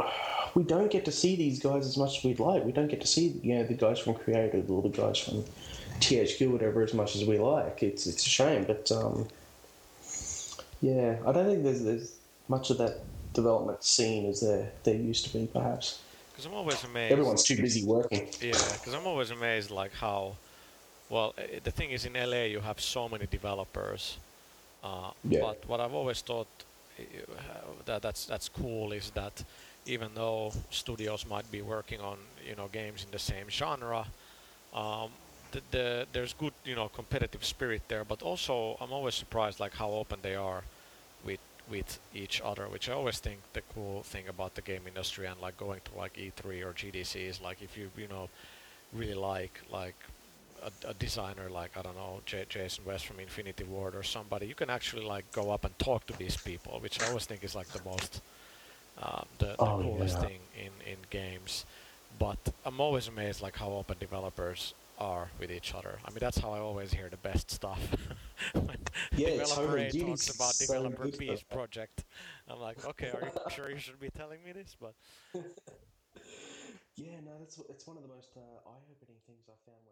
we 0.54 0.62
don't 0.62 0.90
get 0.90 1.04
to 1.06 1.12
see 1.12 1.36
these 1.36 1.58
guys 1.60 1.86
as 1.86 1.96
much 1.96 2.18
as 2.18 2.24
we'd 2.24 2.40
like. 2.40 2.64
We 2.64 2.72
don't 2.72 2.88
get 2.88 3.00
to 3.00 3.06
see 3.06 3.40
you 3.42 3.54
know 3.56 3.64
the 3.64 3.74
guys 3.74 3.98
from 3.98 4.14
Creative 4.14 4.70
or 4.70 4.82
the 4.82 4.88
guys 4.88 5.18
from 5.18 5.44
THQ 6.00 6.50
whatever 6.50 6.82
as 6.82 6.94
much 6.94 7.16
as 7.16 7.24
we 7.24 7.38
like. 7.38 7.82
It's 7.82 8.06
it's 8.06 8.26
a 8.26 8.28
shame, 8.28 8.64
but 8.64 8.90
um, 8.92 9.28
yeah, 10.80 11.16
I 11.26 11.32
don't 11.32 11.46
think 11.46 11.62
there's 11.62 11.82
there's 11.82 12.16
much 12.48 12.70
of 12.70 12.78
that 12.78 13.00
development 13.34 13.82
scene 13.84 14.26
as 14.26 14.40
there 14.40 14.70
there 14.84 14.94
used 14.96 15.26
to 15.26 15.32
be. 15.32 15.46
Perhaps 15.52 16.00
Because 16.30 16.46
I'm 16.46 16.54
always 16.54 16.82
amazed. 16.84 17.12
everyone's 17.12 17.44
too 17.44 17.56
busy 17.56 17.84
working. 17.84 18.26
Yeah, 18.40 18.52
because 18.52 18.94
I'm 18.94 19.06
always 19.06 19.30
amazed, 19.30 19.70
like 19.70 19.92
how. 19.94 20.36
Well, 21.08 21.34
the 21.62 21.70
thing 21.70 21.90
is, 21.90 22.06
in 22.06 22.14
LA, 22.14 22.44
you 22.44 22.60
have 22.60 22.80
so 22.80 23.06
many 23.06 23.26
developers. 23.26 24.16
Uh, 24.82 25.10
Yeah. 25.28 25.40
But 25.40 25.58
what 25.68 25.78
I've 25.80 25.92
always 25.92 26.22
thought 26.22 26.48
that 27.84 28.02
that's 28.02 28.24
that's 28.24 28.48
cool 28.48 28.92
is 28.92 29.10
that 29.10 29.44
even 29.86 30.10
though 30.14 30.52
studios 30.70 31.26
might 31.26 31.50
be 31.50 31.62
working 31.62 32.00
on 32.00 32.18
you 32.46 32.54
know 32.56 32.68
games 32.68 33.04
in 33.04 33.10
the 33.10 33.18
same 33.18 33.48
genre, 33.48 34.06
um, 34.74 35.10
the, 35.52 35.60
the 35.70 36.06
there's 36.12 36.32
good 36.32 36.52
you 36.64 36.74
know 36.74 36.88
competitive 36.88 37.44
spirit 37.44 37.82
there. 37.88 38.04
But 38.04 38.22
also, 38.22 38.76
I'm 38.80 38.92
always 38.92 39.14
surprised 39.14 39.60
like 39.60 39.74
how 39.74 39.90
open 39.90 40.20
they 40.22 40.34
are 40.34 40.62
with 41.24 41.40
with 41.70 41.98
each 42.14 42.40
other, 42.44 42.68
which 42.68 42.88
I 42.88 42.92
always 42.92 43.18
think 43.18 43.38
the 43.52 43.62
cool 43.74 44.02
thing 44.02 44.28
about 44.28 44.54
the 44.54 44.62
game 44.62 44.82
industry 44.86 45.26
and 45.26 45.40
like 45.40 45.56
going 45.56 45.80
to 45.84 45.98
like 45.98 46.14
E3 46.14 46.64
or 46.64 46.72
GDC 46.72 47.16
is 47.16 47.40
like 47.40 47.62
if 47.62 47.76
you 47.76 47.90
you 47.96 48.08
know 48.08 48.28
really 48.92 49.14
like 49.14 49.60
like 49.70 49.96
a, 50.62 50.88
a 50.90 50.94
designer 50.94 51.48
like 51.50 51.76
I 51.76 51.82
don't 51.82 51.96
know 51.96 52.20
J- 52.26 52.46
Jason 52.48 52.84
West 52.84 53.06
from 53.06 53.20
Infinity 53.20 53.64
Ward 53.64 53.94
or 53.94 54.02
somebody, 54.02 54.46
you 54.46 54.54
can 54.54 54.70
actually 54.70 55.04
like 55.04 55.30
go 55.32 55.50
up 55.50 55.64
and 55.64 55.76
talk 55.78 56.06
to 56.06 56.16
these 56.16 56.36
people, 56.36 56.78
which 56.80 57.02
I 57.02 57.08
always 57.08 57.26
think 57.26 57.42
is 57.44 57.54
like 57.54 57.68
the 57.68 57.82
most 57.84 58.20
um, 58.98 59.26
the, 59.38 59.58
the 59.62 59.70
Oh, 59.70 59.78
coolest 59.78 60.18
yeah. 60.18 60.20
thing 60.20 60.48
in 60.56 60.72
in 60.90 60.98
games. 61.10 61.64
But 62.18 62.52
I'm 62.64 62.80
always 62.80 63.08
amazed 63.08 63.40
like 63.42 63.56
how 63.56 63.72
open 63.72 63.98
developers 63.98 64.74
are 64.98 65.30
with 65.38 65.50
each 65.50 65.74
other. 65.74 65.98
I 66.04 66.10
mean 66.10 66.18
that's 66.20 66.38
how 66.38 66.52
I 66.52 66.58
always 66.60 66.92
hear 66.92 67.08
the 67.10 67.16
best 67.16 67.50
stuff. 67.50 67.80
when 68.54 68.78
Yeah, 69.14 69.38
developer 69.38 69.54
totally. 69.54 69.88
A 69.88 69.92
talks 69.94 70.28
about 70.28 70.58
so 70.58 70.58
developer 70.58 71.08
B's 71.08 71.42
project. 71.42 72.04
I'm 72.48 72.60
like, 72.60 72.84
okay, 72.84 73.10
are 73.10 73.22
you 73.24 73.32
sure 73.48 73.70
you 73.70 73.78
should 73.78 74.00
be 74.00 74.10
telling 74.10 74.42
me 74.44 74.52
this? 74.52 74.76
But 74.80 74.94
Yeah, 76.96 77.20
no, 77.24 77.38
that's 77.38 77.58
it's 77.68 77.86
one 77.86 77.96
of 77.96 78.02
the 78.02 78.08
most 78.08 78.36
uh, 78.36 78.40
eye-opening 78.68 79.16
things 79.26 79.48
I 79.48 79.56
found 79.64 79.78
when 79.84 79.84
I 79.84 79.91